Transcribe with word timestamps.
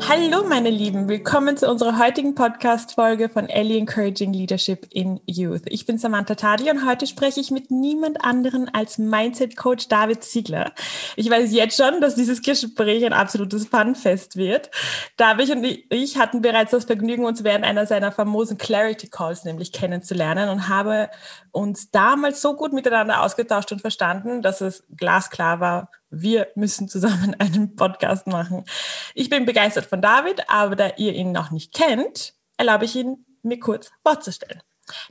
Hallo 0.00 0.44
meine 0.46 0.70
Lieben, 0.70 1.08
willkommen 1.08 1.56
zu 1.56 1.70
unserer 1.70 1.98
heutigen 1.98 2.34
Podcast-Folge 2.34 3.28
von 3.28 3.48
Ellie 3.48 3.78
Encouraging 3.78 4.32
Leadership 4.32 4.86
in 4.90 5.20
Youth. 5.24 5.62
Ich 5.66 5.86
bin 5.86 5.98
Samantha 5.98 6.34
Tadi 6.34 6.70
und 6.70 6.86
heute 6.86 7.06
spreche 7.06 7.40
ich 7.40 7.50
mit 7.50 7.70
niemand 7.70 8.22
anderen 8.24 8.68
als 8.74 8.98
Mindset-Coach 8.98 9.88
David 9.88 10.24
Ziegler. 10.24 10.72
Ich 11.16 11.30
weiß 11.30 11.52
jetzt 11.52 11.76
schon, 11.76 12.00
dass 12.00 12.16
dieses 12.16 12.42
Gespräch 12.42 13.04
ein 13.06 13.12
absolutes 13.12 13.66
Funfest 13.66 14.36
wird. 14.36 14.70
David 15.16 15.50
und 15.50 15.64
ich 15.64 16.18
hatten 16.18 16.42
bereits 16.42 16.72
das 16.72 16.84
Vergnügen, 16.84 17.24
uns 17.24 17.44
während 17.44 17.64
einer 17.64 17.86
seiner 17.86 18.12
famosen 18.12 18.58
Clarity 18.58 19.08
Calls 19.08 19.44
nämlich 19.44 19.72
kennenzulernen 19.72 20.48
und 20.50 20.68
habe 20.68 21.08
uns 21.52 21.90
damals 21.92 22.42
so 22.42 22.56
gut 22.56 22.72
miteinander 22.72 23.22
ausgetauscht 23.22 23.70
und 23.72 23.80
verstanden, 23.80 24.42
dass 24.42 24.60
es 24.60 24.84
glasklar 24.96 25.60
war, 25.60 25.90
wir 26.22 26.48
müssen 26.54 26.88
zusammen 26.88 27.34
einen 27.38 27.76
Podcast 27.76 28.26
machen. 28.26 28.64
Ich 29.14 29.30
bin 29.30 29.44
begeistert 29.44 29.86
von 29.86 30.02
David, 30.02 30.48
aber 30.48 30.76
da 30.76 30.90
ihr 30.96 31.12
ihn 31.12 31.32
noch 31.32 31.50
nicht 31.50 31.74
kennt, 31.74 32.34
erlaube 32.56 32.84
ich 32.84 32.96
ihn, 32.96 33.24
mir 33.42 33.60
kurz 33.60 33.90
vorzustellen. 34.02 34.62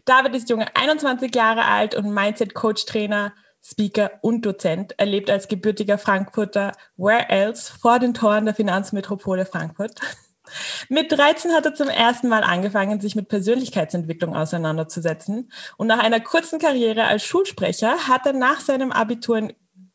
David 0.06 0.36
ist 0.36 0.50
junge 0.50 0.76
21 0.76 1.34
Jahre 1.36 1.66
alt 1.66 1.96
und 1.96 2.14
Mindset-Coach, 2.14 2.86
Trainer, 2.86 3.34
Speaker 3.64 4.12
und 4.22 4.46
Dozent. 4.46 4.94
Er 4.98 5.06
lebt 5.06 5.30
als 5.30 5.48
gebürtiger 5.48 5.98
Frankfurter 5.98 6.74
Where 6.98 7.30
Else 7.30 7.72
vor 7.80 8.00
den 8.00 8.14
Toren 8.14 8.46
der 8.46 8.54
Finanzmetropole 8.54 9.46
Frankfurt. 9.46 10.00
Mit 10.90 11.12
13 11.12 11.52
hat 11.54 11.66
er 11.66 11.74
zum 11.74 11.88
ersten 11.88 12.28
Mal 12.28 12.44
angefangen, 12.44 13.00
sich 13.00 13.16
mit 13.16 13.30
Persönlichkeitsentwicklung 13.30 14.36
auseinanderzusetzen. 14.36 15.50
Und 15.78 15.88
nach 15.88 16.00
einer 16.00 16.20
kurzen 16.20 16.60
Karriere 16.60 17.06
als 17.06 17.24
Schulsprecher 17.24 18.10
hat 18.10 18.26
er 18.26 18.34
nach 18.34 18.60
seinem 18.60 18.92
Abitur 18.92 19.38
in 19.38 19.54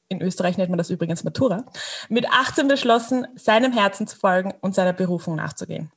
in 0.09 0.23
Österreich 0.23 0.57
nennt 0.57 0.71
man 0.71 0.79
das 0.79 0.91
übrigens 0.91 1.25
Matura, 1.25 1.65
mit 2.09 2.31
18 2.31 2.69
beschlossen, 2.69 3.27
seinem 3.37 3.73
Herzen 3.73 4.07
zu 4.07 4.17
folgen 4.17 4.55
und 4.61 4.75
seiner 4.75 4.93
Berufung 4.93 5.35
nachzugehen. 5.35 5.91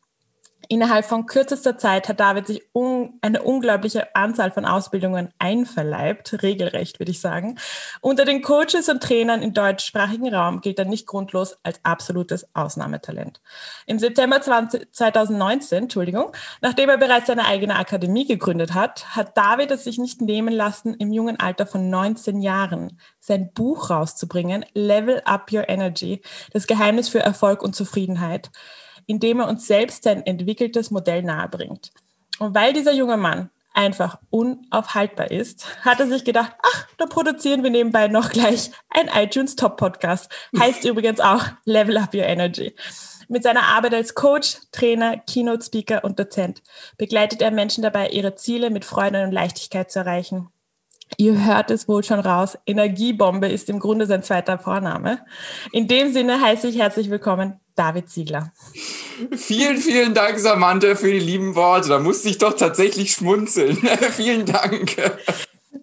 Innerhalb 0.72 1.04
von 1.04 1.26
kürzester 1.26 1.78
Zeit 1.78 2.08
hat 2.08 2.22
David 2.22 2.48
sich 2.48 2.64
un 2.72 3.20
eine 3.22 3.44
unglaubliche 3.44 4.16
Anzahl 4.16 4.52
von 4.52 4.64
Ausbildungen 4.64 5.28
einverleibt, 5.38 6.42
regelrecht 6.44 6.98
würde 6.98 7.12
ich 7.12 7.20
sagen. 7.20 7.58
Unter 8.00 8.24
den 8.24 8.42
Coaches 8.42 8.88
und 8.88 9.04
Trainern 9.04 9.42
im 9.42 9.54
deutschsprachigen 9.54 10.34
Raum 10.34 10.62
gilt 10.62 10.80
er 10.80 10.86
nicht 10.86 11.08
grundlos 11.08 11.58
als 11.64 11.82
absolutes 11.84 12.48
Ausnahmetalent. 12.56 13.42
Im 13.86 14.00
September 14.00 14.40
20, 14.40 14.94
2019, 14.94 15.78
Entschuldigung, 15.80 16.32
nachdem 16.62 16.88
er 16.88 16.98
bereits 16.98 17.28
seine 17.28 17.48
eigene 17.48 17.76
Akademie 17.76 18.26
gegründet 18.26 18.74
hat, 18.74 19.14
hat 19.14 19.36
David 19.36 19.72
es 19.72 19.84
sich 19.84 19.98
nicht 19.98 20.22
nehmen 20.22 20.54
lassen, 20.54 20.94
im 20.94 21.12
jungen 21.12 21.38
Alter 21.38 21.68
von 21.68 21.90
19 21.90 22.40
Jahren 22.40 22.98
sein 23.20 23.52
Buch 23.52 23.90
rauszubringen, 23.90 24.66
Level 24.74 25.22
Up 25.26 25.52
Your 25.52 25.68
Energy, 25.68 26.22
das 26.54 26.66
Geheimnis 26.66 27.10
für 27.10 27.20
Erfolg 27.20 27.62
und 27.62 27.76
Zufriedenheit 27.76 28.52
indem 29.12 29.42
er 29.42 29.50
uns 29.50 29.68
selbst 29.68 30.06
sein 30.06 30.26
entwickeltes 30.26 30.90
Modell 30.90 31.22
nahebringt. 31.22 31.92
Und 32.40 32.56
weil 32.56 32.72
dieser 32.72 32.94
junge 32.94 33.18
Mann 33.18 33.50
einfach 33.74 34.20
unaufhaltbar 34.30 35.32
ist, 35.32 35.84
hat 35.84 36.00
er 36.00 36.08
sich 36.08 36.24
gedacht, 36.24 36.54
ach, 36.64 36.88
da 36.98 37.08
produzieren 37.08 37.62
wir 37.62 37.72
nebenbei 37.72 38.08
noch 38.08 38.30
gleich 38.32 38.72
ein 38.90 39.10
iTunes 39.14 39.58
Top 39.58 39.76
Podcast. 39.76 40.32
Heißt 40.58 40.86
übrigens 40.86 41.20
auch 41.20 41.44
Level 41.66 41.98
Up 41.98 42.14
Your 42.14 42.24
Energy. 42.24 42.74
Mit 43.28 43.44
seiner 43.44 43.64
Arbeit 43.64 43.94
als 43.94 44.16
Coach, 44.16 44.58
Trainer, 44.72 45.18
Keynote 45.18 45.66
Speaker 45.66 46.06
und 46.06 46.18
Dozent 46.18 46.64
begleitet 46.98 47.42
er 47.42 47.52
Menschen 47.52 47.82
dabei, 47.82 48.10
ihre 48.10 48.36
Ziele 48.36 48.70
mit 48.70 48.86
Freude 48.86 49.24
und 49.24 49.34
Leichtigkeit 49.34 49.92
zu 49.92 50.00
erreichen. 50.00 50.48
Ihr 51.18 51.46
hört 51.46 51.72
es 51.72 51.88
wohl 51.88 52.04
schon 52.04 52.20
raus. 52.20 52.58
Energiebombe 52.66 53.48
ist 53.48 53.70
im 53.70 53.80
Grunde 53.80 54.06
sein 54.06 54.24
zweiter 54.24 54.58
Vorname. 54.58 55.20
In 55.72 55.88
dem 55.88 56.14
Sinne 56.14 56.42
heiße 56.42 56.68
ich 56.68 56.80
herzlich 56.80 57.10
willkommen 57.10 57.60
David 57.76 58.10
Ziegler. 58.10 58.52
Vielen, 59.36 59.78
vielen 59.78 60.14
Dank, 60.14 60.40
Samantha, 60.40 60.96
für 60.96 61.12
die 61.12 61.20
lieben 61.20 61.56
Worte. 61.56 61.90
Da 61.90 62.00
musste 62.00 62.30
ich 62.30 62.38
doch 62.38 62.54
tatsächlich 62.54 63.12
schmunzeln. 63.12 63.76
vielen 64.12 64.46
Dank. 64.46 64.96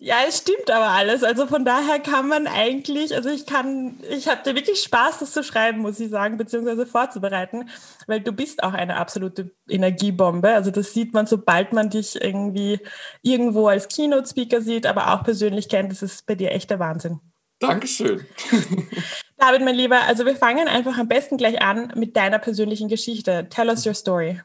Ja, 0.08 0.20
es 0.26 0.38
stimmt 0.38 0.70
aber 0.70 0.88
alles. 0.88 1.22
Also 1.22 1.46
von 1.46 1.66
daher 1.66 1.98
kann 1.98 2.28
man 2.28 2.46
eigentlich, 2.46 3.14
also 3.14 3.28
ich 3.28 3.44
kann, 3.44 4.00
ich 4.08 4.26
hatte 4.26 4.54
wirklich 4.54 4.80
Spaß, 4.80 5.18
das 5.18 5.32
zu 5.34 5.44
schreiben, 5.44 5.80
muss 5.80 6.00
ich 6.00 6.08
sagen, 6.08 6.38
beziehungsweise 6.38 6.86
vorzubereiten, 6.86 7.68
weil 8.06 8.20
du 8.20 8.32
bist 8.32 8.62
auch 8.62 8.72
eine 8.72 8.96
absolute 8.96 9.50
Energiebombe. 9.68 10.48
Also 10.48 10.70
das 10.70 10.94
sieht 10.94 11.12
man, 11.12 11.26
sobald 11.26 11.74
man 11.74 11.90
dich 11.90 12.18
irgendwie 12.22 12.80
irgendwo 13.20 13.68
als 13.68 13.88
Keynote-Speaker 13.88 14.62
sieht, 14.62 14.86
aber 14.86 15.12
auch 15.12 15.24
persönlich 15.24 15.68
kennt. 15.68 15.92
Das 15.92 16.00
ist 16.00 16.24
bei 16.24 16.36
dir 16.36 16.52
echt 16.52 16.70
der 16.70 16.78
Wahnsinn. 16.78 17.20
Dankeschön. 17.58 18.24
David, 19.36 19.62
mein 19.62 19.74
Lieber, 19.74 20.00
also 20.06 20.24
wir 20.24 20.36
fangen 20.36 20.68
einfach 20.68 20.96
am 20.96 21.08
besten 21.08 21.36
gleich 21.36 21.60
an 21.60 21.92
mit 21.96 22.16
deiner 22.16 22.38
persönlichen 22.38 22.88
Geschichte. 22.88 23.46
Tell 23.50 23.68
us 23.68 23.84
your 23.84 23.92
story. 23.92 24.40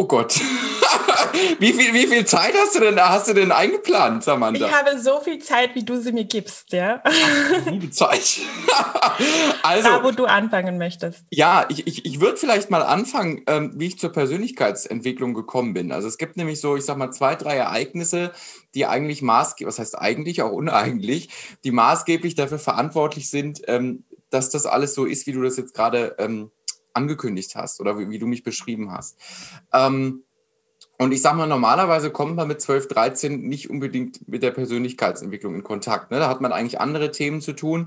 Oh 0.00 0.06
Gott. 0.06 0.34
wie, 1.58 1.74
viel, 1.74 1.92
wie 1.92 2.06
viel 2.06 2.24
Zeit 2.24 2.54
hast 2.58 2.74
du 2.74 2.80
denn 2.80 2.98
hast 2.98 3.28
du 3.28 3.34
denn 3.34 3.52
eingeplant, 3.52 4.24
Samantha? 4.24 4.64
Ich 4.64 4.72
habe 4.72 4.98
so 4.98 5.20
viel 5.20 5.40
Zeit, 5.40 5.74
wie 5.74 5.84
du 5.84 6.00
sie 6.00 6.12
mir 6.12 6.24
gibst, 6.24 6.72
ja. 6.72 7.02
Liebe 7.66 7.90
Zeit. 7.90 8.40
also, 9.62 9.88
da, 9.90 10.02
wo 10.02 10.10
du 10.10 10.24
anfangen 10.24 10.78
möchtest. 10.78 11.26
Ja, 11.28 11.66
ich, 11.68 11.86
ich, 11.86 12.06
ich 12.06 12.18
würde 12.18 12.38
vielleicht 12.38 12.70
mal 12.70 12.80
anfangen, 12.80 13.42
ähm, 13.46 13.72
wie 13.74 13.88
ich 13.88 13.98
zur 13.98 14.10
Persönlichkeitsentwicklung 14.10 15.34
gekommen 15.34 15.74
bin. 15.74 15.92
Also 15.92 16.08
es 16.08 16.16
gibt 16.16 16.38
nämlich 16.38 16.62
so, 16.62 16.76
ich 16.76 16.86
sag 16.86 16.96
mal, 16.96 17.10
zwei, 17.10 17.34
drei 17.34 17.56
Ereignisse, 17.56 18.32
die 18.74 18.86
eigentlich 18.86 19.20
maßgeblich, 19.20 19.68
was 19.68 19.78
heißt 19.78 19.98
eigentlich, 19.98 20.40
auch 20.40 20.52
uneigentlich, 20.52 21.28
die 21.62 21.72
maßgeblich 21.72 22.36
dafür 22.36 22.58
verantwortlich 22.58 23.28
sind, 23.28 23.60
ähm, 23.66 24.04
dass 24.30 24.48
das 24.48 24.64
alles 24.64 24.94
so 24.94 25.04
ist, 25.04 25.26
wie 25.26 25.32
du 25.32 25.42
das 25.42 25.58
jetzt 25.58 25.74
gerade 25.74 26.14
ähm, 26.18 26.50
angekündigt 26.94 27.56
hast 27.56 27.80
oder 27.80 27.98
wie, 27.98 28.10
wie, 28.10 28.18
du 28.18 28.26
mich 28.26 28.42
beschrieben 28.42 28.90
hast. 28.90 29.18
Ähm, 29.72 30.24
und 31.00 31.12
ich 31.12 31.22
sage 31.22 31.38
mal, 31.38 31.46
normalerweise 31.46 32.10
kommt 32.10 32.36
man 32.36 32.46
mit 32.46 32.60
12, 32.60 32.88
13 32.88 33.40
nicht 33.40 33.70
unbedingt 33.70 34.28
mit 34.28 34.42
der 34.42 34.50
Persönlichkeitsentwicklung 34.50 35.54
in 35.54 35.62
Kontakt. 35.62 36.10
Ne? 36.10 36.18
Da 36.18 36.28
hat 36.28 36.42
man 36.42 36.52
eigentlich 36.52 36.78
andere 36.78 37.10
Themen 37.10 37.40
zu 37.40 37.54
tun. 37.54 37.86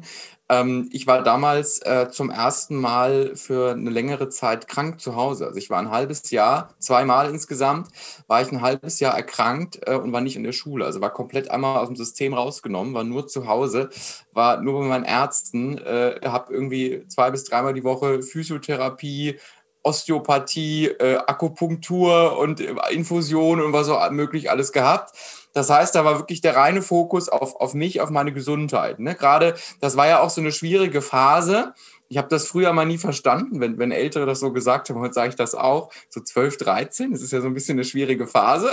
Ähm, 0.50 0.90
ich 0.91 1.06
war 1.06 1.22
damals 1.22 1.78
äh, 1.84 2.09
zum 2.09 2.31
ersten 2.31 2.75
Mal 2.75 3.35
für 3.35 3.74
eine 3.74 3.91
längere 3.91 4.29
Zeit 4.29 4.68
krank 4.68 5.00
zu 5.00 5.16
Hause. 5.16 5.46
Also 5.46 5.59
ich 5.59 5.69
war 5.69 5.78
ein 5.78 5.91
halbes 5.91 6.31
Jahr, 6.31 6.74
zweimal 6.79 7.29
insgesamt, 7.29 7.90
war 8.25 8.41
ich 8.41 8.51
ein 8.51 8.62
halbes 8.62 9.00
Jahr 9.00 9.16
erkrankt 9.16 9.81
äh, 9.85 9.94
und 9.95 10.12
war 10.12 10.22
nicht 10.22 10.35
in 10.35 10.44
der 10.44 10.51
Schule. 10.51 10.84
Also 10.84 11.00
war 11.00 11.13
komplett 11.13 11.51
einmal 11.51 11.78
aus 11.78 11.90
dem 11.90 11.95
System 11.95 12.34
rausgenommen, 12.34 12.95
war 12.95 13.03
nur 13.03 13.28
zu 13.28 13.45
Hause, 13.45 13.91
war 14.31 14.59
nur 14.59 14.80
bei 14.80 14.88
meinen 14.88 15.06
Ärzten, 15.06 15.78
äh, 15.78 16.19
habe 16.25 16.51
irgendwie 16.51 17.06
zwei 17.09 17.30
bis 17.30 17.44
dreimal 17.44 17.75
die 17.75 17.84
Woche 17.84 18.24
Physiotherapie, 18.24 19.38
Osteopathie, 19.84 20.88
äh, 20.88 21.18
Akupunktur 21.18 22.38
und 22.38 22.60
äh, 22.60 22.74
Infusion 22.92 23.62
und 23.62 23.74
was 23.74 23.90
auch 23.90 24.10
möglich 24.12 24.50
alles 24.50 24.72
gehabt. 24.72 25.16
Das 25.54 25.70
heißt, 25.70 25.94
da 25.94 26.04
war 26.04 26.18
wirklich 26.18 26.42
der 26.42 26.56
reine 26.56 26.82
Fokus 26.82 27.30
auf, 27.30 27.56
auf 27.56 27.74
mich, 27.74 28.02
auf 28.02 28.10
meine 28.10 28.34
Gesundheit. 28.34 29.00
Ne? 29.00 29.14
Gerade, 29.16 29.56
das 29.80 29.96
war 29.96 30.08
ja 30.08 30.22
auch 30.22 30.32
so 30.32 30.42
eine 30.42 30.52
schwierige 30.52 31.02
Phase. 31.02 31.74
Ich 32.10 32.18
habe 32.18 32.28
das 32.28 32.48
früher 32.48 32.74
mal 32.74 32.86
nie 32.86 32.98
verstanden, 32.98 33.60
wenn, 33.60 33.78
wenn 33.78 33.92
Ältere 33.92 34.26
das 34.26 34.40
so 34.40 34.52
gesagt 34.52 34.90
haben. 34.90 35.00
Heute 35.00 35.14
sage 35.14 35.30
ich 35.30 35.36
das 35.36 35.56
auch. 35.56 35.92
So 36.10 36.22
12, 36.22 36.58
13, 36.58 37.12
das 37.12 37.22
ist 37.22 37.32
ja 37.32 37.42
so 37.42 37.48
ein 37.48 37.54
bisschen 37.54 37.76
eine 37.76 37.86
schwierige 37.86 38.28
Phase. 38.28 38.70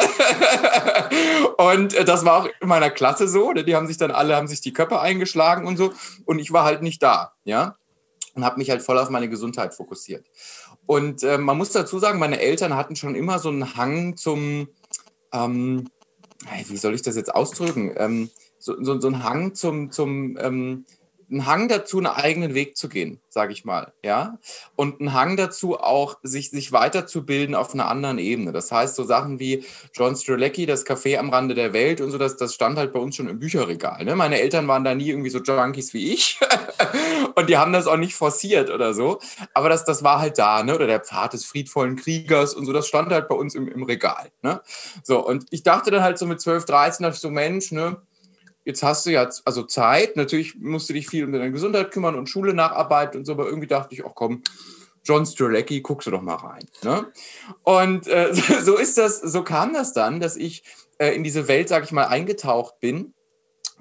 und 1.56 1.94
äh, 1.94 2.04
das 2.04 2.24
war 2.24 2.38
auch 2.38 2.48
in 2.60 2.68
meiner 2.68 2.90
Klasse 2.90 3.28
so. 3.28 3.52
Ne? 3.52 3.64
Die 3.64 3.76
haben 3.76 3.86
sich 3.86 3.98
dann 3.98 4.10
alle, 4.10 4.36
haben 4.36 4.48
sich 4.48 4.60
die 4.60 4.72
Köpfe 4.72 5.00
eingeschlagen 5.00 5.66
und 5.66 5.76
so. 5.76 5.92
Und 6.24 6.38
ich 6.38 6.52
war 6.52 6.64
halt 6.64 6.82
nicht 6.82 7.02
da, 7.02 7.32
ja. 7.44 7.76
Und 8.34 8.44
habe 8.44 8.58
mich 8.58 8.70
halt 8.70 8.82
voll 8.82 8.98
auf 8.98 9.10
meine 9.10 9.28
Gesundheit 9.28 9.74
fokussiert. 9.74 10.24
Und 10.90 11.22
äh, 11.22 11.38
man 11.38 11.56
muss 11.56 11.70
dazu 11.70 12.00
sagen, 12.00 12.18
meine 12.18 12.40
Eltern 12.40 12.74
hatten 12.74 12.96
schon 12.96 13.14
immer 13.14 13.38
so 13.38 13.48
einen 13.48 13.76
Hang 13.76 14.16
zum, 14.16 14.66
ähm, 15.32 15.88
wie 16.66 16.76
soll 16.76 16.96
ich 16.96 17.02
das 17.02 17.14
jetzt 17.14 17.32
ausdrücken? 17.32 17.94
Ähm, 17.96 18.28
so, 18.58 18.74
so, 18.82 18.98
so 18.98 19.06
einen 19.06 19.22
Hang 19.22 19.54
zum, 19.54 19.92
zum 19.92 20.36
ähm, 20.40 20.86
einen 21.30 21.46
Hang 21.46 21.68
dazu, 21.68 21.98
einen 21.98 22.06
eigenen 22.06 22.54
Weg 22.54 22.76
zu 22.76 22.88
gehen, 22.88 23.20
sage 23.28 23.52
ich 23.52 23.64
mal, 23.64 23.92
ja. 24.02 24.38
Und 24.74 25.00
einen 25.00 25.12
Hang 25.12 25.36
dazu 25.36 25.78
auch, 25.78 26.16
sich, 26.22 26.50
sich 26.50 26.72
weiterzubilden 26.72 27.54
auf 27.54 27.72
einer 27.72 27.88
anderen 27.88 28.18
Ebene. 28.18 28.52
Das 28.52 28.72
heißt, 28.72 28.96
so 28.96 29.04
Sachen 29.04 29.38
wie 29.38 29.64
John 29.94 30.16
Strelecki, 30.16 30.66
das 30.66 30.86
Café 30.86 31.18
am 31.18 31.30
Rande 31.30 31.54
der 31.54 31.72
Welt 31.72 32.00
und 32.00 32.10
so, 32.10 32.18
das, 32.18 32.36
das 32.36 32.54
stand 32.54 32.78
halt 32.78 32.92
bei 32.92 32.98
uns 32.98 33.16
schon 33.16 33.28
im 33.28 33.38
Bücherregal. 33.38 34.04
Ne? 34.04 34.16
Meine 34.16 34.40
Eltern 34.40 34.66
waren 34.66 34.84
da 34.84 34.94
nie 34.94 35.10
irgendwie 35.10 35.30
so 35.30 35.38
Junkies 35.38 35.94
wie 35.94 36.12
ich 36.12 36.40
und 37.34 37.48
die 37.48 37.56
haben 37.56 37.72
das 37.72 37.86
auch 37.86 37.96
nicht 37.96 38.14
forciert 38.14 38.70
oder 38.70 38.94
so. 38.94 39.20
Aber 39.54 39.68
das, 39.68 39.84
das 39.84 40.02
war 40.02 40.20
halt 40.20 40.38
da, 40.38 40.62
ne? 40.62 40.74
Oder 40.74 40.86
der 40.86 41.00
Pfad 41.00 41.32
des 41.32 41.44
friedvollen 41.44 41.96
Kriegers 41.96 42.54
und 42.54 42.66
so, 42.66 42.72
das 42.72 42.86
stand 42.86 43.12
halt 43.12 43.28
bei 43.28 43.34
uns 43.34 43.54
im, 43.54 43.68
im 43.68 43.82
Regal. 43.82 44.30
Ne? 44.42 44.60
So, 45.02 45.24
und 45.24 45.46
ich 45.50 45.62
dachte 45.62 45.90
dann 45.90 46.02
halt 46.02 46.18
so 46.18 46.26
mit 46.26 46.40
12, 46.40 46.64
13, 46.64 47.04
dachte 47.04 47.14
ich 47.14 47.20
so, 47.20 47.30
Mensch, 47.30 47.72
ne? 47.72 48.02
Jetzt 48.64 48.82
hast 48.82 49.06
du 49.06 49.10
ja 49.10 49.28
also 49.44 49.62
Zeit. 49.64 50.16
Natürlich 50.16 50.56
musst 50.56 50.88
du 50.88 50.92
dich 50.92 51.08
viel 51.08 51.24
um 51.24 51.32
deine 51.32 51.52
Gesundheit 51.52 51.90
kümmern 51.90 52.16
und 52.16 52.28
Schule 52.28 52.54
nacharbeiten 52.54 53.18
und 53.18 53.24
so, 53.24 53.32
aber 53.32 53.46
irgendwie 53.46 53.68
dachte 53.68 53.94
ich, 53.94 54.04
ach 54.04 54.12
komm, 54.14 54.42
John 55.04 55.24
Strelecki, 55.24 55.80
guckst 55.80 56.06
du 56.06 56.10
doch 56.10 56.22
mal 56.22 56.34
rein. 56.34 56.66
Ne? 56.82 57.10
Und 57.62 58.06
äh, 58.06 58.32
so 58.62 58.76
ist 58.76 58.98
das, 58.98 59.20
so 59.20 59.42
kam 59.42 59.72
das 59.72 59.92
dann, 59.92 60.20
dass 60.20 60.36
ich 60.36 60.62
äh, 60.98 61.14
in 61.14 61.24
diese 61.24 61.48
Welt, 61.48 61.68
sag 61.68 61.84
ich 61.84 61.92
mal, 61.92 62.06
eingetaucht 62.06 62.80
bin. 62.80 63.14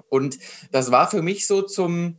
Und 0.08 0.38
das 0.72 0.90
war 0.90 1.08
für 1.08 1.22
mich 1.22 1.46
so 1.46 1.62
zum, 1.62 2.16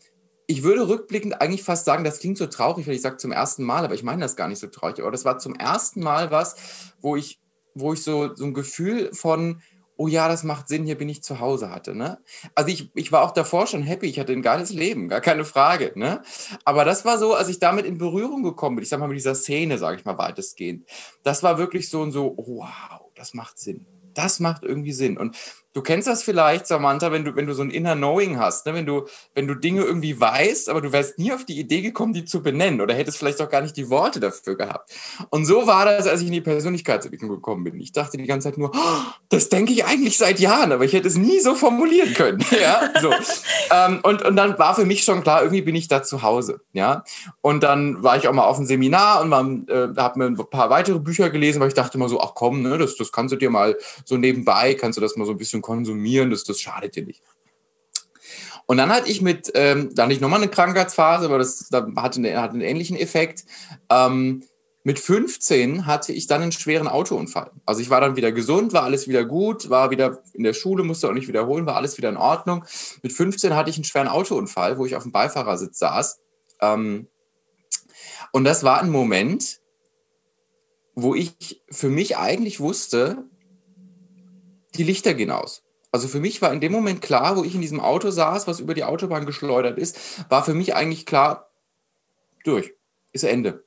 ich 0.47 0.63
würde 0.63 0.87
rückblickend 0.87 1.41
eigentlich 1.41 1.63
fast 1.63 1.85
sagen, 1.85 2.03
das 2.03 2.19
klingt 2.19 2.37
so 2.37 2.45
traurig, 2.45 2.87
wenn 2.87 2.93
ich 2.93 3.01
sage 3.01 3.17
zum 3.17 3.31
ersten 3.31 3.63
Mal, 3.63 3.83
aber 3.83 3.95
ich 3.95 4.03
meine 4.03 4.21
das 4.21 4.35
gar 4.35 4.47
nicht 4.47 4.59
so 4.59 4.67
traurig. 4.67 4.99
Aber 5.01 5.11
das 5.11 5.25
war 5.25 5.39
zum 5.39 5.55
ersten 5.55 6.01
Mal 6.01 6.31
was, 6.31 6.55
wo 7.01 7.15
ich, 7.15 7.41
wo 7.73 7.93
ich 7.93 8.03
so, 8.03 8.35
so 8.35 8.45
ein 8.45 8.53
Gefühl 8.53 9.13
von, 9.13 9.61
oh 10.01 10.07
ja, 10.07 10.27
das 10.27 10.43
macht 10.43 10.67
Sinn, 10.67 10.83
hier 10.83 10.97
bin 10.97 11.09
ich 11.09 11.21
zu 11.21 11.39
Hause 11.39 11.69
hatte. 11.69 11.93
Ne? 11.93 12.17
Also 12.55 12.71
ich, 12.71 12.89
ich 12.95 13.11
war 13.11 13.21
auch 13.21 13.31
davor 13.31 13.67
schon 13.67 13.83
happy, 13.83 14.07
ich 14.07 14.19
hatte 14.19 14.33
ein 14.33 14.41
geiles 14.41 14.71
Leben, 14.71 15.09
gar 15.09 15.21
keine 15.21 15.45
Frage. 15.45 15.91
Ne? 15.93 16.23
Aber 16.65 16.85
das 16.85 17.05
war 17.05 17.19
so, 17.19 17.35
als 17.35 17.49
ich 17.49 17.59
damit 17.59 17.85
in 17.85 17.99
Berührung 17.99 18.41
gekommen 18.41 18.77
bin, 18.77 18.83
ich 18.83 18.89
sag 18.89 18.99
mal 18.99 19.07
mit 19.07 19.17
dieser 19.17 19.35
Szene, 19.35 19.77
sage 19.77 19.97
ich 19.97 20.05
mal 20.05 20.17
weitestgehend, 20.17 20.89
das 21.21 21.43
war 21.43 21.59
wirklich 21.59 21.87
so 21.87 22.01
und 22.01 22.11
so, 22.11 22.33
oh, 22.35 22.61
wow, 22.61 23.11
das 23.13 23.35
macht 23.35 23.59
Sinn. 23.59 23.85
Das 24.15 24.39
macht 24.39 24.63
irgendwie 24.63 24.91
Sinn. 24.91 25.19
Und 25.19 25.37
Du 25.73 25.81
kennst 25.81 26.07
das 26.07 26.21
vielleicht, 26.21 26.67
Samantha, 26.67 27.13
wenn 27.13 27.23
du, 27.23 27.35
wenn 27.35 27.47
du 27.47 27.53
so 27.53 27.61
ein 27.61 27.69
Inner 27.69 27.95
Knowing 27.95 28.37
hast, 28.37 28.65
ne? 28.65 28.73
wenn, 28.73 28.85
du, 28.85 29.05
wenn 29.33 29.47
du 29.47 29.55
Dinge 29.55 29.83
irgendwie 29.83 30.19
weißt, 30.19 30.67
aber 30.67 30.81
du 30.81 30.91
wärst 30.91 31.17
nie 31.17 31.31
auf 31.31 31.45
die 31.45 31.57
Idee 31.57 31.81
gekommen, 31.81 32.11
die 32.11 32.25
zu 32.25 32.43
benennen 32.43 32.81
oder 32.81 32.93
hättest 32.93 33.17
vielleicht 33.17 33.41
auch 33.41 33.49
gar 33.49 33.61
nicht 33.61 33.77
die 33.77 33.89
Worte 33.89 34.19
dafür 34.19 34.57
gehabt. 34.57 34.91
Und 35.29 35.45
so 35.45 35.67
war 35.67 35.85
das, 35.85 36.07
als 36.07 36.19
ich 36.19 36.27
in 36.27 36.33
die 36.33 36.41
Persönlichkeitsentwicklung 36.41 37.29
gekommen 37.29 37.63
bin. 37.63 37.79
Ich 37.79 37.93
dachte 37.93 38.17
die 38.17 38.25
ganze 38.25 38.49
Zeit 38.49 38.57
nur, 38.57 38.71
oh, 38.73 39.01
das 39.29 39.47
denke 39.47 39.71
ich 39.71 39.85
eigentlich 39.85 40.17
seit 40.17 40.41
Jahren, 40.41 40.73
aber 40.73 40.83
ich 40.83 40.91
hätte 40.91 41.07
es 41.07 41.17
nie 41.17 41.39
so 41.39 41.55
formulieren 41.55 42.13
können. 42.15 42.43
ja, 42.61 42.89
so. 42.99 43.13
ähm, 43.71 44.01
und, 44.03 44.23
und 44.23 44.35
dann 44.35 44.59
war 44.59 44.75
für 44.75 44.85
mich 44.85 45.05
schon 45.05 45.23
klar, 45.23 45.41
irgendwie 45.41 45.61
bin 45.61 45.75
ich 45.75 45.87
da 45.87 46.03
zu 46.03 46.21
Hause. 46.21 46.59
Ja, 46.73 47.05
und 47.39 47.63
dann 47.63 48.03
war 48.03 48.17
ich 48.17 48.27
auch 48.27 48.33
mal 48.33 48.43
auf 48.43 48.57
einem 48.57 48.65
Seminar 48.65 49.21
und 49.21 49.69
äh, 49.69 49.87
habe 49.95 50.19
mir 50.19 50.25
ein 50.25 50.35
paar 50.35 50.69
weitere 50.69 50.99
Bücher 50.99 51.29
gelesen, 51.29 51.61
weil 51.61 51.69
ich 51.69 51.73
dachte 51.73 51.97
immer 51.97 52.09
so, 52.09 52.19
ach 52.19 52.31
komm, 52.35 52.61
ne, 52.61 52.77
das, 52.77 52.97
das 52.97 53.13
kannst 53.13 53.31
du 53.31 53.37
dir 53.37 53.49
mal 53.49 53.77
so 54.03 54.17
nebenbei, 54.17 54.73
kannst 54.73 54.97
du 54.97 55.01
das 55.01 55.15
mal 55.15 55.25
so 55.25 55.31
ein 55.31 55.37
bisschen 55.37 55.60
bisschen 55.61 55.75
konsumieren, 55.75 56.29
das, 56.29 56.43
das 56.43 56.59
schadet 56.59 56.95
dir 56.95 57.05
nicht. 57.05 57.23
Und 58.65 58.77
dann 58.77 58.91
hatte 58.91 59.09
ich 59.09 59.21
mit, 59.21 59.51
ähm, 59.55 59.93
dann 59.93 60.11
ich 60.11 60.21
nochmal 60.21 60.41
eine 60.41 60.49
Krankheitsphase, 60.49 61.25
aber 61.25 61.37
das, 61.37 61.67
das 61.69 61.83
hatte, 61.95 62.19
eine, 62.19 62.41
hatte 62.41 62.53
einen 62.53 62.61
ähnlichen 62.61 62.95
Effekt. 62.95 63.45
Ähm, 63.89 64.43
mit 64.83 64.97
15 64.97 65.85
hatte 65.85 66.11
ich 66.11 66.25
dann 66.25 66.41
einen 66.41 66.51
schweren 66.51 66.87
Autounfall. 66.87 67.51
Also 67.65 67.81
ich 67.81 67.89
war 67.89 68.01
dann 68.01 68.15
wieder 68.15 68.31
gesund, 68.31 68.73
war 68.73 68.83
alles 68.83 69.07
wieder 69.07 69.25
gut, 69.25 69.69
war 69.69 69.91
wieder 69.91 70.23
in 70.33 70.43
der 70.43 70.53
Schule, 70.53 70.83
musste 70.83 71.07
auch 71.07 71.13
nicht 71.13 71.27
wiederholen, 71.27 71.65
war 71.65 71.75
alles 71.75 71.97
wieder 71.97 72.09
in 72.09 72.17
Ordnung. 72.17 72.65
Mit 73.03 73.11
15 73.11 73.55
hatte 73.55 73.69
ich 73.69 73.75
einen 73.75 73.83
schweren 73.83 74.07
Autounfall, 74.07 74.77
wo 74.77 74.85
ich 74.85 74.95
auf 74.95 75.03
dem 75.03 75.11
Beifahrersitz 75.11 75.77
saß. 75.77 76.19
Ähm, 76.61 77.07
und 78.31 78.43
das 78.43 78.63
war 78.63 78.81
ein 78.81 78.89
Moment, 78.89 79.59
wo 80.95 81.13
ich 81.13 81.61
für 81.69 81.89
mich 81.89 82.17
eigentlich 82.17 82.59
wusste, 82.59 83.25
die 84.75 84.83
Lichter 84.83 85.13
gehen 85.13 85.31
aus. 85.31 85.63
Also 85.91 86.07
für 86.07 86.19
mich 86.19 86.41
war 86.41 86.53
in 86.53 86.61
dem 86.61 86.71
Moment 86.71 87.01
klar, 87.01 87.35
wo 87.35 87.43
ich 87.43 87.53
in 87.53 87.61
diesem 87.61 87.81
Auto 87.81 88.11
saß, 88.11 88.47
was 88.47 88.59
über 88.59 88.73
die 88.73 88.85
Autobahn 88.85 89.25
geschleudert 89.25 89.77
ist, 89.77 89.97
war 90.29 90.43
für 90.43 90.53
mich 90.53 90.73
eigentlich 90.73 91.05
klar, 91.05 91.51
durch, 92.43 92.73
ist 93.11 93.23
Ende. 93.23 93.63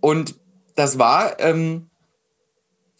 Und 0.00 0.38
das 0.74 0.98
war, 0.98 1.40
ähm, 1.40 1.88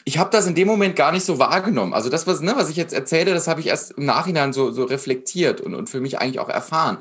ich 0.05 0.19
habe 0.19 0.31
das 0.31 0.47
in 0.47 0.55
dem 0.55 0.67
Moment 0.67 0.97
gar 0.97 1.13
nicht 1.13 1.25
so 1.25 1.39
wahrgenommen. 1.39 1.95
Also 1.95 2.09
das, 2.09 2.27
was, 2.27 2.41
ne, 2.41 2.55
was 2.57 2.71
ich 2.71 2.77
jetzt 2.77 2.93
erzähle, 2.93 3.35
das 3.35 3.47
habe 3.47 3.61
ich 3.61 3.67
erst 3.67 3.93
im 3.93 4.05
Nachhinein 4.05 4.53
so, 4.53 4.73
so 4.73 4.85
reflektiert 4.85 5.61
und, 5.61 5.75
und 5.75 5.89
für 5.89 6.01
mich 6.01 6.19
eigentlich 6.19 6.41
auch 6.41 6.49
erfahren. 6.49 6.99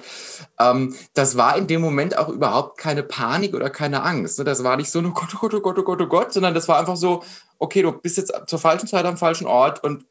Ähm, 0.59 0.93
das 1.13 1.37
war 1.37 1.57
in 1.57 1.67
dem 1.67 1.81
Moment 1.81 2.17
auch 2.17 2.29
überhaupt 2.29 2.77
keine 2.77 3.01
Panik 3.01 3.55
oder 3.55 3.69
keine 3.69 4.03
Angst. 4.03 4.37
Ne? 4.37 4.45
Das 4.45 4.63
war 4.63 4.77
nicht 4.77 4.91
so, 4.91 4.99
oh 4.99 5.11
Gott, 5.11 5.29
oh 5.33 5.39
Gott, 5.39 5.53
oh 5.53 5.61
Gott, 5.61 5.79
oh 5.79 5.83
Gott, 5.83 6.01
oh 6.01 6.07
Gott, 6.07 6.33
sondern 6.33 6.53
das 6.53 6.67
war 6.67 6.77
einfach 6.79 6.97
so, 6.97 7.23
okay, 7.57 7.81
du 7.81 7.91
bist 7.91 8.17
jetzt 8.17 8.33
zur 8.45 8.59
falschen 8.59 8.87
Zeit 8.87 9.05
am 9.05 9.17
falschen 9.17 9.47
Ort 9.47 9.83
und 9.83 10.05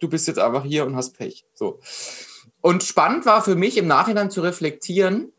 du 0.00 0.08
bist 0.08 0.28
jetzt 0.28 0.38
einfach 0.38 0.64
hier 0.64 0.86
und 0.86 0.96
hast 0.96 1.16
Pech. 1.16 1.44
So. 1.54 1.80
Und 2.60 2.82
spannend 2.82 3.26
war 3.26 3.42
für 3.42 3.54
mich 3.54 3.76
im 3.76 3.86
Nachhinein 3.86 4.30
zu 4.30 4.40
reflektieren, 4.40 5.32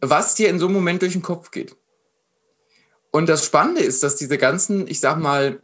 was 0.00 0.34
dir 0.34 0.48
in 0.48 0.58
so 0.58 0.66
einem 0.66 0.74
Moment 0.74 1.02
durch 1.02 1.12
den 1.12 1.22
Kopf 1.22 1.50
geht. 1.50 1.76
Und 3.10 3.28
das 3.28 3.44
Spannende 3.44 3.80
ist, 3.80 4.02
dass 4.02 4.16
diese 4.16 4.36
ganzen, 4.38 4.86
ich 4.88 5.00
sag 5.00 5.18
mal, 5.18 5.60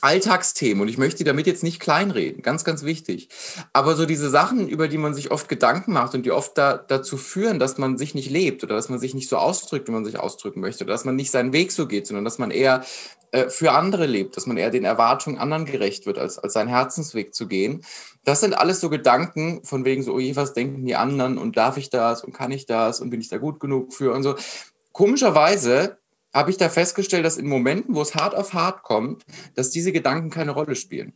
Alltagsthemen, 0.00 0.82
und 0.82 0.88
ich 0.88 0.98
möchte 0.98 1.22
damit 1.22 1.46
jetzt 1.46 1.62
nicht 1.62 1.78
kleinreden, 1.78 2.42
ganz, 2.42 2.64
ganz 2.64 2.82
wichtig, 2.82 3.28
aber 3.72 3.94
so 3.94 4.04
diese 4.04 4.30
Sachen, 4.30 4.68
über 4.68 4.88
die 4.88 4.98
man 4.98 5.14
sich 5.14 5.30
oft 5.30 5.48
Gedanken 5.48 5.92
macht 5.92 6.14
und 6.14 6.26
die 6.26 6.32
oft 6.32 6.58
da, 6.58 6.76
dazu 6.76 7.16
führen, 7.16 7.58
dass 7.58 7.78
man 7.78 7.96
sich 7.96 8.14
nicht 8.14 8.30
lebt 8.30 8.64
oder 8.64 8.74
dass 8.74 8.88
man 8.88 8.98
sich 8.98 9.14
nicht 9.14 9.28
so 9.28 9.36
ausdrückt, 9.36 9.86
wie 9.86 9.92
man 9.92 10.04
sich 10.04 10.18
ausdrücken 10.18 10.60
möchte, 10.60 10.84
oder 10.84 10.92
dass 10.92 11.04
man 11.04 11.14
nicht 11.14 11.30
seinen 11.30 11.52
Weg 11.52 11.70
so 11.70 11.86
geht, 11.86 12.06
sondern 12.06 12.24
dass 12.24 12.38
man 12.38 12.50
eher 12.50 12.84
äh, 13.30 13.48
für 13.48 13.72
andere 13.72 14.06
lebt, 14.06 14.36
dass 14.36 14.46
man 14.46 14.56
eher 14.56 14.70
den 14.70 14.84
Erwartungen 14.84 15.38
anderen 15.38 15.66
gerecht 15.66 16.06
wird, 16.06 16.18
als, 16.18 16.38
als 16.38 16.54
seinen 16.54 16.68
Herzensweg 16.68 17.34
zu 17.34 17.46
gehen. 17.46 17.84
Das 18.24 18.40
sind 18.40 18.54
alles 18.54 18.80
so 18.80 18.90
Gedanken 18.90 19.62
von 19.64 19.84
wegen 19.84 20.02
so, 20.02 20.14
oh 20.14 20.18
je, 20.18 20.34
was 20.34 20.52
denken 20.52 20.84
die 20.84 20.96
anderen 20.96 21.38
und 21.38 21.56
darf 21.56 21.76
ich 21.76 21.90
das 21.90 22.24
und 22.24 22.32
kann 22.32 22.50
ich 22.50 22.66
das 22.66 23.00
und 23.00 23.10
bin 23.10 23.20
ich 23.20 23.28
da 23.28 23.38
gut 23.38 23.60
genug 23.60 23.92
für 23.92 24.12
und 24.12 24.24
so. 24.24 24.34
Komischerweise 24.92 25.98
habe 26.36 26.50
ich 26.50 26.58
da 26.58 26.68
festgestellt, 26.68 27.24
dass 27.24 27.38
in 27.38 27.48
Momenten, 27.48 27.94
wo 27.94 28.02
es 28.02 28.14
hart 28.14 28.34
auf 28.34 28.52
hart 28.52 28.82
kommt, 28.82 29.24
dass 29.54 29.70
diese 29.70 29.90
Gedanken 29.90 30.28
keine 30.28 30.50
Rolle 30.50 30.76
spielen. 30.76 31.14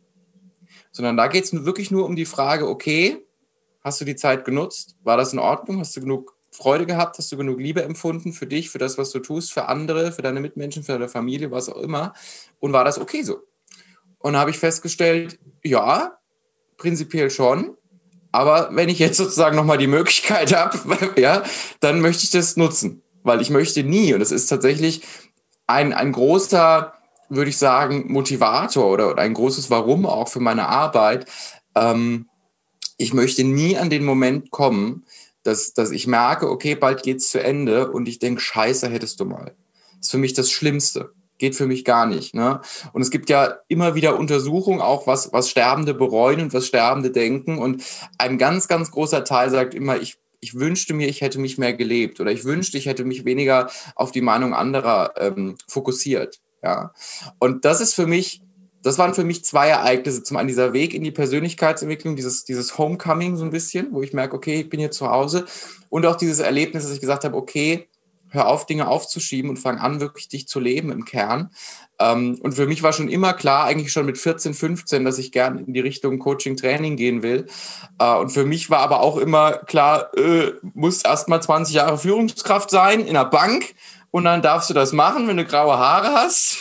Sondern 0.91 1.15
da 1.15 1.27
geht 1.27 1.43
es 1.43 1.53
wirklich 1.63 1.91
nur 1.91 2.05
um 2.05 2.15
die 2.15 2.25
Frage, 2.25 2.67
okay, 2.67 3.23
hast 3.83 4.01
du 4.01 4.05
die 4.05 4.15
Zeit 4.15 4.45
genutzt? 4.45 4.95
War 5.03 5.17
das 5.17 5.31
in 5.31 5.37
Ordnung? 5.37 5.79
Hast 5.79 5.95
du 5.95 6.01
genug 6.01 6.35
Freude 6.51 6.87
gehabt? 6.87 7.19
Hast 7.19 7.31
du 7.31 7.37
genug 7.37 7.59
Liebe 7.59 7.83
empfunden 7.83 8.33
für 8.33 8.47
dich, 8.47 8.71
für 8.71 8.79
das, 8.79 8.97
was 8.97 9.11
du 9.11 9.19
tust, 9.19 9.53
für 9.53 9.67
andere, 9.67 10.11
für 10.11 10.23
deine 10.23 10.39
Mitmenschen, 10.39 10.81
für 10.81 10.93
deine 10.93 11.07
Familie, 11.07 11.51
was 11.51 11.69
auch 11.69 11.77
immer? 11.77 12.13
Und 12.59 12.73
war 12.73 12.83
das 12.83 12.97
okay 12.97 13.21
so? 13.21 13.43
Und 14.17 14.33
da 14.33 14.39
habe 14.39 14.49
ich 14.49 14.57
festgestellt, 14.57 15.37
ja, 15.63 16.17
prinzipiell 16.77 17.29
schon. 17.29 17.77
Aber 18.31 18.69
wenn 18.71 18.89
ich 18.89 18.97
jetzt 18.97 19.17
sozusagen 19.17 19.55
nochmal 19.55 19.77
die 19.77 19.85
Möglichkeit 19.85 20.55
habe, 20.55 20.79
ja, 21.21 21.43
dann 21.79 22.01
möchte 22.01 22.23
ich 22.23 22.31
das 22.31 22.57
nutzen 22.57 23.03
weil 23.23 23.41
ich 23.41 23.49
möchte 23.49 23.83
nie, 23.83 24.13
und 24.13 24.21
es 24.21 24.31
ist 24.31 24.47
tatsächlich 24.47 25.01
ein, 25.67 25.93
ein 25.93 26.11
großer, 26.11 26.93
würde 27.29 27.49
ich 27.49 27.57
sagen, 27.57 28.11
Motivator 28.11 28.91
oder, 28.91 29.11
oder 29.11 29.21
ein 29.21 29.33
großes 29.33 29.69
Warum 29.69 30.05
auch 30.05 30.27
für 30.27 30.39
meine 30.39 30.67
Arbeit. 30.67 31.25
Ähm, 31.75 32.27
ich 32.97 33.13
möchte 33.13 33.43
nie 33.43 33.77
an 33.77 33.89
den 33.89 34.03
Moment 34.03 34.51
kommen, 34.51 35.05
dass, 35.43 35.73
dass 35.73 35.91
ich 35.91 36.07
merke, 36.07 36.49
okay, 36.49 36.75
bald 36.75 37.03
geht's 37.03 37.29
zu 37.29 37.41
Ende 37.41 37.91
und 37.91 38.07
ich 38.07 38.19
denke, 38.19 38.41
scheiße, 38.41 38.89
hättest 38.89 39.19
du 39.19 39.25
mal. 39.25 39.55
Das 39.97 40.07
ist 40.07 40.11
für 40.11 40.17
mich 40.17 40.33
das 40.33 40.51
Schlimmste. 40.51 41.13
Geht 41.37 41.55
für 41.55 41.65
mich 41.65 41.83
gar 41.85 42.05
nicht. 42.05 42.35
Ne? 42.35 42.61
Und 42.93 43.01
es 43.01 43.09
gibt 43.09 43.29
ja 43.31 43.55
immer 43.67 43.95
wieder 43.95 44.19
Untersuchungen, 44.19 44.79
auch 44.79 45.07
was, 45.07 45.33
was 45.33 45.49
Sterbende 45.49 45.95
bereuen 45.95 46.41
und 46.41 46.53
was 46.53 46.67
Sterbende 46.67 47.09
denken. 47.09 47.57
Und 47.57 47.83
ein 48.19 48.37
ganz, 48.37 48.67
ganz 48.67 48.91
großer 48.91 49.23
Teil 49.23 49.49
sagt 49.49 49.73
immer, 49.73 49.97
ich 49.99 50.20
ich 50.41 50.55
wünschte 50.55 50.93
mir, 50.93 51.07
ich 51.07 51.21
hätte 51.21 51.39
mich 51.39 51.57
mehr 51.57 51.73
gelebt 51.73 52.19
oder 52.19 52.31
ich 52.31 52.43
wünschte, 52.43 52.77
ich 52.77 52.87
hätte 52.87 53.05
mich 53.05 53.23
weniger 53.23 53.69
auf 53.95 54.11
die 54.11 54.21
Meinung 54.21 54.53
anderer 54.53 55.13
ähm, 55.17 55.55
fokussiert. 55.67 56.41
Ja. 56.63 56.93
Und 57.39 57.63
das 57.63 57.79
ist 57.79 57.93
für 57.93 58.07
mich, 58.07 58.41
das 58.83 58.97
waren 58.97 59.13
für 59.13 59.23
mich 59.23 59.45
zwei 59.45 59.69
Ereignisse. 59.69 60.23
Zum 60.23 60.37
einen 60.37 60.47
dieser 60.47 60.73
Weg 60.73 60.93
in 60.95 61.03
die 61.03 61.11
Persönlichkeitsentwicklung, 61.11 62.15
dieses, 62.15 62.43
dieses 62.43 62.77
Homecoming 62.77 63.37
so 63.37 63.45
ein 63.45 63.51
bisschen, 63.51 63.93
wo 63.93 64.01
ich 64.01 64.13
merke, 64.13 64.35
okay, 64.35 64.61
ich 64.61 64.69
bin 64.69 64.79
hier 64.79 64.91
zu 64.91 65.09
Hause. 65.09 65.45
Und 65.89 66.05
auch 66.05 66.15
dieses 66.15 66.39
Erlebnis, 66.39 66.83
dass 66.83 66.93
ich 66.93 67.01
gesagt 67.01 67.23
habe, 67.23 67.37
okay, 67.37 67.87
hör 68.29 68.47
auf, 68.47 68.65
Dinge 68.65 68.87
aufzuschieben 68.87 69.49
und 69.49 69.57
fang 69.57 69.77
an, 69.77 69.99
wirklich 69.99 70.27
dich 70.27 70.47
zu 70.47 70.59
leben 70.59 70.91
im 70.91 71.05
Kern. 71.05 71.51
Ähm, 72.01 72.39
und 72.41 72.53
für 72.53 72.65
mich 72.65 72.83
war 72.83 72.93
schon 72.93 73.09
immer 73.09 73.33
klar, 73.33 73.65
eigentlich 73.65 73.91
schon 73.91 74.05
mit 74.05 74.17
14, 74.17 74.53
15, 74.53 75.05
dass 75.05 75.17
ich 75.17 75.31
gern 75.31 75.59
in 75.59 75.73
die 75.73 75.79
Richtung 75.79 76.19
Coaching, 76.19 76.57
Training 76.57 76.95
gehen 76.95 77.21
will. 77.21 77.47
Äh, 77.99 78.15
und 78.15 78.29
für 78.29 78.45
mich 78.45 78.69
war 78.69 78.79
aber 78.79 79.01
auch 79.01 79.17
immer 79.17 79.53
klar, 79.53 80.15
äh, 80.17 80.53
musst 80.73 81.05
erst 81.05 81.29
mal 81.29 81.41
20 81.41 81.75
Jahre 81.75 81.97
Führungskraft 81.97 82.69
sein 82.69 83.01
in 83.01 83.09
einer 83.09 83.25
Bank 83.25 83.75
und 84.09 84.25
dann 84.25 84.41
darfst 84.41 84.69
du 84.69 84.73
das 84.73 84.91
machen, 84.91 85.27
wenn 85.27 85.37
du 85.37 85.45
graue 85.45 85.77
Haare 85.77 86.13
hast. 86.13 86.57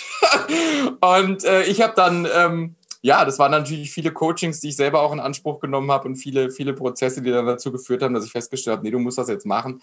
und 1.01 1.45
äh, 1.45 1.65
ich 1.65 1.81
habe 1.81 1.95
dann 1.97 2.29
ähm, 2.33 2.77
ja, 3.03 3.25
das 3.25 3.39
waren 3.39 3.51
natürlich 3.51 3.91
viele 3.91 4.13
Coachings, 4.13 4.61
die 4.61 4.69
ich 4.69 4.77
selber 4.77 5.01
auch 5.01 5.13
in 5.13 5.21
Anspruch 5.21 5.61
genommen 5.61 5.91
habe 5.91 6.07
und 6.07 6.17
viele, 6.17 6.51
viele 6.51 6.75
Prozesse, 6.75 7.23
die 7.23 7.31
dann 7.31 7.47
dazu 7.47 7.73
geführt 7.73 8.03
haben, 8.03 8.13
dass 8.13 8.27
ich 8.27 8.33
festgestellt 8.33 8.77
habe, 8.77 8.85
nee, 8.85 8.91
du 8.91 8.99
musst 8.99 9.17
das 9.17 9.29
jetzt 9.29 9.47
machen. 9.47 9.81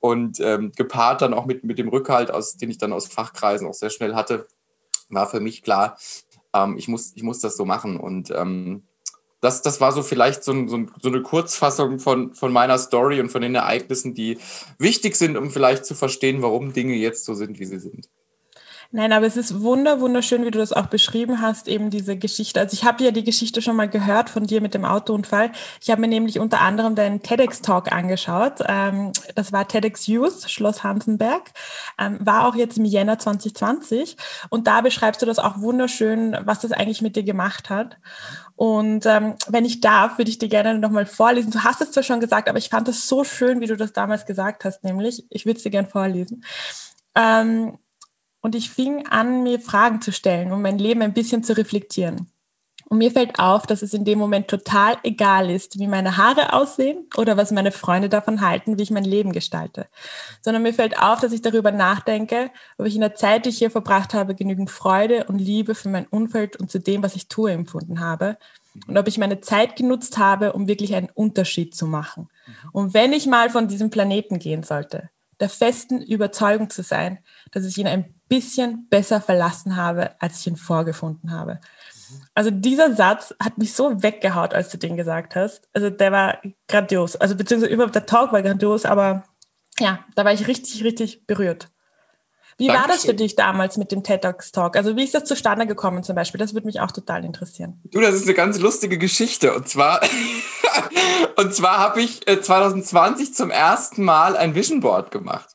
Und 0.00 0.38
ähm, 0.40 0.72
gepaart 0.76 1.22
dann 1.22 1.32
auch 1.32 1.46
mit, 1.46 1.64
mit 1.64 1.78
dem 1.78 1.88
Rückhalt, 1.88 2.30
aus, 2.30 2.56
den 2.58 2.68
ich 2.68 2.76
dann 2.76 2.92
aus 2.92 3.06
Fachkreisen 3.06 3.66
auch 3.66 3.74
sehr 3.74 3.88
schnell 3.88 4.14
hatte, 4.14 4.46
war 5.08 5.28
für 5.28 5.40
mich 5.40 5.62
klar, 5.62 5.98
ähm, 6.54 6.76
ich, 6.78 6.88
muss, 6.88 7.12
ich 7.14 7.22
muss 7.22 7.40
das 7.40 7.56
so 7.56 7.64
machen. 7.64 7.98
Und 7.98 8.30
ähm, 8.30 8.82
das, 9.40 9.62
das 9.62 9.80
war 9.80 9.92
so 9.92 10.02
vielleicht 10.02 10.42
so, 10.42 10.52
so, 10.66 10.86
so, 11.00 11.08
eine 11.08 11.22
Kurzfassung 11.22 11.98
von, 11.98 12.34
von 12.34 12.52
meiner 12.52 12.78
Story 12.78 13.20
und 13.20 13.30
von 13.30 13.42
den 13.42 13.54
Ereignissen, 13.54 14.14
die 14.14 14.38
wichtig 14.78 15.16
sind, 15.16 15.36
um 15.36 15.50
vielleicht 15.50 15.84
zu 15.84 15.94
verstehen, 15.94 16.42
warum 16.42 16.72
Dinge 16.72 16.94
jetzt 16.94 17.24
so 17.24 17.34
sind, 17.34 17.58
wie 17.60 17.64
sie 17.64 17.78
sind. 17.78 18.08
Nein, 18.90 19.12
aber 19.12 19.26
es 19.26 19.36
ist 19.36 19.60
wunder, 19.60 20.00
wunderschön, 20.00 20.46
wie 20.46 20.50
du 20.50 20.58
das 20.58 20.72
auch 20.72 20.86
beschrieben 20.86 21.42
hast, 21.42 21.68
eben 21.68 21.90
diese 21.90 22.16
Geschichte. 22.16 22.58
Also 22.58 22.72
ich 22.72 22.84
habe 22.84 23.04
ja 23.04 23.10
die 23.10 23.22
Geschichte 23.22 23.60
schon 23.60 23.76
mal 23.76 23.88
gehört 23.88 24.30
von 24.30 24.46
dir 24.46 24.62
mit 24.62 24.72
dem 24.72 24.86
Autounfall. 24.86 25.52
Ich 25.82 25.90
habe 25.90 26.00
mir 26.00 26.08
nämlich 26.08 26.38
unter 26.38 26.62
anderem 26.62 26.94
deinen 26.94 27.22
TEDx-Talk 27.22 27.92
angeschaut. 27.92 28.62
Ähm, 28.66 29.12
das 29.34 29.52
war 29.52 29.68
TEDx 29.68 30.06
Youth, 30.06 30.50
Schloss 30.50 30.84
Hansenberg. 30.84 31.50
Ähm, 31.98 32.16
war 32.22 32.48
auch 32.48 32.54
jetzt 32.54 32.78
im 32.78 32.86
Jänner 32.86 33.18
2020. 33.18 34.16
Und 34.48 34.66
da 34.66 34.80
beschreibst 34.80 35.20
du 35.20 35.26
das 35.26 35.38
auch 35.38 35.60
wunderschön, 35.60 36.38
was 36.44 36.60
das 36.60 36.72
eigentlich 36.72 37.02
mit 37.02 37.14
dir 37.14 37.24
gemacht 37.24 37.68
hat. 37.68 37.98
Und 38.56 39.04
ähm, 39.04 39.34
wenn 39.48 39.66
ich 39.66 39.82
darf, 39.82 40.16
würde 40.16 40.30
ich 40.30 40.38
dir 40.38 40.48
gerne 40.48 40.78
nochmal 40.78 41.04
vorlesen. 41.04 41.50
Du 41.50 41.62
hast 41.62 41.82
es 41.82 41.90
zwar 41.90 42.04
schon 42.04 42.20
gesagt, 42.20 42.48
aber 42.48 42.56
ich 42.56 42.70
fand 42.70 42.88
es 42.88 43.06
so 43.06 43.22
schön, 43.22 43.60
wie 43.60 43.66
du 43.66 43.76
das 43.76 43.92
damals 43.92 44.24
gesagt 44.24 44.64
hast, 44.64 44.82
nämlich, 44.82 45.26
ich 45.28 45.44
würde 45.44 45.58
es 45.58 45.62
dir 45.62 45.70
gerne 45.70 45.88
vorlesen. 45.88 46.42
Ähm, 47.14 47.76
und 48.40 48.54
ich 48.54 48.70
fing 48.70 49.06
an, 49.06 49.42
mir 49.42 49.60
Fragen 49.60 50.00
zu 50.00 50.12
stellen, 50.12 50.52
um 50.52 50.62
mein 50.62 50.78
Leben 50.78 51.02
ein 51.02 51.14
bisschen 51.14 51.42
zu 51.42 51.56
reflektieren. 51.56 52.30
Und 52.88 52.98
mir 52.98 53.10
fällt 53.10 53.38
auf, 53.38 53.66
dass 53.66 53.82
es 53.82 53.92
in 53.92 54.06
dem 54.06 54.18
Moment 54.18 54.48
total 54.48 54.96
egal 55.02 55.50
ist, 55.50 55.78
wie 55.78 55.86
meine 55.86 56.16
Haare 56.16 56.54
aussehen 56.54 57.06
oder 57.18 57.36
was 57.36 57.50
meine 57.50 57.70
Freunde 57.70 58.08
davon 58.08 58.40
halten, 58.40 58.78
wie 58.78 58.82
ich 58.82 58.90
mein 58.90 59.04
Leben 59.04 59.32
gestalte. 59.32 59.88
Sondern 60.40 60.62
mir 60.62 60.72
fällt 60.72 60.98
auf, 60.98 61.20
dass 61.20 61.32
ich 61.32 61.42
darüber 61.42 61.70
nachdenke, 61.70 62.50
ob 62.78 62.86
ich 62.86 62.94
in 62.94 63.02
der 63.02 63.14
Zeit, 63.14 63.44
die 63.44 63.50
ich 63.50 63.58
hier 63.58 63.70
verbracht 63.70 64.14
habe, 64.14 64.34
genügend 64.34 64.70
Freude 64.70 65.24
und 65.24 65.38
Liebe 65.38 65.74
für 65.74 65.90
mein 65.90 66.06
Umfeld 66.06 66.56
und 66.56 66.70
zu 66.70 66.80
dem, 66.80 67.02
was 67.02 67.14
ich 67.14 67.28
tue, 67.28 67.52
empfunden 67.52 68.00
habe. 68.00 68.38
Und 68.86 68.96
ob 68.96 69.06
ich 69.06 69.18
meine 69.18 69.40
Zeit 69.40 69.76
genutzt 69.76 70.16
habe, 70.16 70.54
um 70.54 70.66
wirklich 70.66 70.94
einen 70.94 71.10
Unterschied 71.12 71.74
zu 71.74 71.86
machen. 71.86 72.30
Und 72.72 72.94
wenn 72.94 73.12
ich 73.12 73.26
mal 73.26 73.50
von 73.50 73.68
diesem 73.68 73.90
Planeten 73.90 74.38
gehen 74.38 74.62
sollte, 74.62 75.10
der 75.40 75.50
festen 75.50 76.00
Überzeugung 76.00 76.70
zu 76.70 76.82
sein, 76.82 77.18
dass 77.52 77.66
ich 77.66 77.76
ihn 77.76 77.86
ein 77.86 78.14
bisschen 78.28 78.86
besser 78.88 79.20
verlassen 79.20 79.76
habe, 79.76 80.10
als 80.20 80.40
ich 80.40 80.46
ihn 80.46 80.56
vorgefunden 80.56 81.30
habe. 81.32 81.60
Also 82.34 82.50
dieser 82.50 82.94
Satz 82.94 83.34
hat 83.42 83.58
mich 83.58 83.74
so 83.74 84.02
weggehaut, 84.02 84.54
als 84.54 84.70
du 84.70 84.78
den 84.78 84.96
gesagt 84.96 85.36
hast. 85.36 85.68
Also 85.72 85.90
der 85.90 86.12
war 86.12 86.38
grandios. 86.68 87.16
Also 87.16 87.34
beziehungsweise 87.34 87.72
überhaupt 87.72 87.94
der 87.94 88.06
Talk 88.06 88.32
war 88.32 88.42
grandios, 88.42 88.84
aber 88.84 89.24
ja, 89.78 90.04
da 90.14 90.24
war 90.24 90.32
ich 90.32 90.46
richtig, 90.46 90.84
richtig 90.84 91.26
berührt. 91.26 91.68
Wie 92.58 92.66
Dankeschön. 92.66 92.88
war 92.88 92.94
das 92.96 93.04
für 93.04 93.14
dich 93.14 93.36
damals 93.36 93.76
mit 93.76 93.92
dem 93.92 94.02
TED 94.02 94.22
Talks 94.22 94.50
Talk? 94.50 94.76
Also 94.76 94.96
wie 94.96 95.04
ist 95.04 95.14
das 95.14 95.24
zustande 95.24 95.66
gekommen 95.66 96.02
zum 96.02 96.16
Beispiel? 96.16 96.40
Das 96.40 96.54
würde 96.54 96.66
mich 96.66 96.80
auch 96.80 96.90
total 96.90 97.24
interessieren. 97.24 97.80
Du, 97.84 98.00
das 98.00 98.16
ist 98.16 98.24
eine 98.24 98.34
ganz 98.34 98.58
lustige 98.58 98.98
Geschichte. 98.98 99.54
Und 99.54 99.68
zwar, 99.68 100.00
und 101.36 101.54
zwar 101.54 101.78
habe 101.78 102.02
ich 102.02 102.26
2020 102.26 103.28
äh, 103.28 103.32
zum 103.32 103.50
ersten 103.52 104.02
Mal 104.02 104.36
ein 104.36 104.56
Vision 104.56 104.80
Board 104.80 105.12
gemacht. 105.12 105.50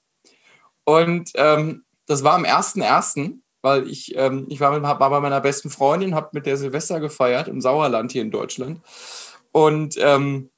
Und 0.85 1.31
ähm, 1.35 1.83
das 2.05 2.23
war 2.23 2.33
am 2.33 2.45
1.1., 2.45 3.39
weil 3.61 3.87
ich, 3.89 4.15
ähm, 4.17 4.45
ich 4.49 4.59
war, 4.59 4.71
mit, 4.71 4.83
war 4.83 4.97
bei 4.97 5.19
meiner 5.21 5.39
besten 5.39 5.69
Freundin, 5.69 6.15
habe 6.15 6.29
mit 6.33 6.45
der 6.45 6.57
Silvester 6.57 6.99
gefeiert 6.99 7.47
im 7.47 7.61
Sauerland 7.61 8.11
hier 8.11 8.21
in 8.21 8.31
Deutschland. 8.31 8.81
Und 9.51 9.95
ähm, 9.99 10.49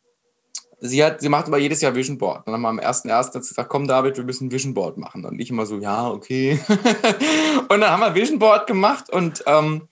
sie 0.79 1.03
hat, 1.03 1.21
sie 1.21 1.29
macht 1.29 1.47
immer 1.47 1.57
jedes 1.57 1.81
Jahr 1.81 1.95
Vision 1.95 2.17
Board. 2.17 2.47
Dann 2.47 2.53
haben 2.55 2.61
wir 2.61 2.69
am 2.69 2.79
1.1. 2.79 3.31
gesagt, 3.33 3.69
komm 3.69 3.87
David, 3.87 4.17
wir 4.17 4.23
müssen 4.23 4.51
Vision 4.51 4.73
Board 4.73 4.97
machen. 4.97 5.23
Und 5.25 5.39
ich 5.39 5.49
immer 5.51 5.65
so, 5.65 5.77
ja, 5.77 6.09
okay. 6.09 6.59
und 7.69 7.81
dann 7.81 7.91
haben 7.91 8.01
wir 8.01 8.15
Vision 8.15 8.39
Board 8.39 8.67
gemacht 8.67 9.09
und 9.09 9.43
ähm, 9.45 9.87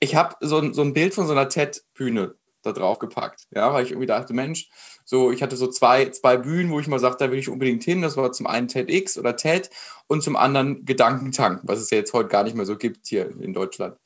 ich 0.00 0.14
habe 0.14 0.36
so, 0.40 0.72
so 0.72 0.82
ein 0.82 0.92
Bild 0.92 1.14
von 1.14 1.26
so 1.26 1.32
einer 1.32 1.48
TED-Bühne 1.48 2.34
da 2.62 2.72
drauf 2.72 2.98
gepackt. 2.98 3.46
Ja, 3.54 3.72
weil 3.72 3.84
ich 3.84 3.90
irgendwie 3.90 4.06
dachte, 4.06 4.32
Mensch, 4.34 4.68
so, 5.08 5.30
ich 5.30 5.40
hatte 5.40 5.56
so 5.56 5.68
zwei, 5.68 6.10
zwei 6.10 6.36
Bühnen, 6.36 6.72
wo 6.72 6.80
ich 6.80 6.88
mal 6.88 6.98
sagte, 6.98 7.24
da 7.24 7.30
will 7.30 7.38
ich 7.38 7.48
unbedingt 7.48 7.84
hin. 7.84 8.02
Das 8.02 8.16
war 8.16 8.32
zum 8.32 8.48
einen 8.48 8.66
TEDx 8.66 9.16
oder 9.16 9.36
TED 9.36 9.70
und 10.08 10.20
zum 10.20 10.34
anderen 10.34 10.84
Gedankentank, 10.84 11.60
was 11.62 11.78
es 11.78 11.90
ja 11.90 11.98
jetzt 11.98 12.12
heute 12.12 12.28
gar 12.28 12.42
nicht 12.42 12.56
mehr 12.56 12.66
so 12.66 12.76
gibt 12.76 13.06
hier 13.06 13.30
in 13.40 13.54
Deutschland. 13.54 13.96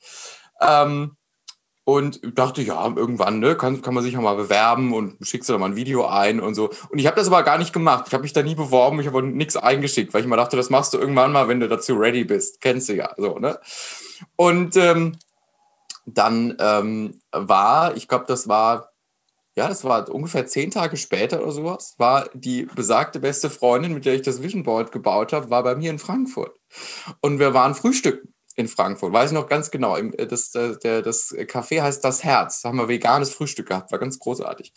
Ähm, 0.61 1.17
und 1.85 2.21
dachte, 2.39 2.61
ja, 2.61 2.87
irgendwann 2.95 3.41
ne, 3.41 3.57
kann, 3.57 3.81
kann 3.81 3.95
man 3.95 4.05
sich 4.05 4.15
auch 4.15 4.21
mal 4.21 4.37
bewerben 4.37 4.93
und 4.93 5.17
schickst 5.27 5.49
du 5.49 5.55
da 5.55 5.59
mal 5.59 5.71
ein 5.71 5.77
Video 5.77 6.07
ein 6.07 6.39
und 6.39 6.55
so. 6.55 6.69
Und 6.91 6.99
ich 6.99 7.07
habe 7.07 7.17
das 7.17 7.29
aber 7.29 7.43
gar 7.45 7.57
nicht 7.57 7.73
gemacht. 7.73 8.05
Ich 8.07 8.13
habe 8.13 8.23
mich 8.23 8.35
da 8.35 8.43
nie 8.43 8.55
beworben, 8.55 9.01
ich 9.01 9.07
habe 9.07 9.23
nichts 9.23 9.57
eingeschickt, 9.57 10.13
weil 10.13 10.21
ich 10.21 10.27
mal 10.27 10.37
dachte, 10.37 10.59
das 10.59 10.69
machst 10.69 10.93
du 10.93 10.99
irgendwann 10.99 11.33
mal, 11.33 11.49
wenn 11.49 11.61
du 11.61 11.69
dazu 11.69 11.95
ready 11.95 12.25
bist. 12.25 12.61
Kennst 12.61 12.91
du 12.91 12.95
ja. 12.95 13.15
So, 13.17 13.39
ne? 13.39 13.59
Und 14.37 14.77
ähm, 14.77 15.17
dann 16.05 16.57
ähm, 16.61 17.21
war, 17.33 17.97
ich 17.97 18.07
glaube, 18.07 18.27
das 18.29 18.49
war 18.49 18.90
ja, 19.61 19.69
das 19.69 19.85
war 19.85 20.09
ungefähr 20.09 20.47
zehn 20.47 20.71
Tage 20.71 20.97
später 20.97 21.43
oder 21.43 21.53
sowas, 21.53 21.95
war 21.99 22.31
die 22.33 22.65
besagte 22.75 23.21
beste 23.21 23.51
Freundin, 23.51 23.93
mit 23.93 24.07
der 24.07 24.15
ich 24.15 24.23
das 24.23 24.43
Vision 24.43 24.63
Board 24.63 24.91
gebaut 24.91 25.35
habe, 25.35 25.51
war 25.51 25.63
bei 25.63 25.75
mir 25.75 25.91
in 25.91 25.99
Frankfurt. 25.99 26.59
Und 27.21 27.39
wir 27.39 27.53
waren 27.53 27.75
frühstücken 27.75 28.33
in 28.57 28.69
Frankfurt, 28.69 29.13
weiß 29.13 29.33
ich 29.33 29.35
noch 29.35 29.49
ganz 29.49 29.71
genau. 29.71 29.99
Äh, 29.99 30.27
das, 30.27 30.55
äh, 30.55 30.79
der, 30.79 31.03
das 31.03 31.35
Café 31.35 31.83
heißt 31.83 32.03
Das 32.03 32.25
Herz. 32.25 32.63
Da 32.63 32.71
haben 32.71 32.79
wir 32.79 32.89
veganes 32.89 33.35
Frühstück 33.35 33.69
gehabt, 33.69 33.93
war 33.93 33.99
ganz 33.99 34.19
großartig. 34.19 34.73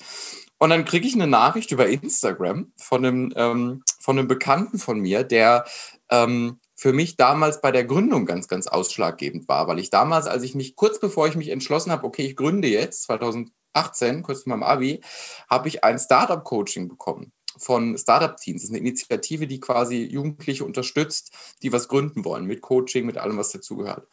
Und 0.57 0.69
dann 0.69 0.83
kriege 0.83 1.07
ich 1.07 1.13
eine 1.13 1.27
Nachricht 1.27 1.71
über 1.71 1.87
Instagram 1.87 2.73
von 2.77 3.05
einem, 3.05 3.33
ähm, 3.37 3.83
von 4.01 4.19
einem 4.19 4.27
Bekannten 4.27 4.79
von 4.79 4.99
mir, 4.99 5.23
der 5.23 5.63
ähm, 6.11 6.59
für 6.75 6.91
mich 6.91 7.15
damals 7.15 7.61
bei 7.61 7.71
der 7.71 7.85
Gründung 7.85 8.25
ganz, 8.25 8.49
ganz 8.49 8.67
ausschlaggebend 8.67 9.47
war, 9.47 9.69
weil 9.69 9.79
ich 9.79 9.91
damals, 9.91 10.27
als 10.27 10.43
ich 10.43 10.55
mich, 10.55 10.75
kurz 10.75 10.99
bevor 10.99 11.25
ich 11.29 11.37
mich 11.37 11.47
entschlossen 11.47 11.91
habe, 11.93 12.05
okay, 12.05 12.25
ich 12.25 12.35
gründe 12.35 12.67
jetzt, 12.67 13.03
2000, 13.03 13.49
18, 13.73 14.23
kurz 14.23 14.43
vor 14.43 14.51
meinem 14.51 14.63
Abi, 14.63 15.01
habe 15.49 15.67
ich 15.67 15.83
ein 15.83 15.99
Startup-Coaching 15.99 16.87
bekommen 16.87 17.31
von 17.57 17.97
Startup 17.97 18.35
Teams. 18.35 18.61
Das 18.61 18.69
ist 18.69 18.75
eine 18.75 18.79
Initiative, 18.79 19.47
die 19.47 19.59
quasi 19.59 20.03
Jugendliche 20.03 20.65
unterstützt, 20.65 21.31
die 21.61 21.71
was 21.71 21.87
gründen 21.87 22.25
wollen, 22.25 22.45
mit 22.45 22.61
Coaching, 22.61 23.05
mit 23.05 23.17
allem, 23.17 23.37
was 23.37 23.51
dazugehört. 23.51 24.07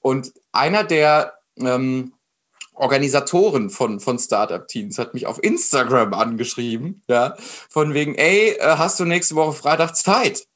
Und 0.00 0.32
einer 0.52 0.84
der 0.84 1.34
ähm, 1.58 2.12
Organisatoren 2.74 3.70
von, 3.70 4.00
von 4.00 4.18
Startup 4.18 4.66
Teams 4.68 4.98
hat 4.98 5.14
mich 5.14 5.26
auf 5.26 5.42
Instagram 5.42 6.14
angeschrieben, 6.14 7.02
ja, 7.08 7.34
von 7.68 7.94
wegen, 7.94 8.14
ey, 8.14 8.50
äh, 8.50 8.76
hast 8.76 9.00
du 9.00 9.04
nächste 9.04 9.34
Woche 9.34 9.52
Freitag 9.52 9.96
Zeit? 9.96 10.46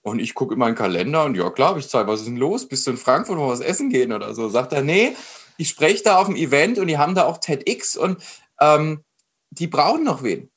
Und 0.00 0.20
ich 0.20 0.34
gucke 0.34 0.54
in 0.54 0.60
meinen 0.60 0.74
Kalender 0.74 1.24
und 1.24 1.36
ja, 1.36 1.50
klar, 1.50 1.76
ich 1.76 1.88
Zeit. 1.88 2.06
Was 2.06 2.20
ist 2.20 2.28
denn 2.28 2.36
los? 2.36 2.66
Bist 2.66 2.86
du 2.86 2.92
in 2.92 2.96
Frankfurt, 2.96 3.36
wo 3.36 3.42
wir 3.42 3.52
was 3.52 3.60
essen 3.60 3.90
gehen 3.90 4.12
oder 4.12 4.34
so? 4.34 4.48
Sagt 4.48 4.72
er, 4.72 4.82
nee, 4.82 5.14
ich 5.58 5.68
spreche 5.68 6.04
da 6.04 6.16
auf 6.16 6.26
dem 6.26 6.36
Event 6.36 6.78
und 6.78 6.86
die 6.86 6.96
haben 6.96 7.14
da 7.14 7.24
auch 7.24 7.38
TEDx 7.38 7.96
und 7.96 8.22
ähm, 8.60 9.04
die 9.50 9.66
brauchen 9.66 10.04
noch 10.04 10.22
wen. 10.22 10.50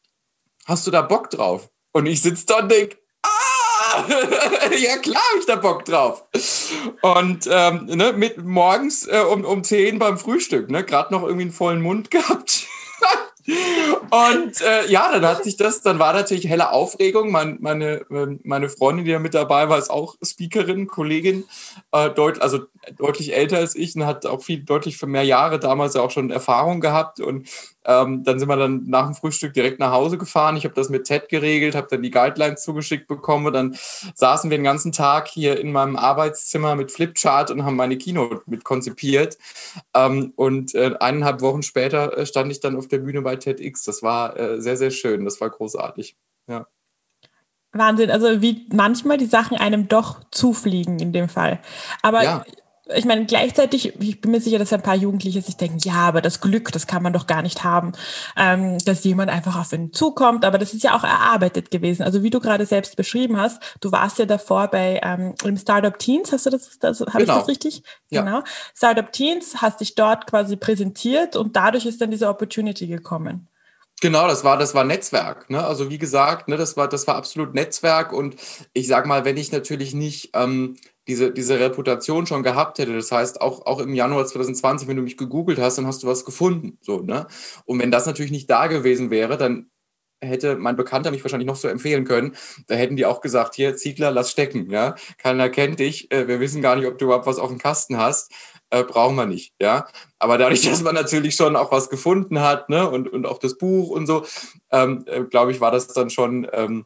Hast 0.65 0.87
du 0.87 0.91
da 0.91 1.01
Bock 1.01 1.29
drauf? 1.29 1.69
Und 1.91 2.05
ich 2.05 2.21
sitze 2.21 2.45
da 2.45 2.59
und 2.59 2.71
denke, 2.71 2.97
ah, 3.23 4.05
ja 4.77 4.97
klar 4.97 5.21
habe 5.29 5.39
ich 5.39 5.45
da 5.45 5.55
Bock 5.55 5.83
drauf. 5.85 6.23
Und 7.01 7.49
ähm, 7.51 7.85
ne, 7.87 8.13
mit 8.13 8.37
morgens 8.45 9.07
äh, 9.07 9.19
um, 9.19 9.43
um 9.43 9.63
10 9.63 9.99
beim 9.99 10.17
Frühstück, 10.17 10.69
ne, 10.69 10.85
gerade 10.85 11.13
noch 11.13 11.23
irgendwie 11.23 11.43
einen 11.43 11.51
vollen 11.51 11.81
Mund 11.81 12.11
gehabt. 12.11 12.67
Und 14.11 14.61
äh, 14.61 14.87
ja, 14.87 15.11
dann 15.11 15.25
hat 15.25 15.43
sich 15.43 15.57
das, 15.57 15.81
dann 15.81 15.97
war 15.97 16.13
natürlich 16.13 16.47
helle 16.47 16.71
Aufregung. 16.71 17.31
Mein, 17.31 17.57
meine, 17.59 18.05
ähm, 18.11 18.39
meine 18.43 18.69
Freundin, 18.69 19.05
die 19.05 19.11
da 19.11 19.19
mit 19.19 19.33
dabei 19.33 19.67
war, 19.67 19.79
ist 19.79 19.89
auch 19.89 20.15
Speakerin, 20.23 20.87
Kollegin, 20.87 21.45
äh, 21.91 22.11
deut, 22.11 22.39
also 22.39 22.59
deutlich 22.97 23.35
älter 23.35 23.57
als 23.57 23.75
ich 23.75 23.95
und 23.95 24.05
hat 24.05 24.25
auch 24.25 24.41
viel, 24.41 24.63
deutlich 24.63 24.97
für 24.97 25.07
mehr 25.07 25.23
Jahre 25.23 25.59
damals 25.59 25.95
auch 25.95 26.11
schon 26.11 26.31
Erfahrung 26.31 26.81
gehabt. 26.81 27.19
Und 27.19 27.47
ähm, 27.85 28.23
dann 28.23 28.39
sind 28.39 28.47
wir 28.47 28.57
dann 28.57 28.83
nach 28.87 29.05
dem 29.05 29.15
Frühstück 29.15 29.53
direkt 29.53 29.79
nach 29.79 29.91
Hause 29.91 30.17
gefahren. 30.17 30.57
Ich 30.57 30.63
habe 30.63 30.73
das 30.73 30.89
mit 30.89 31.05
Ted 31.05 31.29
geregelt, 31.29 31.75
habe 31.75 31.87
dann 31.89 32.01
die 32.01 32.11
Guidelines 32.11 32.63
zugeschickt 32.63 33.07
bekommen. 33.07 33.47
Und 33.47 33.53
dann 33.53 33.77
saßen 34.15 34.49
wir 34.49 34.57
den 34.57 34.63
ganzen 34.63 34.91
Tag 34.91 35.27
hier 35.27 35.59
in 35.59 35.71
meinem 35.71 35.95
Arbeitszimmer 35.95 36.75
mit 36.75 36.91
Flipchart 36.91 37.51
und 37.51 37.65
haben 37.65 37.75
meine 37.75 37.97
Keynote 37.97 38.41
mit 38.47 38.63
konzipiert. 38.63 39.37
Ähm, 39.93 40.33
und 40.35 40.73
äh, 40.73 40.95
eineinhalb 40.99 41.41
Wochen 41.41 41.63
später 41.63 42.17
äh, 42.17 42.25
stand 42.25 42.51
ich 42.51 42.59
dann 42.59 42.75
auf 42.75 42.87
der 42.87 42.99
Bühne 42.99 43.21
bei 43.21 43.35
TEDx. 43.35 43.83
Das 43.83 44.01
war 44.01 44.37
äh, 44.37 44.61
sehr, 44.61 44.77
sehr 44.77 44.91
schön. 44.91 45.25
Das 45.25 45.39
war 45.39 45.49
großartig. 45.49 46.15
Ja. 46.47 46.67
Wahnsinn, 47.73 48.11
also 48.11 48.41
wie 48.41 48.65
manchmal 48.73 49.17
die 49.17 49.27
Sachen 49.27 49.55
einem 49.55 49.87
doch 49.87 50.19
zufliegen 50.31 50.99
in 50.99 51.13
dem 51.13 51.29
Fall. 51.29 51.61
Aber 52.01 52.21
ja 52.21 52.43
ich 52.95 53.05
meine, 53.05 53.25
gleichzeitig, 53.25 53.93
ich 53.99 54.21
bin 54.21 54.31
mir 54.31 54.41
sicher, 54.41 54.59
dass 54.59 54.73
ein 54.73 54.81
paar 54.81 54.95
Jugendliche 54.95 55.41
sich 55.41 55.57
denken, 55.57 55.79
ja, 55.83 55.93
aber 55.93 56.21
das 56.21 56.41
Glück, 56.41 56.71
das 56.71 56.87
kann 56.87 57.03
man 57.03 57.13
doch 57.13 57.27
gar 57.27 57.41
nicht 57.41 57.63
haben, 57.63 57.93
ähm, 58.37 58.77
dass 58.85 59.03
jemand 59.03 59.29
einfach 59.29 59.59
auf 59.59 59.71
ihn 59.73 59.93
zukommt. 59.93 60.45
Aber 60.45 60.57
das 60.57 60.73
ist 60.73 60.83
ja 60.83 60.95
auch 60.95 61.03
erarbeitet 61.03 61.71
gewesen. 61.71 62.03
Also 62.03 62.23
wie 62.23 62.29
du 62.29 62.39
gerade 62.39 62.65
selbst 62.65 62.95
beschrieben 62.95 63.37
hast, 63.37 63.61
du 63.81 63.91
warst 63.91 64.19
ja 64.19 64.25
davor 64.25 64.67
bei 64.67 64.99
ähm, 65.03 65.35
im 65.43 65.57
Startup 65.57 65.97
Teens, 65.97 66.31
hast 66.31 66.45
du 66.45 66.49
das, 66.49 66.79
das 66.79 67.01
habe 67.01 67.11
genau. 67.11 67.21
ich 67.21 67.27
das 67.27 67.35
genau. 67.35 67.45
richtig? 67.45 67.83
Ja. 68.09 68.21
Genau. 68.21 68.43
Startup 68.75 69.11
Teens, 69.11 69.61
hast 69.61 69.81
dich 69.81 69.95
dort 69.95 70.27
quasi 70.27 70.55
präsentiert 70.55 71.35
und 71.35 71.55
dadurch 71.55 71.85
ist 71.85 72.01
dann 72.01 72.11
diese 72.11 72.27
Opportunity 72.27 72.87
gekommen. 72.87 73.47
Genau, 74.01 74.27
das 74.27 74.43
war, 74.43 74.57
das 74.57 74.73
war 74.73 74.83
Netzwerk. 74.83 75.47
Ne? 75.51 75.63
Also 75.63 75.91
wie 75.91 75.99
gesagt, 75.99 76.47
ne, 76.47 76.57
das 76.57 76.75
war, 76.75 76.89
das 76.89 77.05
war 77.05 77.15
absolut 77.15 77.53
Netzwerk. 77.53 78.11
Und 78.11 78.35
ich 78.73 78.87
sag 78.87 79.05
mal, 79.05 79.25
wenn 79.25 79.37
ich 79.37 79.51
natürlich 79.51 79.93
nicht 79.93 80.31
ähm, 80.33 80.75
diese, 81.07 81.31
diese 81.31 81.59
Reputation 81.59 82.27
schon 82.27 82.43
gehabt 82.43 82.77
hätte. 82.79 82.93
Das 82.93 83.11
heißt, 83.11 83.41
auch, 83.41 83.65
auch 83.65 83.79
im 83.79 83.93
Januar 83.93 84.25
2020, 84.25 84.87
wenn 84.87 84.97
du 84.97 85.03
mich 85.03 85.17
gegoogelt 85.17 85.59
hast, 85.59 85.77
dann 85.77 85.87
hast 85.87 86.03
du 86.03 86.07
was 86.07 86.25
gefunden. 86.25 86.77
So, 86.81 86.99
ne? 86.99 87.27
Und 87.65 87.79
wenn 87.79 87.91
das 87.91 88.05
natürlich 88.05 88.31
nicht 88.31 88.49
da 88.49 88.67
gewesen 88.67 89.09
wäre, 89.09 89.37
dann 89.37 89.71
hätte 90.23 90.55
mein 90.55 90.75
Bekannter 90.75 91.11
mich 91.11 91.23
wahrscheinlich 91.23 91.47
noch 91.47 91.55
so 91.55 91.67
empfehlen 91.67 92.05
können, 92.05 92.35
da 92.67 92.75
hätten 92.75 92.95
die 92.95 93.05
auch 93.05 93.21
gesagt, 93.21 93.55
hier, 93.55 93.75
Ziegler, 93.75 94.11
lass 94.11 94.31
stecken. 94.31 94.69
Ja? 94.69 94.95
Keiner 95.17 95.49
kennt 95.49 95.79
dich, 95.79 96.11
äh, 96.11 96.27
wir 96.27 96.39
wissen 96.39 96.61
gar 96.61 96.75
nicht, 96.75 96.87
ob 96.87 96.97
du 96.97 97.05
überhaupt 97.05 97.25
was 97.25 97.39
auf 97.39 97.49
dem 97.49 97.57
Kasten 97.57 97.97
hast. 97.97 98.31
Äh, 98.69 98.83
brauchen 98.83 99.15
wir 99.15 99.25
nicht, 99.25 99.53
ja. 99.61 99.87
Aber 100.19 100.37
dadurch, 100.37 100.61
dass 100.69 100.81
man 100.81 100.95
natürlich 100.95 101.35
schon 101.35 101.55
auch 101.55 101.71
was 101.71 101.89
gefunden 101.89 102.39
hat, 102.39 102.69
ne, 102.69 102.89
und, 102.89 103.11
und 103.11 103.25
auch 103.25 103.39
das 103.39 103.57
Buch 103.57 103.89
und 103.89 104.07
so, 104.07 104.25
ähm, 104.71 105.03
äh, 105.07 105.23
glaube 105.23 105.51
ich, 105.51 105.59
war 105.59 105.71
das 105.71 105.87
dann 105.87 106.09
schon, 106.09 106.47
ähm, 106.53 106.85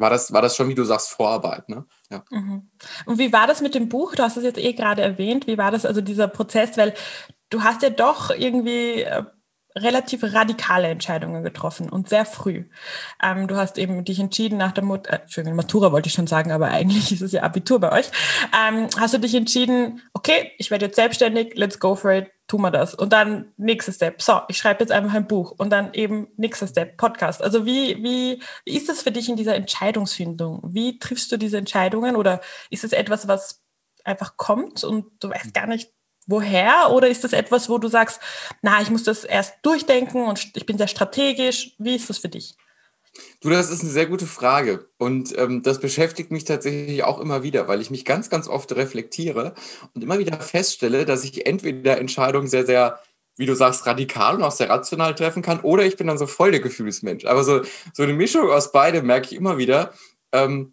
war 0.00 0.10
das, 0.10 0.32
war 0.32 0.42
das 0.42 0.56
schon, 0.56 0.68
wie 0.68 0.74
du 0.74 0.84
sagst, 0.84 1.10
Vorarbeit, 1.10 1.68
ne? 1.68 1.84
Ja. 2.10 2.24
Mhm. 2.30 2.70
Und 3.06 3.18
wie 3.18 3.32
war 3.32 3.46
das 3.46 3.60
mit 3.60 3.74
dem 3.74 3.88
Buch? 3.88 4.14
Du 4.14 4.22
hast 4.22 4.36
es 4.36 4.44
jetzt 4.44 4.58
eh 4.58 4.72
gerade 4.72 5.02
erwähnt. 5.02 5.46
Wie 5.46 5.58
war 5.58 5.70
das, 5.70 5.84
also 5.86 6.00
dieser 6.00 6.26
Prozess? 6.26 6.76
Weil 6.76 6.94
du 7.50 7.62
hast 7.62 7.82
ja 7.82 7.90
doch 7.90 8.30
irgendwie 8.30 9.02
äh, 9.02 9.24
relativ 9.76 10.22
radikale 10.22 10.88
Entscheidungen 10.88 11.42
getroffen 11.42 11.88
und 11.88 12.08
sehr 12.08 12.24
früh. 12.24 12.64
Ähm, 13.22 13.46
du 13.48 13.56
hast 13.56 13.78
eben 13.78 14.04
dich 14.04 14.18
entschieden 14.18 14.58
nach 14.58 14.72
der 14.72 14.84
Mut 14.84 15.06
äh, 15.06 15.20
Matura 15.52 15.92
wollte 15.92 16.08
ich 16.08 16.14
schon 16.14 16.26
sagen, 16.26 16.52
aber 16.52 16.68
eigentlich 16.68 17.12
ist 17.12 17.22
es 17.22 17.32
ja 17.32 17.42
Abitur 17.42 17.80
bei 17.80 17.92
euch. 17.92 18.10
Ähm, 18.56 18.88
hast 18.98 19.14
du 19.14 19.18
dich 19.18 19.34
entschieden, 19.34 20.02
okay, 20.12 20.52
ich 20.58 20.70
werde 20.70 20.86
jetzt 20.86 20.96
selbstständig, 20.96 21.54
let's 21.54 21.78
go 21.78 21.94
for 21.94 22.12
it, 22.12 22.30
tun 22.48 22.62
wir 22.62 22.70
das. 22.70 22.94
Und 22.94 23.12
dann 23.12 23.52
nächster 23.56 23.92
Step, 23.92 24.20
so, 24.20 24.40
ich 24.48 24.58
schreibe 24.58 24.80
jetzt 24.80 24.90
einfach 24.90 25.14
ein 25.14 25.28
Buch 25.28 25.52
und 25.56 25.70
dann 25.70 25.94
eben 25.94 26.28
nächster 26.36 26.66
Step, 26.66 26.96
Podcast. 26.96 27.42
Also 27.42 27.64
wie, 27.64 28.02
wie, 28.02 28.42
wie 28.64 28.76
ist 28.76 28.88
das 28.88 29.02
für 29.02 29.12
dich 29.12 29.28
in 29.28 29.36
dieser 29.36 29.54
Entscheidungsfindung? 29.54 30.60
Wie 30.64 30.98
triffst 30.98 31.30
du 31.30 31.36
diese 31.36 31.58
Entscheidungen 31.58 32.16
oder 32.16 32.40
ist 32.70 32.82
es 32.84 32.92
etwas, 32.92 33.28
was 33.28 33.62
einfach 34.04 34.36
kommt 34.36 34.82
und 34.82 35.06
du 35.20 35.30
weißt 35.30 35.54
gar 35.54 35.66
nicht, 35.66 35.92
woher? 36.30 36.90
Oder 36.90 37.08
ist 37.08 37.24
das 37.24 37.32
etwas, 37.32 37.68
wo 37.68 37.78
du 37.78 37.88
sagst, 37.88 38.20
na, 38.62 38.80
ich 38.80 38.90
muss 38.90 39.04
das 39.04 39.24
erst 39.24 39.54
durchdenken 39.62 40.24
und 40.24 40.50
ich 40.54 40.66
bin 40.66 40.78
sehr 40.78 40.88
strategisch? 40.88 41.74
Wie 41.78 41.96
ist 41.96 42.08
das 42.08 42.18
für 42.18 42.28
dich? 42.28 42.54
Du, 43.40 43.50
das 43.50 43.70
ist 43.70 43.82
eine 43.82 43.90
sehr 43.90 44.06
gute 44.06 44.26
Frage. 44.26 44.88
Und 44.98 45.36
ähm, 45.36 45.62
das 45.62 45.80
beschäftigt 45.80 46.30
mich 46.30 46.44
tatsächlich 46.44 47.02
auch 47.04 47.18
immer 47.18 47.42
wieder, 47.42 47.66
weil 47.68 47.80
ich 47.80 47.90
mich 47.90 48.04
ganz, 48.04 48.30
ganz 48.30 48.48
oft 48.48 48.74
reflektiere 48.76 49.54
und 49.94 50.02
immer 50.02 50.18
wieder 50.18 50.38
feststelle, 50.40 51.04
dass 51.04 51.24
ich 51.24 51.46
entweder 51.46 51.98
Entscheidungen 51.98 52.46
sehr, 52.46 52.64
sehr, 52.64 53.00
wie 53.36 53.46
du 53.46 53.54
sagst, 53.54 53.86
radikal 53.86 54.36
und 54.36 54.42
auch 54.42 54.52
sehr 54.52 54.70
rational 54.70 55.14
treffen 55.14 55.42
kann, 55.42 55.60
oder 55.60 55.84
ich 55.84 55.96
bin 55.96 56.06
dann 56.06 56.18
so 56.18 56.26
voll 56.26 56.52
der 56.52 56.60
Gefühlsmensch. 56.60 57.24
Aber 57.24 57.42
so, 57.42 57.62
so 57.92 58.02
eine 58.02 58.12
Mischung 58.12 58.48
aus 58.50 58.72
beidem 58.72 59.06
merke 59.06 59.26
ich 59.26 59.34
immer 59.34 59.58
wieder. 59.58 59.92
Ähm, 60.32 60.72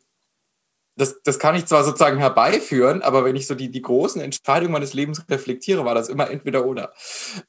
das, 0.97 1.21
das 1.23 1.37
kann 1.37 1.55
ich 1.55 1.67
zwar 1.67 1.83
sozusagen 1.83 2.17
herbeiführen, 2.17 3.03
aber 3.03 3.23
wenn 3.23 3.35
ich 3.35 3.45
so 3.45 3.53
die, 3.53 3.69
die 3.69 3.83
großen 3.83 4.19
Entscheidungen 4.19 4.73
meines 4.73 4.93
Lebens 4.93 5.23
reflektiere, 5.29 5.85
war 5.85 5.93
das 5.93 6.09
immer 6.09 6.29
entweder 6.29 6.65
oder. 6.65 6.91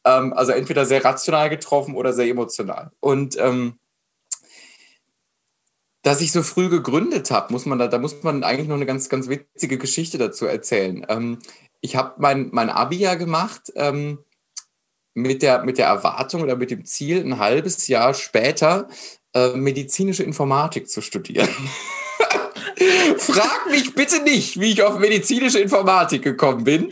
Ähm, 0.04 0.34
also 0.34 0.52
entweder 0.52 0.84
sehr 0.84 1.04
rational 1.04 1.48
getroffen 1.48 1.94
oder 1.94 2.12
sehr 2.12 2.26
emotional. 2.26 2.92
Und 3.00 3.38
ähm, 3.38 3.78
dass 6.02 6.20
ich 6.20 6.30
so 6.30 6.42
früh 6.42 6.68
gegründet 6.68 7.30
habe, 7.30 7.52
muss 7.52 7.64
man 7.64 7.78
da, 7.78 7.88
da 7.88 7.98
muss 7.98 8.22
man 8.22 8.44
eigentlich 8.44 8.68
noch 8.68 8.76
eine 8.76 8.86
ganz, 8.86 9.08
ganz 9.08 9.28
witzige 9.28 9.78
Geschichte 9.78 10.18
dazu 10.18 10.44
erzählen. 10.44 11.06
Ähm, 11.08 11.38
ich 11.80 11.96
habe 11.96 12.14
mein, 12.18 12.50
mein 12.52 12.68
Abi 12.68 12.96
ja 12.96 13.14
gemacht 13.14 13.72
ähm, 13.76 14.18
mit, 15.14 15.40
der, 15.42 15.64
mit 15.64 15.78
der 15.78 15.86
Erwartung 15.86 16.42
oder 16.42 16.56
mit 16.56 16.70
dem 16.70 16.84
Ziel, 16.84 17.24
ein 17.24 17.38
halbes 17.38 17.88
Jahr 17.88 18.12
später 18.12 18.88
äh, 19.34 19.54
medizinische 19.54 20.22
Informatik 20.22 20.88
zu 20.88 21.00
studieren. 21.00 21.48
Frag 23.18 23.70
mich 23.70 23.94
bitte 23.94 24.22
nicht, 24.22 24.60
wie 24.60 24.72
ich 24.72 24.82
auf 24.82 24.98
medizinische 24.98 25.58
Informatik 25.58 26.22
gekommen 26.22 26.64
bin. 26.64 26.90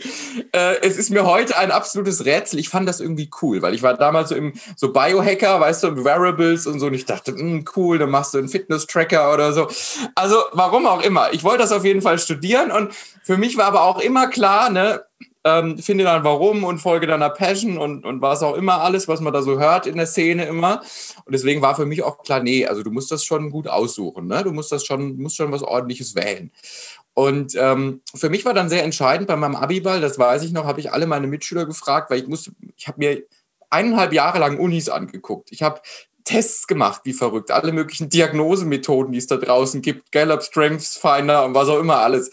Äh, 0.51 0.81
es 0.81 0.97
ist 0.97 1.09
mir 1.09 1.25
heute 1.25 1.57
ein 1.57 1.71
absolutes 1.71 2.25
Rätsel. 2.25 2.59
Ich 2.59 2.69
fand 2.69 2.87
das 2.87 2.99
irgendwie 2.99 3.29
cool, 3.41 3.61
weil 3.61 3.73
ich 3.73 3.83
war 3.83 3.95
damals 3.95 4.29
so 4.29 4.35
im 4.35 4.53
so 4.75 4.91
Biohacker, 4.91 5.59
weißt 5.59 5.83
du, 5.83 5.87
im 5.87 6.03
Wearables 6.03 6.67
und 6.67 6.79
so. 6.79 6.87
Und 6.87 6.93
ich 6.93 7.05
dachte, 7.05 7.31
mh, 7.31 7.39
hm, 7.39 7.65
cool, 7.75 7.97
dann 7.97 8.09
machst 8.09 8.33
du 8.33 8.37
einen 8.37 8.49
Fitness-Tracker 8.49 9.33
oder 9.33 9.53
so. 9.53 9.67
Also 10.15 10.37
warum 10.53 10.85
auch 10.85 11.01
immer. 11.01 11.33
Ich 11.33 11.43
wollte 11.43 11.59
das 11.59 11.71
auf 11.71 11.85
jeden 11.85 12.01
Fall 12.01 12.19
studieren 12.19 12.71
und 12.71 12.93
für 13.23 13.37
mich 13.37 13.57
war 13.57 13.65
aber 13.65 13.83
auch 13.83 13.99
immer 13.99 14.27
klar, 14.27 14.69
ne, 14.69 15.03
ähm, 15.47 15.77
finde 15.77 16.03
dann 16.03 16.23
warum 16.23 16.63
und 16.63 16.79
folge 16.79 17.07
deiner 17.07 17.29
Passion 17.29 17.77
und, 17.77 18.05
und 18.05 18.21
was 18.21 18.43
auch 18.43 18.55
immer, 18.55 18.81
alles, 18.81 19.07
was 19.07 19.21
man 19.21 19.33
da 19.33 19.41
so 19.41 19.59
hört 19.59 19.87
in 19.87 19.97
der 19.97 20.05
Szene 20.05 20.45
immer. 20.45 20.81
Und 21.25 21.33
deswegen 21.33 21.61
war 21.61 21.75
für 21.75 21.85
mich 21.85 22.03
auch 22.03 22.23
klar, 22.23 22.41
nee, 22.41 22.65
also 22.65 22.83
du 22.83 22.91
musst 22.91 23.11
das 23.11 23.23
schon 23.23 23.49
gut 23.49 23.67
aussuchen, 23.67 24.27
ne? 24.27 24.43
Du 24.43 24.51
musst 24.51 24.71
das 24.71 24.85
schon, 24.85 25.17
musst 25.17 25.37
schon 25.37 25.51
was 25.51 25.63
ordentliches 25.63 26.15
wählen. 26.15 26.51
Und 27.13 27.55
ähm, 27.55 28.01
für 28.13 28.29
mich 28.29 28.45
war 28.45 28.53
dann 28.53 28.69
sehr 28.69 28.83
entscheidend 28.83 29.27
bei 29.27 29.35
meinem 29.35 29.55
Abiball, 29.55 30.01
das 30.01 30.19
weiß 30.19 30.43
ich 30.43 30.51
noch, 30.51 30.65
habe 30.65 30.79
ich 30.79 30.91
alle 30.91 31.07
meine 31.07 31.27
Mitschüler 31.27 31.65
gefragt, 31.65 32.11
weil 32.11 32.19
ich 32.19 32.27
musste, 32.27 32.51
ich 32.75 32.87
habe 32.87 32.99
mir 32.99 33.23
eineinhalb 33.69 34.13
Jahre 34.13 34.39
lang 34.39 34.59
Unis 34.59 34.89
angeguckt. 34.89 35.51
Ich 35.51 35.63
habe 35.63 35.81
Tests 36.27 36.67
gemacht, 36.67 37.01
wie 37.05 37.13
verrückt. 37.13 37.51
Alle 37.51 37.71
möglichen 37.71 38.09
Diagnosemethoden, 38.09 39.13
die 39.13 39.17
es 39.17 39.27
da 39.27 39.37
draußen 39.37 39.81
gibt, 39.81 40.11
Gallup 40.11 40.43
Strengths 40.43 40.97
Finder 40.97 41.45
und 41.45 41.53
was 41.53 41.69
auch 41.69 41.79
immer 41.79 41.99
alles. 41.99 42.29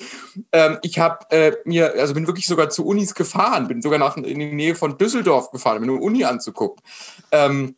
Ähm, 0.51 0.79
ich 0.83 0.99
habe 0.99 1.31
äh, 1.31 1.53
mir, 1.65 1.95
also 1.95 2.13
bin 2.13 2.27
wirklich 2.27 2.47
sogar 2.47 2.71
zu 2.71 2.85
Unis 2.85 3.15
gefahren, 3.15 3.69
bin 3.69 3.83
sogar 3.83 4.01
nach, 4.01 4.17
in 4.17 4.25
die 4.25 4.53
Nähe 4.53 4.75
von 4.75 4.99
Düsseldorf 4.99 5.53
gefahren, 5.53 5.79
um 5.79 5.85
eine 5.85 5.93
Uni 5.93 6.25
anzugucken. 6.25 6.83
Ähm, 7.31 7.77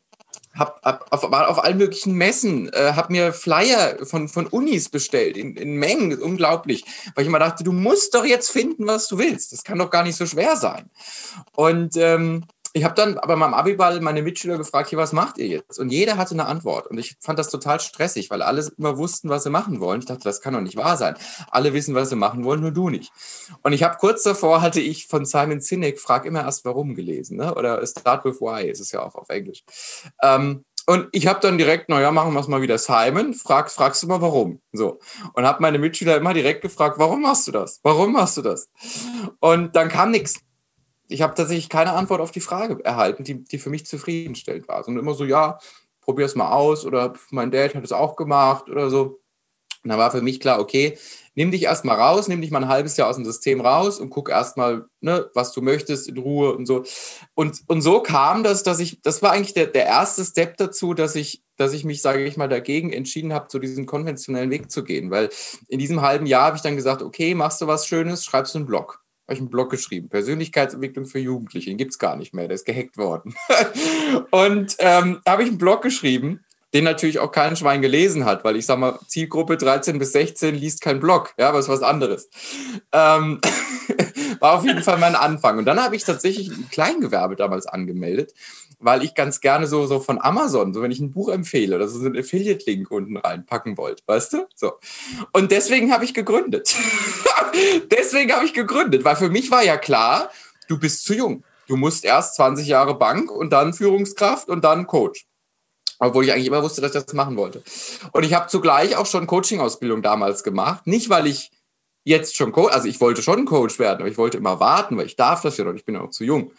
hab, 0.58 0.82
hab 0.82 1.12
auf, 1.12 1.22
auf 1.22 1.62
allen 1.62 1.76
möglichen 1.76 2.14
Messen, 2.14 2.72
äh, 2.72 2.92
habe 2.94 3.12
mir 3.12 3.32
Flyer 3.34 3.98
von, 4.06 4.28
von 4.28 4.46
Unis 4.46 4.88
bestellt, 4.88 5.36
in, 5.36 5.54
in 5.54 5.76
Mengen, 5.76 6.18
unglaublich. 6.18 6.84
Weil 7.14 7.22
ich 7.22 7.28
immer 7.28 7.38
dachte, 7.38 7.62
du 7.62 7.72
musst 7.72 8.14
doch 8.14 8.24
jetzt 8.24 8.50
finden, 8.50 8.86
was 8.86 9.06
du 9.08 9.18
willst. 9.18 9.52
Das 9.52 9.64
kann 9.64 9.78
doch 9.78 9.90
gar 9.90 10.02
nicht 10.02 10.16
so 10.16 10.24
schwer 10.24 10.56
sein. 10.56 10.88
Und 11.54 11.96
ähm, 11.96 12.44
ich 12.76 12.84
habe 12.84 12.94
dann 12.94 13.16
aber 13.16 13.38
beim 13.38 13.54
Abiball 13.54 14.02
meine 14.02 14.20
Mitschüler 14.20 14.58
gefragt, 14.58 14.90
hier, 14.90 14.98
was 14.98 15.14
macht 15.14 15.38
ihr 15.38 15.46
jetzt? 15.46 15.78
Und 15.78 15.88
jeder 15.88 16.18
hatte 16.18 16.34
eine 16.34 16.44
Antwort. 16.44 16.86
Und 16.88 16.98
ich 16.98 17.16
fand 17.20 17.38
das 17.38 17.48
total 17.48 17.80
stressig, 17.80 18.28
weil 18.28 18.42
alle 18.42 18.70
immer 18.76 18.98
wussten, 18.98 19.30
was 19.30 19.44
sie 19.44 19.50
machen 19.50 19.80
wollen. 19.80 20.00
Ich 20.00 20.06
dachte, 20.06 20.24
das 20.24 20.42
kann 20.42 20.52
doch 20.52 20.60
nicht 20.60 20.76
wahr 20.76 20.98
sein. 20.98 21.16
Alle 21.50 21.72
wissen, 21.72 21.94
was 21.94 22.10
sie 22.10 22.16
machen 22.16 22.44
wollen, 22.44 22.60
nur 22.60 22.72
du 22.72 22.90
nicht. 22.90 23.12
Und 23.62 23.72
ich 23.72 23.82
habe 23.82 23.96
kurz 23.96 24.24
davor, 24.24 24.60
hatte 24.60 24.80
ich 24.82 25.06
von 25.06 25.24
Simon 25.24 25.62
Sinek, 25.62 25.98
frag 25.98 26.26
immer 26.26 26.42
erst 26.42 26.66
warum 26.66 26.94
gelesen. 26.94 27.38
Ne? 27.38 27.54
Oder 27.54 27.84
Start 27.86 28.26
with 28.26 28.42
Why, 28.42 28.68
ist 28.68 28.80
es 28.80 28.92
ja 28.92 29.02
auch 29.02 29.14
auf 29.14 29.30
Englisch. 29.30 29.64
Ähm, 30.22 30.62
und 30.88 31.08
ich 31.12 31.26
habe 31.26 31.40
dann 31.40 31.56
direkt, 31.56 31.88
naja, 31.88 32.12
machen 32.12 32.34
wir 32.34 32.40
es 32.40 32.46
mal 32.46 32.60
wieder 32.60 32.76
Simon, 32.76 33.32
frag, 33.32 33.70
fragst 33.70 34.02
du 34.02 34.06
mal 34.06 34.20
warum. 34.20 34.60
So. 34.72 35.00
Und 35.32 35.46
habe 35.46 35.62
meine 35.62 35.78
Mitschüler 35.78 36.16
immer 36.16 36.34
direkt 36.34 36.60
gefragt, 36.60 36.98
warum 36.98 37.22
machst 37.22 37.48
du 37.48 37.52
das? 37.52 37.80
Warum 37.82 38.12
machst 38.12 38.36
du 38.36 38.42
das? 38.42 38.68
Und 39.40 39.74
dann 39.74 39.88
kam 39.88 40.10
nichts 40.10 40.45
ich 41.08 41.22
habe 41.22 41.34
tatsächlich 41.34 41.68
keine 41.68 41.92
Antwort 41.92 42.20
auf 42.20 42.30
die 42.30 42.40
Frage 42.40 42.84
erhalten, 42.84 43.24
die, 43.24 43.44
die 43.44 43.58
für 43.58 43.70
mich 43.70 43.86
zufriedenstellend 43.86 44.68
war. 44.68 44.82
Sondern 44.84 45.04
immer 45.04 45.14
so, 45.14 45.24
ja, 45.24 45.58
probier 46.00 46.26
es 46.26 46.34
mal 46.34 46.52
aus 46.52 46.84
oder 46.84 47.14
mein 47.30 47.50
Dad 47.50 47.74
hat 47.74 47.84
es 47.84 47.92
auch 47.92 48.16
gemacht 48.16 48.68
oder 48.70 48.90
so. 48.90 49.20
Und 49.82 49.90
dann 49.90 49.98
war 49.98 50.10
für 50.10 50.22
mich 50.22 50.40
klar, 50.40 50.58
okay, 50.58 50.98
nimm 51.36 51.52
dich 51.52 51.62
erstmal 51.62 52.00
raus, 52.00 52.26
nimm 52.26 52.40
dich 52.40 52.50
mal 52.50 52.62
ein 52.62 52.68
halbes 52.68 52.96
Jahr 52.96 53.08
aus 53.08 53.14
dem 53.16 53.24
System 53.24 53.60
raus 53.60 54.00
und 54.00 54.10
guck 54.10 54.30
erstmal, 54.30 54.86
ne, 55.00 55.30
was 55.32 55.52
du 55.52 55.62
möchtest 55.62 56.08
in 56.08 56.18
Ruhe 56.18 56.56
und 56.56 56.66
so. 56.66 56.82
Und, 57.34 57.62
und 57.68 57.82
so 57.82 58.00
kam 58.00 58.42
das, 58.42 58.64
dass 58.64 58.80
ich, 58.80 59.00
das 59.02 59.22
war 59.22 59.30
eigentlich 59.30 59.54
der, 59.54 59.66
der 59.66 59.86
erste 59.86 60.24
Step 60.24 60.56
dazu, 60.56 60.92
dass 60.92 61.14
ich, 61.14 61.44
dass 61.56 61.72
ich 61.72 61.84
mich, 61.84 62.02
sage 62.02 62.24
ich 62.24 62.36
mal, 62.36 62.48
dagegen 62.48 62.92
entschieden 62.92 63.32
habe, 63.32 63.46
zu 63.46 63.60
diesem 63.60 63.86
konventionellen 63.86 64.50
Weg 64.50 64.72
zu 64.72 64.82
gehen. 64.82 65.12
Weil 65.12 65.30
in 65.68 65.78
diesem 65.78 66.00
halben 66.00 66.26
Jahr 66.26 66.46
habe 66.46 66.56
ich 66.56 66.62
dann 66.62 66.74
gesagt, 66.74 67.02
okay, 67.02 67.36
machst 67.36 67.60
du 67.60 67.68
was 67.68 67.86
Schönes, 67.86 68.24
schreibst 68.24 68.54
du 68.54 68.58
einen 68.58 68.66
Blog 68.66 69.05
habe 69.26 69.34
ich 69.34 69.40
einen 69.40 69.50
Blog 69.50 69.70
geschrieben. 69.70 70.08
Persönlichkeitsentwicklung 70.08 71.04
für 71.04 71.18
Jugendliche. 71.18 71.70
Den 71.70 71.78
gibt 71.78 71.90
es 71.90 71.98
gar 71.98 72.16
nicht 72.16 72.32
mehr, 72.32 72.46
der 72.46 72.54
ist 72.54 72.64
gehackt 72.64 72.96
worden. 72.96 73.34
und 74.30 74.76
ähm, 74.78 75.20
habe 75.26 75.42
ich 75.42 75.48
einen 75.48 75.58
Blog 75.58 75.82
geschrieben, 75.82 76.44
den 76.72 76.84
natürlich 76.84 77.18
auch 77.18 77.32
kein 77.32 77.56
Schwein 77.56 77.82
gelesen 77.82 78.24
hat, 78.24 78.44
weil 78.44 78.56
ich 78.56 78.66
sage 78.66 78.80
mal, 78.80 78.98
Zielgruppe 79.08 79.56
13 79.56 79.98
bis 79.98 80.12
16 80.12 80.54
liest 80.54 80.80
kein 80.80 81.00
Blog, 81.00 81.34
ja, 81.38 81.48
aber 81.48 81.58
ist 81.58 81.68
was 81.68 81.82
anderes. 81.82 82.28
Ähm, 82.92 83.40
war 84.40 84.58
auf 84.58 84.64
jeden 84.64 84.82
Fall 84.82 84.98
mein 84.98 85.14
Anfang. 85.16 85.58
Und 85.58 85.64
dann 85.64 85.82
habe 85.82 85.96
ich 85.96 86.04
tatsächlich 86.04 86.48
ein 86.48 86.68
Kleingewerbe 86.70 87.34
damals 87.34 87.66
angemeldet 87.66 88.32
weil 88.78 89.02
ich 89.02 89.14
ganz 89.14 89.40
gerne 89.40 89.66
so, 89.66 89.86
so 89.86 90.00
von 90.00 90.20
Amazon, 90.20 90.74
so 90.74 90.82
wenn 90.82 90.90
ich 90.90 91.00
ein 91.00 91.10
Buch 91.10 91.28
empfehle 91.28 91.76
oder 91.76 91.88
so 91.88 91.98
einen 91.98 92.16
Affiliate-Link 92.16 92.90
unten 92.90 93.16
reinpacken 93.16 93.76
wollte, 93.78 94.02
weißt 94.06 94.34
du? 94.34 94.46
So. 94.54 94.72
Und 95.32 95.50
deswegen 95.50 95.92
habe 95.92 96.04
ich 96.04 96.14
gegründet. 96.14 96.74
deswegen 97.90 98.32
habe 98.32 98.44
ich 98.44 98.52
gegründet, 98.52 99.04
weil 99.04 99.16
für 99.16 99.30
mich 99.30 99.50
war 99.50 99.64
ja 99.64 99.76
klar, 99.76 100.30
du 100.68 100.78
bist 100.78 101.04
zu 101.04 101.14
jung. 101.14 101.44
Du 101.68 101.76
musst 101.76 102.04
erst 102.04 102.36
20 102.36 102.66
Jahre 102.66 102.96
Bank 102.96 103.30
und 103.30 103.50
dann 103.50 103.74
Führungskraft 103.74 104.48
und 104.48 104.62
dann 104.64 104.86
Coach. 104.86 105.26
Obwohl 105.98 106.24
ich 106.24 106.32
eigentlich 106.32 106.46
immer 106.46 106.62
wusste, 106.62 106.80
dass 106.80 106.94
ich 106.94 107.02
das 107.02 107.14
machen 107.14 107.36
wollte. 107.36 107.62
Und 108.12 108.24
ich 108.24 108.34
habe 108.34 108.48
zugleich 108.48 108.96
auch 108.96 109.06
schon 109.06 109.26
Coaching-Ausbildung 109.26 110.02
damals 110.02 110.44
gemacht. 110.44 110.86
Nicht, 110.86 111.08
weil 111.08 111.26
ich 111.26 111.50
jetzt 112.04 112.36
schon 112.36 112.52
Coach, 112.52 112.72
also 112.72 112.86
ich 112.86 113.00
wollte 113.00 113.22
schon 113.22 113.46
Coach 113.46 113.78
werden, 113.78 114.00
aber 114.00 114.08
ich 114.08 114.18
wollte 114.18 114.36
immer 114.36 114.60
warten, 114.60 114.96
weil 114.96 115.06
ich 115.06 115.16
darf 115.16 115.42
das 115.42 115.56
ja 115.56 115.64
noch, 115.64 115.74
ich 115.74 115.84
bin 115.84 115.96
ja 115.96 116.02
noch 116.02 116.10
zu 116.10 116.22
jung. 116.22 116.52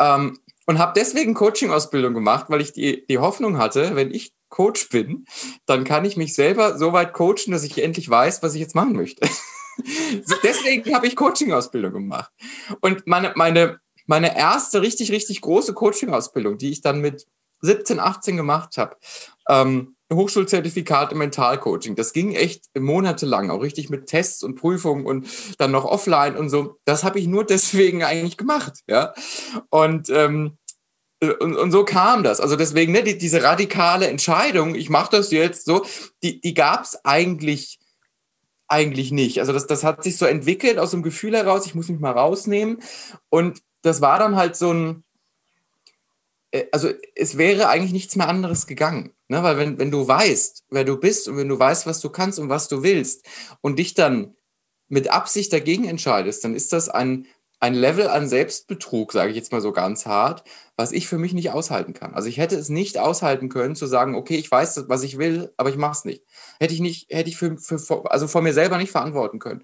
Ähm, 0.00 0.38
und 0.70 0.78
habe 0.78 0.92
deswegen 0.94 1.34
Coaching-Ausbildung 1.34 2.14
gemacht, 2.14 2.44
weil 2.46 2.60
ich 2.60 2.72
die, 2.72 3.04
die 3.08 3.18
Hoffnung 3.18 3.58
hatte, 3.58 3.96
wenn 3.96 4.14
ich 4.14 4.32
Coach 4.50 4.88
bin, 4.88 5.24
dann 5.66 5.82
kann 5.82 6.04
ich 6.04 6.16
mich 6.16 6.32
selber 6.32 6.78
so 6.78 6.92
weit 6.92 7.12
coachen, 7.12 7.50
dass 7.50 7.64
ich 7.64 7.82
endlich 7.82 8.08
weiß, 8.08 8.40
was 8.44 8.54
ich 8.54 8.60
jetzt 8.60 8.76
machen 8.76 8.92
möchte. 8.92 9.28
deswegen 10.44 10.94
habe 10.94 11.08
ich 11.08 11.16
Coaching-Ausbildung 11.16 11.92
gemacht. 11.92 12.30
Und 12.80 13.04
meine, 13.08 13.32
meine, 13.34 13.80
meine 14.06 14.38
erste 14.38 14.80
richtig, 14.80 15.10
richtig 15.10 15.40
große 15.40 15.74
Coaching-Ausbildung, 15.74 16.56
die 16.56 16.70
ich 16.70 16.82
dann 16.82 17.00
mit 17.00 17.26
17, 17.62 17.98
18 17.98 18.36
gemacht 18.36 18.76
habe, 18.76 18.96
ähm, 19.48 19.96
Hochschulzertifikat 20.12 21.12
im 21.12 21.18
Mentalcoaching. 21.18 21.94
Das 21.94 22.12
ging 22.12 22.34
echt 22.34 22.64
monatelang, 22.76 23.50
auch 23.50 23.62
richtig 23.62 23.90
mit 23.90 24.06
Tests 24.06 24.42
und 24.42 24.56
Prüfungen 24.56 25.06
und 25.06 25.26
dann 25.58 25.70
noch 25.70 25.84
offline 25.84 26.36
und 26.36 26.48
so. 26.48 26.76
Das 26.84 27.04
habe 27.04 27.18
ich 27.18 27.26
nur 27.26 27.44
deswegen 27.44 28.02
eigentlich 28.02 28.36
gemacht, 28.36 28.80
ja. 28.88 29.14
Und, 29.70 30.10
ähm, 30.10 30.58
und, 31.22 31.56
und 31.56 31.70
so 31.70 31.84
kam 31.84 32.22
das. 32.22 32.40
Also 32.40 32.56
deswegen, 32.56 32.92
ne, 32.92 33.02
die, 33.02 33.18
diese 33.18 33.42
radikale 33.42 34.06
Entscheidung, 34.08 34.74
ich 34.74 34.88
mache 34.88 35.10
das 35.10 35.30
jetzt 35.30 35.66
so, 35.66 35.84
die, 36.22 36.40
die 36.40 36.54
gab 36.54 36.84
es 36.84 37.04
eigentlich 37.04 37.78
eigentlich 38.68 39.10
nicht. 39.10 39.40
Also 39.40 39.52
das, 39.52 39.66
das 39.66 39.82
hat 39.82 40.04
sich 40.04 40.16
so 40.16 40.26
entwickelt 40.26 40.78
aus 40.78 40.92
dem 40.92 41.02
Gefühl 41.02 41.36
heraus, 41.36 41.66
ich 41.66 41.74
muss 41.74 41.88
mich 41.88 41.98
mal 41.98 42.12
rausnehmen. 42.12 42.78
Und 43.28 43.62
das 43.82 44.00
war 44.00 44.18
dann 44.18 44.36
halt 44.36 44.54
so 44.54 44.72
ein, 44.72 45.04
äh, 46.52 46.66
also 46.70 46.90
es 47.16 47.36
wäre 47.36 47.68
eigentlich 47.68 47.92
nichts 47.92 48.14
mehr 48.14 48.28
anderes 48.28 48.66
gegangen. 48.66 49.12
Ne? 49.28 49.42
Weil 49.42 49.58
wenn, 49.58 49.78
wenn 49.78 49.90
du 49.90 50.06
weißt, 50.06 50.64
wer 50.70 50.84
du 50.84 50.96
bist 50.96 51.28
und 51.28 51.36
wenn 51.36 51.48
du 51.48 51.58
weißt, 51.58 51.86
was 51.86 52.00
du 52.00 52.10
kannst 52.10 52.38
und 52.38 52.48
was 52.48 52.68
du 52.68 52.82
willst 52.82 53.26
und 53.60 53.78
dich 53.78 53.94
dann 53.94 54.36
mit 54.88 55.10
Absicht 55.10 55.52
dagegen 55.52 55.84
entscheidest, 55.84 56.44
dann 56.44 56.54
ist 56.54 56.72
das 56.72 56.88
ein, 56.88 57.26
ein 57.60 57.74
Level 57.74 58.08
an 58.08 58.26
Selbstbetrug, 58.26 59.12
sage 59.12 59.30
ich 59.30 59.36
jetzt 59.36 59.52
mal 59.52 59.60
so 59.60 59.70
ganz 59.70 60.06
hart, 60.06 60.44
was 60.76 60.92
ich 60.92 61.06
für 61.06 61.18
mich 61.18 61.34
nicht 61.34 61.50
aushalten 61.50 61.92
kann. 61.92 62.14
Also 62.14 62.26
ich 62.26 62.38
hätte 62.38 62.56
es 62.56 62.70
nicht 62.70 62.98
aushalten 62.98 63.50
können 63.50 63.76
zu 63.76 63.84
sagen, 63.86 64.14
okay, 64.14 64.36
ich 64.36 64.50
weiß, 64.50 64.84
was 64.88 65.02
ich 65.02 65.18
will, 65.18 65.52
aber 65.58 65.68
ich 65.68 65.76
mache 65.76 65.92
es 65.92 66.06
nicht. 66.06 66.24
Hätte 66.58 66.72
ich 66.72 66.80
nicht, 66.80 67.10
hätte 67.10 67.28
ich 67.28 67.36
für, 67.36 67.58
für, 67.58 68.10
also 68.10 68.28
vor 68.28 68.40
mir 68.40 68.54
selber 68.54 68.78
nicht 68.78 68.90
verantworten 68.90 69.38
können. 69.40 69.62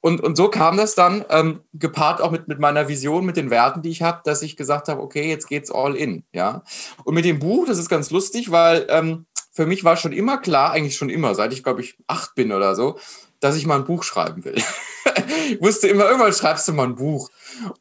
Und, 0.00 0.22
und 0.22 0.36
so 0.36 0.48
kam 0.48 0.78
das 0.78 0.94
dann, 0.94 1.26
ähm, 1.28 1.60
gepaart 1.74 2.22
auch 2.22 2.30
mit, 2.30 2.48
mit 2.48 2.60
meiner 2.60 2.88
Vision, 2.88 3.26
mit 3.26 3.36
den 3.36 3.50
Werten, 3.50 3.82
die 3.82 3.90
ich 3.90 4.00
habe, 4.00 4.22
dass 4.24 4.40
ich 4.40 4.56
gesagt 4.56 4.88
habe, 4.88 5.02
okay, 5.02 5.28
jetzt 5.28 5.46
geht's 5.46 5.70
all 5.70 5.96
in, 5.96 6.24
ja. 6.32 6.64
Und 7.04 7.14
mit 7.14 7.26
dem 7.26 7.40
Buch, 7.40 7.66
das 7.66 7.78
ist 7.78 7.90
ganz 7.90 8.10
lustig, 8.10 8.50
weil 8.50 8.86
ähm, 8.88 9.26
für 9.52 9.66
mich 9.66 9.84
war 9.84 9.96
schon 9.96 10.12
immer 10.12 10.38
klar, 10.38 10.72
eigentlich 10.72 10.96
schon 10.96 11.10
immer, 11.10 11.34
seit 11.34 11.52
ich 11.52 11.62
glaube 11.62 11.82
ich 11.82 11.96
acht 12.06 12.34
bin 12.34 12.52
oder 12.52 12.74
so, 12.74 12.98
dass 13.40 13.56
ich 13.56 13.66
mal 13.66 13.76
ein 13.76 13.84
Buch 13.84 14.02
schreiben 14.02 14.44
will. 14.44 14.54
ich 15.50 15.60
wusste 15.60 15.88
immer, 15.88 16.06
irgendwann 16.06 16.32
schreibst 16.32 16.66
du 16.68 16.72
mal 16.72 16.84
ein 16.84 16.96
Buch. 16.96 17.30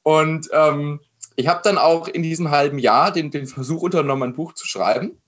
Und 0.03 0.49
ähm, 0.51 0.99
ich 1.35 1.47
habe 1.47 1.61
dann 1.63 1.77
auch 1.77 2.07
in 2.07 2.23
diesem 2.23 2.51
halben 2.51 2.79
Jahr 2.79 3.11
den, 3.11 3.31
den 3.31 3.47
Versuch 3.47 3.81
unternommen, 3.81 4.29
ein 4.29 4.35
Buch 4.35 4.53
zu 4.53 4.67
schreiben. 4.67 5.19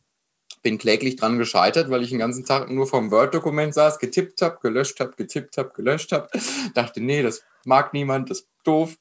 Bin 0.61 0.77
kläglich 0.77 1.15
dran 1.15 1.38
gescheitert, 1.38 1.89
weil 1.89 2.03
ich 2.03 2.09
den 2.09 2.19
ganzen 2.19 2.45
Tag 2.45 2.69
nur 2.69 2.88
vom 2.88 3.11
Word-Dokument 3.11 3.73
saß, 3.73 3.99
getippt 3.99 4.41
habe, 4.41 4.57
gelöscht 4.61 4.99
habe, 4.99 5.13
getippt 5.15 5.57
habe, 5.57 5.71
gelöscht 5.75 6.11
habe. 6.11 6.27
Dachte, 6.73 7.01
nee, 7.01 7.21
das 7.21 7.43
mag 7.65 7.93
niemand, 7.93 8.29
das 8.29 8.47
doof. 8.67 8.95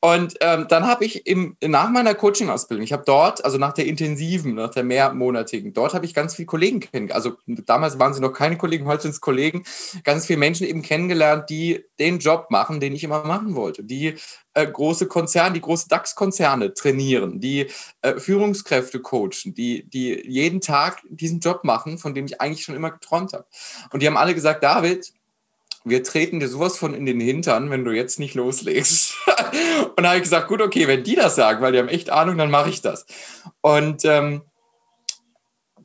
Und 0.00 0.34
ähm, 0.40 0.66
dann 0.68 0.86
habe 0.86 1.04
ich 1.04 1.26
im, 1.26 1.56
nach 1.62 1.90
meiner 1.90 2.14
Coaching-Ausbildung, 2.14 2.84
ich 2.84 2.92
habe 2.92 3.04
dort, 3.06 3.44
also 3.44 3.58
nach 3.58 3.72
der 3.72 3.86
intensiven, 3.86 4.54
nach 4.54 4.70
der 4.70 4.84
mehrmonatigen, 4.84 5.72
dort 5.72 5.94
habe 5.94 6.06
ich 6.06 6.14
ganz 6.14 6.34
viele 6.34 6.46
Kollegen 6.46 6.80
kennengelernt. 6.80 7.12
Also 7.12 7.36
damals 7.46 7.98
waren 7.98 8.14
sie 8.14 8.20
noch 8.20 8.32
keine 8.32 8.56
Kollegen, 8.56 8.86
heute 8.86 9.02
sind 9.02 9.12
es 9.12 9.20
Kollegen, 9.20 9.64
ganz 10.04 10.26
viele 10.26 10.38
Menschen 10.38 10.66
eben 10.66 10.82
kennengelernt, 10.82 11.50
die 11.50 11.84
den 11.98 12.18
Job 12.18 12.46
machen, 12.50 12.80
den 12.80 12.94
ich 12.94 13.04
immer 13.04 13.24
machen 13.24 13.54
wollte, 13.54 13.84
die 13.84 14.14
äh, 14.54 14.66
große 14.66 15.06
Konzerne, 15.06 15.54
die 15.54 15.60
große 15.60 15.88
DAX-Konzerne 15.88 16.74
trainieren, 16.74 17.40
die 17.40 17.66
äh, 18.02 18.18
Führungskräfte 18.18 19.00
coachen, 19.00 19.54
die, 19.54 19.88
die 19.88 20.22
jeden 20.28 20.60
Tag 20.60 21.02
diesen 21.08 21.40
Job 21.40 21.64
machen, 21.64 21.98
von 21.98 22.14
dem 22.14 22.26
ich 22.26 22.40
eigentlich 22.40 22.64
schon 22.64 22.76
immer 22.76 22.90
geträumt 22.90 23.32
habe. 23.32 23.46
Und 23.92 24.02
die 24.02 24.06
haben 24.06 24.16
alle 24.16 24.34
gesagt, 24.34 24.62
David, 24.62 25.12
wir 25.84 26.02
treten 26.02 26.40
dir 26.40 26.48
sowas 26.48 26.78
von 26.78 26.94
in 26.94 27.04
den 27.04 27.20
Hintern, 27.20 27.70
wenn 27.70 27.84
du 27.84 27.92
jetzt 27.92 28.18
nicht 28.18 28.34
loslegst. 28.34 29.14
und 29.96 30.02
da 30.02 30.08
habe 30.08 30.16
ich 30.16 30.22
gesagt, 30.22 30.48
gut, 30.48 30.62
okay, 30.62 30.88
wenn 30.88 31.04
die 31.04 31.14
das 31.14 31.36
sagen, 31.36 31.60
weil 31.60 31.72
die 31.72 31.78
haben 31.78 31.88
echt 31.88 32.10
Ahnung, 32.10 32.38
dann 32.38 32.50
mache 32.50 32.70
ich 32.70 32.80
das. 32.80 33.04
Und 33.60 34.04
ähm, 34.04 34.42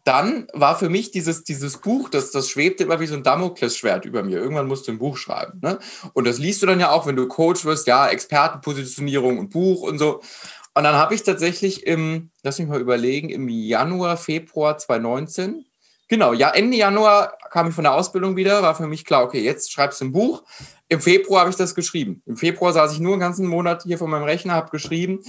dann 0.05 0.47
war 0.53 0.79
für 0.79 0.89
mich 0.89 1.11
dieses, 1.11 1.43
dieses 1.43 1.77
Buch, 1.77 2.09
das, 2.09 2.31
das 2.31 2.49
schwebte 2.49 2.83
immer 2.85 2.99
wie 3.01 3.07
so 3.07 3.15
ein 3.15 3.23
Damoklesschwert 3.23 4.05
über 4.05 4.23
mir. 4.23 4.39
Irgendwann 4.39 4.67
musst 4.67 4.87
du 4.87 4.91
ein 4.93 4.99
Buch 4.99 5.17
schreiben. 5.17 5.59
Ne? 5.61 5.77
Und 6.13 6.25
das 6.25 6.39
liest 6.39 6.61
du 6.61 6.65
dann 6.65 6.79
ja 6.79 6.91
auch, 6.91 7.05
wenn 7.05 7.17
du 7.17 7.27
Coach 7.27 7.65
wirst, 7.65 7.85
ja, 7.85 8.07
Expertenpositionierung 8.07 9.37
und 9.37 9.49
Buch 9.49 9.81
und 9.81 9.99
so. 9.99 10.21
Und 10.73 10.83
dann 10.83 10.95
habe 10.95 11.13
ich 11.13 11.23
tatsächlich 11.23 11.85
im, 11.85 12.31
lass 12.41 12.57
mich 12.57 12.69
mal 12.69 12.79
überlegen, 12.79 13.29
im 13.29 13.49
Januar, 13.49 14.15
Februar 14.15 14.77
2019 14.77 15.65
Genau, 16.09 16.33
ja, 16.33 16.49
Ende 16.49 16.75
Januar 16.75 17.37
kam 17.51 17.69
ich 17.69 17.75
von 17.75 17.83
der 17.83 17.93
Ausbildung 17.93 18.35
wieder, 18.35 18.63
war 18.63 18.73
für 18.75 18.87
mich 18.87 19.05
klar, 19.05 19.23
okay, 19.23 19.41
jetzt 19.41 19.71
schreibst 19.71 20.01
du 20.01 20.05
ein 20.05 20.11
Buch. 20.11 20.43
Im 20.87 21.01
Februar 21.01 21.41
habe 21.41 21.51
ich 21.51 21.55
das 21.55 21.75
geschrieben. 21.75 22.23
Im 22.25 22.35
Februar 22.35 22.73
saß 22.73 22.93
ich 22.93 22.99
nur 22.99 23.13
einen 23.13 23.21
ganzen 23.21 23.45
Monat 23.45 23.83
hier 23.83 23.99
vor 23.99 24.07
meinem 24.07 24.23
Rechner, 24.23 24.53
habe 24.53 24.71
geschrieben. 24.71 25.19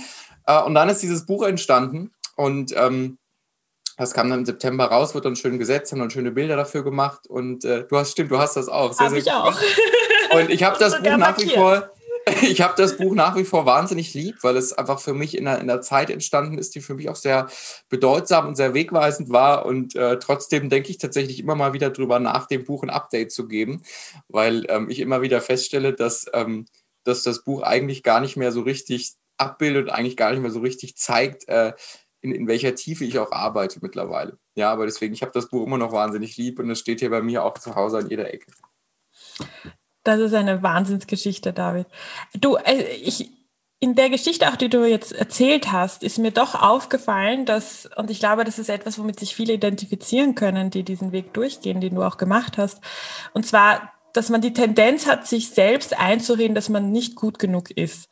Äh, 0.47 0.63
und 0.63 0.75
dann 0.75 0.89
ist 0.89 1.03
dieses 1.03 1.27
Buch 1.27 1.43
entstanden. 1.43 2.13
Und 2.35 2.75
ähm, 2.75 3.19
das 3.99 4.15
kam 4.15 4.31
dann 4.31 4.41
im 4.41 4.47
September 4.47 4.87
raus, 4.87 5.15
wird 5.15 5.27
dann 5.27 5.37
schön 5.37 5.59
gesetzt, 5.59 5.93
haben 5.93 5.99
dann 5.99 6.11
schöne 6.11 6.31
Bilder 6.31 6.57
dafür 6.57 6.83
gemacht. 6.83 7.27
Und 7.29 7.67
äh, 7.67 7.87
du 7.87 7.99
hast, 7.99 8.13
stimmt, 8.13 8.31
du 8.31 8.39
hast 8.39 8.57
das 8.57 8.69
auch. 8.69 8.99
Habe 8.99 9.19
ich 9.19 9.31
auch. 9.31 9.55
Und 10.33 10.49
ich 10.49 10.63
habe 10.63 10.79
das 10.81 10.97
Buch 11.03 11.17
nach 11.19 11.39
wie 11.39 11.51
vor 11.51 11.91
ich 12.43 12.61
habe 12.61 12.75
das 12.77 12.97
Buch 12.97 13.15
nach 13.15 13.37
wie 13.37 13.45
vor 13.45 13.67
wahnsinnig 13.67 14.15
lieb, 14.15 14.37
weil 14.43 14.57
es 14.57 14.73
einfach 14.73 15.01
für 15.01 15.15
mich 15.15 15.37
in 15.37 15.47
einer, 15.47 15.61
in 15.61 15.71
einer 15.71 15.81
Zeit 15.81 16.11
entstanden 16.11 16.59
ist, 16.59 16.75
die 16.75 16.81
für 16.81 16.95
mich 16.95 17.09
auch 17.09 17.17
sehr 17.17 17.49
bedeutsam 17.89 18.49
und 18.49 18.57
sehr 18.57 18.75
wegweisend 18.75 19.31
war. 19.31 19.65
Und 19.67 19.97
äh, 19.97 20.19
trotzdem 20.19 20.69
denke 20.69 20.91
ich 20.91 20.99
tatsächlich 20.99 21.39
immer 21.39 21.55
mal 21.55 21.73
wieder 21.73 21.91
drüber 21.91 22.19
nach, 22.19 22.47
dem 22.47 22.65
Buch 22.65 22.83
ein 22.83 22.91
Update 22.91 23.33
zu 23.33 23.49
geben, 23.49 23.83
weil 24.29 24.67
ähm, 24.69 24.91
ich 24.91 25.01
immer 25.01 25.23
wieder 25.23 25.41
feststelle, 25.41 25.93
dass, 25.93 26.27
ähm, 26.33 26.67
dass 27.05 27.23
das 27.23 27.45
Buch 27.45 27.63
eigentlich 27.63 28.03
gar 28.03 28.21
nicht 28.21 28.37
mehr 28.37 28.53
so 28.53 28.63
richtig 28.63 29.13
abbildet, 29.39 29.91
eigentlich 29.91 30.17
gar 30.17 30.31
nicht 30.33 30.43
mehr 30.43 30.51
so 30.51 30.61
richtig 30.61 30.97
zeigt, 30.97 31.49
äh, 31.49 31.73
in, 32.21 32.33
in 32.33 32.47
welcher 32.47 32.75
Tiefe 32.75 33.05
ich 33.05 33.19
auch 33.19 33.33
arbeite 33.33 33.79
mittlerweile. 33.81 34.39
Ja, 34.55 34.71
aber 34.71 34.85
deswegen, 34.85 35.15
ich 35.15 35.23
habe 35.23 35.33
das 35.33 35.49
Buch 35.49 35.67
immer 35.67 35.79
noch 35.79 35.93
wahnsinnig 35.93 36.37
lieb 36.37 36.59
und 36.59 36.71
es 36.71 36.81
steht 36.81 37.01
hier 37.01 37.11
bei 37.11 37.23
mir 37.23 37.45
auch 37.45 37.57
zu 37.57 37.75
Hause 37.75 37.99
an 37.99 38.11
jeder 38.11 38.33
Ecke. 38.33 38.53
Das 40.03 40.19
ist 40.21 40.35
eine 40.35 40.63
Wahnsinnsgeschichte, 40.63 41.53
David. 41.53 41.87
Du, 42.35 42.57
äh, 42.57 42.83
ich, 42.95 43.31
in 43.81 43.95
der 43.95 44.11
Geschichte, 44.11 44.49
auch 44.49 44.57
die 44.57 44.69
du 44.69 44.85
jetzt 44.85 45.13
erzählt 45.13 45.73
hast, 45.73 46.03
ist 46.03 46.19
mir 46.19 46.31
doch 46.31 46.55
aufgefallen, 46.55 47.47
dass, 47.47 47.89
und 47.97 48.11
ich 48.11 48.19
glaube, 48.19 48.45
das 48.45 48.59
ist 48.59 48.69
etwas, 48.69 48.99
womit 48.99 49.19
sich 49.19 49.35
viele 49.35 49.55
identifizieren 49.55 50.35
können, 50.35 50.71
die 50.71 50.83
diesen 50.83 51.13
Weg 51.13 51.33
durchgehen, 51.33 51.81
den 51.81 51.95
du 51.95 52.03
auch 52.03 52.19
gemacht 52.19 52.59
hast. 52.59 52.81
Und 53.33 53.47
zwar, 53.47 53.93
dass 54.13 54.29
man 54.29 54.43
die 54.43 54.53
Tendenz 54.53 55.07
hat, 55.07 55.27
sich 55.27 55.51
selbst 55.51 55.99
einzureden, 55.99 56.55
dass 56.55 56.69
man 56.69 56.93
nicht 56.93 57.17
gut 57.17 57.39
genug 57.39 57.71
ist. 57.71 58.09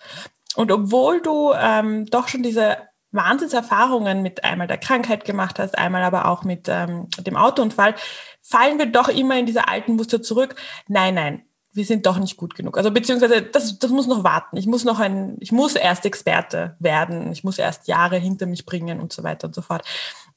Und 0.57 0.73
obwohl 0.73 1.21
du 1.21 1.53
ähm, 1.55 2.07
doch 2.07 2.29
schon 2.29 2.43
diese 2.43 2.79
Wahnsinnserfahrungen 3.11 4.23
mit 4.23 4.45
einmal 4.45 4.67
der 4.67 4.79
Krankheit 4.79 5.25
gemacht 5.25 5.59
hast, 5.59 5.77
einmal 5.77 6.03
aber 6.03 6.29
auch 6.29 6.45
mit 6.45 6.69
ähm, 6.69 7.09
dem 7.21 7.37
Autounfall, 7.37 7.95
fallen 8.43 8.79
wir 8.79 8.87
doch 8.87 9.09
immer 9.09 9.39
in 9.39 9.47
diese 9.47 9.69
alten 9.69 9.97
Muster 9.97 10.23
zurück. 10.23 10.57
Nein, 10.89 11.15
nein, 11.15 11.48
wir 11.73 11.85
sind 11.85 12.07
doch 12.07 12.19
nicht 12.19 12.37
gut 12.37 12.55
genug. 12.55 12.77
Also 12.77 12.91
beziehungsweise 12.91 13.43
das, 13.43 13.79
das 13.79 13.91
muss 13.91 14.07
noch 14.07 14.25
warten. 14.25 14.57
Ich 14.57 14.67
muss 14.67 14.85
noch 14.85 14.99
ein, 14.99 15.37
ich 15.41 15.53
muss 15.53 15.75
erst 15.77 16.07
Experte 16.07 16.77
werden. 16.79 17.31
Ich 17.33 17.45
muss 17.45 17.59
erst 17.59 17.89
Jahre 17.89 18.17
hinter 18.17 18.47
mich 18.47 18.67
bringen 18.67 19.01
und 19.01 19.13
so 19.13 19.23
weiter 19.23 19.47
und 19.47 19.55
so 19.55 19.63
fort. 19.63 19.85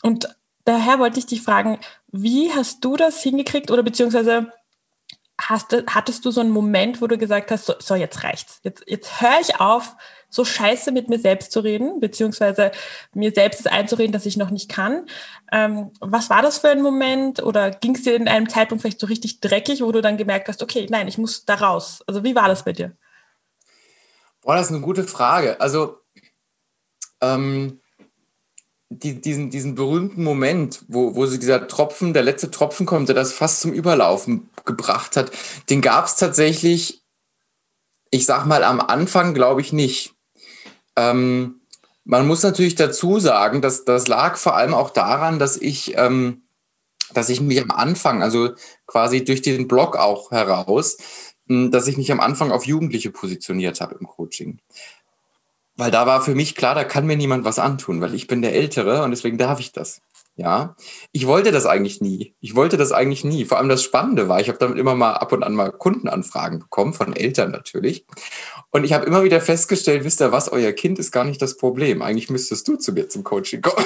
Und 0.02 0.28
daher 0.65 1.00
wollte 1.00 1.20
ich 1.20 1.26
dich 1.26 1.41
fragen, 1.41 1.80
wie 2.12 2.52
hast 2.54 2.84
du 2.84 2.98
das 2.98 3.22
hingekriegt 3.22 3.72
oder 3.72 3.84
beziehungsweise 3.84 4.52
hast, 5.41 5.76
hattest 5.88 6.26
du 6.26 6.32
so 6.32 6.41
einen 6.41 6.52
Moment, 6.52 7.02
wo 7.02 7.08
du 7.08 7.17
gesagt 7.17 7.52
hast, 7.52 7.65
so, 7.65 7.74
so 7.80 7.96
jetzt 7.96 8.24
reicht's. 8.24 8.60
Jetzt, 8.63 8.84
jetzt 8.88 9.22
höre 9.22 9.39
ich 9.41 9.60
auf, 9.60 9.96
so 10.32 10.44
scheiße 10.46 10.91
mit 10.91 11.10
mir 11.10 11.20
selbst 11.20 11.52
zu 11.52 11.60
reden, 11.60 12.00
beziehungsweise 12.00 12.72
mir 13.13 13.32
selbst 13.32 13.70
einzureden, 13.70 14.13
dass 14.13 14.26
ich 14.26 14.38
noch 14.38 14.50
nicht 14.50 14.70
kann. 14.70 15.06
Ähm, 15.52 15.91
was 16.00 16.32
war 16.32 16.41
das 16.41 16.58
für 16.58 16.70
ein 16.70 16.82
Moment? 16.82 17.44
Oder 17.44 17.70
ging 17.70 17.96
es 17.96 18.04
dir 18.04 18.15
in 18.15 18.28
einem 18.28 18.50
Zeitpunkt 18.50 18.82
vielleicht 18.82 19.00
so 19.00 19.08
richtig 19.08 19.41
dreckig, 19.41 19.82
wo 19.82 19.91
du 19.91 20.02
dann 20.02 20.17
gemerkt 20.17 20.48
hast, 20.48 20.63
okay, 20.63 20.88
nein, 20.89 21.08
ich 21.08 21.17
muss 21.17 21.46
da 21.46 21.56
raus? 21.56 22.02
Also 22.08 22.24
wie 22.24 22.34
war 22.34 22.48
das 22.48 22.63
bei 22.63 22.74
dir? 22.74 22.96
Boah, 24.41 24.56
das 24.56 24.67
ist 24.67 24.72
eine 24.72 24.82
gute 24.82 25.04
Frage. 25.04 25.60
Also 25.62 26.00
ähm, 27.22 27.82
die, 28.89 29.22
diesen, 29.22 29.50
diesen 29.50 29.76
berühmten 29.76 30.24
Moment, 30.24 30.84
wo, 30.88 31.15
wo 31.15 31.26
dieser 31.26 31.67
Tropfen, 31.67 32.13
der 32.13 32.24
letzte 32.24 32.52
Tropfen 32.52 32.86
kommt, 32.86 33.08
der 33.08 33.15
das 33.15 33.32
fast 33.32 33.62
zum 33.62 33.72
Überlaufen 33.72 34.50
gebracht 34.65 35.15
hat, 35.15 35.32
den 35.70 35.82
gab 35.82 36.06
es 36.06 36.15
tatsächlich, 36.15 37.04
ich 38.10 38.26
sag 38.26 38.46
mal, 38.46 38.63
am 38.63 38.82
Anfang 38.82 39.34
glaube 39.34 39.62
ich 39.62 39.72
nicht. 39.72 40.13
Ähm, 41.02 41.62
man 42.04 42.28
muss 42.28 42.44
natürlich 42.44 42.76
dazu 42.76 43.20
sagen, 43.20 43.62
dass 43.62 43.86
das 43.86 44.08
lag 44.08 44.38
vor 44.38 44.56
allem 44.56 44.74
auch 44.74 44.90
daran, 44.90 45.40
dass 45.40 45.58
ich, 45.58 45.94
ähm, 45.98 46.44
dass 47.14 47.30
ich 47.30 47.42
mich 47.42 47.62
am 47.62 47.72
Anfang, 47.72 48.24
also 48.24 48.50
quasi 48.88 49.24
durch 49.24 49.42
den 49.42 49.68
Blog 49.68 49.98
auch 49.98 50.32
heraus, 50.32 50.98
hm, 51.48 51.72
dass 51.72 51.88
ich 51.88 51.98
mich 51.98 52.12
am 52.12 52.20
Anfang 52.20 52.52
auf 52.52 52.66
Jugendliche 52.66 53.12
positioniert 53.12 53.82
habe 53.82 53.96
im 54.00 54.08
Coaching. 54.08 54.60
Weil 55.76 55.92
da 55.92 56.06
war 56.06 56.22
für 56.22 56.36
mich 56.36 56.56
klar, 56.56 56.76
da 56.76 56.84
kann 56.84 57.08
mir 57.08 57.18
niemand 57.18 57.46
was 57.46 57.60
antun, 57.60 58.02
weil 58.02 58.14
ich 58.14 58.28
bin 58.28 58.42
der 58.42 58.54
Ältere 58.54 59.04
und 59.04 59.12
deswegen 59.12 59.38
darf 59.38 59.60
ich 59.60 59.72
das. 59.72 60.02
Ja, 60.36 60.76
ich 61.12 61.28
wollte 61.28 61.52
das 61.52 61.66
eigentlich 61.66 62.02
nie. 62.02 62.34
Ich 62.40 62.56
wollte 62.56 62.78
das 62.78 62.92
eigentlich 62.92 63.24
nie. 63.24 63.46
Vor 63.46 63.58
allem 63.58 63.70
das 63.70 63.84
Spannende 63.84 64.30
war, 64.30 64.40
ich 64.40 64.48
habe 64.48 64.58
damit 64.58 64.78
immer 64.78 64.96
mal 64.96 65.14
ab 65.14 65.34
und 65.34 65.44
an 65.44 65.54
mal 65.54 65.72
Kundenanfragen 65.72 66.60
bekommen, 66.60 66.94
von 66.94 67.16
Eltern 67.16 67.52
natürlich. 67.52 68.06
Und 68.72 68.86
ich 68.86 68.94
habe 68.94 69.06
immer 69.06 69.24
wieder 69.24 69.42
festgestellt, 69.42 70.06
wisst 70.06 70.22
ihr 70.22 70.32
was, 70.32 70.50
euer 70.50 70.72
Kind 70.72 70.98
ist 70.98 71.12
gar 71.12 71.26
nicht 71.26 71.42
das 71.42 71.58
Problem. 71.58 72.02
Eigentlich 72.02 72.30
müsstest 72.30 72.68
du 72.68 72.78
zu 72.78 72.94
mir 72.94 73.10
zum 73.10 73.24
Coaching 73.24 73.62
kommen. 73.62 73.86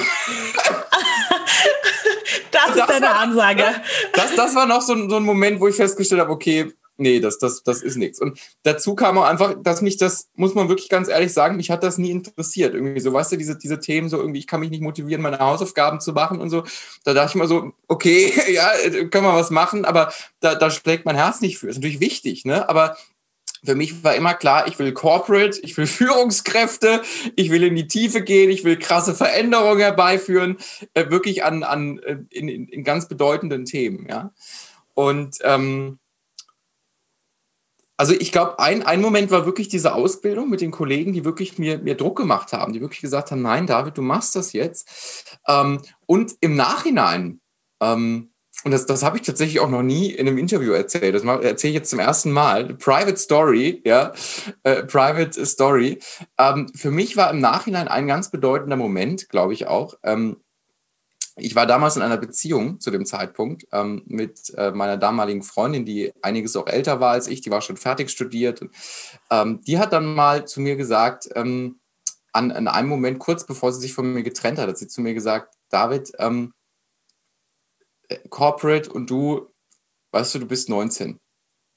das 2.52 2.76
ist 2.76 2.88
deine 2.88 3.10
Ansage. 3.10 3.64
Das, 4.12 4.36
das 4.36 4.54
war 4.54 4.66
noch 4.66 4.82
so, 4.82 5.08
so 5.08 5.16
ein 5.16 5.24
Moment, 5.24 5.60
wo 5.60 5.66
ich 5.66 5.74
festgestellt 5.74 6.20
habe, 6.20 6.30
okay, 6.30 6.72
nee, 6.98 7.18
das, 7.18 7.38
das, 7.38 7.64
das 7.64 7.82
ist 7.82 7.96
nichts. 7.96 8.20
Und 8.20 8.38
dazu 8.62 8.94
kam 8.94 9.18
auch 9.18 9.24
einfach, 9.24 9.56
dass 9.60 9.82
mich 9.82 9.96
das, 9.96 10.28
muss 10.34 10.54
man 10.54 10.68
wirklich 10.68 10.88
ganz 10.88 11.08
ehrlich 11.08 11.32
sagen, 11.32 11.56
mich 11.56 11.70
hat 11.72 11.82
das 11.82 11.98
nie 11.98 12.12
interessiert. 12.12 12.72
Irgendwie 12.72 13.00
so, 13.00 13.12
weißt 13.12 13.32
du, 13.32 13.36
diese, 13.36 13.58
diese 13.58 13.80
Themen, 13.80 14.08
so 14.08 14.18
irgendwie, 14.18 14.38
ich 14.38 14.46
kann 14.46 14.60
mich 14.60 14.70
nicht 14.70 14.82
motivieren, 14.82 15.20
meine 15.20 15.40
Hausaufgaben 15.40 16.00
zu 16.00 16.12
machen 16.12 16.40
und 16.40 16.50
so. 16.50 16.62
Da 17.02 17.12
dachte 17.12 17.30
ich 17.30 17.34
mal 17.34 17.48
so, 17.48 17.72
okay, 17.88 18.32
ja, 18.52 18.70
können 19.10 19.24
wir 19.24 19.34
was 19.34 19.50
machen, 19.50 19.84
aber 19.84 20.12
da, 20.38 20.54
da 20.54 20.70
schlägt 20.70 21.06
mein 21.06 21.16
Herz 21.16 21.40
nicht 21.40 21.58
für. 21.58 21.68
Ist 21.68 21.76
natürlich 21.76 22.00
wichtig, 22.00 22.44
ne? 22.44 22.68
Aber 22.68 22.96
für 23.66 23.74
mich 23.74 24.04
war 24.04 24.14
immer 24.14 24.34
klar, 24.34 24.66
ich 24.68 24.78
will 24.78 24.92
Corporate, 24.92 25.60
ich 25.62 25.76
will 25.76 25.86
Führungskräfte, 25.86 27.02
ich 27.34 27.50
will 27.50 27.62
in 27.64 27.74
die 27.74 27.88
Tiefe 27.88 28.22
gehen, 28.22 28.50
ich 28.50 28.64
will 28.64 28.78
krasse 28.78 29.14
Veränderungen 29.14 29.80
herbeiführen, 29.80 30.56
äh, 30.94 31.10
wirklich 31.10 31.44
an, 31.44 31.62
an 31.62 31.98
äh, 31.98 32.18
in, 32.30 32.48
in, 32.48 32.84
ganz 32.84 33.08
bedeutenden 33.08 33.64
Themen, 33.64 34.08
ja. 34.08 34.32
Und 34.94 35.38
ähm, 35.42 35.98
also 37.98 38.12
ich 38.12 38.30
glaube, 38.30 38.58
ein, 38.58 38.82
ein 38.82 39.00
Moment 39.00 39.30
war 39.30 39.46
wirklich 39.46 39.68
diese 39.68 39.94
Ausbildung 39.94 40.50
mit 40.50 40.60
den 40.60 40.70
Kollegen, 40.70 41.12
die 41.12 41.24
wirklich 41.24 41.58
mir, 41.58 41.78
mir 41.78 41.96
Druck 41.96 42.16
gemacht 42.18 42.52
haben, 42.52 42.72
die 42.72 42.80
wirklich 42.80 43.00
gesagt 43.00 43.30
haben, 43.30 43.42
nein, 43.42 43.66
David, 43.66 43.96
du 43.96 44.02
machst 44.02 44.36
das 44.36 44.52
jetzt. 44.52 45.38
Ähm, 45.48 45.80
und 46.04 46.34
im 46.40 46.56
Nachhinein, 46.56 47.40
ähm, 47.80 48.32
und 48.66 48.72
das, 48.72 48.84
das 48.84 49.04
habe 49.04 49.16
ich 49.16 49.22
tatsächlich 49.22 49.60
auch 49.60 49.70
noch 49.70 49.84
nie 49.84 50.10
in 50.10 50.26
einem 50.26 50.38
Interview 50.38 50.72
erzählt. 50.72 51.14
Das 51.14 51.22
erzähle 51.22 51.70
ich 51.70 51.76
jetzt 51.76 51.88
zum 51.88 52.00
ersten 52.00 52.32
Mal. 52.32 52.74
Private 52.74 53.16
Story, 53.16 53.80
ja, 53.84 54.12
äh, 54.64 54.82
Private 54.82 55.46
Story. 55.46 56.00
Ähm, 56.36 56.68
für 56.74 56.90
mich 56.90 57.16
war 57.16 57.30
im 57.30 57.38
Nachhinein 57.38 57.86
ein 57.86 58.08
ganz 58.08 58.32
bedeutender 58.32 58.74
Moment, 58.74 59.28
glaube 59.28 59.52
ich 59.52 59.68
auch. 59.68 59.94
Ähm, 60.02 60.38
ich 61.36 61.54
war 61.54 61.66
damals 61.66 61.94
in 61.94 62.02
einer 62.02 62.16
Beziehung 62.16 62.80
zu 62.80 62.90
dem 62.90 63.06
Zeitpunkt 63.06 63.68
ähm, 63.70 64.02
mit 64.06 64.52
äh, 64.56 64.72
meiner 64.72 64.96
damaligen 64.96 65.44
Freundin, 65.44 65.84
die 65.84 66.12
einiges 66.20 66.56
auch 66.56 66.66
älter 66.66 66.98
war 66.98 67.12
als 67.12 67.28
ich. 67.28 67.42
Die 67.42 67.52
war 67.52 67.60
schon 67.60 67.76
fertig 67.76 68.10
studiert. 68.10 68.62
Und, 68.62 68.72
ähm, 69.30 69.60
die 69.64 69.78
hat 69.78 69.92
dann 69.92 70.12
mal 70.12 70.44
zu 70.44 70.60
mir 70.60 70.74
gesagt, 70.74 71.28
ähm, 71.36 71.78
an, 72.32 72.50
an 72.50 72.66
einem 72.66 72.88
Moment 72.88 73.20
kurz 73.20 73.46
bevor 73.46 73.72
sie 73.72 73.80
sich 73.80 73.94
von 73.94 74.12
mir 74.12 74.24
getrennt 74.24 74.58
hat, 74.58 74.68
hat 74.68 74.76
sie 74.76 74.88
zu 74.88 75.02
mir 75.02 75.14
gesagt, 75.14 75.54
David, 75.68 76.10
ähm, 76.18 76.52
Corporate 78.30 78.90
und 78.90 79.10
du, 79.10 79.52
weißt 80.12 80.34
du, 80.34 80.38
du 80.40 80.46
bist 80.46 80.68
19. 80.68 81.18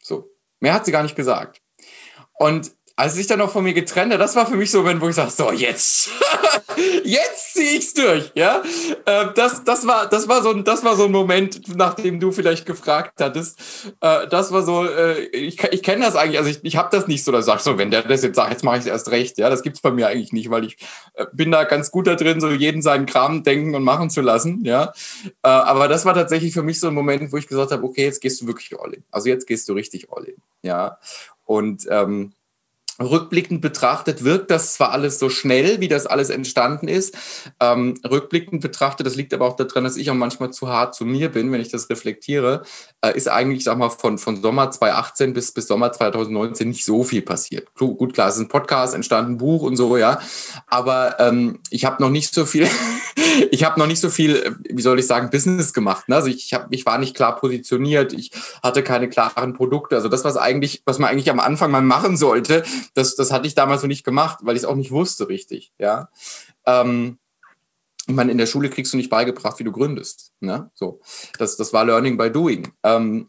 So. 0.01 0.29
Mehr 0.59 0.73
hat 0.73 0.85
sie 0.85 0.91
gar 0.91 1.03
nicht 1.03 1.15
gesagt. 1.15 1.61
Und 2.33 2.71
als 2.95 3.13
sie 3.13 3.19
sich 3.19 3.27
dann 3.27 3.39
noch 3.39 3.51
von 3.51 3.63
mir 3.63 3.73
getrennt 3.73 4.13
hat, 4.13 4.19
das 4.19 4.35
war 4.35 4.45
für 4.45 4.57
mich 4.57 4.71
so 4.71 4.79
Moment, 4.79 5.01
wo 5.01 5.07
ich 5.07 5.15
sage, 5.15 5.31
so, 5.31 5.51
jetzt, 5.51 6.09
jetzt 7.03 7.53
ziehe 7.53 7.77
ich's 7.77 7.93
durch, 7.93 8.31
ja. 8.35 8.61
Äh, 9.05 9.27
das, 9.35 9.63
das, 9.63 9.85
war, 9.85 10.07
das, 10.07 10.27
war 10.27 10.41
so 10.41 10.51
ein, 10.51 10.63
das 10.63 10.83
war 10.83 10.95
so 10.95 11.05
ein 11.05 11.11
Moment, 11.11 11.75
nachdem 11.75 12.19
du 12.19 12.31
vielleicht 12.31 12.65
gefragt 12.65 13.13
hattest. 13.19 13.59
Äh, 14.01 14.27
das 14.27 14.51
war 14.51 14.63
so, 14.63 14.85
äh, 14.85 15.25
ich, 15.27 15.61
ich 15.63 15.83
kenne 15.83 16.05
das 16.05 16.15
eigentlich, 16.15 16.37
also 16.37 16.49
ich, 16.49 16.59
ich 16.63 16.77
habe 16.77 16.89
das 16.91 17.07
nicht 17.07 17.23
so, 17.23 17.31
da 17.31 17.41
sag 17.41 17.59
so, 17.59 17.77
wenn 17.77 17.91
der 17.91 18.03
das 18.03 18.23
jetzt 18.23 18.35
sagt, 18.35 18.51
jetzt 18.51 18.63
mache 18.63 18.77
ich 18.77 18.81
es 18.81 18.87
erst 18.87 19.11
recht, 19.11 19.37
ja. 19.37 19.49
Das 19.49 19.63
gibt's 19.63 19.81
bei 19.81 19.91
mir 19.91 20.07
eigentlich 20.07 20.33
nicht, 20.33 20.49
weil 20.49 20.65
ich 20.65 20.77
bin 21.33 21.51
da 21.51 21.63
ganz 21.63 21.91
gut 21.91 22.07
da 22.07 22.15
drin, 22.15 22.39
so 22.41 22.49
jeden 22.49 22.81
seinen 22.81 23.05
Kram 23.05 23.43
denken 23.43 23.75
und 23.75 23.83
machen 23.83 24.09
zu 24.09 24.21
lassen, 24.21 24.63
ja. 24.63 24.93
Aber 25.41 25.87
das 25.87 26.05
war 26.05 26.13
tatsächlich 26.13 26.53
für 26.53 26.63
mich 26.63 26.79
so 26.79 26.87
ein 26.87 26.93
Moment, 26.93 27.31
wo 27.31 27.37
ich 27.37 27.47
gesagt 27.47 27.71
habe, 27.71 27.83
okay, 27.83 28.03
jetzt 28.03 28.21
gehst 28.21 28.41
du 28.41 28.47
wirklich 28.47 28.79
all 28.79 28.93
in. 28.93 29.03
Also 29.11 29.29
jetzt 29.29 29.47
gehst 29.47 29.67
du 29.69 29.73
richtig 29.73 30.07
all 30.11 30.23
in, 30.23 30.35
ja. 30.61 30.97
Und 31.45 31.87
ähm, 31.89 32.33
Rückblickend 33.01 33.61
betrachtet 33.61 34.23
wirkt 34.23 34.51
das 34.51 34.73
zwar 34.73 34.91
alles 34.91 35.19
so 35.19 35.29
schnell, 35.29 35.79
wie 35.79 35.87
das 35.87 36.05
alles 36.05 36.29
entstanden 36.29 36.87
ist. 36.87 37.15
Ähm, 37.59 37.95
rückblickend 38.09 38.61
betrachtet, 38.61 39.07
das 39.07 39.15
liegt 39.15 39.33
aber 39.33 39.45
auch 39.45 39.55
daran, 39.55 39.83
dass 39.83 39.97
ich 39.97 40.09
auch 40.11 40.15
manchmal 40.15 40.51
zu 40.51 40.67
hart 40.67 40.95
zu 40.95 41.05
mir 41.05 41.29
bin, 41.29 41.51
wenn 41.51 41.61
ich 41.61 41.69
das 41.69 41.89
reflektiere, 41.89 42.63
äh, 43.01 43.15
ist 43.15 43.29
eigentlich, 43.29 43.63
sag 43.63 43.77
mal, 43.77 43.89
von, 43.89 44.17
von 44.17 44.41
Sommer 44.41 44.71
2018 44.71 45.33
bis, 45.33 45.51
bis 45.51 45.67
Sommer 45.67 45.91
2019 45.91 46.69
nicht 46.69 46.85
so 46.85 47.03
viel 47.03 47.21
passiert. 47.21 47.73
Gut, 47.75 48.13
klar, 48.13 48.29
es 48.29 48.35
ist 48.35 48.41
ein 48.41 48.47
Podcast, 48.49 48.93
entstanden 48.93 49.33
ein 49.33 49.37
Buch 49.37 49.61
und 49.61 49.75
so, 49.75 49.97
ja. 49.97 50.19
Aber 50.67 51.19
ähm, 51.19 51.59
ich 51.69 51.85
habe 51.85 52.01
noch 52.01 52.09
nicht 52.09 52.33
so 52.33 52.45
viel, 52.45 52.67
ich 53.51 53.63
habe 53.63 53.79
noch 53.79 53.87
nicht 53.87 53.99
so 53.99 54.09
viel, 54.09 54.35
äh, 54.35 54.51
wie 54.69 54.81
soll 54.81 54.99
ich 54.99 55.07
sagen, 55.07 55.29
Business 55.29 55.73
gemacht. 55.73 56.09
Ne? 56.09 56.15
Also 56.15 56.27
ich, 56.27 56.53
hab, 56.53 56.67
ich 56.71 56.85
war 56.85 56.97
nicht 56.97 57.15
klar 57.15 57.35
positioniert, 57.35 58.13
ich 58.13 58.31
hatte 58.63 58.83
keine 58.83 59.09
klaren 59.09 59.53
Produkte. 59.53 59.95
Also 59.95 60.09
das, 60.09 60.23
was 60.23 60.37
eigentlich, 60.37 60.81
was 60.85 60.99
man 60.99 61.09
eigentlich 61.09 61.29
am 61.29 61.39
Anfang 61.39 61.71
mal 61.71 61.81
machen 61.81 62.17
sollte, 62.17 62.63
das, 62.93 63.15
das 63.15 63.31
hatte 63.31 63.47
ich 63.47 63.55
damals 63.55 63.81
noch 63.81 63.87
nicht 63.87 64.03
gemacht, 64.03 64.39
weil 64.43 64.55
ich 64.55 64.63
es 64.63 64.67
auch 64.67 64.75
nicht 64.75 64.91
wusste 64.91 65.29
richtig. 65.29 65.71
Ja. 65.79 66.09
Ähm, 66.65 67.17
ich 68.07 68.15
meine, 68.15 68.31
in 68.31 68.39
der 68.39 68.47
Schule 68.47 68.69
kriegst 68.69 68.91
du 68.93 68.97
nicht 68.97 69.11
beigebracht, 69.11 69.59
wie 69.59 69.63
du 69.63 69.71
gründest. 69.71 70.33
Ne? 70.39 70.71
So, 70.73 70.99
das, 71.37 71.57
das 71.57 71.73
war 71.73 71.85
Learning 71.85 72.17
by 72.17 72.31
Doing. 72.31 72.71
Ähm, 72.83 73.27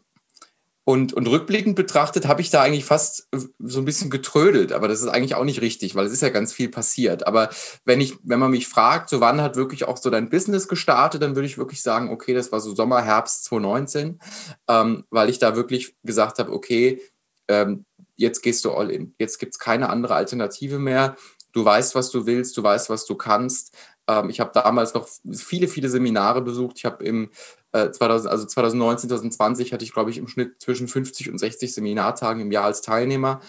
und, 0.83 1.13
und 1.13 1.27
rückblickend 1.27 1.75
betrachtet 1.75 2.27
habe 2.27 2.41
ich 2.41 2.49
da 2.49 2.63
eigentlich 2.63 2.85
fast 2.85 3.27
so 3.59 3.79
ein 3.79 3.85
bisschen 3.85 4.09
getrödelt, 4.09 4.71
aber 4.71 4.87
das 4.87 5.01
ist 5.01 5.07
eigentlich 5.07 5.35
auch 5.35 5.43
nicht 5.43 5.61
richtig, 5.61 5.93
weil 5.93 6.07
es 6.07 6.11
ist 6.11 6.23
ja 6.23 6.29
ganz 6.29 6.53
viel 6.53 6.69
passiert. 6.69 7.27
Aber 7.27 7.49
wenn 7.85 8.01
ich, 8.01 8.17
wenn 8.23 8.39
man 8.39 8.49
mich 8.49 8.67
fragt, 8.67 9.09
so 9.09 9.21
wann 9.21 9.41
hat 9.41 9.55
wirklich 9.55 9.87
auch 9.87 9.97
so 9.97 10.09
dein 10.09 10.29
Business 10.29 10.67
gestartet, 10.67 11.21
dann 11.21 11.35
würde 11.35 11.45
ich 11.45 11.59
wirklich 11.59 11.83
sagen, 11.83 12.09
okay, 12.09 12.33
das 12.33 12.51
war 12.51 12.59
so 12.59 12.73
Sommer, 12.73 13.03
Herbst 13.03 13.43
2019, 13.45 14.19
ähm, 14.67 15.05
weil 15.11 15.29
ich 15.29 15.37
da 15.37 15.55
wirklich 15.55 15.95
gesagt 16.03 16.39
habe, 16.39 16.51
okay, 16.51 16.99
ähm, 17.47 17.85
jetzt 18.15 18.41
gehst 18.41 18.65
du 18.65 18.71
all 18.71 18.89
in. 18.89 19.13
Jetzt 19.19 19.37
gibt 19.37 19.53
es 19.53 19.59
keine 19.59 19.89
andere 19.89 20.15
Alternative 20.15 20.79
mehr. 20.79 21.15
Du 21.53 21.63
weißt, 21.63 21.93
was 21.93 22.09
du 22.09 22.25
willst, 22.25 22.57
du 22.57 22.63
weißt, 22.63 22.89
was 22.89 23.05
du 23.05 23.15
kannst. 23.15 23.75
Ähm, 24.07 24.29
ich 24.29 24.39
habe 24.39 24.51
damals 24.53 24.93
noch 24.95 25.07
viele, 25.31 25.67
viele 25.67 25.89
Seminare 25.89 26.41
besucht. 26.41 26.77
Ich 26.77 26.85
habe 26.85 27.03
im 27.03 27.29
äh, 27.73 27.91
2000, 27.91 28.31
also 28.31 28.45
2019, 28.45 29.09
2020 29.09 29.73
hatte 29.73 29.85
ich, 29.85 29.93
glaube 29.93 30.09
ich, 30.09 30.17
im 30.17 30.27
Schnitt 30.27 30.61
zwischen 30.61 30.87
50 30.87 31.31
und 31.31 31.37
60 31.37 31.73
Seminartagen 31.73 32.41
im 32.41 32.51
Jahr 32.51 32.65
als 32.65 32.81
Teilnehmer. 32.81 33.41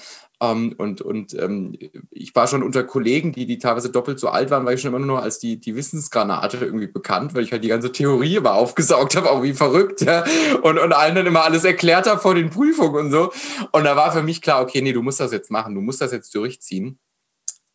Ähm, 0.43 0.75
und 0.77 1.01
und 1.03 1.35
ähm, 1.35 1.79
ich 2.11 2.35
war 2.35 2.49
schon 2.49 2.65
unter 2.65 2.83
Kollegen, 2.83 3.33
die, 3.33 3.47
die 3.47 3.59
teilweise 3.59 3.91
doppelt 3.91 4.19
so 4.19 4.29
alt 4.29 4.51
waren, 4.51 4.65
war 4.65 4.73
ich 4.73 4.81
schon 4.81 4.93
immer 4.93 5.05
nur 5.05 5.23
als 5.23 5.39
die, 5.39 5.61
die 5.61 5.77
Wissensgranate 5.77 6.59
irgendwie 6.59 6.89
bekannt, 6.89 7.35
weil 7.35 7.45
ich 7.45 7.53
halt 7.53 7.63
die 7.63 7.69
ganze 7.69 7.93
Theorie 7.93 8.37
immer 8.37 8.55
aufgesaugt 8.55 9.15
habe, 9.15 9.31
auch 9.31 9.43
wie 9.43 9.55
verrückt, 9.55 10.01
ja. 10.01 10.25
Und, 10.63 10.79
und 10.79 10.93
allen 10.93 11.15
dann 11.15 11.27
immer 11.27 11.45
alles 11.45 11.65
erklärt 11.65 12.09
habe 12.09 12.21
vor 12.21 12.35
den 12.35 12.51
Prüfungen 12.51 13.07
und 13.07 13.11
so. 13.13 13.33
Und 13.71 13.85
da 13.85 13.95
war 13.95 14.13
für 14.13 14.23
mich 14.23 14.43
klar, 14.43 14.63
okay, 14.63 14.83
nee, 14.83 14.93
du 14.93 15.03
musst 15.03 15.21
das 15.21 15.33
jetzt 15.33 15.51
machen, 15.51 15.75
du 15.77 15.81
musst 15.81 16.01
das 16.01 16.11
jetzt 16.13 16.35
durchziehen. 16.35 16.99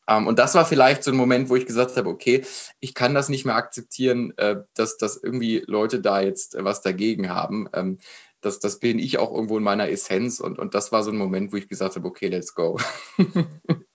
Um, 0.10 0.16
ähm, 0.20 0.28
und 0.28 0.40
das 0.40 0.56
war 0.56 0.66
vielleicht 0.66 1.04
so 1.04 1.12
ein 1.12 1.18
Moment, 1.18 1.50
wo 1.50 1.56
ich 1.56 1.66
gesagt 1.66 1.98
habe, 1.98 2.10
okay, 2.10 2.46
ich 2.80 2.94
kann 2.94 3.14
das 3.14 3.30
nicht 3.30 3.46
mehr 3.46 3.56
akzeptieren, 3.56 4.34
äh, 4.38 4.58
dass, 4.74 4.98
dass 4.98 5.18
irgendwie 5.22 5.64
Leute 5.68 6.00
da 6.00 6.22
jetzt 6.22 6.56
äh, 6.56 6.64
was 6.64 6.82
dagegen 6.82 7.30
haben. 7.30 7.68
Ähm, 7.74 7.98
das, 8.42 8.60
das 8.60 8.80
bin 8.80 9.00
ich 9.00 9.18
auch 9.18 9.34
irgendwo 9.34 9.58
in 9.58 9.64
meiner 9.64 9.90
Essenz. 9.90 10.40
Und, 10.40 10.60
und 10.60 10.76
das 10.76 10.92
war 10.92 11.04
so 11.04 11.12
ein 11.12 11.18
Moment, 11.18 11.52
wo 11.52 11.58
ich 11.58 11.68
gesagt 11.68 11.96
habe, 11.96 12.08
okay, 12.08 12.28
let's 12.28 12.54
go. 12.54 12.80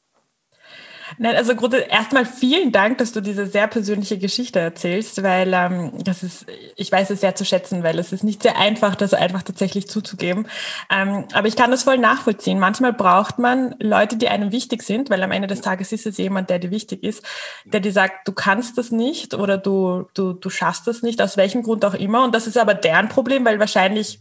Nein, 1.18 1.37
also 1.37 1.53
erstmal 1.53 2.27
vielen 2.27 2.72
Dank, 2.72 2.98
dass 2.98 3.12
du 3.12 3.20
diese 3.20 3.46
sehr 3.46 3.66
persönliche 3.66 4.18
Geschichte 4.18 4.59
erzählst, 4.59 5.22
weil 5.22 5.53
ähm, 5.53 5.92
das 6.05 6.22
ist, 6.22 6.46
ich 6.77 6.90
weiß 6.90 7.11
es 7.11 7.20
sehr 7.20 7.35
zu 7.35 7.44
schätzen, 7.44 7.83
weil 7.83 7.98
es 7.98 8.12
ist 8.12 8.25
nicht 8.25 8.42
sehr 8.42 8.59
einfach, 8.59 8.94
das 8.94 9.14
einfach 9.14 9.42
tatsächlich 9.42 9.88
zuzugeben. 9.88 10.46
Ähm, 10.90 11.27
aber 11.33 11.48
ich 11.48 11.57
kann 11.57 11.70
das 11.70 11.83
voll 11.83 11.98
nachvollziehen. 11.98 12.59
Manchmal 12.59 12.92
braucht 12.92 13.38
man 13.38 13.75
Leute, 13.79 14.16
die 14.16 14.29
einem 14.29 14.53
wichtig 14.53 14.83
sind, 14.83 15.11
weil 15.11 15.22
am 15.22 15.33
Ende 15.33 15.48
des 15.48 15.61
Tages 15.61 15.92
ist 15.92 16.07
es 16.07 16.18
jemand, 16.18 16.51
der 16.51 16.59
dir 16.59 16.70
wichtig 16.70 17.03
ist, 17.03 17.25
der 17.64 17.81
dir 17.81 17.92
sagt, 17.92 18.27
du 18.27 18.33
kannst 18.33 18.79
das 18.79 18.90
nicht 18.90 19.35
oder 19.35 19.59
du, 19.59 20.09
du, 20.14 20.33
du 20.33 20.51
schaffst 20.51 20.87
das 20.87 21.03
nicht, 21.03 21.20
aus 21.20 21.37
welchem 21.37 21.62
Grund 21.62 21.85
auch 21.85 21.94
immer. 21.94 22.25
Und 22.25 22.35
das 22.35 22.46
ist 22.46 22.59
aber 22.59 22.75
deren 22.75 23.09
Problem, 23.09 23.44
weil 23.44 23.59
wahrscheinlich 23.59 24.18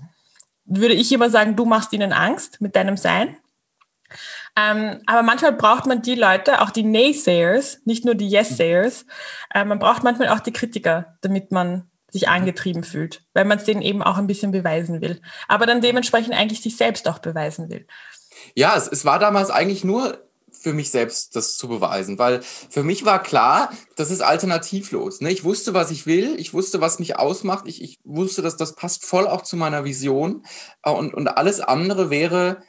würde 0.65 0.93
ich 0.93 1.11
immer 1.11 1.29
sagen, 1.29 1.55
du 1.55 1.65
machst 1.65 1.93
ihnen 1.93 2.13
Angst 2.13 2.61
mit 2.61 2.75
deinem 2.75 2.97
Sein. 2.97 3.35
Ähm, 4.55 5.01
aber 5.05 5.23
manchmal 5.23 5.53
braucht 5.53 5.85
man 5.85 6.01
die 6.01 6.15
Leute, 6.15 6.61
auch 6.61 6.71
die 6.71 6.83
Naysayers, 6.83 7.79
nicht 7.85 8.05
nur 8.05 8.15
die 8.15 8.27
Yes-Sayers. 8.27 9.05
Äh, 9.53 9.65
man 9.65 9.79
braucht 9.79 10.03
manchmal 10.03 10.29
auch 10.29 10.41
die 10.41 10.53
Kritiker, 10.53 11.17
damit 11.21 11.51
man 11.51 11.89
sich 12.11 12.27
angetrieben 12.27 12.83
fühlt, 12.83 13.23
weil 13.33 13.45
man 13.45 13.57
es 13.57 13.63
denen 13.63 13.81
eben 13.81 14.03
auch 14.03 14.17
ein 14.17 14.27
bisschen 14.27 14.51
beweisen 14.51 15.01
will. 15.01 15.21
Aber 15.47 15.65
dann 15.65 15.81
dementsprechend 15.81 16.33
eigentlich 16.33 16.61
sich 16.61 16.75
selbst 16.75 17.07
auch 17.07 17.19
beweisen 17.19 17.69
will. 17.69 17.87
Ja, 18.53 18.75
es, 18.75 18.87
es 18.87 19.05
war 19.05 19.19
damals 19.19 19.49
eigentlich 19.49 19.83
nur 19.83 20.17
für 20.51 20.73
mich 20.73 20.91
selbst 20.91 21.35
das 21.35 21.57
zu 21.57 21.67
beweisen, 21.67 22.19
weil 22.19 22.41
für 22.43 22.83
mich 22.83 23.03
war 23.03 23.23
klar, 23.23 23.71
das 23.95 24.11
ist 24.11 24.21
alternativlos. 24.21 25.21
Ne? 25.21 25.31
Ich 25.31 25.43
wusste, 25.43 25.73
was 25.73 25.89
ich 25.89 26.05
will, 26.05 26.35
ich 26.37 26.53
wusste, 26.53 26.81
was 26.81 26.99
mich 26.99 27.17
ausmacht, 27.17 27.65
ich, 27.67 27.81
ich 27.81 27.99
wusste, 28.03 28.41
dass 28.41 28.57
das 28.57 28.75
passt 28.75 29.05
voll 29.05 29.27
auch 29.27 29.41
zu 29.41 29.55
meiner 29.55 29.85
Vision 29.85 30.45
äh, 30.83 30.91
und, 30.91 31.13
und 31.13 31.27
alles 31.27 31.61
andere 31.61 32.09
wäre 32.09 32.61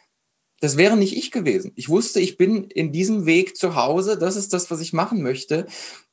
das 0.62 0.76
wäre 0.76 0.96
nicht 0.96 1.16
ich 1.16 1.32
gewesen. 1.32 1.72
Ich 1.74 1.88
wusste, 1.88 2.20
ich 2.20 2.36
bin 2.36 2.64
in 2.64 2.92
diesem 2.92 3.26
Weg 3.26 3.56
zu 3.56 3.74
Hause, 3.74 4.16
das 4.16 4.36
ist 4.36 4.52
das, 4.52 4.70
was 4.70 4.80
ich 4.80 4.92
machen 4.92 5.20
möchte. 5.20 5.66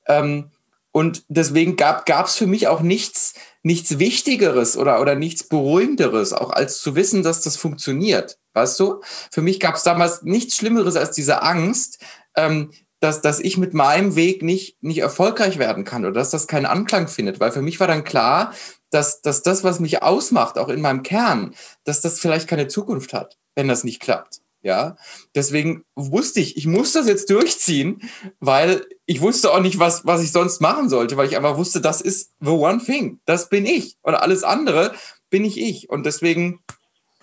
Ähm, 0.07 0.49
und 0.91 1.23
deswegen 1.27 1.75
gab 1.75 2.25
es 2.25 2.35
für 2.35 2.47
mich 2.47 2.67
auch 2.67 2.81
nichts, 2.81 3.35
nichts 3.61 3.99
Wichtigeres 3.99 4.75
oder, 4.75 5.01
oder 5.01 5.13
nichts 5.13 5.43
Beruhigenderes, 5.43 6.33
auch 6.33 6.49
als 6.49 6.81
zu 6.81 6.95
wissen, 6.95 7.21
dass 7.21 7.41
das 7.41 7.57
funktioniert. 7.57 8.39
Weißt 8.53 8.79
du? 8.79 9.01
Für 9.31 9.43
mich 9.43 9.59
gab 9.59 9.75
es 9.75 9.83
damals 9.83 10.23
nichts 10.23 10.57
Schlimmeres 10.57 10.95
als 10.95 11.11
diese 11.11 11.43
Angst, 11.43 12.03
ähm, 12.35 12.71
dass, 12.99 13.21
dass 13.21 13.39
ich 13.39 13.55
mit 13.57 13.75
meinem 13.75 14.15
Weg 14.15 14.41
nicht, 14.41 14.81
nicht 14.81 14.97
erfolgreich 14.97 15.59
werden 15.59 15.83
kann 15.83 16.05
oder 16.05 16.15
dass 16.15 16.31
das 16.31 16.47
keinen 16.47 16.65
Anklang 16.65 17.07
findet. 17.07 17.39
Weil 17.39 17.51
für 17.51 17.61
mich 17.61 17.79
war 17.79 17.87
dann 17.87 18.03
klar, 18.03 18.51
dass, 18.89 19.21
dass 19.21 19.43
das, 19.43 19.63
was 19.63 19.79
mich 19.79 20.01
ausmacht, 20.01 20.57
auch 20.57 20.69
in 20.69 20.81
meinem 20.81 21.03
Kern, 21.03 21.53
dass 21.83 22.01
das 22.01 22.19
vielleicht 22.19 22.47
keine 22.47 22.67
Zukunft 22.67 23.13
hat, 23.13 23.37
wenn 23.59 23.67
das 23.67 23.83
nicht 23.83 23.99
klappt. 23.99 24.39
Ja, 24.61 24.97
deswegen 25.35 25.83
wusste 25.95 26.39
ich, 26.39 26.57
ich 26.57 26.65
muss 26.65 26.91
das 26.93 27.07
jetzt 27.07 27.29
durchziehen, 27.29 28.01
weil 28.39 28.85
ich 29.05 29.21
wusste 29.21 29.51
auch 29.51 29.61
nicht, 29.61 29.79
was, 29.79 30.05
was 30.05 30.21
ich 30.21 30.31
sonst 30.33 30.59
machen 30.59 30.89
sollte, 30.89 31.15
weil 31.15 31.27
ich 31.27 31.37
einfach 31.37 31.57
wusste, 31.57 31.79
das 31.79 32.01
ist 32.01 32.33
the 32.41 32.51
one 32.51 32.83
thing. 32.83 33.19
Das 33.25 33.47
bin 33.47 33.65
ich. 33.65 33.97
Und 34.01 34.15
alles 34.15 34.43
andere 34.43 34.93
bin 35.29 35.45
ich 35.45 35.57
ich. 35.59 35.89
Und 35.89 36.05
deswegen 36.05 36.59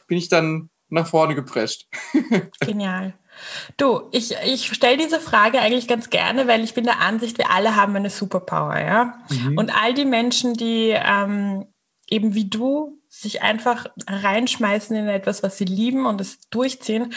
bin 0.07 0.16
ich 0.16 0.29
dann 0.29 0.70
nach 0.88 1.07
vorne 1.07 1.35
geprescht. 1.35 1.88
Genial. 2.61 3.14
Du, 3.77 4.09
ich, 4.12 4.35
ich 4.46 4.72
stelle 4.72 4.96
diese 4.96 5.20
Frage 5.20 5.61
eigentlich 5.61 5.88
ganz 5.88 6.09
gerne, 6.09 6.49
weil 6.49 6.64
ich 6.64 6.72
bin 6.72 6.85
der 6.85 7.01
Ansicht, 7.01 7.37
wir 7.37 7.51
alle 7.51 7.77
haben 7.77 7.94
eine 7.96 8.09
Superpower, 8.09 8.79
ja. 8.79 9.18
Mhm. 9.29 9.59
Und 9.59 9.77
all 9.77 9.92
die 9.92 10.07
Menschen, 10.07 10.55
die 10.55 10.94
ähm, 10.96 11.66
eben 12.09 12.35
wie 12.35 12.49
du 12.49 12.99
sich 13.09 13.42
einfach 13.42 13.87
reinschmeißen 14.07 14.97
in 14.97 15.09
etwas, 15.09 15.42
was 15.42 15.59
sie 15.59 15.64
lieben 15.64 16.07
und 16.07 16.21
es 16.21 16.38
durchziehen. 16.51 17.12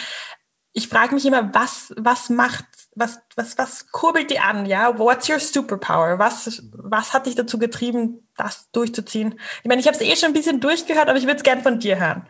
Ich 0.71 0.87
frage 0.87 1.15
mich 1.15 1.25
immer, 1.25 1.53
was, 1.53 1.93
was 1.97 2.29
macht, 2.29 2.65
was, 2.95 3.19
was, 3.35 3.57
was 3.57 3.91
kurbelt 3.91 4.31
die 4.31 4.39
an, 4.39 4.65
ja? 4.65 4.97
What's 4.97 5.29
your 5.29 5.39
superpower? 5.39 6.19
Was, 6.19 6.63
was 6.73 7.13
hat 7.13 7.25
dich 7.25 7.35
dazu 7.35 7.59
getrieben, 7.59 8.27
das 8.37 8.69
durchzuziehen? 8.71 9.39
Ich 9.63 9.67
meine, 9.67 9.81
ich 9.81 9.87
habe 9.87 9.97
es 9.97 10.03
eh 10.03 10.15
schon 10.15 10.29
ein 10.29 10.33
bisschen 10.33 10.61
durchgehört, 10.61 11.09
aber 11.09 11.17
ich 11.17 11.25
würde 11.25 11.37
es 11.37 11.43
gern 11.43 11.61
von 11.61 11.79
dir 11.79 11.99
hören. 11.99 12.27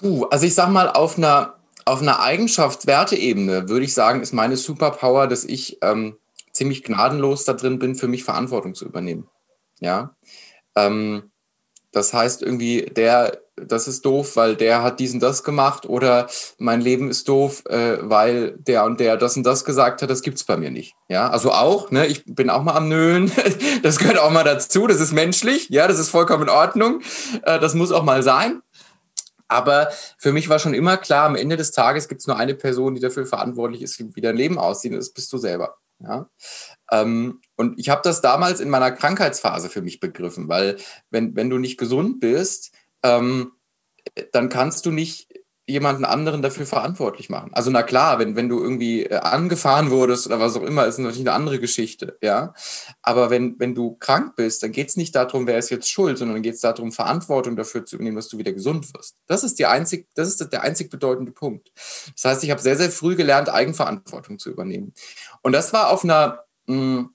Puh, 0.00 0.24
also 0.24 0.44
ich 0.44 0.54
sag 0.54 0.70
mal, 0.70 0.90
auf 0.90 1.16
einer 1.16 1.54
auf 1.84 2.00
einer 2.00 2.20
Eigenschaftswerteebene 2.20 3.68
würde 3.68 3.84
ich 3.84 3.94
sagen, 3.94 4.22
ist 4.22 4.32
meine 4.32 4.56
Superpower, 4.56 5.26
dass 5.26 5.44
ich 5.44 5.78
ähm, 5.82 6.16
ziemlich 6.52 6.82
gnadenlos 6.82 7.44
da 7.44 7.52
drin 7.52 7.78
bin, 7.78 7.94
für 7.94 8.08
mich 8.08 8.24
Verantwortung 8.24 8.74
zu 8.74 8.86
übernehmen. 8.86 9.28
Ja. 9.80 10.13
Ähm, 10.76 11.30
das 11.94 12.12
heißt 12.12 12.42
irgendwie, 12.42 12.82
der, 12.82 13.38
das 13.56 13.86
ist 13.86 14.04
doof, 14.04 14.34
weil 14.34 14.56
der 14.56 14.82
hat 14.82 14.98
diesen 14.98 15.20
das 15.20 15.44
gemacht 15.44 15.86
oder 15.86 16.28
mein 16.58 16.80
Leben 16.80 17.08
ist 17.08 17.28
doof, 17.28 17.64
äh, 17.66 17.98
weil 18.00 18.56
der 18.58 18.84
und 18.84 18.98
der 18.98 19.16
das 19.16 19.36
und 19.36 19.44
das 19.44 19.64
gesagt 19.64 20.02
hat, 20.02 20.10
das 20.10 20.22
gibt's 20.22 20.42
bei 20.42 20.56
mir 20.56 20.72
nicht. 20.72 20.94
Ja, 21.08 21.30
also 21.30 21.52
auch, 21.52 21.92
ne, 21.92 22.06
ich 22.06 22.24
bin 22.26 22.50
auch 22.50 22.62
mal 22.62 22.74
am 22.74 22.88
Nölen, 22.88 23.30
das 23.82 23.98
gehört 23.98 24.18
auch 24.18 24.32
mal 24.32 24.42
dazu, 24.42 24.88
das 24.88 25.00
ist 25.00 25.12
menschlich, 25.12 25.68
ja, 25.70 25.86
das 25.86 26.00
ist 26.00 26.10
vollkommen 26.10 26.44
in 26.44 26.48
Ordnung, 26.48 27.00
äh, 27.42 27.60
das 27.60 27.74
muss 27.74 27.92
auch 27.92 28.02
mal 28.02 28.22
sein. 28.22 28.60
Aber 29.46 29.90
für 30.18 30.32
mich 30.32 30.48
war 30.48 30.58
schon 30.58 30.74
immer 30.74 30.96
klar, 30.96 31.26
am 31.26 31.36
Ende 31.36 31.56
des 31.56 31.70
Tages 31.70 32.08
gibt 32.08 32.22
es 32.22 32.26
nur 32.26 32.36
eine 32.36 32.54
Person, 32.54 32.94
die 32.94 33.00
dafür 33.00 33.24
verantwortlich 33.24 33.82
ist, 33.82 34.02
wie 34.16 34.20
dein 34.20 34.36
Leben 34.36 34.58
aussieht, 34.58 34.90
und 34.92 34.98
das 34.98 35.12
bist 35.12 35.32
du 35.32 35.38
selber. 35.38 35.76
Ja? 36.00 36.28
Ähm, 36.90 37.40
und 37.56 37.78
ich 37.78 37.88
habe 37.88 38.02
das 38.04 38.20
damals 38.20 38.60
in 38.60 38.70
meiner 38.70 38.92
Krankheitsphase 38.92 39.68
für 39.68 39.82
mich 39.82 40.00
begriffen, 40.00 40.48
weil 40.48 40.76
wenn, 41.10 41.34
wenn 41.36 41.50
du 41.50 41.58
nicht 41.58 41.78
gesund 41.78 42.20
bist, 42.20 42.72
ähm, 43.02 43.52
dann 44.32 44.48
kannst 44.48 44.86
du 44.86 44.90
nicht 44.90 45.28
jemanden 45.66 46.04
anderen 46.04 46.42
dafür 46.42 46.66
verantwortlich 46.66 47.30
machen. 47.30 47.50
Also 47.54 47.70
na 47.70 47.82
klar, 47.82 48.18
wenn, 48.18 48.36
wenn 48.36 48.50
du 48.50 48.60
irgendwie 48.60 49.04
äh, 49.04 49.16
angefahren 49.16 49.90
wurdest 49.90 50.26
oder 50.26 50.38
was 50.38 50.56
auch 50.56 50.62
immer, 50.62 50.86
ist 50.86 50.98
natürlich 50.98 51.20
eine 51.20 51.32
andere 51.32 51.58
Geschichte, 51.58 52.18
ja. 52.22 52.52
Aber 53.00 53.30
wenn, 53.30 53.58
wenn 53.58 53.74
du 53.74 53.96
krank 53.96 54.36
bist, 54.36 54.62
dann 54.62 54.72
geht 54.72 54.90
es 54.90 54.96
nicht 54.96 55.14
darum, 55.14 55.46
wer 55.46 55.56
ist 55.56 55.70
jetzt 55.70 55.90
schuld, 55.90 56.18
sondern 56.18 56.42
geht 56.42 56.54
es 56.54 56.60
darum, 56.60 56.92
Verantwortung 56.92 57.56
dafür 57.56 57.86
zu 57.86 57.96
übernehmen, 57.96 58.16
dass 58.16 58.28
du 58.28 58.36
wieder 58.36 58.52
gesund 58.52 58.92
wirst. 58.92 59.16
Das 59.26 59.42
ist 59.42 59.58
die 59.58 59.64
einzig, 59.64 60.06
das 60.14 60.28
ist 60.28 60.52
der 60.52 60.62
einzig 60.62 60.90
bedeutende 60.90 61.32
Punkt. 61.32 61.72
Das 62.14 62.24
heißt, 62.24 62.44
ich 62.44 62.50
habe 62.50 62.60
sehr, 62.60 62.76
sehr 62.76 62.90
früh 62.90 63.16
gelernt, 63.16 63.48
Eigenverantwortung 63.48 64.38
zu 64.38 64.50
übernehmen. 64.50 64.92
Und 65.40 65.52
das 65.52 65.72
war 65.72 65.88
auf 65.88 66.04
einer 66.04 66.43
mh, 66.66 67.08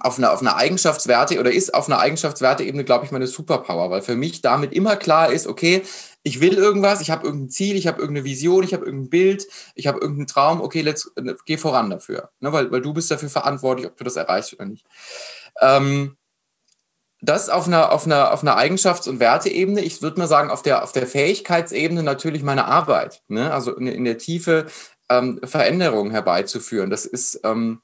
auf 0.00 0.18
einer, 0.18 0.32
auf 0.32 0.40
einer 0.40 0.56
Eigenschaftswerte 0.56 1.38
oder 1.38 1.52
ist 1.52 1.74
auf 1.74 1.86
einer 1.86 1.98
Eigenschaftswerteebene, 1.98 2.84
glaube 2.84 3.04
ich, 3.04 3.12
meine 3.12 3.26
Superpower, 3.26 3.90
weil 3.90 4.02
für 4.02 4.16
mich 4.16 4.42
damit 4.42 4.72
immer 4.72 4.96
klar 4.96 5.32
ist, 5.32 5.46
okay, 5.46 5.82
ich 6.22 6.40
will 6.40 6.54
irgendwas, 6.54 7.00
ich 7.00 7.10
habe 7.10 7.24
irgendein 7.24 7.50
Ziel, 7.50 7.76
ich 7.76 7.86
habe 7.86 8.00
irgendeine 8.00 8.24
Vision, 8.24 8.64
ich 8.64 8.74
habe 8.74 8.84
irgendein 8.84 9.10
Bild, 9.10 9.46
ich 9.74 9.86
habe 9.86 10.00
irgendeinen 10.00 10.26
Traum, 10.26 10.60
okay, 10.60 10.80
let's, 10.82 11.12
geh 11.44 11.56
voran 11.56 11.90
dafür, 11.90 12.30
ne, 12.40 12.52
weil, 12.52 12.70
weil 12.72 12.82
du 12.82 12.92
bist 12.92 13.10
dafür 13.10 13.30
verantwortlich, 13.30 13.86
ob 13.86 13.96
du 13.96 14.04
das 14.04 14.16
erreichst 14.16 14.52
oder 14.54 14.66
nicht. 14.66 14.84
Ähm, 15.60 16.16
das 17.22 17.48
auf 17.48 17.66
einer, 17.66 17.92
auf 17.92 18.04
einer, 18.06 18.32
auf 18.32 18.42
einer 18.42 18.56
Eigenschafts- 18.56 19.08
und 19.08 19.20
Werteebene. 19.20 19.80
Ich 19.80 20.02
würde 20.02 20.18
mal 20.20 20.28
sagen, 20.28 20.50
auf 20.50 20.62
der, 20.62 20.82
auf 20.82 20.92
der 20.92 21.06
Fähigkeitsebene 21.06 22.02
natürlich 22.02 22.42
meine 22.42 22.66
Arbeit. 22.66 23.22
Ne? 23.28 23.52
Also 23.52 23.74
in, 23.74 23.86
in 23.86 24.04
der 24.04 24.18
Tiefe 24.18 24.66
ähm, 25.08 25.40
Veränderungen 25.42 26.10
herbeizuführen. 26.10 26.90
Das 26.90 27.06
ist, 27.06 27.40
ähm, 27.42 27.80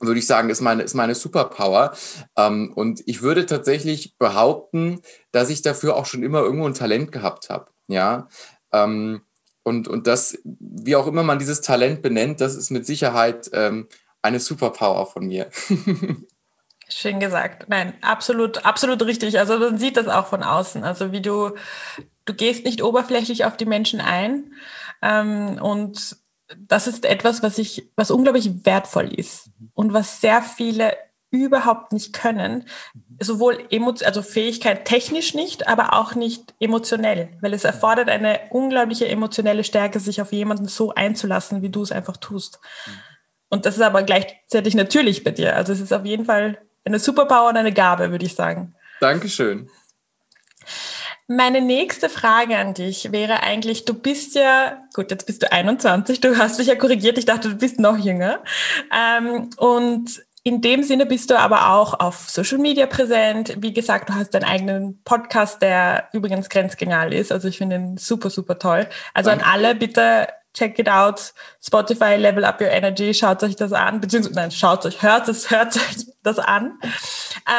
würde 0.00 0.18
ich 0.18 0.26
sagen, 0.26 0.50
ist 0.50 0.60
meine, 0.60 0.82
ist 0.82 0.94
meine 0.94 1.14
Superpower. 1.14 1.94
Ähm, 2.36 2.72
und 2.74 3.02
ich 3.06 3.22
würde 3.22 3.46
tatsächlich 3.46 4.16
behaupten, 4.18 5.00
dass 5.32 5.50
ich 5.50 5.62
dafür 5.62 5.96
auch 5.96 6.06
schon 6.06 6.22
immer 6.22 6.40
irgendwo 6.40 6.66
ein 6.66 6.74
Talent 6.74 7.12
gehabt 7.12 7.50
habe. 7.50 7.70
Ja. 7.88 8.28
Ähm, 8.72 9.22
und, 9.62 9.88
und 9.88 10.06
das, 10.06 10.38
wie 10.44 10.96
auch 10.96 11.06
immer 11.06 11.22
man 11.22 11.38
dieses 11.38 11.60
Talent 11.60 12.02
benennt, 12.02 12.40
das 12.40 12.54
ist 12.54 12.70
mit 12.70 12.86
Sicherheit 12.86 13.50
ähm, 13.52 13.88
eine 14.22 14.38
Superpower 14.38 15.06
von 15.06 15.26
mir. 15.26 15.50
Schön 16.88 17.18
gesagt. 17.18 17.68
Nein, 17.68 17.94
absolut, 18.00 18.64
absolut 18.64 19.02
richtig. 19.02 19.40
Also 19.40 19.58
man 19.58 19.76
sieht 19.78 19.96
das 19.96 20.06
auch 20.06 20.28
von 20.28 20.44
außen. 20.44 20.84
Also 20.84 21.10
wie 21.10 21.20
du, 21.20 21.50
du 22.26 22.34
gehst 22.34 22.64
nicht 22.64 22.82
oberflächlich 22.82 23.44
auf 23.44 23.56
die 23.56 23.66
Menschen 23.66 24.00
ein 24.00 24.52
ähm, 25.02 25.58
und 25.60 26.16
das 26.56 26.86
ist 26.86 27.04
etwas, 27.04 27.42
was 27.42 27.58
ich, 27.58 27.90
was 27.96 28.10
unglaublich 28.10 28.64
wertvoll 28.64 29.12
ist 29.12 29.50
und 29.74 29.92
was 29.92 30.20
sehr 30.20 30.42
viele 30.42 30.96
überhaupt 31.30 31.92
nicht 31.92 32.12
können, 32.12 32.64
sowohl 33.20 33.66
emotion, 33.70 34.06
also 34.06 34.22
Fähigkeit 34.22 34.84
technisch 34.84 35.34
nicht, 35.34 35.66
aber 35.68 35.92
auch 35.94 36.14
nicht 36.14 36.54
emotionell, 36.60 37.30
weil 37.40 37.52
es 37.52 37.64
erfordert 37.64 38.08
eine 38.08 38.40
unglaubliche 38.50 39.08
emotionelle 39.08 39.64
Stärke, 39.64 39.98
sich 40.00 40.20
auf 40.20 40.32
jemanden 40.32 40.68
so 40.68 40.94
einzulassen, 40.94 41.62
wie 41.62 41.68
du 41.68 41.82
es 41.82 41.92
einfach 41.92 42.16
tust. 42.16 42.60
Und 43.48 43.66
das 43.66 43.76
ist 43.76 43.82
aber 43.82 44.02
gleichzeitig 44.02 44.74
natürlich 44.74 45.24
bei 45.24 45.30
dir. 45.30 45.56
Also 45.56 45.72
es 45.72 45.80
ist 45.80 45.92
auf 45.92 46.04
jeden 46.04 46.24
Fall 46.24 46.58
eine 46.84 46.98
Superpower 46.98 47.48
und 47.48 47.56
eine 47.56 47.72
Gabe, 47.72 48.10
würde 48.10 48.24
ich 48.24 48.34
sagen. 48.34 48.74
Dankeschön. 49.00 49.68
Meine 51.28 51.60
nächste 51.60 52.08
Frage 52.08 52.56
an 52.56 52.74
dich 52.74 53.10
wäre 53.10 53.42
eigentlich, 53.42 53.84
du 53.84 53.94
bist 53.94 54.36
ja, 54.36 54.84
gut, 54.94 55.10
jetzt 55.10 55.26
bist 55.26 55.42
du 55.42 55.50
21, 55.50 56.20
du 56.20 56.38
hast 56.38 56.60
dich 56.60 56.68
ja 56.68 56.76
korrigiert, 56.76 57.18
ich 57.18 57.24
dachte, 57.24 57.48
du 57.48 57.56
bist 57.56 57.80
noch 57.80 57.98
jünger. 57.98 58.44
Ähm, 58.96 59.50
und 59.56 60.22
in 60.44 60.62
dem 60.62 60.84
Sinne 60.84 61.06
bist 61.06 61.30
du 61.30 61.36
aber 61.36 61.72
auch 61.72 61.98
auf 61.98 62.30
Social 62.30 62.58
Media 62.58 62.86
präsent. 62.86 63.56
Wie 63.58 63.74
gesagt, 63.74 64.08
du 64.08 64.14
hast 64.14 64.30
deinen 64.30 64.44
eigenen 64.44 65.02
Podcast, 65.02 65.60
der 65.60 66.08
übrigens 66.12 66.48
grenzgenial 66.48 67.12
ist. 67.12 67.32
Also 67.32 67.48
ich 67.48 67.58
finde 67.58 67.74
ihn 67.74 67.96
super, 67.96 68.30
super 68.30 68.60
toll. 68.60 68.86
Also 69.12 69.30
Danke. 69.30 69.44
an 69.44 69.50
alle 69.50 69.74
bitte 69.74 70.28
check 70.54 70.78
it 70.78 70.88
out. 70.88 71.34
Spotify, 71.60 72.16
Level 72.16 72.44
Up 72.44 72.60
Your 72.60 72.70
Energy, 72.70 73.12
schaut 73.12 73.42
euch 73.42 73.56
das 73.56 73.72
an, 73.72 74.00
beziehungsweise, 74.00 74.36
nein, 74.36 74.50
schaut 74.50 74.86
euch, 74.86 75.02
hört 75.02 75.28
es, 75.28 75.50
hört 75.50 75.76
euch 75.76 76.06
das 76.22 76.38
an. 76.38 76.78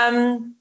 Ähm, 0.09 0.56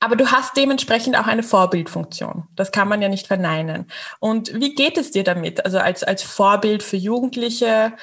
aber 0.00 0.16
du 0.16 0.30
hast 0.30 0.56
dementsprechend 0.56 1.18
auch 1.18 1.26
eine 1.26 1.42
Vorbildfunktion. 1.42 2.44
Das 2.54 2.70
kann 2.70 2.88
man 2.88 3.00
ja 3.00 3.08
nicht 3.08 3.26
verneinen. 3.26 3.86
Und 4.20 4.52
wie 4.60 4.74
geht 4.74 4.98
es 4.98 5.10
dir 5.10 5.24
damit? 5.24 5.64
Also 5.64 5.78
als, 5.78 6.04
als 6.04 6.22
Vorbild 6.22 6.82
für 6.82 6.96
Jugendliche, 6.96 7.94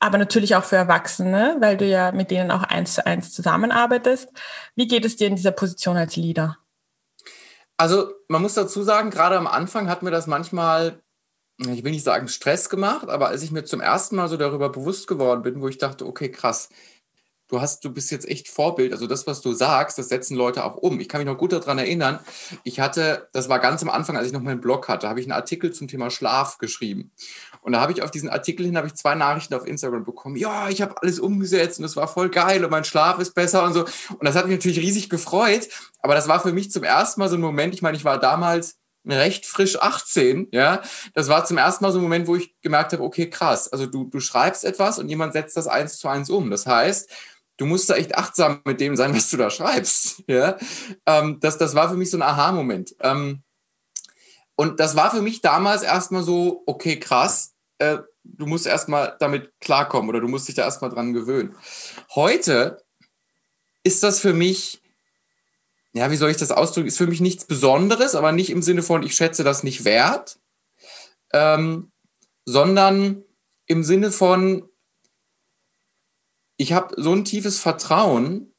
aber 0.00 0.18
natürlich 0.18 0.56
auch 0.56 0.64
für 0.64 0.76
Erwachsene, 0.76 1.56
weil 1.60 1.76
du 1.76 1.86
ja 1.86 2.12
mit 2.12 2.30
denen 2.30 2.50
auch 2.50 2.62
eins 2.62 2.94
zu 2.94 3.06
eins 3.06 3.32
zusammenarbeitest. 3.32 4.28
Wie 4.74 4.88
geht 4.88 5.04
es 5.04 5.16
dir 5.16 5.28
in 5.28 5.36
dieser 5.36 5.52
Position 5.52 5.96
als 5.96 6.16
Leader? 6.16 6.58
Also 7.76 8.12
man 8.28 8.42
muss 8.42 8.54
dazu 8.54 8.82
sagen, 8.82 9.10
gerade 9.10 9.36
am 9.36 9.46
Anfang 9.46 9.88
hat 9.88 10.02
mir 10.02 10.10
das 10.10 10.26
manchmal, 10.26 11.02
ich 11.58 11.84
will 11.84 11.92
nicht 11.92 12.04
sagen 12.04 12.28
Stress 12.28 12.68
gemacht, 12.68 13.08
aber 13.08 13.28
als 13.28 13.42
ich 13.42 13.52
mir 13.52 13.64
zum 13.64 13.80
ersten 13.80 14.16
Mal 14.16 14.28
so 14.28 14.36
darüber 14.36 14.70
bewusst 14.70 15.06
geworden 15.06 15.42
bin, 15.42 15.60
wo 15.60 15.68
ich 15.68 15.78
dachte, 15.78 16.06
okay, 16.06 16.30
krass, 16.30 16.70
du 17.48 17.60
hast, 17.60 17.84
du 17.84 17.90
bist 17.90 18.10
jetzt 18.10 18.28
echt 18.28 18.48
Vorbild. 18.48 18.92
Also 18.92 19.06
das, 19.06 19.26
was 19.26 19.40
du 19.40 19.52
sagst, 19.52 19.98
das 19.98 20.08
setzen 20.08 20.36
Leute 20.36 20.64
auch 20.64 20.76
um. 20.76 21.00
Ich 21.00 21.08
kann 21.08 21.20
mich 21.20 21.26
noch 21.26 21.38
gut 21.38 21.52
daran 21.52 21.78
erinnern. 21.78 22.18
Ich 22.64 22.80
hatte, 22.80 23.28
das 23.32 23.48
war 23.48 23.58
ganz 23.58 23.82
am 23.82 23.88
Anfang, 23.88 24.16
als 24.16 24.26
ich 24.26 24.32
noch 24.32 24.40
meinen 24.40 24.60
Blog 24.60 24.88
hatte, 24.88 25.08
habe 25.08 25.20
ich 25.20 25.26
einen 25.26 25.32
Artikel 25.32 25.72
zum 25.72 25.88
Thema 25.88 26.10
Schlaf 26.10 26.58
geschrieben. 26.58 27.12
Und 27.60 27.72
da 27.72 27.80
habe 27.80 27.92
ich 27.92 28.02
auf 28.02 28.10
diesen 28.10 28.28
Artikel 28.28 28.66
hin, 28.66 28.76
habe 28.76 28.86
ich 28.86 28.94
zwei 28.94 29.14
Nachrichten 29.14 29.54
auf 29.54 29.66
Instagram 29.66 30.04
bekommen. 30.04 30.36
Ja, 30.36 30.68
ich 30.68 30.82
habe 30.82 31.00
alles 31.00 31.20
umgesetzt 31.20 31.78
und 31.78 31.84
es 31.84 31.96
war 31.96 32.08
voll 32.08 32.30
geil 32.30 32.64
und 32.64 32.70
mein 32.70 32.84
Schlaf 32.84 33.18
ist 33.18 33.34
besser 33.34 33.64
und 33.64 33.74
so. 33.74 33.80
Und 33.84 34.24
das 34.24 34.34
hat 34.34 34.46
mich 34.46 34.56
natürlich 34.56 34.80
riesig 34.80 35.08
gefreut. 35.08 35.68
Aber 36.00 36.14
das 36.14 36.28
war 36.28 36.40
für 36.40 36.52
mich 36.52 36.70
zum 36.70 36.84
ersten 36.84 37.20
Mal 37.20 37.28
so 37.28 37.36
ein 37.36 37.40
Moment. 37.40 37.74
Ich 37.74 37.82
meine, 37.82 37.96
ich 37.96 38.04
war 38.04 38.18
damals 38.18 38.76
recht 39.14 39.46
frisch 39.46 39.80
18, 39.80 40.48
ja. 40.52 40.82
Das 41.14 41.28
war 41.28 41.44
zum 41.44 41.58
ersten 41.58 41.84
Mal 41.84 41.92
so 41.92 41.98
ein 41.98 42.02
Moment, 42.02 42.26
wo 42.26 42.36
ich 42.36 42.54
gemerkt 42.60 42.92
habe, 42.92 43.02
okay, 43.02 43.30
krass. 43.30 43.72
Also 43.72 43.86
du, 43.86 44.04
du 44.04 44.20
schreibst 44.20 44.64
etwas 44.64 44.98
und 44.98 45.08
jemand 45.08 45.32
setzt 45.32 45.56
das 45.56 45.66
eins 45.66 45.98
zu 45.98 46.08
eins 46.08 46.30
um. 46.30 46.50
Das 46.50 46.66
heißt, 46.66 47.10
du 47.56 47.66
musst 47.66 47.88
da 47.88 47.94
echt 47.94 48.16
achtsam 48.16 48.60
mit 48.64 48.80
dem 48.80 48.96
sein, 48.96 49.14
was 49.14 49.30
du 49.30 49.36
da 49.36 49.50
schreibst. 49.50 50.22
Ja? 50.26 50.58
Ähm, 51.06 51.38
das, 51.40 51.58
das 51.58 51.74
war 51.74 51.88
für 51.88 51.96
mich 51.96 52.10
so 52.10 52.18
ein 52.18 52.22
Aha-Moment. 52.22 52.96
Ähm, 53.00 53.42
und 54.56 54.80
das 54.80 54.96
war 54.96 55.10
für 55.10 55.22
mich 55.22 55.40
damals 55.40 55.82
erstmal 55.82 56.22
so, 56.22 56.62
okay, 56.66 56.98
krass, 56.98 57.54
äh, 57.78 57.98
du 58.24 58.46
musst 58.46 58.66
erstmal 58.66 59.16
damit 59.20 59.52
klarkommen 59.60 60.08
oder 60.08 60.20
du 60.20 60.28
musst 60.28 60.48
dich 60.48 60.54
da 60.54 60.62
erstmal 60.62 60.90
dran 60.90 61.12
gewöhnen. 61.12 61.54
Heute 62.14 62.82
ist 63.84 64.02
das 64.02 64.18
für 64.18 64.32
mich, 64.32 64.82
ja, 65.92 66.10
wie 66.10 66.16
soll 66.16 66.30
ich 66.30 66.36
das 66.36 66.50
ausdrücken, 66.50 66.88
ist 66.88 66.98
für 66.98 67.06
mich 67.06 67.20
nichts 67.20 67.44
Besonderes, 67.44 68.14
aber 68.14 68.32
nicht 68.32 68.50
im 68.50 68.62
Sinne 68.62 68.82
von, 68.82 69.02
ich 69.02 69.14
schätze 69.14 69.44
das 69.44 69.62
nicht 69.62 69.84
wert, 69.84 70.38
ähm, 71.32 71.92
sondern 72.44 73.24
im 73.66 73.84
Sinne 73.84 74.10
von, 74.10 74.68
ich 76.56 76.72
habe 76.72 76.94
so 76.96 77.12
ein 77.12 77.24
tiefes 77.24 77.60
Vertrauen, 77.60 78.52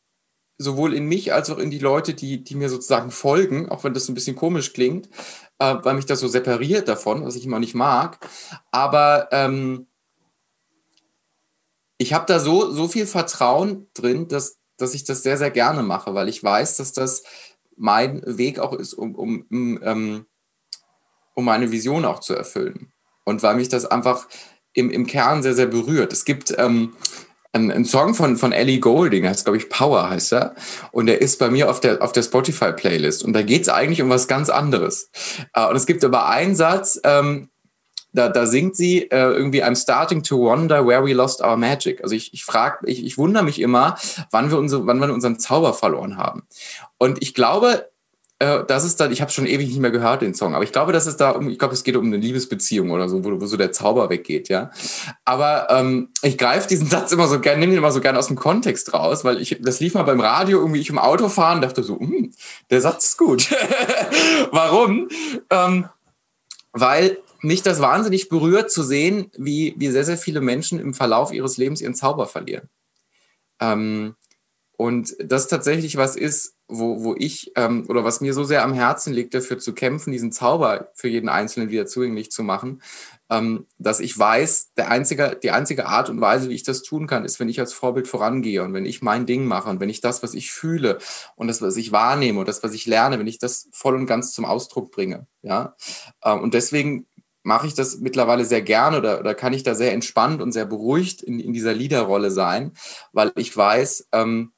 sowohl 0.57 0.93
in 0.93 1.05
mich 1.05 1.33
als 1.33 1.49
auch 1.49 1.59
in 1.59 1.69
die 1.69 1.79
Leute, 1.79 2.13
die, 2.13 2.43
die 2.43 2.55
mir 2.55 2.69
sozusagen 2.69 3.11
folgen, 3.11 3.69
auch 3.69 3.83
wenn 3.83 3.93
das 3.93 4.09
ein 4.09 4.15
bisschen 4.15 4.35
komisch 4.35 4.73
klingt, 4.73 5.07
äh, 5.59 5.75
weil 5.83 5.95
mich 5.95 6.05
das 6.05 6.19
so 6.19 6.27
separiert 6.27 6.87
davon, 6.87 7.23
was 7.23 7.35
ich 7.35 7.45
immer 7.45 7.59
nicht 7.59 7.75
mag. 7.75 8.19
Aber 8.71 9.29
ähm, 9.31 9.87
ich 11.97 12.13
habe 12.13 12.25
da 12.27 12.39
so, 12.39 12.71
so 12.71 12.87
viel 12.87 13.05
Vertrauen 13.05 13.87
drin, 13.93 14.27
dass, 14.27 14.59
dass 14.77 14.93
ich 14.93 15.03
das 15.03 15.23
sehr, 15.23 15.37
sehr 15.37 15.51
gerne 15.51 15.83
mache, 15.83 16.13
weil 16.13 16.29
ich 16.29 16.43
weiß, 16.43 16.77
dass 16.77 16.93
das 16.93 17.23
mein 17.75 18.21
Weg 18.25 18.59
auch 18.59 18.73
ist, 18.73 18.93
um, 18.93 19.15
um, 19.15 19.45
um, 19.51 19.79
ähm, 19.83 20.25
um 21.35 21.45
meine 21.45 21.71
Vision 21.71 22.05
auch 22.05 22.19
zu 22.19 22.33
erfüllen. 22.33 22.91
Und 23.25 23.43
weil 23.43 23.55
mich 23.55 23.69
das 23.69 23.85
einfach 23.85 24.27
im, 24.73 24.89
im 24.89 25.05
Kern 25.05 25.43
sehr, 25.43 25.53
sehr 25.53 25.67
berührt. 25.67 26.13
Es 26.13 26.25
gibt 26.25 26.55
ähm, 26.57 26.95
ein, 27.53 27.71
ein, 27.71 27.85
Song 27.85 28.13
von, 28.13 28.37
von 28.37 28.51
Ellie 28.51 28.79
Golding, 28.79 29.27
heißt, 29.27 29.45
glaube 29.45 29.57
ich, 29.57 29.69
Power 29.69 30.09
heißt 30.09 30.33
er. 30.33 30.55
Und 30.91 31.07
der 31.07 31.21
ist 31.21 31.39
bei 31.39 31.49
mir 31.49 31.69
auf 31.69 31.79
der, 31.79 32.01
auf 32.01 32.11
der 32.11 32.23
Spotify-Playlist. 32.23 33.23
Und 33.23 33.33
da 33.33 33.41
geht 33.41 33.63
es 33.63 33.69
eigentlich 33.69 34.01
um 34.01 34.09
was 34.09 34.27
ganz 34.27 34.49
anderes. 34.49 35.09
Äh, 35.53 35.67
und 35.67 35.75
es 35.75 35.85
gibt 35.85 36.03
aber 36.03 36.27
einen 36.27 36.55
Satz, 36.55 36.99
ähm, 37.03 37.49
da, 38.13 38.29
da 38.29 38.45
singt 38.45 38.75
sie 38.75 39.03
äh, 39.11 39.31
irgendwie, 39.31 39.63
I'm 39.63 39.75
starting 39.75 40.23
to 40.23 40.39
wonder 40.39 40.85
where 40.85 41.05
we 41.05 41.13
lost 41.13 41.41
our 41.41 41.57
magic. 41.57 42.01
Also 42.01 42.15
ich, 42.15 42.33
ich 42.33 42.43
frage, 42.43 42.87
ich, 42.89 43.05
ich 43.05 43.17
wundere 43.17 43.43
mich 43.43 43.59
immer, 43.59 43.97
wann 44.31 44.49
wir, 44.49 44.57
unsere, 44.57 44.87
wann 44.87 44.99
wir 44.99 45.13
unseren 45.13 45.39
Zauber 45.39 45.73
verloren 45.73 46.17
haben. 46.17 46.47
Und 46.97 47.21
ich 47.21 47.33
glaube, 47.33 47.89
äh, 48.39 48.63
das 48.67 48.83
ist 48.83 48.99
dann, 48.99 49.11
ich 49.11 49.21
habe 49.21 49.31
schon 49.31 49.47
ewig 49.47 49.67
nicht 49.67 49.79
mehr 49.79 49.89
gehört, 49.91 50.21
den 50.21 50.35
Song, 50.35 50.53
aber 50.53 50.63
ich 50.63 50.71
glaube, 50.71 50.91
dass 50.91 51.07
es 51.07 51.17
da 51.17 51.31
um, 51.31 51.49
ich 51.49 51.57
glaube, 51.57 51.73
es 51.73 51.83
geht 51.83 51.95
um 51.95 52.05
eine 52.05 52.17
Liebesbeziehung 52.17 52.91
oder 52.91 53.09
so, 53.09 53.23
wo, 53.25 53.41
wo 53.41 53.45
so 53.47 53.57
der 53.57 53.71
Zauber 53.71 54.09
weggeht, 54.09 54.47
ja. 54.49 54.69
Aber 55.25 55.67
ähm, 55.71 56.09
ich 56.21 56.37
greife 56.37 56.67
diesen 56.67 56.87
Satz 56.89 57.11
immer 57.11 57.27
so 57.27 57.39
gerne, 57.39 57.59
nehme 57.59 57.73
ihn 57.73 57.79
immer 57.79 57.91
so 57.91 58.01
gerne 58.01 58.19
aus 58.19 58.27
dem 58.27 58.35
Kontext 58.35 58.93
raus, 58.93 59.23
weil 59.25 59.41
ich, 59.41 59.57
das 59.61 59.79
lief 59.79 59.95
mal 59.95 60.03
beim 60.03 60.19
Radio, 60.19 60.59
irgendwie 60.59 60.81
ich 60.81 60.89
im 60.89 60.99
Auto 60.99 61.29
fahren, 61.29 61.61
dachte 61.61 61.81
so, 61.83 61.99
hm, 61.99 62.31
der 62.69 62.81
Satz 62.81 63.05
ist 63.05 63.17
gut. 63.17 63.49
Warum? 64.51 65.09
Ähm, 65.49 65.89
weil 66.73 67.17
mich 67.41 67.63
das 67.63 67.81
wahnsinnig 67.81 68.29
berührt 68.29 68.71
zu 68.71 68.83
sehen, 68.83 69.31
wie, 69.37 69.73
wie 69.77 69.89
sehr, 69.89 70.03
sehr 70.03 70.17
viele 70.17 70.41
Menschen 70.41 70.79
im 70.79 70.93
Verlauf 70.93 71.31
ihres 71.31 71.57
Lebens 71.57 71.81
ihren 71.81 71.95
Zauber 71.95 72.27
verlieren. 72.27 72.69
Ähm, 73.59 74.15
und 74.77 75.15
das 75.19 75.47
tatsächlich 75.47 75.97
was 75.97 76.15
ist, 76.15 76.55
wo, 76.67 77.03
wo 77.03 77.15
ich 77.17 77.51
ähm, 77.55 77.85
oder 77.89 78.03
was 78.03 78.21
mir 78.21 78.33
so 78.35 78.43
sehr 78.43 78.63
am 78.63 78.73
Herzen 78.73 79.11
liegt, 79.11 79.33
dafür 79.33 79.57
zu 79.57 79.73
kämpfen, 79.73 80.11
diesen 80.11 80.31
Zauber 80.31 80.91
für 80.93 81.07
jeden 81.07 81.29
Einzelnen 81.29 81.71
wieder 81.71 81.87
zugänglich 81.87 82.29
zu 82.29 82.43
machen, 82.43 82.83
ähm, 83.31 83.65
dass 83.79 83.99
ich 83.99 84.17
weiß, 84.17 84.73
der 84.77 84.89
einzige, 84.91 85.39
die 85.41 85.49
einzige 85.49 85.87
Art 85.87 86.11
und 86.11 86.21
Weise, 86.21 86.49
wie 86.49 86.53
ich 86.53 86.61
das 86.61 86.83
tun 86.83 87.07
kann, 87.07 87.25
ist, 87.25 87.39
wenn 87.39 87.49
ich 87.49 87.59
als 87.59 87.73
Vorbild 87.73 88.07
vorangehe 88.07 88.63
und 88.63 88.73
wenn 88.73 88.85
ich 88.85 89.01
mein 89.01 89.25
Ding 89.25 89.45
mache 89.45 89.67
und 89.69 89.79
wenn 89.79 89.89
ich 89.89 90.01
das, 90.01 90.21
was 90.21 90.35
ich 90.35 90.51
fühle 90.51 90.99
und 91.35 91.47
das, 91.47 91.61
was 91.61 91.75
ich 91.75 91.91
wahrnehme 91.91 92.39
und 92.39 92.47
das, 92.47 92.61
was 92.61 92.73
ich 92.73 92.85
lerne, 92.85 93.17
wenn 93.17 93.27
ich 93.27 93.39
das 93.39 93.69
voll 93.71 93.95
und 93.95 94.05
ganz 94.05 94.31
zum 94.31 94.45
Ausdruck 94.45 94.91
bringe. 94.91 95.25
Ja? 95.41 95.75
Ähm, 96.23 96.41
und 96.41 96.53
deswegen 96.53 97.07
mache 97.41 97.65
ich 97.65 97.73
das 97.73 97.97
mittlerweile 97.97 98.45
sehr 98.45 98.61
gerne 98.61 98.97
oder, 98.97 99.21
oder 99.21 99.33
kann 99.33 99.53
ich 99.53 99.63
da 99.63 99.73
sehr 99.73 99.93
entspannt 99.93 100.41
und 100.41 100.51
sehr 100.51 100.65
beruhigt 100.65 101.23
in, 101.23 101.39
in 101.39 101.53
dieser 101.53 101.73
Leaderrolle 101.73 102.29
sein, 102.29 102.73
weil 103.13 103.31
ich 103.35 103.55
weiß, 103.55 104.09
ähm, 104.11 104.51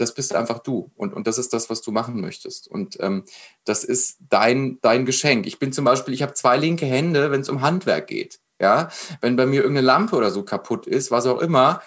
das 0.00 0.14
bist 0.14 0.34
einfach 0.34 0.60
du 0.60 0.90
und, 0.96 1.14
und 1.14 1.26
das 1.26 1.38
ist 1.38 1.52
das, 1.52 1.70
was 1.70 1.82
du 1.82 1.92
machen 1.92 2.20
möchtest. 2.20 2.68
Und 2.68 2.96
ähm, 3.00 3.24
das 3.64 3.84
ist 3.84 4.18
dein, 4.28 4.78
dein 4.80 5.04
Geschenk. 5.04 5.46
Ich 5.46 5.58
bin 5.58 5.72
zum 5.72 5.84
Beispiel, 5.84 6.14
ich 6.14 6.22
habe 6.22 6.34
zwei 6.34 6.56
linke 6.56 6.86
Hände, 6.86 7.30
wenn 7.30 7.40
es 7.40 7.48
um 7.48 7.60
Handwerk 7.60 8.06
geht. 8.06 8.40
Ja, 8.60 8.88
wenn 9.20 9.36
bei 9.36 9.46
mir 9.46 9.62
irgendeine 9.62 9.86
Lampe 9.86 10.16
oder 10.16 10.32
so 10.32 10.42
kaputt 10.42 10.88
ist, 10.88 11.12
was 11.12 11.26
auch 11.26 11.40
immer, 11.40 11.80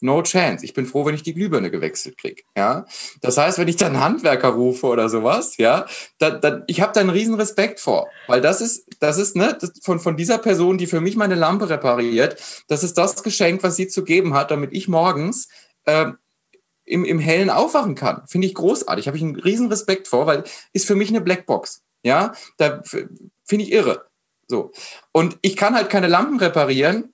no 0.00 0.22
chance. 0.22 0.64
Ich 0.64 0.74
bin 0.74 0.86
froh, 0.86 1.04
wenn 1.04 1.14
ich 1.14 1.22
die 1.22 1.34
Glühbirne 1.34 1.70
gewechselt 1.70 2.18
kriege. 2.18 2.42
Ja, 2.56 2.84
das 3.20 3.38
heißt, 3.38 3.58
wenn 3.58 3.68
ich 3.68 3.76
dann 3.76 4.00
Handwerker 4.00 4.48
rufe 4.48 4.86
oder 4.86 5.08
sowas, 5.08 5.56
ja, 5.56 5.86
dann, 6.18 6.40
dann 6.40 6.64
ich 6.66 6.80
habe 6.80 6.92
da 6.92 7.00
einen 7.00 7.10
riesen 7.10 7.34
Respekt 7.34 7.80
vor, 7.80 8.08
weil 8.26 8.40
das 8.40 8.60
ist, 8.60 8.86
das 9.00 9.18
ist 9.18 9.36
ne, 9.36 9.56
das 9.60 9.72
von 9.82 10.00
von 10.00 10.16
dieser 10.16 10.38
Person, 10.38 10.78
die 10.78 10.86
für 10.86 11.00
mich 11.00 11.16
meine 11.16 11.34
Lampe 11.34 11.68
repariert, 11.68 12.36
das 12.68 12.82
ist 12.82 12.98
das 12.98 13.22
Geschenk, 13.22 13.62
was 13.62 13.76
sie 13.76 13.88
zu 13.88 14.04
geben 14.04 14.34
hat, 14.34 14.50
damit 14.50 14.72
ich 14.72 14.88
morgens 14.88 15.48
äh, 15.84 16.12
im, 16.86 17.04
im 17.04 17.18
Hellen 17.18 17.50
aufwachen 17.50 17.94
kann. 17.94 18.22
Finde 18.26 18.46
ich 18.46 18.54
großartig. 18.54 19.06
Habe 19.06 19.16
ich 19.16 19.22
einen 19.22 19.36
riesen 19.36 19.68
Respekt 19.68 20.08
vor, 20.08 20.26
weil 20.26 20.44
ist 20.72 20.86
für 20.86 20.94
mich 20.94 21.10
eine 21.10 21.20
Blackbox. 21.20 21.82
Ja, 22.02 22.32
da 22.56 22.82
finde 22.84 23.64
ich 23.64 23.72
irre. 23.72 24.06
So. 24.46 24.70
Und 25.12 25.36
ich 25.42 25.56
kann 25.56 25.74
halt 25.74 25.90
keine 25.90 26.06
Lampen 26.06 26.38
reparieren, 26.38 27.12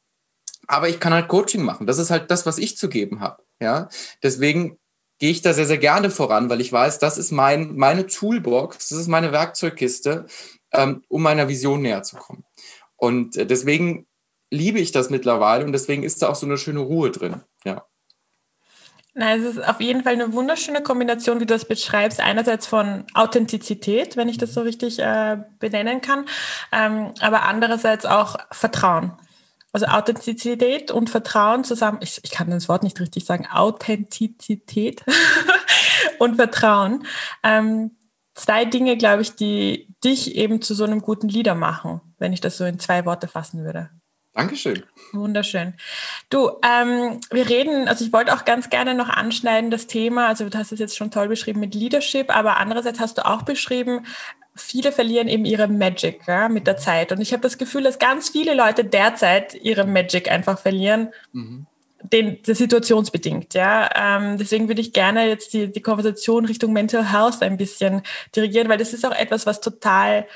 aber 0.66 0.88
ich 0.88 1.00
kann 1.00 1.14
halt 1.14 1.28
Coaching 1.28 1.62
machen. 1.62 1.86
Das 1.86 1.98
ist 1.98 2.10
halt 2.10 2.30
das, 2.30 2.46
was 2.46 2.58
ich 2.58 2.76
zu 2.76 2.88
geben 2.88 3.20
habe. 3.20 3.42
Ja, 3.60 3.88
deswegen 4.22 4.78
gehe 5.18 5.30
ich 5.30 5.40
da 5.40 5.54
sehr, 5.54 5.66
sehr 5.66 5.78
gerne 5.78 6.10
voran, 6.10 6.50
weil 6.50 6.60
ich 6.60 6.72
weiß, 6.72 6.98
das 6.98 7.16
ist 7.16 7.30
mein, 7.30 7.76
meine 7.76 8.06
Toolbox, 8.06 8.88
das 8.88 8.98
ist 8.98 9.08
meine 9.08 9.32
Werkzeugkiste, 9.32 10.26
ähm, 10.72 11.04
um 11.08 11.22
meiner 11.22 11.48
Vision 11.48 11.80
näher 11.80 12.02
zu 12.02 12.16
kommen. 12.16 12.44
Und 12.96 13.36
äh, 13.36 13.46
deswegen 13.46 14.06
liebe 14.50 14.78
ich 14.78 14.92
das 14.92 15.10
mittlerweile 15.10 15.64
und 15.64 15.72
deswegen 15.72 16.02
ist 16.02 16.22
da 16.22 16.28
auch 16.28 16.34
so 16.34 16.44
eine 16.44 16.58
schöne 16.58 16.80
Ruhe 16.80 17.10
drin. 17.10 17.40
Ja. 17.64 17.86
Na, 19.14 19.34
es 19.34 19.44
ist 19.44 19.68
auf 19.68 19.80
jeden 19.80 20.04
Fall 20.04 20.14
eine 20.14 20.32
wunderschöne 20.32 20.82
Kombination, 20.82 21.36
wie 21.38 21.46
du 21.46 21.52
das 21.52 21.66
beschreibst. 21.66 22.20
Einerseits 22.20 22.66
von 22.66 23.04
Authentizität, 23.12 24.16
wenn 24.16 24.28
ich 24.28 24.38
das 24.38 24.54
so 24.54 24.62
richtig 24.62 24.98
äh, 25.00 25.36
benennen 25.58 26.00
kann, 26.00 26.24
ähm, 26.72 27.12
aber 27.20 27.42
andererseits 27.42 28.06
auch 28.06 28.36
Vertrauen. 28.50 29.12
Also 29.72 29.86
Authentizität 29.86 30.90
und 30.90 31.10
Vertrauen 31.10 31.64
zusammen, 31.64 31.98
ich, 32.02 32.20
ich 32.22 32.30
kann 32.30 32.50
das 32.50 32.68
Wort 32.68 32.82
nicht 32.82 33.00
richtig 33.00 33.24
sagen, 33.24 33.46
Authentizität 33.50 35.04
und 36.18 36.36
Vertrauen. 36.36 37.06
Ähm, 37.42 37.96
zwei 38.34 38.64
Dinge, 38.64 38.96
glaube 38.96 39.22
ich, 39.22 39.34
die 39.34 39.88
dich 40.04 40.36
eben 40.36 40.62
zu 40.62 40.74
so 40.74 40.84
einem 40.84 41.02
guten 41.02 41.28
Leader 41.28 41.54
machen, 41.54 42.00
wenn 42.18 42.32
ich 42.32 42.40
das 42.40 42.56
so 42.56 42.64
in 42.64 42.78
zwei 42.78 43.04
Worte 43.04 43.28
fassen 43.28 43.64
würde. 43.64 43.90
Dankeschön. 44.35 44.83
Wunderschön. 45.12 45.74
Du, 46.30 46.53
ähm, 46.64 47.20
wir 47.30 47.49
reden, 47.49 47.87
also 47.87 48.05
ich 48.05 48.12
wollte 48.12 48.33
auch 48.35 48.47
ganz 48.47 48.70
gerne 48.70 48.95
noch 48.95 49.11
anschneiden 49.11 49.70
das 49.70 49.87
Thema, 49.87 50.28
also 50.28 50.49
du 50.49 50.57
hast 50.57 50.72
es 50.72 50.78
jetzt 50.78 50.97
schon 50.97 51.11
toll 51.11 51.28
beschrieben 51.28 51.61
mit 51.61 51.74
Leadership, 51.74 52.35
aber 52.35 52.57
andererseits 52.57 52.99
hast 52.99 53.18
du 53.18 53.26
auch 53.26 53.43
beschrieben, 53.43 54.07
viele 54.55 54.91
verlieren 54.93 55.28
eben 55.28 55.45
ihre 55.45 55.68
Magic 55.68 56.20
ja, 56.26 56.49
mit 56.49 56.66
der 56.66 56.78
Zeit. 56.78 57.12
Und 57.12 57.20
ich 57.20 57.33
habe 57.33 57.43
das 57.43 57.59
Gefühl, 57.59 57.83
dass 57.83 57.99
ganz 57.99 58.30
viele 58.30 58.55
Leute 58.55 58.85
derzeit 58.85 59.55
ihre 59.55 59.87
Magic 59.87 60.30
einfach 60.30 60.59
verlieren. 60.59 61.11
Mhm. 61.33 61.66
Den, 62.11 62.39
situationsbedingt, 62.43 63.55
ja. 63.55 63.89
Ähm, 63.95 64.37
deswegen 64.37 64.66
würde 64.66 64.80
ich 64.80 64.93
gerne 64.93 65.28
jetzt 65.28 65.53
die, 65.53 65.70
die 65.70 65.83
Konversation 65.83 66.47
Richtung 66.47 66.72
Mental 66.72 67.12
Health 67.12 67.43
ein 67.43 67.57
bisschen 67.57 68.03
dirigieren, 68.35 68.68
weil 68.68 68.78
das 68.78 68.93
ist 68.93 69.07
auch 69.07 69.14
etwas, 69.14 69.47
was 69.47 69.61
total 69.61 70.26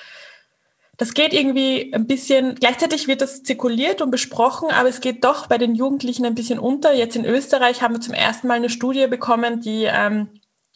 das 0.97 1.15
geht 1.15 1.33
irgendwie 1.33 1.93
ein 1.95 2.07
bisschen, 2.07 2.55
gleichzeitig 2.55 3.07
wird 3.07 3.21
das 3.21 3.43
zirkuliert 3.43 4.01
und 4.01 4.11
besprochen, 4.11 4.71
aber 4.71 4.89
es 4.89 5.01
geht 5.01 5.25
doch 5.25 5.47
bei 5.47 5.59
den 5.59 5.75
Jugendlichen 5.75 6.25
ein 6.25 6.35
bisschen 6.35 6.59
unter. 6.59 6.95
Jetzt 6.95 7.17
in 7.17 7.25
Österreich 7.25 7.83
haben 7.83 7.95
wir 7.95 8.01
zum 8.01 8.15
ersten 8.15 8.49
Mal 8.49 8.55
eine 8.55 8.71
Studie 8.71 9.07
bekommen, 9.07 9.61
die 9.61 9.85
ähm, 9.85 10.29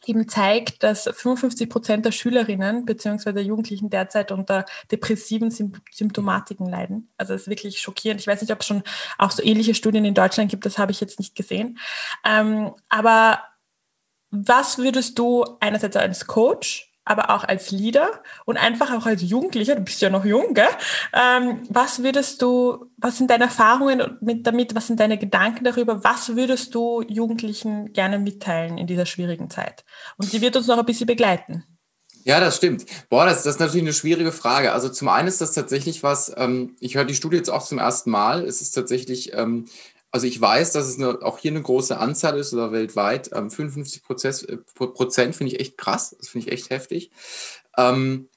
eben 0.07 0.29
zeigt, 0.29 0.83
dass 0.83 1.05
55 1.05 1.69
Prozent 1.69 2.05
der 2.05 2.13
Schülerinnen 2.13 2.85
bzw. 2.85 3.33
der 3.33 3.43
Jugendlichen 3.45 3.91
derzeit 3.91 4.33
unter 4.33 4.65
depressiven 4.91 5.51
Symptomatiken 5.51 6.69
leiden. 6.69 7.11
Also 7.17 7.33
das 7.33 7.43
ist 7.43 7.49
wirklich 7.49 7.81
schockierend. 7.81 8.21
Ich 8.21 8.27
weiß 8.27 8.41
nicht, 8.41 8.53
ob 8.53 8.61
es 8.61 8.67
schon 8.67 8.83
auch 9.19 9.31
so 9.31 9.43
ähnliche 9.43 9.75
Studien 9.75 10.05
in 10.05 10.15
Deutschland 10.15 10.51
gibt, 10.51 10.67
das 10.67 10.79
habe 10.79 10.93
ich 10.93 11.01
jetzt 11.01 11.19
nicht 11.19 11.35
gesehen. 11.35 11.79
Ähm, 12.25 12.73
aber 12.89 13.41
was 14.31 14.79
würdest 14.79 15.19
du 15.19 15.45
einerseits 15.61 15.97
als 15.97 16.27
Coach 16.27 16.90
aber 17.11 17.31
auch 17.31 17.43
als 17.45 17.73
Leader 17.73 18.23
und 18.45 18.57
einfach 18.57 18.93
auch 18.93 19.05
als 19.05 19.23
Jugendlicher, 19.23 19.75
du 19.75 19.83
bist 19.83 20.01
ja 20.01 20.11
noch 20.11 20.25
jung, 20.25 20.55
gell? 20.55 20.69
Ähm, 21.13 21.63
was 21.69 22.03
würdest 22.03 22.41
du, 22.41 22.87
was 22.97 23.19
sind 23.19 23.31
deine 23.31 23.45
Erfahrungen 23.45 24.17
mit, 24.21 24.47
damit, 24.47 24.77
was 24.77 24.87
sind 24.87 25.01
deine 25.01 25.19
Gedanken 25.19 25.65
darüber, 25.65 26.05
was 26.05 26.37
würdest 26.37 26.75
du 26.75 27.03
Jugendlichen 27.03 27.93
gerne 27.93 28.21
mitteilen 28.21 28.79
in 28.79 28.87
dieser 28.87 29.07
schwierigen 29.07 29.51
Zeit? 29.51 29.85
Und 30.19 30.33
die 30.33 30.41
wird 30.41 30.55
uns 30.57 30.69
noch 30.69 30.79
ein 30.79 30.87
bisschen 30.87 31.09
begleiten. 31.09 31.65
Ja, 32.23 32.39
das 32.39 32.57
stimmt. 32.57 32.85
Boah, 33.09 33.25
das, 33.25 33.43
das 33.43 33.55
ist 33.55 33.61
natürlich 33.61 33.83
eine 33.83 33.93
schwierige 33.93 34.31
Frage. 34.31 34.73
Also 34.73 34.89
zum 34.89 35.09
einen 35.09 35.27
ist 35.27 35.41
das 35.41 35.53
tatsächlich 35.53 36.03
was, 36.03 36.33
ähm, 36.37 36.77
ich 36.79 36.95
höre 36.95 37.07
die 37.07 37.15
Studie 37.15 37.39
jetzt 37.39 37.51
auch 37.51 37.65
zum 37.65 37.79
ersten 37.79 38.11
Mal. 38.11 38.45
Es 38.45 38.61
ist 38.61 38.73
tatsächlich 38.73 39.33
ähm, 39.35 39.67
also 40.11 40.27
ich 40.27 40.41
weiß, 40.41 40.73
dass 40.73 40.89
es 40.89 40.97
eine, 40.97 41.23
auch 41.23 41.39
hier 41.39 41.53
eine 41.53 41.63
große 41.63 41.97
Anzahl 41.97 42.39
ist 42.39 42.53
oder 42.53 42.73
weltweit. 42.73 43.31
Ähm, 43.33 43.51
55 43.51 44.03
Prozent, 44.03 44.49
äh, 44.49 44.57
Prozent 44.57 45.37
finde 45.37 45.53
ich 45.53 45.61
echt 45.61 45.79
krass. 45.79 46.17
Das 46.19 46.29
finde 46.29 46.49
ich 46.49 46.53
echt 46.53 46.71
heftig. 46.71 47.11
Ähm, 47.77 48.29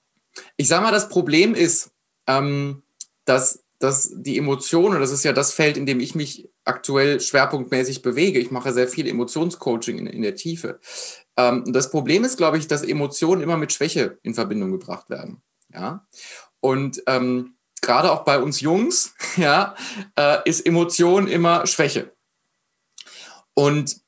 ich 0.57 0.67
sage 0.67 0.84
mal, 0.84 0.91
das 0.91 1.09
Problem 1.09 1.55
ist, 1.55 1.91
ähm, 2.28 2.84
dass, 3.26 3.63
dass 3.80 4.11
die 4.13 4.38
Emotionen, 4.38 4.99
das 4.99 5.11
ist 5.11 5.24
ja 5.24 5.34
das 5.34 5.53
Feld, 5.53 5.78
in 5.78 5.86
dem 5.86 5.99
ich 5.99 6.15
mich 6.15 6.49
aktuell 6.63 7.19
schwerpunktmäßig 7.19 8.01
bewege. 8.01 8.39
Ich 8.39 8.51
mache 8.51 8.71
sehr 8.71 8.88
viel 8.88 9.07
Emotionscoaching 9.07 9.97
in, 9.97 10.07
in 10.07 10.21
der 10.21 10.36
Tiefe. 10.36 10.80
Ähm, 11.38 11.63
das 11.67 11.89
Problem 11.89 12.24
ist, 12.24 12.38
glaube 12.38 12.57
ich, 12.57 12.67
dass 12.67 12.84
Emotionen 12.84 13.41
immer 13.41 13.57
mit 13.57 13.74
Schwäche 13.74 14.19
in 14.21 14.36
Verbindung 14.36 14.71
gebracht 14.71 15.09
werden. 15.09 15.41
Ja. 15.74 16.07
Und 16.59 17.03
ähm, 17.07 17.55
gerade 17.84 18.12
auch 18.12 18.24
bei 18.24 18.40
uns 18.40 18.62
Jungs, 18.62 19.14
ja, 19.38 19.76
äh, 20.18 20.38
ist 20.46 20.66
Emotion 20.66 21.28
immer 21.28 21.68
Schwäche. 21.68 22.12
Und 23.54 24.02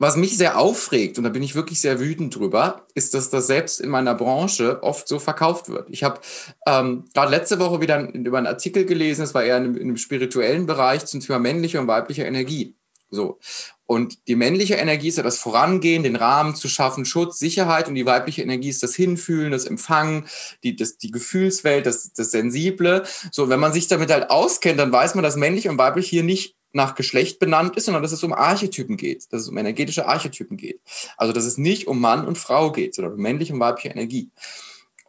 was 0.00 0.16
mich 0.16 0.38
sehr 0.38 0.58
aufregt, 0.58 1.18
und 1.18 1.24
da 1.24 1.30
bin 1.30 1.42
ich 1.42 1.56
wirklich 1.56 1.80
sehr 1.80 1.98
wütend 1.98 2.36
drüber, 2.36 2.86
ist, 2.94 3.14
dass 3.14 3.30
das 3.30 3.48
selbst 3.48 3.80
in 3.80 3.90
meiner 3.90 4.14
Branche 4.14 4.80
oft 4.82 5.08
so 5.08 5.18
verkauft 5.18 5.68
wird. 5.68 5.90
Ich 5.90 6.04
habe 6.04 6.20
ähm, 6.66 7.04
gerade 7.14 7.32
letzte 7.32 7.58
Woche 7.58 7.80
wieder 7.80 8.08
über 8.14 8.38
einen 8.38 8.46
Artikel 8.46 8.84
gelesen, 8.84 9.22
es 9.22 9.34
war 9.34 9.42
eher 9.42 9.56
in 9.56 9.64
einem, 9.64 9.76
in 9.76 9.82
einem 9.82 9.96
spirituellen 9.96 10.66
Bereich 10.66 11.04
zum 11.06 11.18
Thema 11.20 11.40
männliche 11.40 11.80
und 11.80 11.88
weibliche 11.88 12.22
Energie. 12.22 12.76
So. 13.10 13.40
Und 13.88 14.28
die 14.28 14.36
männliche 14.36 14.74
Energie 14.74 15.08
ist 15.08 15.16
ja 15.16 15.22
das 15.22 15.38
Vorangehen, 15.38 16.02
den 16.02 16.14
Rahmen 16.14 16.54
zu 16.54 16.68
schaffen, 16.68 17.06
Schutz, 17.06 17.38
Sicherheit. 17.38 17.88
Und 17.88 17.94
die 17.94 18.04
weibliche 18.04 18.42
Energie 18.42 18.68
ist 18.68 18.82
das 18.82 18.94
Hinfühlen, 18.94 19.50
das 19.50 19.64
Empfangen, 19.64 20.26
die, 20.62 20.76
das, 20.76 20.98
die 20.98 21.10
Gefühlswelt, 21.10 21.86
das, 21.86 22.12
das 22.12 22.30
Sensible. 22.30 23.04
So, 23.32 23.48
wenn 23.48 23.58
man 23.58 23.72
sich 23.72 23.88
damit 23.88 24.10
halt 24.10 24.28
auskennt, 24.28 24.78
dann 24.78 24.92
weiß 24.92 25.14
man, 25.14 25.24
dass 25.24 25.36
männlich 25.36 25.70
und 25.70 25.78
weiblich 25.78 26.06
hier 26.06 26.22
nicht 26.22 26.54
nach 26.72 26.96
Geschlecht 26.96 27.38
benannt 27.38 27.78
ist, 27.78 27.86
sondern 27.86 28.02
dass 28.02 28.12
es 28.12 28.22
um 28.22 28.34
Archetypen 28.34 28.98
geht, 28.98 29.32
dass 29.32 29.40
es 29.40 29.48
um 29.48 29.56
energetische 29.56 30.06
Archetypen 30.06 30.58
geht. 30.58 30.82
Also 31.16 31.32
dass 31.32 31.46
es 31.46 31.56
nicht 31.56 31.86
um 31.86 31.98
Mann 31.98 32.26
und 32.26 32.36
Frau 32.36 32.70
geht, 32.70 32.94
sondern 32.94 33.14
um 33.14 33.22
männliche 33.22 33.54
und 33.54 33.60
weibliche 33.60 33.88
Energie. 33.88 34.30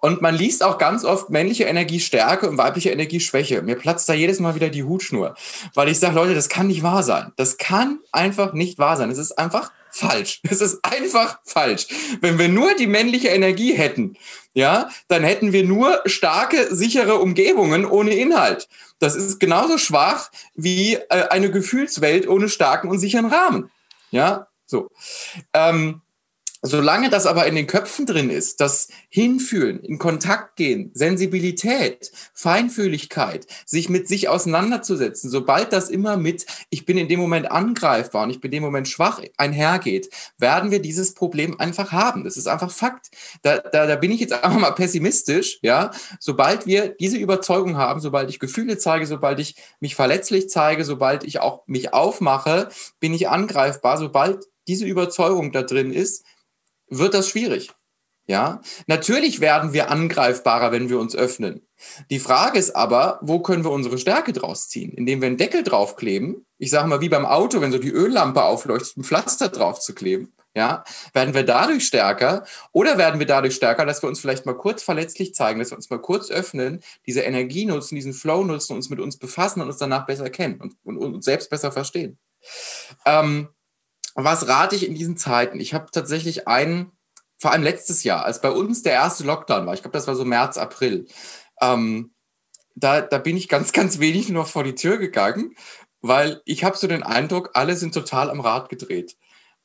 Und 0.01 0.21
man 0.21 0.35
liest 0.35 0.63
auch 0.63 0.77
ganz 0.77 1.03
oft 1.03 1.29
männliche 1.29 1.65
Energie 1.65 1.99
Stärke 1.99 2.49
und 2.49 2.57
weibliche 2.57 2.89
Energie 2.89 3.19
Schwäche. 3.19 3.61
Mir 3.61 3.75
platzt 3.75 4.07
da 4.07 4.13
jedes 4.13 4.39
Mal 4.39 4.55
wieder 4.55 4.69
die 4.69 4.83
Hutschnur, 4.83 5.35
weil 5.73 5.89
ich 5.89 5.99
sage, 5.99 6.15
Leute, 6.15 6.33
das 6.33 6.49
kann 6.49 6.67
nicht 6.67 6.83
wahr 6.83 7.03
sein. 7.03 7.31
Das 7.35 7.57
kann 7.57 7.99
einfach 8.11 8.53
nicht 8.53 8.79
wahr 8.79 8.97
sein. 8.97 9.09
Es 9.09 9.17
ist 9.17 9.37
einfach 9.37 9.71
falsch. 9.91 10.41
Es 10.49 10.61
ist 10.61 10.79
einfach 10.83 11.39
falsch. 11.43 11.87
Wenn 12.21 12.39
wir 12.39 12.49
nur 12.49 12.75
die 12.75 12.87
männliche 12.87 13.29
Energie 13.29 13.73
hätten, 13.73 14.15
ja, 14.53 14.89
dann 15.07 15.23
hätten 15.23 15.53
wir 15.53 15.63
nur 15.63 16.01
starke, 16.05 16.73
sichere 16.73 17.15
Umgebungen 17.15 17.85
ohne 17.85 18.15
Inhalt. 18.15 18.67
Das 18.99 19.15
ist 19.15 19.39
genauso 19.39 19.77
schwach 19.77 20.29
wie 20.55 20.95
äh, 20.95 21.27
eine 21.29 21.51
Gefühlswelt 21.51 22.27
ohne 22.27 22.49
starken 22.49 22.89
und 22.89 22.99
sicheren 22.99 23.27
Rahmen. 23.27 23.71
Ja, 24.11 24.47
so. 24.65 24.89
Ähm, 25.53 26.01
Solange 26.61 27.09
das 27.09 27.25
aber 27.25 27.47
in 27.47 27.55
den 27.55 27.67
Köpfen 27.67 28.05
drin 28.05 28.29
ist, 28.29 28.59
das 28.59 28.89
Hinfühlen, 29.07 29.79
in 29.79 29.97
Kontakt 29.97 30.57
gehen, 30.57 30.91
Sensibilität, 30.93 32.11
Feinfühligkeit, 32.33 33.47
sich 33.65 33.87
mit 33.87 34.09
sich 34.09 34.27
auseinanderzusetzen, 34.27 35.29
sobald 35.29 35.71
das 35.71 35.89
immer 35.89 36.17
mit, 36.17 36.45
ich 36.69 36.85
bin 36.85 36.97
in 36.97 37.07
dem 37.07 37.21
Moment 37.21 37.49
angreifbar 37.49 38.23
und 38.23 38.31
ich 38.31 38.41
bin 38.41 38.51
in 38.51 38.57
dem 38.57 38.63
Moment 38.63 38.89
schwach 38.89 39.21
einhergeht, 39.37 40.09
werden 40.37 40.69
wir 40.69 40.81
dieses 40.81 41.13
Problem 41.13 41.57
einfach 41.61 41.93
haben. 41.93 42.25
Das 42.25 42.35
ist 42.35 42.47
einfach 42.47 42.71
Fakt. 42.71 43.07
Da, 43.41 43.59
da, 43.59 43.87
da 43.87 43.95
bin 43.95 44.11
ich 44.11 44.19
jetzt 44.19 44.33
einfach 44.33 44.59
mal 44.59 44.71
pessimistisch, 44.71 45.59
ja. 45.61 45.91
Sobald 46.19 46.65
wir 46.65 46.89
diese 46.89 47.17
Überzeugung 47.17 47.77
haben, 47.77 48.01
sobald 48.01 48.29
ich 48.29 48.39
Gefühle 48.39 48.77
zeige, 48.77 49.05
sobald 49.05 49.39
ich 49.39 49.55
mich 49.79 49.95
verletzlich 49.95 50.49
zeige, 50.49 50.83
sobald 50.83 51.23
ich 51.23 51.39
auch 51.39 51.63
mich 51.67 51.93
aufmache, 51.93 52.67
bin 52.99 53.13
ich 53.13 53.29
angreifbar. 53.29 53.97
Sobald 53.97 54.45
diese 54.67 54.85
Überzeugung 54.85 55.51
da 55.51 55.63
drin 55.63 55.93
ist, 55.93 56.25
wird 56.89 57.13
das 57.13 57.29
schwierig. 57.29 57.71
Ja, 58.29 58.61
natürlich 58.85 59.41
werden 59.41 59.73
wir 59.73 59.89
angreifbarer, 59.89 60.71
wenn 60.71 60.87
wir 60.87 60.99
uns 60.99 61.15
öffnen. 61.15 61.67
Die 62.11 62.19
Frage 62.19 62.59
ist 62.59 62.75
aber, 62.75 63.17
wo 63.23 63.39
können 63.39 63.63
wir 63.63 63.71
unsere 63.71 63.97
Stärke 63.97 64.33
draus 64.33 64.69
ziehen? 64.69 64.93
Indem 64.93 65.21
wir 65.21 65.27
einen 65.27 65.37
Deckel 65.37 65.63
draufkleben. 65.63 66.45
Ich 66.59 66.69
sage 66.69 66.87
mal, 66.87 67.01
wie 67.01 67.09
beim 67.09 67.25
Auto, 67.25 67.59
wenn 67.59 67.71
so 67.71 67.79
die 67.79 67.89
Öllampe 67.89 68.43
aufleuchtet, 68.43 68.97
ein 68.97 69.03
Pflaster 69.03 69.49
drauf 69.49 69.79
zu 69.79 69.95
kleben. 69.95 70.31
Ja, 70.55 70.83
werden 71.13 71.33
wir 71.33 71.43
dadurch 71.43 71.85
stärker 71.85 72.43
oder 72.71 72.99
werden 72.99 73.19
wir 73.19 73.25
dadurch 73.25 73.55
stärker, 73.55 73.85
dass 73.85 74.03
wir 74.03 74.09
uns 74.09 74.19
vielleicht 74.19 74.45
mal 74.45 74.57
kurz 74.57 74.83
verletzlich 74.83 75.33
zeigen, 75.33 75.59
dass 75.59 75.71
wir 75.71 75.77
uns 75.77 75.89
mal 75.89 76.01
kurz 76.01 76.29
öffnen, 76.29 76.81
diese 77.07 77.21
Energie 77.21 77.65
nutzen, 77.65 77.95
diesen 77.95 78.13
Flow 78.13 78.43
nutzen, 78.43 78.75
uns 78.75 78.89
mit 78.89 78.99
uns 78.99 79.17
befassen 79.17 79.61
und 79.61 79.69
uns 79.69 79.77
danach 79.77 80.05
besser 80.05 80.29
kennen 80.29 80.59
und, 80.59 80.75
und 80.83 81.15
uns 81.15 81.25
selbst 81.25 81.49
besser 81.49 81.71
verstehen. 81.71 82.19
Ähm, 83.05 83.49
was 84.15 84.47
rate 84.47 84.75
ich 84.75 84.87
in 84.87 84.95
diesen 84.95 85.17
Zeiten? 85.17 85.59
Ich 85.59 85.73
habe 85.73 85.91
tatsächlich 85.91 86.47
einen, 86.47 86.91
vor 87.37 87.51
allem 87.51 87.63
letztes 87.63 88.03
Jahr, 88.03 88.25
als 88.25 88.41
bei 88.41 88.51
uns 88.51 88.83
der 88.83 88.93
erste 88.93 89.23
Lockdown 89.23 89.65
war, 89.65 89.73
ich 89.73 89.81
glaube, 89.81 89.97
das 89.97 90.07
war 90.07 90.15
so 90.15 90.25
März, 90.25 90.57
April, 90.57 91.07
ähm, 91.61 92.13
da, 92.75 93.01
da 93.01 93.17
bin 93.17 93.37
ich 93.37 93.49
ganz, 93.49 93.73
ganz 93.73 93.99
wenig 93.99 94.29
nur 94.29 94.45
vor 94.45 94.63
die 94.63 94.75
Tür 94.75 94.97
gegangen, 94.97 95.55
weil 96.01 96.41
ich 96.45 96.63
habe 96.63 96.77
so 96.77 96.87
den 96.87 97.03
Eindruck, 97.03 97.51
alle 97.53 97.75
sind 97.75 97.93
total 97.93 98.29
am 98.29 98.39
Rad 98.39 98.69
gedreht. 98.69 99.17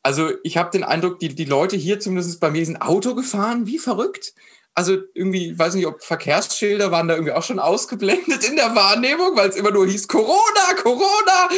Also 0.02 0.32
ich 0.42 0.56
habe 0.56 0.70
den 0.70 0.84
Eindruck, 0.84 1.18
die, 1.18 1.34
die 1.34 1.44
Leute 1.44 1.76
hier 1.76 1.98
zumindest 1.98 2.40
bei 2.40 2.50
mir 2.50 2.64
sind 2.66 2.82
Auto 2.82 3.14
gefahren, 3.14 3.66
wie 3.66 3.78
verrückt. 3.78 4.34
Also 4.76 4.98
irgendwie, 5.14 5.52
ich 5.52 5.58
weiß 5.58 5.74
nicht, 5.74 5.86
ob 5.86 6.02
Verkehrsschilder 6.02 6.90
waren 6.90 7.06
da 7.06 7.14
irgendwie 7.14 7.32
auch 7.32 7.44
schon 7.44 7.60
ausgeblendet 7.60 8.42
in 8.42 8.56
der 8.56 8.74
Wahrnehmung, 8.74 9.36
weil 9.36 9.48
es 9.48 9.54
immer 9.54 9.70
nur 9.70 9.86
hieß 9.86 10.08
Corona, 10.08 10.74
Corona. 10.82 11.48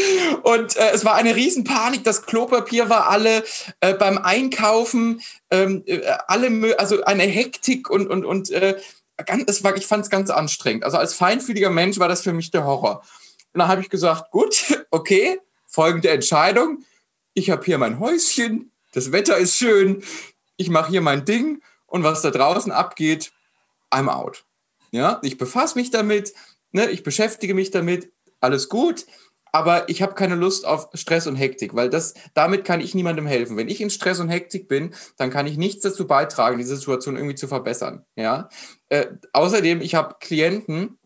Und 0.43 0.77
äh, 0.77 0.91
es 0.93 1.07
war 1.07 1.15
eine 1.15 1.35
Riesenpanik. 1.35 2.05
Das 2.05 2.27
Klopapier 2.27 2.91
war 2.91 3.09
alle 3.09 3.43
äh, 3.81 3.95
beim 3.95 4.19
Einkaufen, 4.19 5.23
ähm, 5.51 5.83
äh, 5.87 6.03
alle, 6.29 6.79
also 6.79 7.05
eine 7.05 7.23
Hektik 7.23 7.89
und 7.89 8.09
und 8.09 8.27
und 8.27 8.51
äh, 8.51 8.77
ganz, 9.25 9.45
es 9.47 9.65
war, 9.65 9.75
ich 9.77 9.87
fand 9.87 10.05
es 10.05 10.11
ganz 10.11 10.29
anstrengend. 10.29 10.85
Also 10.85 10.99
als 10.99 11.15
feinfühliger 11.15 11.71
Mensch 11.71 11.99
war 11.99 12.09
das 12.09 12.21
für 12.21 12.35
mich 12.35 12.51
der 12.51 12.65
Horror. 12.65 13.03
Und 13.55 13.61
dann 13.61 13.69
habe 13.69 13.81
ich 13.81 13.89
gesagt, 13.89 14.31
gut, 14.31 14.85
okay, 14.91 15.41
folgende 15.67 16.11
Entscheidung. 16.11 16.85
Ich 17.33 17.49
habe 17.51 17.65
hier 17.65 17.79
mein 17.79 17.99
Häuschen, 17.99 18.73
das 18.93 19.13
Wetter 19.13 19.39
ist 19.39 19.57
schön, 19.57 20.03
ich 20.57 20.69
mache 20.71 20.91
hier 20.91 21.03
mein 21.03 21.25
Ding 21.25 21.63
und 21.87 22.05
was 22.05 22.23
da 22.23 22.31
draußen 22.31 22.73
abgeht, 22.73 23.33
I'm 23.91 24.09
out. 24.09 24.45
Ja, 24.91 25.21
ich 25.23 25.39
befasse 25.39 25.79
mich 25.79 25.91
damit, 25.91 26.33
ne, 26.73 26.91
ich 26.91 27.03
beschäftige 27.03 27.55
mich 27.55 27.71
damit, 27.71 28.13
alles 28.41 28.69
gut, 28.69 29.07
aber 29.53 29.89
ich 29.89 30.03
habe 30.03 30.15
keine 30.15 30.35
Lust 30.35 30.67
auf 30.67 30.91
Stress 30.93 31.27
und 31.27 31.37
Hektik, 31.37 31.75
weil 31.75 31.89
das, 31.89 32.15
damit 32.35 32.65
kann 32.65 32.83
ich 32.83 32.95
niemandem 32.95 33.27
helfen. 33.27 33.57
Wenn 33.57 33.69
ich 33.69 33.81
in 33.81 33.89
Stress 33.89 34.21
und 34.21 34.29
Hektik 34.29 34.69
bin, 34.69 34.95
dann 35.17 35.31
kann 35.31 35.47
ich 35.47 35.57
nichts 35.57 35.83
dazu 35.83 36.07
beitragen, 36.07 36.59
diese 36.59 36.77
Situation 36.77 37.17
irgendwie 37.17 37.37
zu 37.37 37.49
verbessern. 37.49 38.05
Ja? 38.17 38.51
Äh, 38.91 39.07
außerdem, 39.33 39.81
ich 39.81 39.95
habe 39.95 40.17
Klienten, 40.21 40.99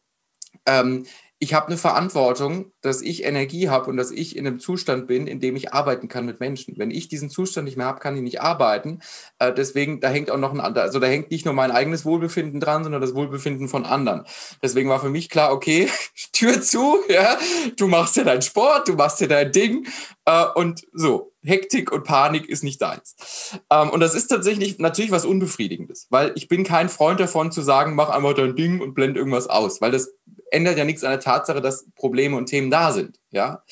ähm, 0.66 1.06
ich 1.42 1.54
habe 1.54 1.68
eine 1.68 1.78
Verantwortung, 1.78 2.70
dass 2.82 3.00
ich 3.00 3.24
Energie 3.24 3.70
habe 3.70 3.88
und 3.90 3.96
dass 3.96 4.10
ich 4.10 4.36
in 4.36 4.46
einem 4.46 4.60
Zustand 4.60 5.06
bin, 5.06 5.26
in 5.26 5.40
dem 5.40 5.56
ich 5.56 5.72
arbeiten 5.72 6.06
kann 6.06 6.26
mit 6.26 6.38
Menschen. 6.38 6.74
Wenn 6.76 6.90
ich 6.90 7.08
diesen 7.08 7.30
Zustand 7.30 7.64
nicht 7.64 7.78
mehr 7.78 7.86
habe, 7.86 7.98
kann 7.98 8.14
ich 8.14 8.20
nicht 8.20 8.42
arbeiten. 8.42 9.00
Äh, 9.38 9.54
deswegen, 9.54 10.00
da 10.00 10.10
hängt 10.10 10.30
auch 10.30 10.36
noch 10.36 10.52
ein 10.52 10.60
anderer, 10.60 10.84
also 10.84 10.98
da 10.98 11.06
hängt 11.06 11.30
nicht 11.30 11.46
nur 11.46 11.54
mein 11.54 11.70
eigenes 11.70 12.04
Wohlbefinden 12.04 12.60
dran, 12.60 12.82
sondern 12.82 13.00
das 13.00 13.14
Wohlbefinden 13.14 13.68
von 13.68 13.86
anderen. 13.86 14.26
Deswegen 14.62 14.90
war 14.90 15.00
für 15.00 15.08
mich 15.08 15.30
klar, 15.30 15.50
okay, 15.50 15.88
Tür 16.32 16.60
zu, 16.60 16.98
ja, 17.08 17.38
du 17.78 17.88
machst 17.88 18.16
ja 18.16 18.24
deinen 18.24 18.42
Sport, 18.42 18.88
du 18.88 18.92
machst 18.92 19.22
ja 19.22 19.26
dein 19.26 19.50
Ding 19.50 19.86
äh, 20.26 20.44
und 20.54 20.86
so. 20.92 21.32
Hektik 21.42 21.90
und 21.90 22.04
Panik 22.04 22.50
ist 22.50 22.62
nicht 22.62 22.82
deins. 22.82 23.16
Ähm, 23.70 23.88
und 23.88 24.00
das 24.00 24.14
ist 24.14 24.26
tatsächlich 24.26 24.78
natürlich 24.78 25.10
was 25.10 25.24
Unbefriedigendes, 25.24 26.06
weil 26.10 26.32
ich 26.34 26.48
bin 26.48 26.64
kein 26.64 26.90
Freund 26.90 27.18
davon 27.18 27.50
zu 27.50 27.62
sagen, 27.62 27.94
mach 27.94 28.10
einfach 28.10 28.34
dein 28.34 28.56
Ding 28.56 28.82
und 28.82 28.92
blend 28.92 29.16
irgendwas 29.16 29.46
aus, 29.46 29.80
weil 29.80 29.90
das 29.90 30.12
ändert 30.50 30.78
ja 30.78 30.84
nichts 30.84 31.04
an 31.04 31.10
der 31.10 31.20
Tatsache, 31.20 31.60
dass 31.60 31.86
Probleme 31.94 32.36
und 32.36 32.46
Themen 32.46 32.70
da 32.70 32.92
sind. 32.92 33.20
Ja? 33.30 33.64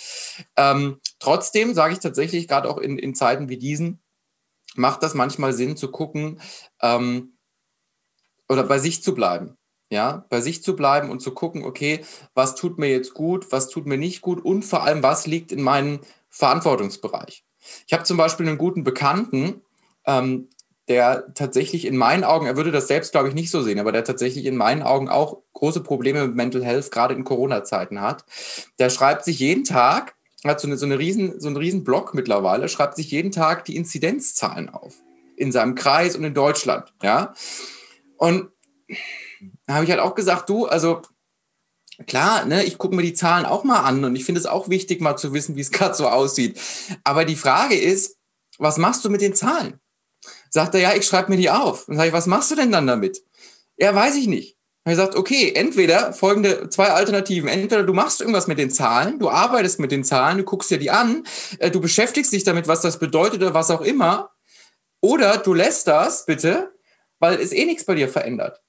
Ähm, 0.57 1.01
trotzdem 1.18 1.74
sage 1.74 1.95
ich 1.95 2.01
tatsächlich, 2.01 2.49
gerade 2.49 2.68
auch 2.68 2.79
in, 2.79 2.99
in 2.99 3.14
Zeiten 3.14 3.49
wie 3.49 3.59
diesen, 3.59 4.01
macht 4.74 5.03
das 5.03 5.14
manchmal 5.14 5.53
Sinn 5.53 5.76
zu 5.76 5.91
gucken 5.91 6.41
ähm, 6.81 7.37
oder 8.49 8.62
bei 8.62 8.79
sich 8.79 9.03
zu 9.03 9.14
bleiben. 9.14 9.57
Ja, 9.91 10.26
bei 10.29 10.43
sich 10.43 10.62
zu 10.62 10.76
bleiben 10.76 11.09
und 11.09 11.20
zu 11.20 11.33
gucken, 11.33 11.64
okay, 11.64 12.05
was 12.35 12.55
tut 12.55 12.79
mir 12.79 12.91
jetzt 12.91 13.14
gut, 13.14 13.53
was 13.53 13.70
tut 13.70 13.87
mir 13.87 13.97
nicht 13.97 14.20
gut 14.20 14.45
und 14.45 14.62
vor 14.62 14.83
allem, 14.83 15.03
was 15.03 15.26
liegt 15.26 15.51
in 15.51 15.62
meinem 15.62 16.01
Verantwortungsbereich. 16.29 17.43
Ich 17.87 17.93
habe 17.95 18.05
zum 18.05 18.18
Beispiel 18.18 18.47
einen 18.47 18.59
guten 18.59 18.85
Bekannten, 18.85 19.62
ähm, 20.05 20.51
der 20.89 21.34
tatsächlich 21.34 21.84
in 21.84 21.97
meinen 21.97 22.24
Augen, 22.24 22.47
er 22.47 22.57
würde 22.57 22.72
das 22.72 22.89
selbst, 22.89 23.12
glaube 23.12 23.28
ich, 23.28 23.34
nicht 23.34 23.51
so 23.51 23.62
sehen, 23.62 23.78
aber 23.78 23.93
der 23.93 24.05
tatsächlich 24.05 24.47
in 24.47 24.57
meinen 24.57 24.82
Augen 24.82 25.09
auch 25.09 25.43
große 25.53 25.82
Probleme 25.82 26.26
mit 26.26 26.34
Mental 26.34 26.64
Health, 26.64 26.91
gerade 26.91 27.14
in 27.14 27.24
Corona-Zeiten 27.24 28.01
hat. 28.01 28.24
Der 28.78 28.89
schreibt 28.89 29.24
sich 29.24 29.39
jeden 29.39 29.64
Tag, 29.64 30.16
hat 30.45 30.61
so, 30.61 30.66
eine, 30.66 30.76
so, 30.76 30.86
eine 30.86 30.99
riesen, 30.99 31.39
so 31.41 31.49
einen 31.49 31.57
riesen 31.57 31.84
Blog 31.84 32.14
mittlerweile, 32.14 32.68
schreibt 32.68 32.97
sich 32.97 33.11
jeden 33.11 33.32
Tag 33.32 33.64
die 33.66 33.76
Inzidenzzahlen 33.76 34.70
auf. 34.70 34.95
In 35.36 35.53
seinem 35.53 35.74
Kreis 35.74 36.16
und 36.16 36.24
in 36.24 36.34
Deutschland. 36.34 36.93
Ja. 37.03 37.34
Und 38.16 38.51
da 39.66 39.74
habe 39.74 39.84
ich 39.84 39.91
halt 39.91 40.01
auch 40.01 40.14
gesagt, 40.14 40.49
du, 40.49 40.66
also 40.66 41.03
klar, 42.07 42.45
ne, 42.45 42.64
ich 42.64 42.78
gucke 42.78 42.97
mir 42.97 43.03
die 43.03 43.14
Zahlen 43.14 43.47
auch 43.47 43.62
mal 43.62 43.80
an 43.80 44.05
und 44.05 44.16
ich 44.16 44.24
finde 44.24 44.41
es 44.41 44.47
auch 44.47 44.68
wichtig, 44.68 45.01
mal 45.01 45.16
zu 45.16 45.32
wissen, 45.32 45.55
wie 45.57 45.61
es 45.61 45.70
gerade 45.72 45.95
so 45.95 46.09
aussieht. 46.09 46.59
Aber 47.05 47.24
die 47.24 47.36
Frage 47.36 47.76
ist, 47.76 48.16
was 48.59 48.78
machst 48.78 49.05
du 49.05 49.11
mit 49.11 49.20
den 49.20 49.34
Zahlen? 49.34 49.80
Sagt 50.51 50.75
er, 50.75 50.81
ja, 50.81 50.95
ich 50.95 51.07
schreibe 51.07 51.31
mir 51.31 51.37
die 51.37 51.51
auf. 51.51 51.89
Und 51.89 51.97
sage 51.97 52.09
ich, 52.09 52.15
was 52.15 52.27
machst 52.27 52.51
du 52.51 52.57
denn 52.57 52.73
dann 52.73 52.87
damit? 52.87 53.23
Ja, 53.77 53.95
weiß 53.95 54.17
ich 54.17 54.27
nicht. 54.27 54.57
Er 54.85 54.97
sagt, 54.97 55.17
okay, 55.17 55.53
entweder 55.55 56.15
folgende 56.15 56.71
zwei 56.71 56.89
Alternativen. 56.89 57.49
Entweder 57.49 57.83
du 57.83 57.93
machst 57.93 58.21
irgendwas 58.21 58.47
mit 58.47 58.59
den 58.59 58.71
Zahlen, 58.71 59.19
du 59.19 59.29
arbeitest 59.29 59.81
mit 59.81 59.93
den 59.93 60.03
Zahlen, 60.03 60.39
du 60.39 60.45
guckst 60.45 60.71
dir 60.71 60.79
die 60.79 60.91
an, 60.91 61.25
äh, 61.59 61.71
du 61.71 61.81
beschäftigst 61.81 62.33
dich 62.33 62.45
damit, 62.45 62.69
was 62.69 62.81
das 62.81 62.99
bedeutet 62.99 63.43
oder 63.43 63.53
was 63.53 63.71
auch 63.71 63.83
immer. 63.83 64.31
Oder 65.01 65.37
du 65.37 65.53
lässt 65.53 65.89
das 65.89 66.25
bitte, 66.25 66.73
weil 67.19 67.39
es 67.39 67.53
eh 67.53 67.67
nichts 67.67 67.85
bei 67.85 67.95
dir 67.95 68.09
verändert. 68.09 68.63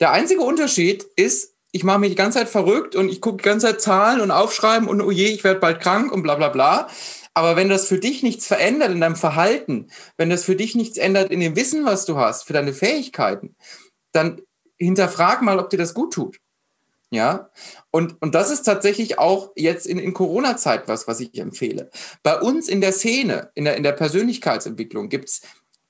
Der 0.00 0.10
einzige 0.10 0.40
Unterschied 0.40 1.06
ist, 1.14 1.54
ich 1.70 1.84
mache 1.84 2.00
mich 2.00 2.10
die 2.10 2.16
ganze 2.16 2.40
Zeit 2.40 2.48
verrückt 2.48 2.96
und 2.96 3.08
ich 3.08 3.20
gucke 3.20 3.36
die 3.36 3.48
ganze 3.48 3.68
Zeit 3.68 3.80
Zahlen 3.80 4.20
und 4.20 4.30
aufschreiben 4.30 4.88
und 4.88 5.00
oh 5.00 5.12
je, 5.12 5.26
ich 5.26 5.44
werde 5.44 5.60
bald 5.60 5.80
krank 5.80 6.10
und 6.12 6.22
bla 6.22 6.34
bla 6.34 6.48
bla. 6.48 6.88
Aber 7.34 7.56
wenn 7.56 7.68
das 7.68 7.88
für 7.88 7.98
dich 7.98 8.22
nichts 8.22 8.46
verändert 8.46 8.90
in 8.90 9.00
deinem 9.00 9.16
Verhalten, 9.16 9.88
wenn 10.16 10.30
das 10.30 10.44
für 10.44 10.56
dich 10.56 10.74
nichts 10.74 10.98
ändert 10.98 11.30
in 11.30 11.40
dem 11.40 11.56
Wissen, 11.56 11.84
was 11.84 12.04
du 12.04 12.16
hast, 12.16 12.44
für 12.44 12.52
deine 12.52 12.74
Fähigkeiten, 12.74 13.56
dann 14.12 14.42
hinterfrag 14.78 15.42
mal, 15.42 15.58
ob 15.58 15.70
dir 15.70 15.78
das 15.78 15.94
gut 15.94 16.12
tut. 16.12 16.38
Ja, 17.10 17.50
und, 17.90 18.20
und 18.22 18.34
das 18.34 18.50
ist 18.50 18.62
tatsächlich 18.62 19.18
auch 19.18 19.52
jetzt 19.54 19.86
in, 19.86 19.98
in 19.98 20.14
Corona-Zeit 20.14 20.88
was, 20.88 21.06
was 21.06 21.20
ich 21.20 21.38
empfehle. 21.38 21.90
Bei 22.22 22.40
uns 22.40 22.68
in 22.68 22.80
der 22.80 22.92
Szene, 22.92 23.50
in 23.54 23.66
der, 23.66 23.76
in 23.76 23.82
der 23.82 23.92
Persönlichkeitsentwicklung 23.92 25.10
gibt 25.10 25.28
es 25.28 25.42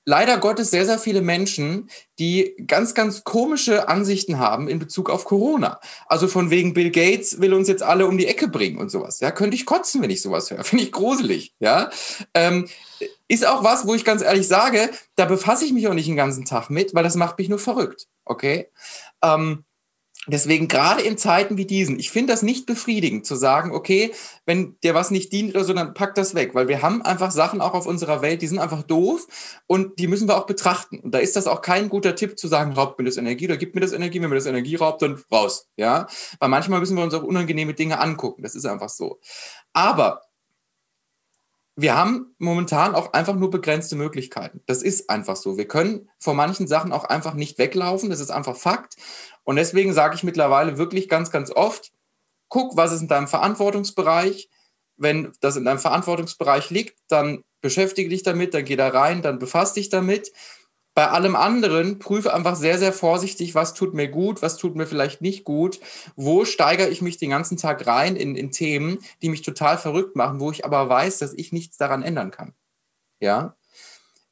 leider 0.05 0.37
Gottes 0.37 0.71
sehr, 0.71 0.85
sehr 0.85 0.99
viele 0.99 1.21
Menschen, 1.21 1.89
die 2.19 2.55
ganz, 2.67 2.93
ganz 2.93 3.23
komische 3.23 3.87
Ansichten 3.87 4.39
haben 4.39 4.67
in 4.67 4.79
Bezug 4.79 5.09
auf 5.09 5.25
Corona. 5.25 5.79
Also 6.07 6.27
von 6.27 6.49
wegen 6.49 6.73
Bill 6.73 6.91
Gates 6.91 7.39
will 7.39 7.53
uns 7.53 7.67
jetzt 7.67 7.83
alle 7.83 8.07
um 8.07 8.17
die 8.17 8.27
Ecke 8.27 8.47
bringen 8.47 8.77
und 8.77 8.89
sowas. 8.89 9.19
Ja, 9.19 9.31
könnte 9.31 9.55
ich 9.55 9.65
kotzen, 9.65 10.01
wenn 10.01 10.09
ich 10.09 10.21
sowas 10.21 10.51
höre. 10.51 10.63
Finde 10.63 10.83
ich 10.83 10.91
gruselig. 10.91 11.53
Ja, 11.59 11.89
ähm, 12.33 12.67
ist 13.27 13.47
auch 13.47 13.63
was, 13.63 13.87
wo 13.87 13.93
ich 13.93 14.05
ganz 14.05 14.21
ehrlich 14.21 14.47
sage, 14.47 14.89
da 15.15 15.25
befasse 15.25 15.65
ich 15.65 15.73
mich 15.73 15.87
auch 15.87 15.93
nicht 15.93 16.07
den 16.07 16.15
ganzen 16.15 16.45
Tag 16.45 16.69
mit, 16.69 16.93
weil 16.93 17.03
das 17.03 17.15
macht 17.15 17.37
mich 17.37 17.49
nur 17.49 17.59
verrückt. 17.59 18.07
Okay. 18.25 18.69
Ähm, 19.21 19.63
Deswegen 20.25 20.69
gerade 20.69 21.01
in 21.01 21.17
Zeiten 21.17 21.57
wie 21.57 21.65
diesen, 21.65 21.99
ich 21.99 22.09
finde 22.09 22.31
das 22.31 22.43
nicht 22.43 22.65
befriedigend 22.65 23.25
zu 23.25 23.35
sagen, 23.35 23.71
okay, 23.71 24.13
wenn 24.45 24.77
dir 24.81 24.93
was 24.93 25.11
nicht 25.11 25.33
dient 25.33 25.53
oder 25.53 25.65
so, 25.65 25.73
dann 25.73 25.93
pack 25.93 26.15
das 26.15 26.33
weg, 26.33 26.55
weil 26.55 26.69
wir 26.69 26.81
haben 26.81 27.01
einfach 27.01 27.31
Sachen 27.31 27.59
auch 27.59 27.73
auf 27.73 27.85
unserer 27.85 28.21
Welt, 28.21 28.41
die 28.41 28.47
sind 28.47 28.59
einfach 28.59 28.83
doof 28.83 29.27
und 29.67 29.99
die 29.99 30.07
müssen 30.07 30.29
wir 30.29 30.37
auch 30.37 30.45
betrachten. 30.45 30.99
Und 30.99 31.13
da 31.13 31.19
ist 31.19 31.35
das 31.35 31.45
auch 31.45 31.61
kein 31.61 31.89
guter 31.89 32.15
Tipp 32.15 32.39
zu 32.39 32.47
sagen, 32.47 32.71
raubt 32.71 32.97
mir 32.99 33.05
das 33.05 33.17
Energie 33.17 33.47
oder 33.47 33.57
gibt 33.57 33.75
mir 33.75 33.81
das 33.81 33.91
Energie, 33.91 34.21
wenn 34.21 34.29
mir 34.29 34.35
das 34.35 34.45
Energie 34.45 34.75
raubt, 34.75 35.01
dann 35.01 35.21
raus, 35.29 35.67
ja? 35.75 36.07
Weil 36.39 36.49
manchmal 36.49 36.79
müssen 36.79 36.95
wir 36.95 37.03
uns 37.03 37.13
auch 37.13 37.23
unangenehme 37.23 37.73
Dinge 37.73 37.99
angucken, 37.99 38.43
das 38.43 38.55
ist 38.55 38.65
einfach 38.65 38.89
so. 38.89 39.19
Aber 39.73 40.21
wir 41.75 41.95
haben 41.95 42.35
momentan 42.37 42.93
auch 42.93 43.13
einfach 43.13 43.35
nur 43.35 43.49
begrenzte 43.49 43.95
Möglichkeiten. 43.95 44.61
Das 44.67 44.83
ist 44.83 45.09
einfach 45.09 45.35
so. 45.35 45.57
Wir 45.57 45.67
können 45.67 46.09
vor 46.19 46.35
manchen 46.35 46.67
Sachen 46.67 46.91
auch 46.91 47.03
einfach 47.05 47.33
nicht 47.33 47.57
weglaufen. 47.57 48.09
Das 48.09 48.19
ist 48.19 48.29
einfach 48.29 48.55
Fakt. 48.55 48.95
Und 49.43 49.55
deswegen 49.55 49.93
sage 49.93 50.15
ich 50.15 50.23
mittlerweile 50.23 50.77
wirklich 50.77 51.09
ganz, 51.09 51.31
ganz 51.31 51.51
oft, 51.51 51.91
guck, 52.47 52.77
was 52.77 52.91
ist 52.91 53.01
in 53.01 53.07
deinem 53.07 53.27
Verantwortungsbereich. 53.27 54.49
Wenn 54.97 55.33
das 55.41 55.55
in 55.55 55.65
deinem 55.65 55.79
Verantwortungsbereich 55.79 56.69
liegt, 56.69 56.99
dann 57.07 57.43
beschäftige 57.61 58.09
dich 58.09 58.21
damit, 58.21 58.53
dann 58.53 58.65
geh 58.65 58.75
da 58.75 58.89
rein, 58.89 59.23
dann 59.23 59.39
befass 59.39 59.73
dich 59.73 59.89
damit. 59.89 60.31
Bei 60.95 61.09
allem 61.09 61.35
anderen 61.35 61.97
prüfe 61.99 62.33
einfach 62.33 62.55
sehr, 62.55 62.77
sehr 62.77 62.93
vorsichtig, 62.93 63.55
was 63.55 63.73
tut 63.73 63.93
mir 63.93 64.07
gut, 64.07 64.41
was 64.41 64.57
tut 64.57 64.75
mir 64.75 64.85
vielleicht 64.85 65.21
nicht 65.21 65.43
gut, 65.43 65.79
wo 66.15 66.45
steigere 66.45 66.89
ich 66.89 67.01
mich 67.01 67.17
den 67.17 67.31
ganzen 67.31 67.57
Tag 67.57 67.87
rein 67.87 68.15
in, 68.15 68.35
in 68.35 68.51
Themen, 68.51 68.99
die 69.21 69.29
mich 69.29 69.41
total 69.41 69.77
verrückt 69.77 70.15
machen, 70.15 70.39
wo 70.39 70.51
ich 70.51 70.65
aber 70.65 70.87
weiß, 70.89 71.17
dass 71.17 71.33
ich 71.33 71.51
nichts 71.51 71.77
daran 71.77 72.03
ändern 72.03 72.31
kann. 72.31 72.53
Ja, 73.19 73.55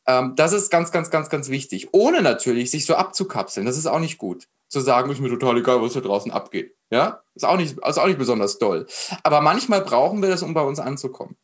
ähm, 0.05 0.33
das 0.35 0.53
ist 0.53 0.69
ganz, 0.69 0.91
ganz, 0.91 1.09
ganz, 1.09 1.29
ganz 1.29 1.49
wichtig. 1.49 1.89
Ohne 1.93 2.21
natürlich 2.21 2.71
sich 2.71 2.85
so 2.85 2.95
abzukapseln. 2.95 3.65
Das 3.65 3.77
ist 3.77 3.87
auch 3.87 3.99
nicht 3.99 4.17
gut 4.17 4.47
zu 4.71 4.79
sagen, 4.79 5.11
ist 5.11 5.19
mir 5.19 5.29
total 5.29 5.57
egal, 5.57 5.81
was 5.81 5.93
da 5.93 5.99
draußen 5.99 6.31
abgeht. 6.31 6.75
Ja, 6.89 7.21
ist 7.35 7.45
auch 7.45 7.57
nicht, 7.57 7.77
ist 7.77 7.97
auch 7.97 8.07
nicht 8.07 8.17
besonders 8.17 8.57
doll. 8.57 8.87
Aber 9.21 9.41
manchmal 9.41 9.81
brauchen 9.81 10.21
wir 10.21 10.29
das, 10.29 10.43
um 10.43 10.53
bei 10.53 10.61
uns 10.61 10.79
anzukommen. 10.79 11.35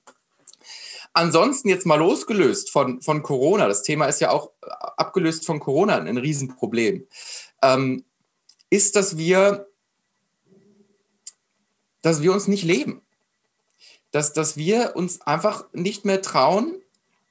Ansonsten 1.17 1.67
jetzt 1.67 1.87
mal 1.87 1.95
losgelöst 1.95 2.69
von, 2.69 3.01
von 3.01 3.23
Corona, 3.23 3.67
das 3.67 3.81
Thema 3.81 4.05
ist 4.05 4.21
ja 4.21 4.29
auch 4.29 4.51
äh, 4.61 4.69
abgelöst 4.97 5.47
von 5.47 5.59
Corona 5.59 5.97
ein 5.97 6.15
Riesenproblem, 6.15 7.07
ähm, 7.63 8.05
ist, 8.69 8.95
dass 8.95 9.17
wir, 9.17 9.67
dass 12.03 12.21
wir 12.21 12.31
uns 12.31 12.47
nicht 12.47 12.63
leben. 12.63 13.01
Dass, 14.11 14.33
dass 14.33 14.57
wir 14.57 14.95
uns 14.95 15.21
einfach 15.21 15.65
nicht 15.73 16.05
mehr 16.05 16.21
trauen, 16.21 16.83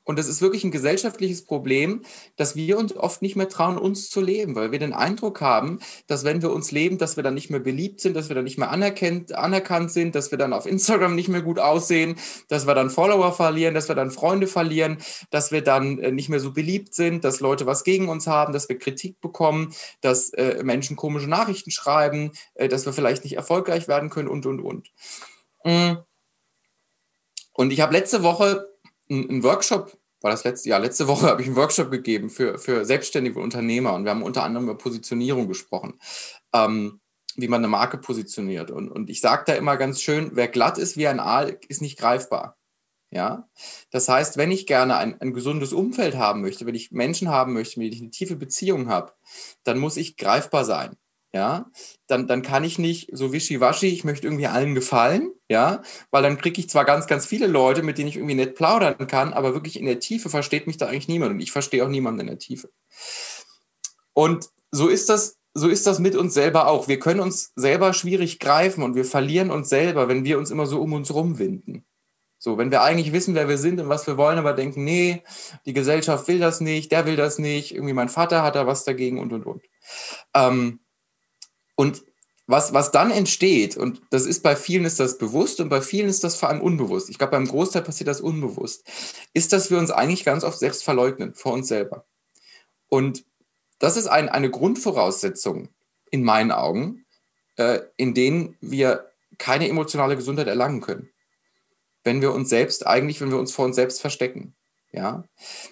und 0.07 0.21
das 0.21 0.29
ist 0.29 0.41
wirklich 0.41 0.63
ein 0.63 0.71
gesellschaftliches 0.71 1.45
Problem, 1.45 2.03
dass 2.37 2.55
wir 2.55 2.79
uns 2.79 2.97
oft 2.97 3.23
nicht 3.23 3.35
mehr 3.35 3.49
trauen, 3.49 3.77
uns 3.77 4.09
zu 4.09 4.21
leben, 4.21 4.55
weil 4.55 4.71
wir 4.71 4.79
den 4.79 4.93
Eindruck 4.93 5.41
haben, 5.41 5.81
dass 6.07 6.25
wenn 6.25 6.43
wir 6.43 6.53
uns 6.53 6.71
leben, 6.71 6.97
dass 6.97 7.17
wir 7.17 7.25
dann 7.25 7.35
nicht 7.35 7.51
mehr 7.51 7.59
beliebt 7.59 8.01
sind, 8.01 8.15
dass 8.15 8.29
wir 8.29 8.37
dann 8.37 8.45
nicht 8.45 8.57
mehr 8.57 8.71
anerkannt, 8.71 9.33
anerkannt 9.33 9.91
sind, 9.91 10.15
dass 10.15 10.31
wir 10.31 10.39
dann 10.39 10.53
auf 10.53 10.65
Instagram 10.65 11.17
nicht 11.17 11.29
mehr 11.29 11.43
gut 11.43 11.59
aussehen, 11.59 12.15
dass 12.49 12.69
wir 12.69 12.75
dann 12.77 12.89
Follower 12.89 13.33
verlieren, 13.33 13.75
dass 13.75 13.89
wir 13.89 13.97
dann 13.97 14.13
Freunde 14.13 14.47
verlieren, 14.47 14.99
dass 15.31 15.51
wir 15.51 15.63
dann 15.63 15.99
äh, 15.99 16.13
nicht 16.13 16.29
mehr 16.29 16.41
so 16.41 16.53
beliebt 16.53 16.95
sind, 16.95 17.25
dass 17.25 17.41
Leute 17.41 17.67
was 17.67 17.83
gegen 17.83 18.09
uns 18.09 18.29
haben, 18.29 18.53
dass 18.53 18.69
wir 18.69 18.79
Kritik 18.79 19.21
bekommen, 19.21 19.75
dass 20.03 20.31
äh, 20.35 20.63
Menschen 20.63 20.95
komische 20.95 21.29
Nachrichten 21.29 21.73
schreiben, 21.73 22.31
äh, 22.55 22.69
dass 22.69 22.87
wir 22.87 22.93
vielleicht 22.93 23.25
nicht 23.25 23.35
erfolgreich 23.35 23.89
werden 23.89 24.09
können 24.11 24.29
und, 24.29 24.47
und, 24.47 24.61
und. 24.61 24.93
Mm. 25.65 25.97
Und 27.53 27.73
ich 27.73 27.81
habe 27.81 27.95
letzte 27.95 28.23
Woche 28.23 28.69
einen 29.11 29.43
Workshop, 29.43 29.97
war 30.21 30.31
das 30.31 30.45
letzte 30.45 30.69
Jahr, 30.69 30.81
letzte 30.81 31.09
Woche 31.09 31.27
habe 31.29 31.43
ich 31.43 31.49
einen 31.49 31.57
Workshop 31.57 31.91
gegeben 31.91 32.31
für, 32.31 32.59
für 32.59 32.85
selbstständige 32.85 33.41
Unternehmer 33.41 33.95
und 33.95 34.05
wir 34.05 34.11
haben 34.11 34.23
unter 34.23 34.43
anderem 34.43 34.67
über 34.67 34.79
Positionierung 34.79 35.49
gesprochen, 35.49 35.99
ähm, 36.53 37.01
wie 37.37 37.49
man 37.49 37.61
eine 37.61 37.69
Marke 37.69 37.99
positioniert. 37.99 38.71
Und, 38.71 38.91
und 38.91 39.11
ich 39.11 39.21
sage 39.21 39.45
da 39.47 39.55
immer 39.55 39.77
ganz 39.77 40.01
schön, 40.01 40.31
wer 40.35 40.49
glatt 40.49 40.79
ist 40.79 40.97
wie 40.97 41.07
ein 41.07 41.21
Aal, 41.21 41.59
ist 41.69 41.83
nicht 41.83 41.99
greifbar. 41.99 42.57
Ja, 43.11 43.49
das 43.93 44.09
heißt, 44.09 44.37
wenn 44.37 44.51
ich 44.51 44.67
gerne 44.67 44.97
ein, 44.97 45.21
ein 45.21 45.33
gesundes 45.33 45.73
Umfeld 45.73 46.17
haben 46.17 46.43
möchte, 46.43 46.67
wenn 46.67 46.75
ich 46.75 46.91
Menschen 46.91 47.29
haben 47.29 47.53
möchte, 47.53 47.79
mit 47.79 47.87
denen 47.87 47.95
ich 47.95 48.03
eine 48.03 48.11
tiefe 48.11 48.37
Beziehung 48.37 48.89
habe, 48.89 49.13
dann 49.63 49.79
muss 49.79 49.97
ich 49.97 50.17
greifbar 50.17 50.65
sein 50.65 50.97
ja, 51.37 51.71
dann, 52.07 52.27
dann 52.27 52.41
kann 52.41 52.65
ich 52.65 52.79
nicht 52.79 53.11
so 53.13 53.31
wischiwaschi, 53.31 53.89
ich 53.89 54.05
möchte 54.05 54.27
irgendwie 54.27 54.47
allen 54.47 54.75
gefallen, 54.75 55.33
ja, 55.51 55.83
weil 56.11 56.23
dann 56.23 56.39
kriege 56.39 56.59
ich 56.59 56.71
zwar 56.71 56.87
ganz, 56.87 57.07
ganz 57.07 57.27
viele 57.27 57.47
Leute, 57.47 57.83
mit 57.83 57.99
denen 57.99 58.09
ich 58.09 58.17
irgendwie 58.17 58.35
nett 58.35 58.55
plaudern 58.55 59.07
kann, 59.07 59.35
aber 59.35 59.53
wirklich 59.53 59.79
in 59.79 59.85
der 59.85 60.01
Tiefe 60.01 60.31
versteht 60.31 60.67
mich 60.67 60.79
da 60.79 60.87
eigentlich 60.87 61.09
niemand 61.09 61.33
und 61.33 61.41
ich 61.41 61.53
verstehe 61.53 61.85
auch 61.85 61.91
niemanden 61.91 62.21
in 62.21 62.27
der 62.29 62.39
Tiefe. 62.39 62.71
Und 64.15 64.49
so 64.71 64.89
ist 64.89 65.11
das, 65.11 65.37
so 65.53 65.69
ist 65.69 65.87
das 65.87 65.99
mit 65.99 66.17
uns 66.17 66.33
selber 66.33 66.69
auch. 66.69 66.89
Wir 66.89 66.99
können 66.99 67.21
uns 67.21 67.53
selber 67.55 67.93
schwierig 67.93 68.39
greifen 68.39 68.83
und 68.83 68.95
wir 68.95 69.05
verlieren 69.05 69.51
uns 69.51 69.69
selber, 69.69 70.09
wenn 70.09 70.25
wir 70.25 70.39
uns 70.39 70.51
immer 70.51 70.65
so 70.65 70.81
um 70.81 70.95
uns 70.95 71.13
rumwinden. 71.13 71.85
So, 72.39 72.57
wenn 72.57 72.71
wir 72.71 72.81
eigentlich 72.81 73.13
wissen, 73.13 73.35
wer 73.35 73.49
wir 73.49 73.59
sind 73.59 73.79
und 73.79 73.91
was 73.91 74.07
wir 74.07 74.17
wollen, 74.17 74.39
aber 74.39 74.55
denken, 74.55 74.85
nee, 74.85 75.23
die 75.67 75.75
Gesellschaft 75.75 76.29
will 76.29 76.39
das 76.39 76.63
nicht, 76.63 76.93
der 76.93 77.05
will 77.05 77.17
das 77.17 77.39
nicht, 77.39 77.75
irgendwie 77.75 77.95
mein 77.95 78.09
Vater 78.09 78.43
hat 78.43 78.55
da 78.55 78.67
was 78.67 78.85
dagegen 78.85 79.19
und 79.19 79.35
und 79.35 79.45
und. 79.45 79.63
Ähm, 80.35 80.81
und 81.77 82.03
was, 82.49 82.73
was 82.73 82.93
dann 82.93 83.11
entsteht, 83.11 83.77
und 83.77 84.03
das 84.11 84.25
ist 84.25 84.43
bei 84.43 84.55
vielen 84.55 84.85
ist 84.85 85.01
das 85.01 85.19
bewusst 85.19 85.61
und 85.61 85.69
bei 85.69 85.81
vielen 85.81 86.09
ist 86.09 86.23
das 86.23 86.37
vor 86.37 86.49
allem 86.49 86.61
unbewusst. 86.61 87.11
Ich 87.11 87.19
glaube, 87.19 87.33
beim 87.33 87.49
Großteil 87.49 87.83
passiert 87.83 88.09
das 88.09 88.21
unbewusst, 88.21 88.85
ist, 89.35 89.53
dass 89.53 89.71
wir 89.71 89.79
uns 89.79 89.91
eigentlich 89.91 90.25
ganz 90.25 90.45
oft 90.45 90.59
selbst 90.59 90.85
verleugnen 90.85 91.35
vor 91.35 91.53
uns 91.53 91.67
selber. 91.67 92.07
Und 92.89 93.25
das 93.81 93.97
ist 93.97 94.07
ein, 94.07 94.29
eine 94.29 94.49
Grundvoraussetzung 94.49 95.69
in 96.11 96.23
meinen 96.23 96.53
Augen, 96.53 97.05
äh, 97.57 97.81
in 97.97 98.15
denen 98.15 98.57
wir 98.61 99.11
keine 99.39 99.69
emotionale 99.69 100.17
Gesundheit 100.17 100.47
erlangen 100.47 100.81
können. 100.81 101.11
Wenn 102.05 102.23
wir 102.23 102.33
uns 102.33 102.49
selbst 102.49 102.87
eigentlich, 102.87 103.21
wenn 103.21 103.31
wir 103.31 103.39
uns 103.39 103.53
vor 103.53 103.65
uns 103.65 103.75
selbst 103.75 104.01
verstecken. 104.01 104.55
Ja. 104.93 105.25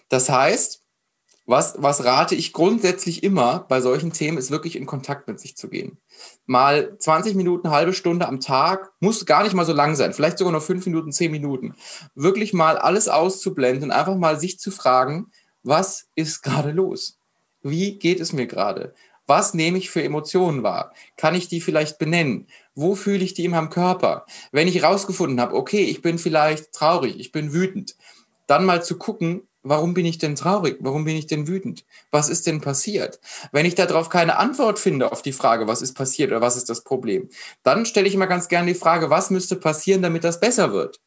Das 0.09 0.29
heißt, 0.29 0.84
was, 1.47 1.75
was 1.79 2.05
rate 2.05 2.35
ich 2.35 2.53
grundsätzlich 2.53 3.23
immer 3.23 3.67
bei 3.69 3.81
solchen 3.81 4.13
Themen, 4.13 4.39
ist 4.39 4.51
wirklich 4.51 4.77
in 4.77 4.87
Kontakt 4.87 5.29
mit 5.29 5.39
sich 5.39 5.57
zu 5.57 5.69
gehen. 5.69 5.99
Mal 6.47 6.97
20 6.99 7.35
Minuten, 7.35 7.71
halbe 7.71 7.93
Stunde 7.93 8.27
am 8.27 8.41
Tag, 8.41 8.93
muss 9.01 9.27
gar 9.27 9.45
nicht 9.45 9.55
mal 9.55 9.67
so 9.67 9.75
lang 9.75 9.95
sein, 9.95 10.15
vielleicht 10.15 10.39
sogar 10.39 10.53
nur 10.53 10.61
fünf 10.61 10.87
Minuten, 10.87 11.13
zehn 11.13 11.31
Minuten. 11.31 11.75
Wirklich 12.15 12.55
mal 12.55 12.79
alles 12.79 13.09
auszublenden 13.09 13.85
und 13.85 13.91
einfach 13.91 14.17
mal 14.17 14.41
sich 14.41 14.59
zu 14.59 14.71
fragen, 14.71 15.31
was 15.63 16.07
ist 16.15 16.43
gerade 16.43 16.71
los? 16.71 17.19
Wie 17.63 17.99
geht 17.99 18.21
es 18.21 18.33
mir 18.33 18.47
gerade? 18.47 18.95
Was 19.27 19.55
nehme 19.55 19.79
ich 19.79 19.89
für 19.89 20.03
Emotionen 20.03 20.63
wahr? 20.63 20.93
Kann 21.17 21.35
ich 21.35 21.49
die 21.49 21.63
vielleicht 21.63 21.99
benennen? 21.99 22.47
Wo 22.75 22.95
fühle 22.95 23.25
ich 23.25 23.33
die 23.33 23.47
in 23.47 23.53
meinem 23.53 23.71
Körper? 23.71 24.27
Wenn 24.53 24.69
ich 24.69 24.83
rausgefunden 24.83 25.41
habe, 25.41 25.57
okay, 25.57 25.83
ich 25.85 26.03
bin 26.03 26.19
vielleicht 26.19 26.73
traurig, 26.73 27.19
ich 27.19 27.33
bin 27.33 27.55
wütend, 27.55 27.97
dann 28.47 28.67
mal 28.67 28.85
zu 28.85 28.99
gucken, 28.99 29.49
warum 29.65 29.95
bin 29.95 30.07
ich 30.07 30.19
denn 30.19 30.37
traurig? 30.37 30.77
Warum 30.81 31.05
bin 31.05 31.17
ich 31.17 31.27
denn 31.27 31.49
wütend? 31.49 31.85
Was 32.11 32.29
ist 32.29 32.47
denn 32.47 32.61
passiert? 32.61 33.19
Wenn 33.51 33.67
ich 33.67 33.75
darauf 33.75 34.09
keine 34.09 34.37
Antwort 34.37 34.79
finde 34.79 35.11
auf 35.11 35.23
die 35.23 35.33
Frage, 35.33 35.67
was 35.67 35.83
ist 35.83 35.95
passiert 35.95 36.31
oder 36.31 36.41
was 36.41 36.57
ist 36.57 36.71
das 36.71 36.85
Problem, 36.85 37.29
dann 37.63 37.87
stelle 37.87 38.07
ich 38.07 38.15
immer 38.15 38.29
ganz 38.29 38.49
gerne 38.49 38.73
die 38.73 38.79
Frage, 38.79 39.11
was 39.11 39.31
müsste 39.31 39.57
passieren, 39.57 40.03
damit 40.03 40.23
das 40.23 40.39
besser 40.39 40.73
wird? 40.73 41.01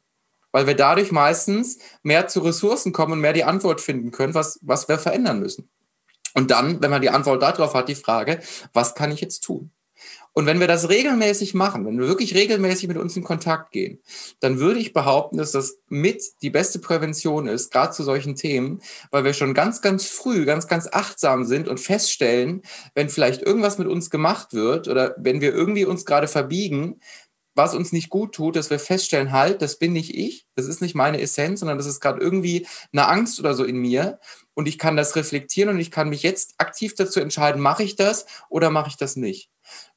Weil 0.52 0.68
wir 0.68 0.76
dadurch 0.76 1.12
meistens 1.12 1.78
mehr 2.04 2.28
zu 2.28 2.42
Ressourcen 2.42 2.92
kommen 2.92 3.14
und 3.14 3.22
mehr 3.22 3.34
die 3.34 3.44
Antwort 3.44 3.80
finden 3.80 4.12
können, 4.12 4.34
was, 4.34 4.60
was 4.62 4.90
wir 4.90 4.98
verändern 4.98 5.40
müssen. 5.40 5.70
Und 6.34 6.52
dann, 6.52 6.82
wenn 6.82 6.92
man 6.92 7.02
die 7.02 7.10
Antwort 7.10 7.42
darauf 7.42 7.74
hat, 7.74 7.90
die 7.90 7.96
Frage, 7.96 8.42
was 8.74 8.96
kann 8.96 9.12
ich 9.12 9.22
jetzt 9.22 9.42
tun? 9.42 9.72
Und 10.38 10.46
wenn 10.46 10.60
wir 10.60 10.68
das 10.68 10.88
regelmäßig 10.88 11.56
machen, 11.56 11.84
wenn 11.88 12.00
wir 12.00 12.08
wirklich 12.08 12.36
regelmäßig 12.36 12.88
mit 12.88 12.98
uns 12.98 13.18
in 13.18 13.24
Kontakt 13.24 13.72
gehen, 13.72 13.98
dann 14.40 14.60
würde 14.60 14.80
ich 14.80 14.94
behaupten, 14.94 15.38
dass 15.38 15.52
das 15.52 15.80
mit 15.88 16.22
die 16.44 16.52
beste 16.52 16.78
Prävention 16.78 17.48
ist, 17.48 17.72
gerade 17.72 17.92
zu 17.92 18.04
solchen 18.04 18.36
Themen, 18.36 18.84
weil 19.10 19.24
wir 19.24 19.34
schon 19.34 19.56
ganz, 19.56 19.82
ganz 19.82 20.06
früh, 20.06 20.46
ganz, 20.46 20.68
ganz 20.68 20.88
achtsam 20.92 21.44
sind 21.44 21.68
und 21.68 21.80
feststellen, 21.80 22.62
wenn 22.94 23.10
vielleicht 23.10 23.42
irgendwas 23.42 23.80
mit 23.80 23.88
uns 23.88 24.12
gemacht 24.12 24.54
wird 24.54 24.88
oder 24.88 25.16
wenn 25.18 25.42
wir 25.42 25.56
irgendwie 25.56 25.86
uns 25.86 26.06
gerade 26.06 26.28
verbiegen, 26.28 27.00
was 27.56 27.74
uns 27.74 27.92
nicht 27.92 28.12
gut 28.12 28.36
tut, 28.36 28.56
dass 28.56 28.70
wir 28.70 28.78
feststellen, 28.78 29.32
halt, 29.32 29.64
das 29.64 29.80
bin 29.80 29.94
nicht 29.94 30.14
ich, 30.14 30.46
das 30.54 30.68
ist 30.68 30.84
nicht 30.84 30.94
meine 30.94 31.20
Essenz, 31.20 31.62
sondern 31.62 31.80
das 31.80 31.88
ist 31.88 32.00
gerade 32.00 32.22
irgendwie 32.22 32.68
eine 32.94 33.08
Angst 33.08 33.40
oder 33.40 33.56
so 33.56 33.64
in 33.64 33.78
mir 33.78 34.20
und 34.54 34.68
ich 34.68 34.78
kann 34.78 34.96
das 34.96 35.16
reflektieren 35.16 35.70
und 35.70 35.80
ich 35.80 35.90
kann 35.90 36.10
mich 36.10 36.22
jetzt 36.22 36.54
aktiv 36.60 36.94
dazu 36.94 37.20
entscheiden, 37.20 37.60
mache 37.60 37.82
ich 37.82 37.96
das 37.96 38.28
oder 38.50 38.70
mache 38.70 38.90
ich 38.90 38.98
das 38.98 39.16
nicht. 39.16 39.50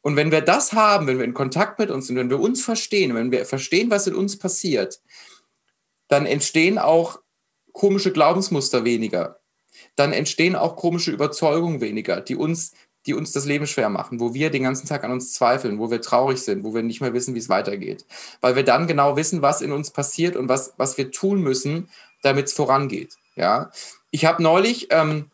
Und 0.03 0.17
wenn 0.17 0.31
wir 0.31 0.41
das 0.41 0.73
haben, 0.73 1.07
wenn 1.07 1.19
wir 1.19 1.25
in 1.25 1.35
Kontakt 1.35 1.79
mit 1.79 1.91
uns 1.91 2.07
sind, 2.07 2.17
wenn 2.17 2.31
wir 2.31 2.41
uns 2.41 2.65
verstehen, 2.65 3.15
wenn 3.15 3.31
wir 3.31 3.45
verstehen, 3.45 3.91
was 3.91 4.07
in 4.07 4.15
uns 4.15 4.39
passiert, 4.39 5.01
dann 6.09 6.27
entstehen 6.27 6.79
auch 6.79 7.21
komische 7.73 8.13
Glaubensmuster 8.13 8.85
weniger. 8.85 9.41
Dann 9.97 10.13
entstehen 10.13 10.57
auch 10.57 10.77
komische 10.77 11.11
Überzeugungen 11.11 11.81
weniger, 11.81 12.21
die 12.21 12.37
uns, 12.37 12.73
die 13.07 13.15
uns 13.15 13.33
das 13.33 13.45
Leben 13.45 13.67
schwer 13.67 13.89
machen, 13.89 14.21
wo 14.21 14.35
wir 14.35 14.51
den 14.51 14.63
ganzen 14.63 14.87
Tag 14.87 15.05
an 15.05 15.13
uns 15.13 15.33
zweifeln, 15.35 15.79
wo 15.79 15.91
wir 15.91 16.01
traurig 16.01 16.43
sind, 16.43 16.65
wo 16.65 16.75
wir 16.75 16.83
nicht 16.83 17.01
mehr 17.01 17.15
wissen, 17.15 17.35
wie 17.35 17.39
es 17.39 17.49
weitergeht. 17.49 18.05
Weil 18.41 18.57
wir 18.57 18.65
dann 18.65 18.87
genau 18.87 19.17
wissen, 19.17 19.43
was 19.43 19.63
in 19.63 19.73
uns 19.73 19.91
passiert 19.91 20.37
und 20.37 20.49
was, 20.49 20.75
was 20.77 20.99
wir 20.99 21.11
tun 21.11 21.43
müssen, 21.43 21.89
damit 22.23 22.47
es 22.47 22.53
vorangeht. 22.53 23.17
Ja? 23.37 23.71
Ich 24.11 24.25
habe 24.25 24.43
neulich 24.43 24.89
ähm, 24.91 25.31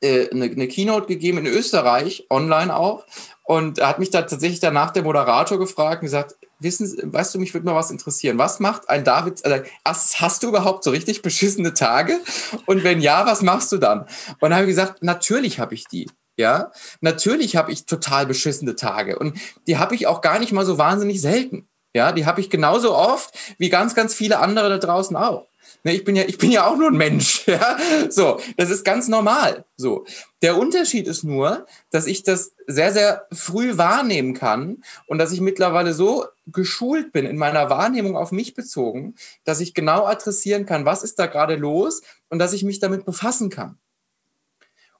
äh, 0.00 0.30
eine, 0.30 0.44
eine 0.46 0.68
Keynote 0.68 1.06
gegeben 1.06 1.38
in 1.38 1.46
Österreich, 1.46 2.26
online 2.30 2.74
auch, 2.74 3.04
und 3.46 3.78
er 3.78 3.88
hat 3.88 4.00
mich 4.00 4.10
da 4.10 4.22
tatsächlich 4.22 4.58
danach 4.58 4.90
der 4.90 5.04
Moderator 5.04 5.56
gefragt 5.58 6.02
und 6.02 6.06
gesagt, 6.06 6.34
wissen, 6.58 7.12
weißt 7.12 7.34
du, 7.34 7.38
mich 7.38 7.54
würde 7.54 7.64
mal 7.64 7.76
was 7.76 7.92
interessieren. 7.92 8.38
Was 8.38 8.58
macht 8.58 8.90
ein 8.90 9.04
David, 9.04 9.44
also 9.44 9.62
hast 9.84 10.42
du 10.42 10.48
überhaupt 10.48 10.82
so 10.82 10.90
richtig 10.90 11.22
beschissene 11.22 11.72
Tage? 11.72 12.18
Und 12.66 12.82
wenn 12.82 13.00
ja, 13.00 13.24
was 13.24 13.42
machst 13.42 13.70
du 13.70 13.78
dann? 13.78 14.00
Und 14.00 14.40
dann 14.40 14.54
habe 14.54 14.64
ich 14.64 14.70
gesagt, 14.70 15.02
natürlich 15.02 15.60
habe 15.60 15.74
ich 15.74 15.86
die. 15.86 16.10
Ja, 16.38 16.72
natürlich 17.00 17.56
habe 17.56 17.72
ich 17.72 17.86
total 17.86 18.26
beschissene 18.26 18.76
Tage 18.76 19.18
und 19.18 19.38
die 19.66 19.78
habe 19.78 19.94
ich 19.94 20.06
auch 20.06 20.20
gar 20.20 20.38
nicht 20.38 20.52
mal 20.52 20.66
so 20.66 20.76
wahnsinnig 20.76 21.20
selten. 21.20 21.66
Ja, 21.94 22.12
die 22.12 22.26
habe 22.26 22.42
ich 22.42 22.50
genauso 22.50 22.94
oft 22.94 23.32
wie 23.56 23.70
ganz, 23.70 23.94
ganz 23.94 24.12
viele 24.12 24.38
andere 24.40 24.68
da 24.68 24.76
draußen 24.76 25.16
auch. 25.16 25.46
Ne, 25.86 25.94
ich 25.94 26.02
bin 26.02 26.16
ja, 26.16 26.24
ich 26.24 26.36
bin 26.36 26.50
ja 26.50 26.66
auch 26.66 26.76
nur 26.76 26.88
ein 26.88 26.96
Mensch. 26.96 27.46
Ja? 27.56 27.78
So, 28.10 28.40
das 28.56 28.70
ist 28.70 28.84
ganz 28.84 29.06
normal. 29.06 29.64
So. 29.76 30.04
Der 30.42 30.58
Unterschied 30.58 31.06
ist 31.06 31.22
nur, 31.22 31.64
dass 31.92 32.08
ich 32.08 32.24
das 32.24 32.56
sehr, 32.66 32.92
sehr 32.92 33.28
früh 33.30 33.78
wahrnehmen 33.78 34.34
kann 34.34 34.82
und 35.06 35.18
dass 35.18 35.30
ich 35.30 35.40
mittlerweile 35.40 35.94
so 35.94 36.24
geschult 36.46 37.12
bin 37.12 37.24
in 37.24 37.36
meiner 37.36 37.70
Wahrnehmung 37.70 38.16
auf 38.16 38.32
mich 38.32 38.54
bezogen, 38.54 39.14
dass 39.44 39.60
ich 39.60 39.74
genau 39.74 40.06
adressieren 40.06 40.66
kann, 40.66 40.86
was 40.86 41.04
ist 41.04 41.20
da 41.20 41.26
gerade 41.26 41.54
los 41.54 42.02
und 42.30 42.40
dass 42.40 42.52
ich 42.52 42.64
mich 42.64 42.80
damit 42.80 43.04
befassen 43.04 43.48
kann. 43.48 43.78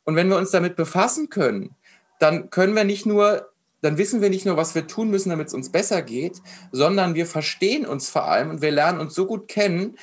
Und 0.04 0.14
wenn 0.14 0.28
wir 0.28 0.36
uns 0.36 0.52
damit 0.52 0.76
befassen 0.76 1.30
können, 1.30 1.74
dann 2.20 2.48
können 2.50 2.76
wir 2.76 2.84
nicht 2.84 3.06
nur 3.06 3.50
dann 3.82 3.98
wissen 3.98 4.20
wir 4.20 4.30
nicht 4.30 4.46
nur, 4.46 4.56
was 4.56 4.74
wir 4.74 4.86
tun 4.86 5.10
müssen, 5.10 5.30
damit 5.30 5.48
es 5.48 5.54
uns 5.54 5.70
besser 5.70 6.02
geht, 6.02 6.40
sondern 6.72 7.14
wir 7.14 7.26
verstehen 7.26 7.84
uns 7.84 8.08
vor 8.08 8.24
allem 8.24 8.50
und 8.50 8.62
wir 8.62 8.70
lernen 8.70 9.00
uns 9.00 9.14
so 9.14 9.26
gut 9.26 9.48
kennen, 9.48 9.96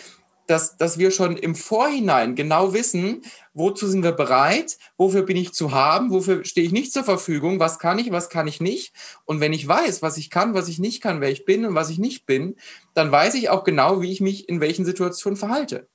dass, 0.48 0.78
dass 0.78 0.98
wir 0.98 1.12
schon 1.12 1.38
im 1.38 1.56
Vorhinein 1.56 2.36
genau 2.36 2.74
wissen, 2.74 3.22
wozu 3.54 3.88
sind 3.88 4.04
wir 4.04 4.12
bereit, 4.12 4.78
wofür 4.98 5.24
bin 5.24 5.38
ich 5.38 5.54
zu 5.54 5.72
haben, 5.72 6.12
wofür 6.12 6.44
stehe 6.44 6.66
ich 6.66 6.74
nicht 6.74 6.92
zur 6.92 7.04
Verfügung, 7.04 7.60
was 7.60 7.80
kann 7.80 8.00
ich, 8.00 8.12
was 8.12 8.30
kann 8.30 8.48
ich 8.48 8.60
nicht. 8.60 8.94
Und 9.26 9.40
wenn 9.40 9.54
ich 9.54 9.68
weiß, 9.68 10.02
was 10.02 10.18
ich 10.18 10.30
kann, 10.30 10.54
was 10.54 10.68
ich 10.68 10.80
nicht 10.80 11.02
kann, 11.02 11.22
wer 11.22 11.32
ich 11.32 11.46
bin 11.46 11.66
und 11.66 11.76
was 11.76 11.90
ich 11.90 12.00
nicht 12.00 12.26
bin, 12.26 12.56
dann 12.94 13.12
weiß 13.12 13.36
ich 13.36 13.50
auch 13.50 13.64
genau, 13.64 14.02
wie 14.02 14.12
ich 14.12 14.22
mich 14.22 14.50
in 14.50 14.60
welchen 14.60 14.86
Situationen 14.86 15.38
verhalte. 15.38 15.88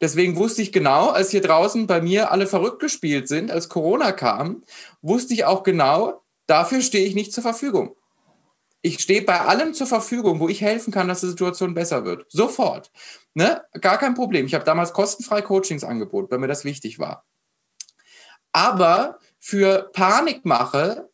Deswegen 0.00 0.36
wusste 0.36 0.62
ich 0.62 0.72
genau, 0.72 1.10
als 1.10 1.30
hier 1.30 1.40
draußen 1.40 1.86
bei 1.86 2.00
mir 2.00 2.30
alle 2.30 2.46
verrückt 2.46 2.80
gespielt 2.80 3.28
sind, 3.28 3.50
als 3.50 3.68
Corona 3.68 4.12
kam, 4.12 4.62
wusste 5.02 5.34
ich 5.34 5.44
auch 5.44 5.62
genau, 5.62 6.22
dafür 6.46 6.82
stehe 6.82 7.06
ich 7.06 7.14
nicht 7.14 7.32
zur 7.32 7.42
Verfügung. 7.42 7.96
Ich 8.82 9.00
stehe 9.00 9.22
bei 9.22 9.40
allem 9.40 9.72
zur 9.72 9.86
Verfügung, 9.86 10.40
wo 10.40 10.48
ich 10.50 10.60
helfen 10.60 10.92
kann, 10.92 11.08
dass 11.08 11.20
die 11.20 11.28
Situation 11.28 11.72
besser 11.72 12.04
wird. 12.04 12.26
Sofort. 12.28 12.90
Ne? 13.34 13.62
Gar 13.80 13.98
kein 13.98 14.14
Problem. 14.14 14.46
Ich 14.46 14.54
habe 14.54 14.64
damals 14.64 14.92
kostenfrei 14.92 15.42
Coachings 15.42 15.84
angeboten, 15.84 16.30
weil 16.30 16.38
mir 16.38 16.46
das 16.46 16.64
wichtig 16.64 16.98
war. 16.98 17.24
Aber 18.52 19.18
für 19.40 19.90
Panikmache, 19.92 21.10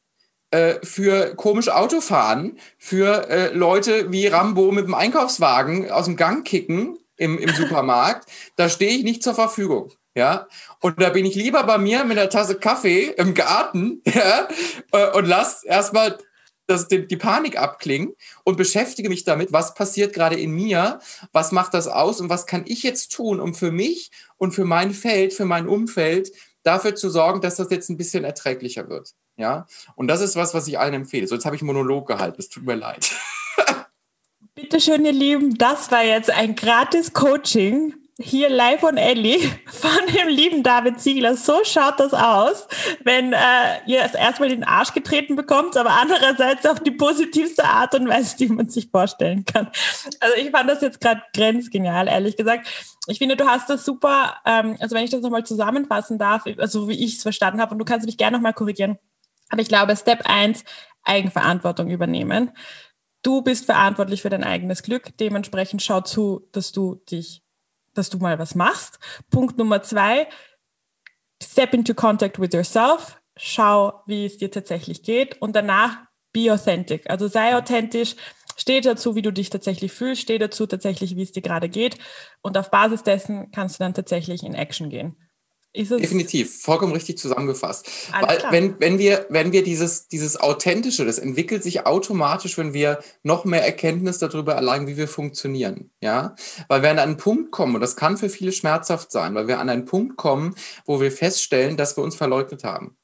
äh, 0.51 0.75
für 0.83 1.35
komisch 1.35 1.71
Autofahren, 1.71 2.59
für 2.79 3.29
äh, 3.31 3.55
Leute 3.55 4.13
wie 4.13 4.27
Rambo 4.27 4.71
mit 4.71 4.87
dem 4.87 4.95
Einkaufswagen 4.95 5.91
aus 5.91 6.05
dem 6.05 6.17
Gang 6.17 6.47
kicken 6.47 6.99
im, 7.17 7.39
im 7.39 7.55
Supermarkt, 7.55 8.29
da 8.57 8.69
stehe 8.69 8.93
ich 8.93 9.03
nicht 9.03 9.23
zur 9.23 9.35
Verfügung. 9.35 9.93
Ja, 10.15 10.49
und 10.81 11.01
da 11.01 11.11
bin 11.11 11.25
ich 11.25 11.37
lieber 11.37 11.63
bei 11.63 11.79
mir 11.79 12.05
mit 12.05 12.19
einer 12.19 12.29
Tasse 12.29 12.57
Kaffee 12.57 13.15
im 13.17 13.33
Garten 13.33 14.03
ja, 14.07 14.49
äh, 14.93 15.17
und 15.17 15.25
lass 15.27 15.63
erstmal 15.63 16.19
das, 16.71 16.89
die, 16.89 17.07
die 17.07 17.17
Panik 17.17 17.59
abklingen 17.59 18.15
und 18.45 18.57
beschäftige 18.57 19.09
mich 19.09 19.25
damit, 19.25 19.53
was 19.53 19.75
passiert 19.75 20.13
gerade 20.13 20.37
in 20.37 20.53
mir, 20.53 21.01
was 21.33 21.53
macht 21.53 21.75
das 21.75 21.89
aus 21.89 22.21
und 22.21 22.29
was 22.29 22.47
kann 22.47 22.65
ich 22.67 22.83
jetzt 22.83 23.13
tun, 23.13 23.41
um 23.41 23.55
für 23.55 23.73
mich 23.73 24.11
und 24.37 24.53
für 24.53 24.65
mein 24.65 24.93
Feld, 24.93 25.33
für 25.33 25.45
mein 25.45 25.69
Umfeld 25.69 26.31
dafür 26.63 26.95
zu 26.95 27.11
sorgen, 27.11 27.41
dass 27.41 27.57
das 27.57 27.71
jetzt 27.71 27.89
ein 27.91 27.97
bisschen 27.97 28.25
erträglicher 28.25 28.89
wird. 28.89 29.15
Ja, 29.37 29.67
und 29.97 30.09
das 30.09 30.21
ist 30.21 30.37
was, 30.37 30.53
was 30.53 30.69
ich 30.69 30.79
allen 30.79 30.95
empfehle. 30.95 31.27
So, 31.27 31.35
jetzt 31.35 31.47
habe 31.47 31.57
ich 31.57 31.63
Monolog 31.63 32.07
gehalten, 32.07 32.37
es 32.39 32.49
tut 32.49 32.65
mir 32.65 32.75
leid. 32.75 33.11
Bitte 34.55 34.81
schön, 34.81 35.05
ihr 35.05 35.13
Lieben, 35.13 35.57
das 35.57 35.91
war 35.91 36.05
jetzt 36.05 36.31
ein 36.31 36.55
gratis 36.55 37.15
Coaching 37.15 37.95
hier 38.21 38.51
live 38.51 38.81
von 38.81 38.97
Ellie 38.97 39.39
von 39.67 39.91
dem 40.15 40.29
lieben 40.29 40.63
David 40.63 41.01
Ziegler. 41.01 41.37
So 41.37 41.61
schaut 41.65 41.99
das 41.99 42.13
aus, 42.13 42.69
wenn 43.05 43.33
äh, 43.33 43.39
ihr 43.87 44.03
es 44.03 44.15
erstmal 44.15 44.49
den 44.49 44.65
Arsch 44.65 44.93
getreten 44.93 45.37
bekommt, 45.37 45.77
aber 45.77 45.91
andererseits 45.91 46.67
auf 46.67 46.81
die 46.81 46.91
positivste 46.91 47.65
Art 47.65 47.95
und 47.95 48.09
Weise, 48.09 48.37
die 48.37 48.49
man 48.49 48.69
sich 48.69 48.91
vorstellen 48.91 49.45
kann. 49.45 49.71
Also 50.21 50.37
ich 50.37 50.51
fand 50.51 50.69
das 50.69 50.81
jetzt 50.81 51.01
gerade 51.01 51.23
grenzgenial, 51.35 52.09
ehrlich 52.09 52.37
gesagt. 52.37 52.67
Ich 53.07 53.19
finde, 53.19 53.37
du 53.37 53.47
hast 53.47 53.71
das 53.71 53.85
super, 53.85 54.37
ähm, 54.45 54.77
also 54.81 54.95
wenn 54.95 55.05
ich 55.05 55.11
das 55.11 55.23
nochmal 55.23 55.45
zusammenfassen 55.45 56.19
darf, 56.19 56.45
also 56.59 56.89
wie 56.89 57.05
ich 57.05 57.17
es 57.17 57.23
verstanden 57.23 57.61
habe, 57.61 57.73
und 57.73 57.79
du 57.79 57.85
kannst 57.85 58.07
mich 58.07 58.19
gerne 58.19 58.37
nochmal 58.37 58.55
korrigieren, 58.55 58.99
aber 59.49 59.63
ich 59.63 59.69
glaube, 59.69 59.97
Step 59.97 60.23
1, 60.25 60.65
Eigenverantwortung 61.03 61.91
übernehmen. 61.91 62.53
Du 63.23 63.43
bist 63.43 63.67
verantwortlich 63.67 64.23
für 64.23 64.31
dein 64.31 64.45
eigenes 64.45 64.83
Glück. 64.83 65.17
Dementsprechend 65.19 65.83
schau 65.83 66.01
zu, 66.01 66.49
dass 66.53 66.73
du 66.73 67.03
dich 67.11 67.43
dass 67.95 68.11
du 68.11 68.19
mal 68.19 68.39
was 68.39 68.55
machst. 68.55 68.99
Punkt 69.31 69.59
Nummer 69.59 69.83
zwei, 69.83 70.29
step 71.43 71.75
into 71.75 71.95
contact 71.95 72.41
with 72.41 72.53
yourself. 72.53 73.21
Schau, 73.37 74.03
wie 74.07 74.27
es 74.27 74.39
dir 74.39 74.51
tatsächlich 74.51 75.03
geht. 75.03 75.41
Und 75.41 75.57
danach 75.57 75.99
be 76.33 76.53
authentic. 76.53 77.09
Also 77.09 77.29
sei 77.29 77.57
authentisch. 77.57 78.17
Steh 78.57 78.81
dazu, 78.81 79.15
wie 79.15 79.23
du 79.23 79.33
dich 79.33 79.49
tatsächlich 79.49 79.93
fühlst. 79.93 80.23
Steh 80.23 80.39
dazu 80.39 80.67
tatsächlich, 80.67 81.17
wie 81.17 81.23
es 81.23 81.33
dir 81.33 81.43
gerade 81.43 81.69
geht. 81.69 81.97
Und 82.43 82.59
auf 82.59 82.71
Basis 82.71 83.03
dessen 83.03 83.51
kannst 83.53 83.81
du 83.81 83.85
dann 83.85 83.95
tatsächlich 83.95 84.43
in 84.43 84.55
Action 84.55 84.91
gehen. 84.91 85.17
Definitiv, 85.77 86.63
vollkommen 86.63 86.93
richtig 86.93 87.17
zusammengefasst. 87.19 87.89
Weil 88.21 88.43
wenn, 88.51 88.81
wenn 88.81 88.99
wir, 88.99 89.27
wenn 89.29 89.53
wir 89.53 89.63
dieses, 89.63 90.09
dieses 90.09 90.41
Authentische, 90.41 91.05
das 91.05 91.19
entwickelt 91.19 91.63
sich 91.63 91.87
automatisch, 91.87 92.59
wenn 92.59 92.75
wir 92.75 92.99
noch 93.23 93.45
mehr 93.45 93.65
Erkenntnis 93.65 94.19
darüber 94.19 94.55
erlangen, 94.55 94.89
wie 94.89 94.97
wir 94.97 95.07
funktionieren. 95.07 95.93
Ja, 96.01 96.35
weil 96.67 96.83
wir 96.83 96.91
an 96.91 96.99
einen 96.99 97.17
Punkt 97.19 97.53
kommen, 97.53 97.77
und 97.77 97.81
das 97.81 97.95
kann 97.95 98.17
für 98.17 98.29
viele 98.29 98.51
schmerzhaft 98.51 99.13
sein, 99.13 99.37
weil 99.37 99.47
wir 99.47 99.61
an 99.61 99.69
einen 99.69 99.85
Punkt 99.85 100.17
kommen, 100.17 100.57
wo 100.87 101.01
wir 101.01 101.13
feststellen, 101.13 101.77
dass 101.77 101.97
wir 101.97 102.03
uns 102.03 102.17
verleugnet 102.17 102.65
haben. 102.65 102.97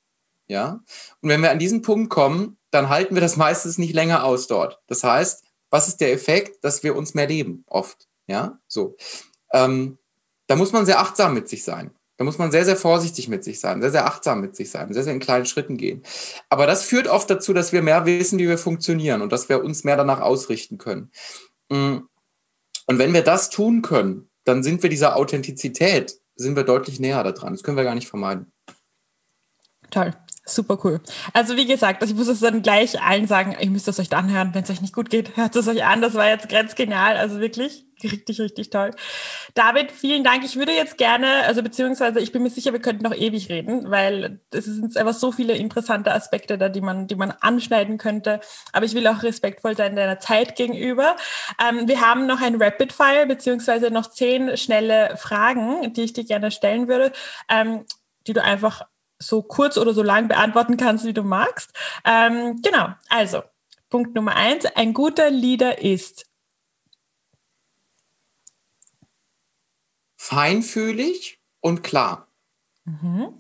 Ja, 0.49 0.81
und 1.21 1.29
wenn 1.29 1.43
wir 1.43 1.53
an 1.53 1.61
diesen 1.61 1.83
Punkt 1.83 2.11
kommen, 2.11 2.57
dann 2.73 2.89
halten 2.89 3.15
wir 3.15 3.23
das 3.23 3.37
meistens 3.37 3.79
nicht 3.79 3.95
länger 3.95 4.25
aus 4.25 4.49
dort. 4.49 4.81
Das 4.89 5.05
heißt, 5.05 5.45
was 5.71 5.87
ist 5.87 6.01
der 6.01 6.13
Effekt, 6.13 6.65
dass 6.65 6.83
wir 6.83 6.97
uns 6.97 7.15
mehr 7.15 7.29
leben, 7.29 7.65
oft. 7.69 8.09
Ja, 8.27 8.59
so. 8.67 8.97
Ähm, 9.53 9.99
da 10.49 10.57
muss 10.57 10.73
man 10.73 10.87
sehr 10.87 11.01
achtsam 11.01 11.35
mit 11.35 11.49
sich 11.49 11.63
sein. 11.63 11.93
Da 12.17 12.25
muss 12.25 12.39
man 12.39 12.51
sehr, 12.51 12.65
sehr 12.65 12.77
vorsichtig 12.77 13.29
mit 13.29 13.45
sich 13.45 13.61
sein, 13.61 13.83
sehr, 13.83 13.91
sehr 13.91 14.07
achtsam 14.07 14.41
mit 14.41 14.57
sich 14.57 14.71
sein, 14.71 14.93
sehr, 14.93 15.05
sehr 15.05 15.13
in 15.13 15.21
kleinen 15.21 15.45
Schritten 15.45 15.77
gehen. 15.77 16.03
Aber 16.49 16.67
das 16.67 16.83
führt 16.83 17.09
oft 17.09 17.29
dazu, 17.29 17.53
dass 17.53 17.73
wir 17.73 17.83
mehr 17.83 18.07
wissen, 18.07 18.39
wie 18.39 18.49
wir 18.49 18.59
funktionieren 18.59 19.21
und 19.21 19.33
dass 19.33 19.49
wir 19.49 19.63
uns 19.63 19.85
mehr 19.85 19.97
danach 19.97 20.21
ausrichten 20.21 20.79
können. 20.79 21.11
Mm. 21.69 21.99
Und 22.89 22.99
wenn 22.99 23.13
wir 23.13 23.23
das 23.23 23.51
tun 23.51 23.83
können, 23.83 24.31
dann 24.45 24.63
sind 24.63 24.83
wir 24.83 24.89
dieser 24.89 25.17
Authentizität, 25.17 26.15
sind 26.37 26.57
wir 26.57 26.63
deutlich 26.63 27.01
näher 27.01 27.23
daran. 27.25 27.53
Das 27.53 27.63
können 27.63 27.77
wir 27.77 27.85
gar 27.85 27.97
nicht 27.97 28.09
vermeiden. 28.09 28.53
Toll. 29.91 30.15
Super 30.49 30.79
cool. 30.85 31.01
Also 31.33 31.57
wie 31.57 31.67
gesagt, 31.67 32.05
ich 32.05 32.15
muss 32.15 32.29
es 32.29 32.39
dann 32.39 32.63
gleich 32.63 33.03
allen 33.03 33.27
sagen, 33.27 33.57
ihr 33.61 33.69
müsst 33.69 33.89
es 33.89 33.99
euch 33.99 34.13
anhören, 34.15 34.55
wenn 34.55 34.63
es 34.63 34.71
euch 34.71 34.81
nicht 34.81 34.95
gut 34.95 35.11
geht, 35.11 35.37
hört 35.37 35.57
es 35.57 35.67
euch 35.67 35.85
an. 35.85 36.01
Das 36.01 36.15
war 36.15 36.29
jetzt 36.29 36.49
ganz 36.49 36.77
genial, 36.77 37.17
also 37.17 37.41
wirklich 37.41 37.86
Richtig, 38.03 38.41
richtig 38.41 38.69
toll. 38.69 38.91
David, 39.55 39.91
vielen 39.91 40.23
Dank. 40.23 40.45
Ich 40.45 40.57
würde 40.57 40.73
jetzt 40.73 40.99
gerne, 40.99 41.45
also 41.45 41.63
beziehungsweise 41.63 42.21
ich 42.21 42.31
bin 42.31 42.43
mir 42.43 42.51
sicher, 42.51 42.73
wir 42.73 42.81
könnten 42.81 43.05
noch 43.05 43.15
ewig 43.15 43.49
reden, 43.49 43.91
weil 43.91 44.41
es 44.51 44.67
sind 44.67 44.95
einfach 44.99 45.15
so 45.15 45.33
viele 45.33 45.55
interessante 45.55 46.13
Aspekte 46.13 46.59
da, 46.59 46.69
die 46.69 46.83
man, 46.83 47.07
die 47.07 47.15
man 47.15 47.31
anschneiden 47.41 47.97
könnte. 47.97 48.41
Aber 48.73 48.85
ich 48.85 48.95
will 48.95 49.07
auch 49.07 49.23
respektvoll 49.23 49.77
sein 49.77 49.97
deiner 49.97 50.19
Zeit 50.19 50.57
gegenüber. 50.57 51.17
Ähm, 51.59 51.89
wir 51.89 52.03
haben 52.03 52.27
noch 52.27 52.43
ein 52.43 52.61
Rapid 52.61 52.93
Fire, 52.93 53.25
beziehungsweise 53.27 53.91
noch 53.91 54.11
zehn 54.11 54.59
schnelle 54.59 55.17
Fragen, 55.17 55.95
die 55.95 56.03
ich 56.03 56.13
dir 56.13 56.25
gerne 56.25 56.51
stellen 56.51 56.89
würde, 56.89 57.13
ähm, 57.49 57.87
die 58.27 58.35
du 58.35 58.43
einfach 58.43 58.83
so 59.19 59.43
kurz 59.43 59.79
oder 59.79 59.95
so 59.95 60.03
lang 60.03 60.29
beantworten 60.29 60.77
kannst, 60.77 61.07
wie 61.07 61.15
du 61.15 61.23
magst. 61.23 61.73
Ähm, 62.05 62.61
genau, 62.63 62.89
also 63.09 63.43
Punkt 63.89 64.15
Nummer 64.15 64.37
eins, 64.37 64.67
ein 64.67 64.93
guter 64.93 65.31
Leader 65.31 65.81
ist 65.81 66.26
feinfühlig 70.27 71.39
und 71.61 71.85
klar. 71.85 72.27
Mhm. 72.85 73.39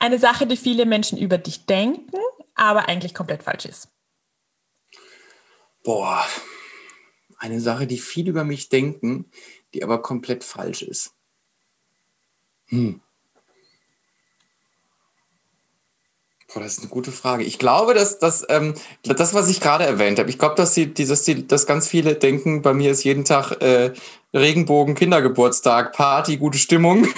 Eine 0.00 0.18
Sache, 0.18 0.46
die 0.46 0.56
viele 0.56 0.84
Menschen 0.84 1.16
über 1.16 1.38
dich 1.38 1.66
denken, 1.66 2.16
aber 2.54 2.88
eigentlich 2.88 3.14
komplett 3.14 3.44
falsch 3.44 3.66
ist. 3.66 3.88
Boah, 5.84 6.26
eine 7.38 7.60
Sache, 7.60 7.86
die 7.86 7.98
viele 7.98 8.30
über 8.30 8.42
mich 8.42 8.68
denken, 8.68 9.30
die 9.74 9.84
aber 9.84 10.02
komplett 10.02 10.42
falsch 10.42 10.82
ist. 10.82 11.14
Hm. 12.66 13.00
Boah, 16.54 16.60
das 16.60 16.74
ist 16.74 16.80
eine 16.82 16.88
gute 16.88 17.10
Frage. 17.10 17.42
Ich 17.42 17.58
glaube, 17.58 17.94
dass, 17.94 18.20
dass 18.20 18.46
ähm, 18.48 18.74
das, 19.02 19.34
was 19.34 19.50
ich 19.50 19.60
gerade 19.60 19.82
erwähnt 19.82 20.20
habe, 20.20 20.30
ich 20.30 20.38
glaube, 20.38 20.54
dass, 20.54 20.72
die, 20.72 20.94
dass, 20.94 21.24
die, 21.24 21.48
dass 21.48 21.66
ganz 21.66 21.88
viele 21.88 22.14
denken, 22.14 22.62
bei 22.62 22.72
mir 22.72 22.92
ist 22.92 23.02
jeden 23.02 23.24
Tag 23.24 23.60
äh, 23.60 23.92
Regenbogen, 24.32 24.94
Kindergeburtstag, 24.94 25.92
Party, 25.92 26.36
gute 26.36 26.58
Stimmung. 26.58 27.08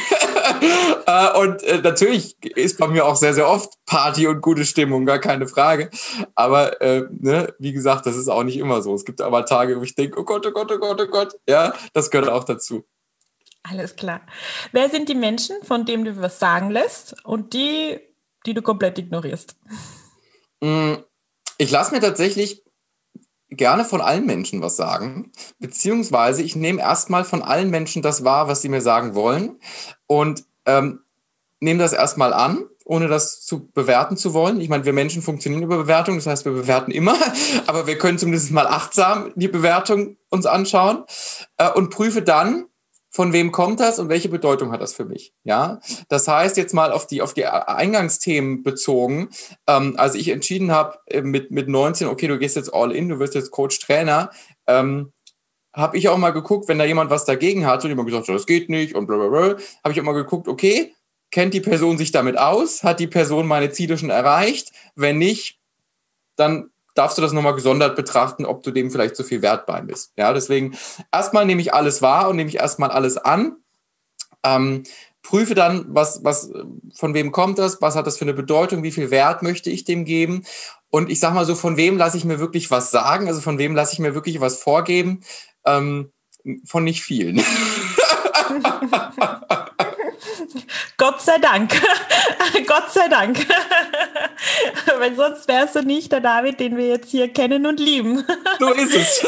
äh, 1.07 1.39
und 1.39 1.63
äh, 1.65 1.83
natürlich 1.83 2.43
ist 2.43 2.79
bei 2.79 2.89
mir 2.89 3.05
auch 3.05 3.17
sehr, 3.17 3.35
sehr 3.35 3.47
oft 3.47 3.75
Party 3.85 4.27
und 4.27 4.41
gute 4.41 4.65
Stimmung, 4.65 5.05
gar 5.05 5.19
keine 5.19 5.47
Frage. 5.47 5.91
Aber 6.35 6.81
äh, 6.81 7.05
ne, 7.11 7.53
wie 7.59 7.75
gesagt, 7.75 8.07
das 8.07 8.17
ist 8.17 8.29
auch 8.29 8.43
nicht 8.43 8.57
immer 8.57 8.81
so. 8.81 8.95
Es 8.95 9.05
gibt 9.05 9.21
aber 9.21 9.45
Tage, 9.45 9.79
wo 9.79 9.83
ich 9.83 9.95
denke, 9.95 10.19
oh 10.19 10.25
Gott, 10.25 10.47
oh 10.47 10.51
Gott, 10.51 10.73
oh 10.73 10.79
Gott, 10.79 10.99
oh 10.99 11.07
Gott. 11.09 11.35
Ja, 11.47 11.75
das 11.93 12.11
gehört 12.11 12.31
auch 12.31 12.45
dazu. 12.45 12.87
Alles 13.69 13.97
klar. 13.97 14.21
Wer 14.73 14.89
sind 14.89 15.09
die 15.09 15.15
Menschen, 15.15 15.57
von 15.63 15.85
denen 15.85 16.05
du 16.07 16.23
was 16.23 16.39
sagen 16.39 16.71
lässt 16.71 17.17
und 17.25 17.53
die, 17.53 17.99
die 18.47 18.55
du 18.55 18.63
komplett 18.63 18.99
ignorierst? 18.99 19.57
Mm, 20.61 20.95
ich 21.59 21.71
lasse 21.71 21.95
mir 21.95 22.01
tatsächlich 22.01 22.63
gerne 23.49 23.85
von 23.85 24.01
allen 24.01 24.27
Menschen 24.27 24.61
was 24.61 24.77
sagen, 24.77 25.33
beziehungsweise 25.59 26.43
ich 26.43 26.57
nehme 26.57 26.81
erstmal 26.81 27.25
von 27.25 27.43
allen 27.43 27.71
Menschen 27.71 28.03
das 28.03 28.25
wahr, 28.25 28.49
was 28.49 28.63
sie 28.63 28.69
mir 28.69 28.81
sagen 28.81 29.15
wollen 29.15 29.61
und 30.07 30.45
ähm, 30.67 31.01
nehme 31.61 31.79
das 31.79 31.93
erstmal 31.93 32.33
an, 32.33 32.65
ohne 32.85 33.09
das 33.09 33.43
zu 33.43 33.69
bewerten 33.71 34.17
zu 34.17 34.35
wollen. 34.35 34.61
Ich 34.61 34.69
meine, 34.69 34.85
wir 34.85 34.93
Menschen 34.93 35.23
funktionieren 35.23 35.63
über 35.63 35.77
Bewertung, 35.77 36.17
das 36.17 36.27
heißt, 36.27 36.45
wir 36.45 36.53
bewerten 36.53 36.91
immer, 36.91 37.17
aber 37.67 37.87
wir 37.87 37.99
können 37.99 38.19
zumindest 38.19 38.51
mal 38.51 38.67
achtsam 38.67 39.33
die 39.37 39.49
Bewertung 39.49 40.17
uns 40.31 40.47
anschauen 40.47 41.05
äh, 41.57 41.71
und 41.71 41.91
prüfe 41.91 42.23
dann, 42.23 42.67
von 43.17 43.33
wem 43.33 43.51
kommt 43.51 43.81
das 43.81 43.99
und 43.99 44.11
welche 44.11 44.29
Bedeutung 44.29 44.73
hat 44.73 44.83
das 44.83 44.93
für 44.93 45.07
mich? 45.07 45.33
Ja, 45.43 45.81
das 46.11 46.29
heißt 46.29 46.59
jetzt 46.59 46.75
mal 46.75 46.93
auf 46.93 47.07
die 47.07 47.23
auf 47.23 47.33
die 47.33 47.47
Eingangsthemen 47.47 48.63
bezogen. 48.63 49.31
Ähm, 49.67 49.95
als 49.97 50.15
ich 50.15 50.29
entschieden 50.29 50.71
habe 50.71 50.99
äh, 51.07 51.23
mit 51.23 51.51
mit 51.51 51.67
19, 51.67 52.09
okay, 52.09 52.29
du 52.29 52.39
gehst 52.39 52.57
jetzt 52.57 52.75
all 52.75 52.93
in, 52.93 53.09
du 53.09 53.19
wirst 53.19 53.35
jetzt 53.35 53.53
Coach 53.53 53.81
Trainer. 53.81 54.31
Ähm, 54.67 55.15
habe 55.73 55.97
ich 55.97 56.11
auch 56.11 56.19
mal 56.19 56.31
geguckt, 56.31 56.69
wenn 56.69 56.79
da 56.79 56.85
jemand 56.85 57.09
was 57.09 57.25
dagegen 57.25 57.65
hat 57.65 57.83
und 57.85 57.89
jemand 57.89 58.07
gesagt, 58.07 58.29
das 58.29 58.45
geht 58.45 58.69
nicht 58.69 58.95
und 58.95 59.07
blablabla, 59.07 59.57
habe 59.83 59.93
ich 59.93 59.99
auch 59.99 60.05
mal 60.05 60.13
geguckt, 60.13 60.47
okay, 60.47 60.93
kennt 61.31 61.55
die 61.55 61.63
Person 61.63 61.97
sich 61.97 62.13
damit 62.13 62.37
aus? 62.37 62.85
Hat 62.85 63.01
die 63.01 63.07
Person 63.07 63.47
meine 63.47 63.71
Ziele 63.71 63.97
schon 63.97 64.11
erreicht? 64.11 64.73
Wenn 64.95 65.17
nicht, 65.17 65.59
dann 66.37 66.71
darfst 66.97 67.19
du 67.19 67.23
das 67.23 67.33
nochmal 67.33 67.55
gesondert 67.55 67.95
betrachten, 67.97 68.45
ob 68.45 68.63
du 68.63 68.71
dem 68.71 68.91
vielleicht 68.91 69.17
zu 69.17 69.25
viel 69.25 69.43
wert 69.43 69.67
bei 69.67 69.81
bist. 69.81 70.13
Ja, 70.17 70.33
deswegen 70.33 70.77
erstmal 71.13 71.47
nehme 71.47 71.61
ich 71.61 71.75
alles 71.75 72.03
wahr 72.03 72.29
und 72.29 72.37
nehme 72.37 72.49
ich 72.49 72.57
erstmal 72.57 72.91
alles 72.91 73.17
an. 73.19 73.57
Ähm, 74.45 74.83
prüfe 75.23 75.55
dann, 75.55 75.87
was, 75.89 76.25
was, 76.25 76.51
von 76.95 77.15
wem 77.15 77.33
kommt 77.33 77.59
das, 77.59 77.83
was 77.83 77.97
hat 77.97 78.07
das 78.07 78.17
für 78.17 78.25
eine 78.25 78.35
Bedeutung, 78.35 78.83
wie 78.83 78.93
viel 78.93 79.11
Wert 79.11 79.43
möchte 79.43 79.71
ich 79.71 79.85
dem 79.85 80.05
geben. 80.05 80.45
Und 80.89 81.11
ich 81.11 81.21
sag 81.21 81.35
mal 81.35 81.45
so, 81.45 81.55
von 81.55 81.77
wem 81.77 81.97
lasse 81.97 82.17
ich 82.17 82.25
mir 82.25 82.39
wirklich 82.39 82.71
was 82.71 82.91
sagen, 82.91 83.29
also 83.29 83.41
von 83.41 83.59
wem 83.59 83.75
lasse 83.75 83.93
ich 83.93 83.99
mir 83.99 84.15
wirklich 84.15 84.41
was 84.41 84.57
vorgeben. 84.59 85.23
Ähm, 85.65 86.13
von 86.65 86.85
nicht 86.85 87.03
vielen. 87.03 87.43
Gott 90.99 91.21
sei 91.21 91.39
Dank. 91.39 91.73
Gott 92.67 92.91
sei 92.91 93.09
Dank. 93.09 93.39
Weil 94.99 95.15
sonst 95.15 95.47
wärst 95.47 95.77
du 95.77 95.83
nicht 95.83 96.11
der 96.11 96.21
David, 96.21 96.59
den 96.59 96.77
wir 96.77 96.89
jetzt 96.89 97.11
hier 97.11 97.33
kennen 97.33 97.67
und 97.67 97.81
lieben. 97.81 98.25
So 98.59 98.73
ist 98.73 98.95
es. 98.95 99.27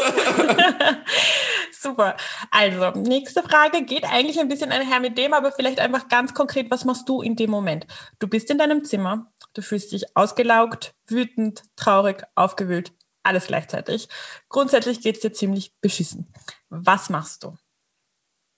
Super. 1.71 2.17
Also, 2.51 2.99
nächste 2.99 3.43
Frage 3.43 3.83
geht 3.83 4.05
eigentlich 4.05 4.41
ein 4.41 4.49
bisschen 4.49 4.73
einher 4.73 5.01
mit 5.01 5.19
dem, 5.19 5.35
aber 5.35 5.53
vielleicht 5.53 5.81
einfach 5.81 6.09
ganz 6.09 6.33
konkret, 6.33 6.71
was 6.71 6.87
machst 6.87 7.07
du 7.11 7.21
in 7.21 7.37
dem 7.37 7.51
Moment? 7.51 7.87
Du 8.21 8.27
bist 8.27 8.49
in 8.51 8.57
deinem 8.57 8.87
Zimmer, 8.87 9.31
du 9.53 9.61
fühlst 9.61 9.93
dich 9.93 10.17
ausgelaugt, 10.17 10.95
wütend, 11.07 11.63
traurig, 11.77 12.25
aufgewühlt, 12.37 12.93
alles 13.23 13.49
gleichzeitig. 13.49 14.09
Grundsätzlich 14.49 15.03
geht 15.03 15.17
es 15.17 15.21
dir 15.21 15.35
ziemlich 15.35 15.75
beschissen. 15.83 16.33
Was 16.71 17.11
machst 17.11 17.45
du? 17.45 17.59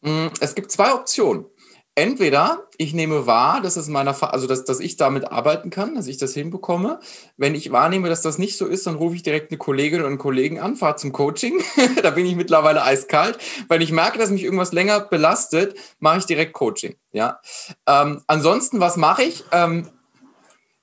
Mm, 0.02 0.28
es 0.40 0.54
gibt 0.54 0.70
zwei 0.70 0.94
Optionen 0.94 1.46
entweder 1.94 2.66
ich 2.76 2.94
nehme 2.94 3.26
wahr, 3.26 3.60
dass 3.60 3.76
es 3.76 3.88
meiner, 3.88 4.16
also 4.32 4.46
dass, 4.46 4.64
dass 4.64 4.80
ich 4.80 4.96
damit 4.96 5.30
arbeiten 5.30 5.70
kann, 5.70 5.94
dass 5.94 6.06
ich 6.06 6.16
das 6.16 6.32
hinbekomme. 6.34 7.00
Wenn 7.36 7.54
ich 7.54 7.72
wahrnehme, 7.72 8.08
dass 8.08 8.22
das 8.22 8.38
nicht 8.38 8.56
so 8.56 8.66
ist, 8.66 8.86
dann 8.86 8.94
rufe 8.94 9.16
ich 9.16 9.22
direkt 9.22 9.50
eine 9.50 9.58
Kollegin 9.58 10.00
oder 10.00 10.08
einen 10.08 10.18
Kollegen 10.18 10.60
an, 10.60 10.76
fahre 10.76 10.96
zum 10.96 11.12
Coaching. 11.12 11.62
da 12.02 12.10
bin 12.10 12.26
ich 12.26 12.36
mittlerweile 12.36 12.82
eiskalt. 12.82 13.38
Wenn 13.68 13.82
ich 13.82 13.92
merke, 13.92 14.18
dass 14.18 14.30
mich 14.30 14.44
irgendwas 14.44 14.72
länger 14.72 15.00
belastet, 15.00 15.76
mache 15.98 16.18
ich 16.18 16.26
direkt 16.26 16.52
Coaching. 16.52 16.96
Ja. 17.12 17.40
Ähm, 17.86 18.22
ansonsten, 18.26 18.80
was 18.80 18.96
mache 18.96 19.24
ich? 19.24 19.44
Ähm, 19.52 19.88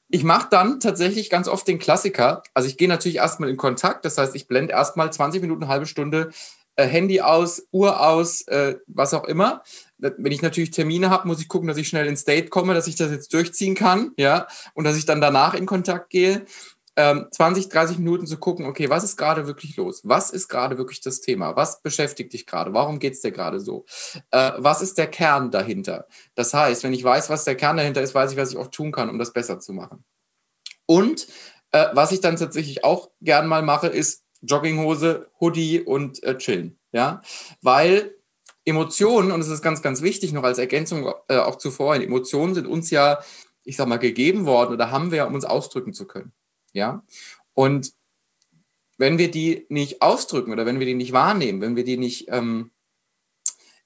ich 0.10 0.24
mache 0.24 0.48
dann 0.52 0.80
tatsächlich 0.80 1.30
ganz 1.30 1.48
oft 1.48 1.68
den 1.68 1.80
Klassiker. 1.80 2.44
Also 2.54 2.70
ich 2.70 2.78
gehe 2.78 2.88
natürlich 2.88 3.18
erstmal 3.18 3.50
in 3.50 3.58
Kontakt. 3.58 4.06
Das 4.06 4.18
heißt, 4.18 4.36
ich 4.36 4.48
blende 4.48 4.74
erstmal 4.74 5.12
20 5.12 5.42
Minuten, 5.42 5.68
halbe 5.68 5.86
Stunde 5.86 6.32
äh, 6.78 6.86
Handy 6.86 7.22
aus, 7.22 7.68
Uhr 7.72 8.00
aus, 8.00 8.42
äh, 8.48 8.76
was 8.88 9.14
auch 9.14 9.26
immer 9.26 9.64
wenn 9.98 10.32
ich 10.32 10.42
natürlich 10.42 10.72
Termine 10.72 11.10
habe, 11.10 11.28
muss 11.28 11.42
ich 11.42 11.48
gucken, 11.48 11.68
dass 11.68 11.78
ich 11.78 11.88
schnell 11.88 12.08
ins 12.08 12.26
Date 12.26 12.50
komme, 12.50 12.74
dass 12.74 12.88
ich 12.88 12.96
das 12.96 13.12
jetzt 13.12 13.34
durchziehen 13.34 13.76
kann, 13.76 14.12
ja, 14.18 14.48
und 14.74 14.84
dass 14.84 14.98
ich 14.98 15.06
dann 15.06 15.22
danach 15.22 15.54
in 15.54 15.66
Kontakt 15.66 16.10
gehe. 16.10 16.46
Ähm, 17.00 17.28
20, 17.30 17.70
30 17.70 18.00
Minuten 18.00 18.26
zu 18.26 18.38
gucken, 18.38 18.66
okay, 18.66 18.90
was 18.90 19.04
ist 19.04 19.18
gerade 19.18 19.46
wirklich 19.46 19.78
los? 19.78 20.02
Was 20.04 20.32
ist 20.32 20.48
gerade 20.48 20.80
wirklich 20.80 21.00
das 21.00 21.22
Thema? 21.22 21.56
Was 21.56 21.84
beschäftigt 21.84 22.34
dich 22.34 22.48
gerade? 22.48 22.74
Warum 22.74 22.98
geht 22.98 23.14
es 23.14 23.22
dir 23.22 23.32
gerade 23.32 23.60
so? 23.60 23.86
Äh, 24.32 24.54
was 24.58 24.82
ist 24.82 24.98
der 24.98 25.06
Kern 25.06 25.52
dahinter? 25.52 26.08
Das 26.34 26.56
heißt, 26.56 26.84
wenn 26.84 26.94
ich 26.94 27.04
weiß, 27.04 27.30
was 27.30 27.44
der 27.44 27.54
Kern 27.54 27.78
dahinter 27.78 28.02
ist, 28.02 28.16
weiß 28.16 28.32
ich, 28.32 28.38
was 28.38 28.50
ich 28.50 28.58
auch 28.58 28.68
tun 28.68 28.92
kann, 28.92 29.12
um 29.12 29.20
das 29.20 29.32
besser 29.32 29.60
zu 29.60 29.74
machen. 29.74 30.04
Und 30.88 31.28
äh, 31.72 31.86
was 31.94 32.12
ich 32.12 32.22
dann 32.22 32.36
tatsächlich 32.36 32.84
auch 32.84 33.12
gern 33.22 33.46
mal 33.46 33.62
mache, 33.62 33.88
ist 33.88 34.24
Jogginghose, 34.42 35.30
Hoodie 35.40 35.82
und 35.82 36.24
äh, 36.24 36.36
chillen. 36.38 36.80
Ja, 36.92 37.22
weil 37.62 38.17
Emotionen, 38.68 39.32
und 39.32 39.40
es 39.40 39.48
ist 39.48 39.62
ganz, 39.62 39.82
ganz 39.82 40.02
wichtig 40.02 40.34
noch 40.34 40.44
als 40.44 40.58
Ergänzung 40.58 41.10
äh, 41.30 41.38
auch 41.38 41.56
zuvor, 41.56 41.96
Emotionen 41.96 42.54
sind 42.54 42.68
uns 42.68 42.90
ja, 42.90 43.20
ich 43.64 43.78
sag 43.78 43.88
mal, 43.88 43.96
gegeben 43.96 44.46
worden 44.46 44.74
oder 44.74 44.92
haben 44.92 45.12
wir, 45.12 45.26
um 45.26 45.36
uns 45.36 45.46
ausdrücken 45.46 45.94
zu 45.94 46.06
können. 46.06 46.34
Ja. 46.74 47.06
Und 47.54 47.94
wenn 48.98 49.18
wir 49.18 49.32
die 49.32 49.66
nicht 49.70 50.02
ausdrücken 50.02 50.52
oder 50.52 50.66
wenn 50.66 50.80
wir 50.80 50.86
die 50.86 50.96
nicht 50.96 51.14
wahrnehmen, 51.14 51.62
wenn 51.62 51.78
wir 51.78 51.86
die 51.86 51.96
nicht, 51.96 52.28
ähm, 52.28 52.72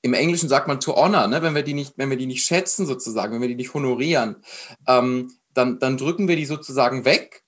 im 0.01 0.15
Englischen 0.15 0.49
sagt 0.49 0.67
man 0.67 0.79
to 0.79 0.95
honor, 0.95 1.27
ne? 1.27 1.43
wenn 1.43 1.53
wir 1.53 1.61
die 1.61 1.75
nicht, 1.75 1.93
wenn 1.97 2.09
wir 2.09 2.17
die 2.17 2.25
nicht 2.25 2.43
schätzen 2.43 2.87
sozusagen, 2.87 3.33
wenn 3.33 3.41
wir 3.41 3.49
die 3.49 3.55
nicht 3.55 3.75
honorieren, 3.75 4.37
ähm, 4.87 5.31
dann, 5.53 5.77
dann 5.77 5.97
drücken 5.97 6.27
wir 6.27 6.37
die 6.37 6.45
sozusagen 6.45 7.05
weg 7.05 7.43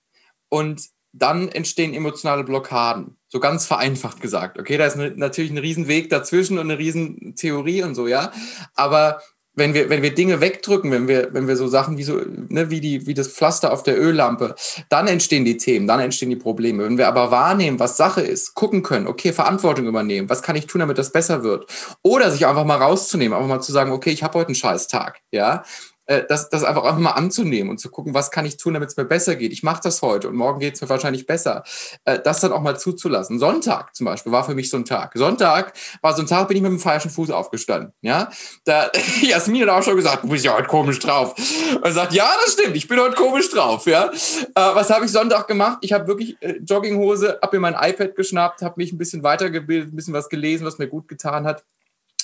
und 0.50 0.88
dann 1.14 1.48
entstehen 1.48 1.94
emotionale 1.94 2.44
Blockaden. 2.44 3.18
So 3.28 3.40
ganz 3.40 3.66
vereinfacht 3.66 4.20
gesagt. 4.20 4.60
Okay, 4.60 4.78
da 4.78 4.86
ist 4.86 4.96
eine, 4.96 5.12
natürlich 5.12 5.52
ein 5.52 5.58
Riesenweg 5.60 6.10
dazwischen 6.10 6.58
und 6.58 6.70
eine 6.70 6.80
Riesentheorie 6.80 7.84
und 7.84 7.96
so, 7.96 8.08
ja. 8.08 8.32
Aber 8.76 9.22
wenn 9.56 9.76
wir, 9.76 9.90
wenn 9.90 10.02
wir 10.02 10.16
Dinge 10.16 10.42
wegdrücken, 10.42 10.92
wenn 10.92 11.08
wir, 11.08 11.32
wenn 11.34 11.48
wir 11.48 11.56
so 11.56 11.68
Sachen 11.68 11.98
wie 11.98 12.04
so, 12.04 12.20
ne, 12.50 12.72
wie 12.72 12.82
die, 12.82 13.06
wie 13.06 13.14
das 13.14 13.28
Pflaster 13.28 13.72
auf 13.72 13.84
der 13.84 14.02
Öllampe, 14.02 14.56
dann 14.90 15.08
entstehen 15.08 15.46
die 15.46 15.58
Themen, 15.58 15.86
dann 15.86 16.00
entstehen 16.00 16.32
die 16.32 16.36
Probleme. 16.36 16.84
Wenn 16.84 16.98
wir 16.98 17.08
aber 17.08 17.30
wahrnehmen, 17.30 17.80
was 17.80 17.96
Sache 17.96 18.22
ist, 18.22 18.56
gucken 18.56 18.82
können, 18.82 19.06
okay, 19.06 19.32
Verantwortung 19.32 19.86
übernehmen, 19.86 20.30
was 20.30 20.42
kann 20.42 20.56
ich 20.56 20.66
tun, 20.66 20.80
damit 20.80 20.98
das 20.98 21.12
besser 21.12 21.44
wird? 21.44 21.68
Oder 22.02 22.32
sich 22.32 22.48
einfach 22.48 22.66
mal 22.66 22.82
rauszunehmen, 22.82 23.38
einfach 23.38 23.50
mal 23.50 23.62
zu 23.62 23.72
sagen, 23.72 23.92
okay, 23.92 24.10
ich 24.10 24.24
habe 24.24 24.40
heute 24.40 24.48
einen 24.48 24.56
scheiß 24.56 24.88
Tag, 24.88 25.22
ja, 25.32 25.64
äh, 26.06 26.24
das, 26.28 26.50
das 26.50 26.64
einfach 26.64 26.84
auch 26.84 26.98
mal 26.98 27.12
anzunehmen 27.12 27.70
und 27.70 27.80
zu 27.80 27.90
gucken, 27.90 28.14
was 28.14 28.32
kann 28.32 28.46
ich 28.46 28.58
tun, 28.58 28.74
damit 28.74 28.90
es 28.90 28.98
mir 28.98 29.06
besser 29.06 29.36
geht. 29.36 29.54
Ich 29.54 29.64
mache 29.64 29.82
das 29.84 30.02
heute 30.02 30.30
und 30.30 30.36
morgen 30.36 30.60
geht 30.60 30.76
es 30.76 30.82
mir 30.82 30.90
wahrscheinlich 30.90 31.26
besser. 31.26 31.64
Äh, 32.06 32.20
das 32.20 32.42
dann 32.42 32.52
auch 32.52 32.62
mal 32.62 32.78
zuzulassen. 32.78 33.40
Sonntag 33.40 33.96
zum 33.96 34.06
Beispiel 34.06 34.32
war 34.32 34.44
für 34.44 34.56
mich 34.56 34.70
so 34.70 34.78
ein 34.78 34.86
Tag. 34.86 35.14
Sonntag 35.16 35.74
war 36.02 36.14
so 36.14 36.22
ein 36.22 36.28
Tag, 36.28 36.48
bin 36.48 36.58
ich 36.58 36.64
mit 36.64 36.72
dem 36.72 36.80
falschen 36.80 37.10
Fuß 37.10 37.32
aufgestanden. 37.32 37.94
Ja, 38.02 38.30
da 38.66 38.92
Jasmin 39.22 39.64
hat 39.64 39.70
auch 39.70 39.84
schon 39.84 39.96
gesagt, 39.96 40.24
du 40.24 40.30
bist 40.30 40.44
ja 40.44 40.56
heute 40.56 40.68
komisch 40.68 41.00
drauf. 41.00 41.36
Und 41.82 41.92
sagt, 41.94 42.14
ja, 42.14 42.30
das 42.44 42.54
stimmt, 42.54 42.76
ich 42.76 42.88
bin 42.88 43.00
heute 43.00 43.16
komisch 43.16 43.50
drauf. 43.50 43.86
Ja, 43.86 44.10
äh, 44.10 44.52
was 44.56 44.90
habe 44.90 45.06
ich 45.06 45.12
Sonntag 45.12 45.48
gemacht? 45.48 45.80
Ich 45.82 45.94
habe 45.94 46.08
wirklich 46.08 46.38
Jogginghose, 46.66 47.40
habe 47.42 47.58
mir 47.58 47.72
mein 47.72 47.92
iPad 47.92 48.16
geschnappt, 48.16 48.62
habe 48.62 48.76
mich 48.78 48.92
ein 48.92 48.98
bisschen 48.98 49.24
weitergebildet, 49.24 49.94
ein 49.94 49.96
bisschen 49.96 50.14
was 50.14 50.30
gelesen, 50.30 50.66
was 50.66 50.78
mir 50.78 50.88
gut 50.88 51.08
getan 51.08 51.46
hat 51.46 51.64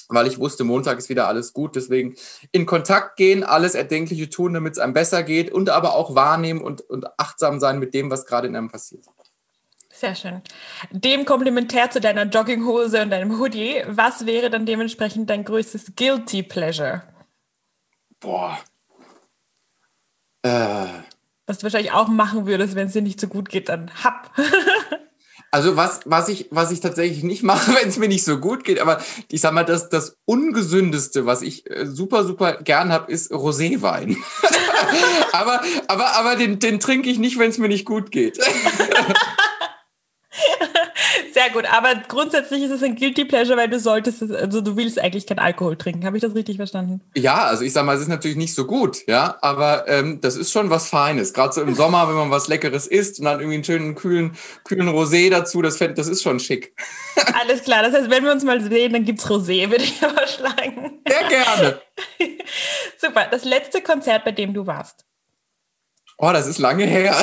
weil 0.09 0.27
ich 0.27 0.39
wusste, 0.39 0.63
Montag 0.63 0.97
ist 0.97 1.09
wieder 1.09 1.27
alles 1.27 1.53
gut. 1.53 1.75
Deswegen 1.75 2.15
in 2.51 2.65
Kontakt 2.65 3.15
gehen, 3.15 3.43
alles 3.43 3.75
Erdenkliche 3.75 4.29
tun, 4.29 4.53
damit 4.53 4.73
es 4.73 4.79
einem 4.79 4.93
besser 4.93 5.23
geht 5.23 5.51
und 5.51 5.69
aber 5.69 5.95
auch 5.95 6.15
wahrnehmen 6.15 6.61
und, 6.61 6.81
und 6.81 7.07
achtsam 7.19 7.59
sein 7.59 7.79
mit 7.79 7.93
dem, 7.93 8.09
was 8.09 8.25
gerade 8.25 8.47
in 8.47 8.55
einem 8.55 8.69
passiert. 8.69 9.05
Sehr 9.91 10.15
schön. 10.15 10.41
Dem 10.91 11.25
komplementär 11.25 11.91
zu 11.91 11.99
deiner 11.99 12.23
Jogginghose 12.23 13.01
und 13.01 13.09
deinem 13.09 13.37
Hoodie, 13.37 13.83
was 13.85 14.25
wäre 14.25 14.49
dann 14.49 14.65
dementsprechend 14.65 15.29
dein 15.29 15.43
größtes 15.43 15.93
Guilty 15.95 16.43
Pleasure? 16.43 17.03
Boah. 18.19 18.57
Äh. 20.41 20.87
Was 21.47 21.57
du 21.57 21.63
wahrscheinlich 21.63 21.91
auch 21.91 22.07
machen 22.07 22.45
würdest, 22.45 22.75
wenn 22.75 22.87
es 22.87 22.93
dir 22.93 23.01
nicht 23.01 23.19
so 23.19 23.27
gut 23.27 23.49
geht, 23.49 23.69
dann 23.69 23.91
hab. 24.03 24.31
Also 25.51 25.75
was, 25.75 26.01
was, 26.05 26.29
ich, 26.29 26.47
was 26.51 26.71
ich 26.71 26.79
tatsächlich 26.79 27.23
nicht 27.23 27.43
mache, 27.43 27.73
wenn 27.81 27.89
es 27.89 27.97
mir 27.97 28.07
nicht 28.07 28.23
so 28.23 28.39
gut 28.39 28.63
geht, 28.63 28.79
aber 28.79 29.01
ich 29.31 29.41
sag 29.41 29.53
mal, 29.53 29.63
das, 29.63 29.89
das 29.89 30.17
Ungesündeste, 30.25 31.25
was 31.25 31.41
ich 31.41 31.69
äh, 31.69 31.85
super, 31.85 32.23
super 32.23 32.61
gern 32.63 32.91
habe, 32.91 33.11
ist 33.11 33.31
Roséwein. 33.31 34.17
aber 35.31 35.61
aber, 35.87 36.15
aber 36.15 36.35
den, 36.35 36.59
den 36.59 36.79
trinke 36.79 37.09
ich 37.09 37.19
nicht, 37.19 37.39
wenn 37.39 37.49
es 37.49 37.57
mir 37.57 37.67
nicht 37.67 37.85
gut 37.85 38.11
geht. 38.11 38.39
Sehr 41.33 41.49
gut, 41.49 41.65
aber 41.65 41.95
grundsätzlich 42.07 42.63
ist 42.63 42.71
es 42.71 42.83
ein 42.83 42.95
Guilty 42.95 43.25
Pleasure, 43.25 43.57
weil 43.57 43.67
du 43.67 43.79
solltest, 43.79 44.21
also 44.31 44.61
du 44.61 44.77
willst 44.77 44.99
eigentlich 44.99 45.25
keinen 45.25 45.39
Alkohol 45.39 45.75
trinken. 45.75 46.05
Habe 46.05 46.17
ich 46.17 46.21
das 46.21 46.35
richtig 46.35 46.57
verstanden? 46.57 47.01
Ja, 47.15 47.45
also 47.45 47.63
ich 47.63 47.73
sag 47.73 47.85
mal, 47.85 47.95
es 47.95 48.01
ist 48.01 48.09
natürlich 48.09 48.37
nicht 48.37 48.53
so 48.53 48.65
gut, 48.65 49.07
ja, 49.07 49.37
aber 49.41 49.87
ähm, 49.87 50.21
das 50.21 50.35
ist 50.35 50.51
schon 50.51 50.69
was 50.69 50.87
Feines. 50.87 51.33
Gerade 51.33 51.53
so 51.53 51.61
im 51.61 51.73
Sommer, 51.73 52.07
wenn 52.07 52.15
man 52.15 52.31
was 52.31 52.47
Leckeres 52.47 52.85
isst 52.85 53.19
und 53.19 53.25
dann 53.25 53.39
irgendwie 53.39 53.55
einen 53.55 53.63
schönen 53.63 53.95
kühlen, 53.95 54.37
kühlen 54.63 54.89
Rosé 54.89 55.31
dazu, 55.31 55.61
das, 55.63 55.79
das 55.79 56.07
ist 56.07 56.21
schon 56.21 56.39
schick. 56.39 56.75
Alles 57.41 57.63
klar, 57.63 57.81
das 57.81 57.93
heißt, 57.93 58.09
wenn 58.09 58.23
wir 58.23 58.31
uns 58.31 58.43
mal 58.43 58.61
sehen, 58.61 58.93
dann 58.93 59.05
gibt 59.05 59.19
es 59.19 59.25
Rosé, 59.25 59.69
würde 59.69 59.83
ich 59.83 59.93
vorschlagen. 59.99 60.99
Sehr 61.07 61.27
gerne. 61.27 61.81
Super, 62.99 63.27
das 63.31 63.45
letzte 63.45 63.81
Konzert, 63.81 64.25
bei 64.25 64.31
dem 64.31 64.53
du 64.53 64.67
warst. 64.67 65.05
Oh, 66.19 66.31
das 66.33 66.47
ist 66.47 66.59
lange 66.59 66.85
her 66.85 67.15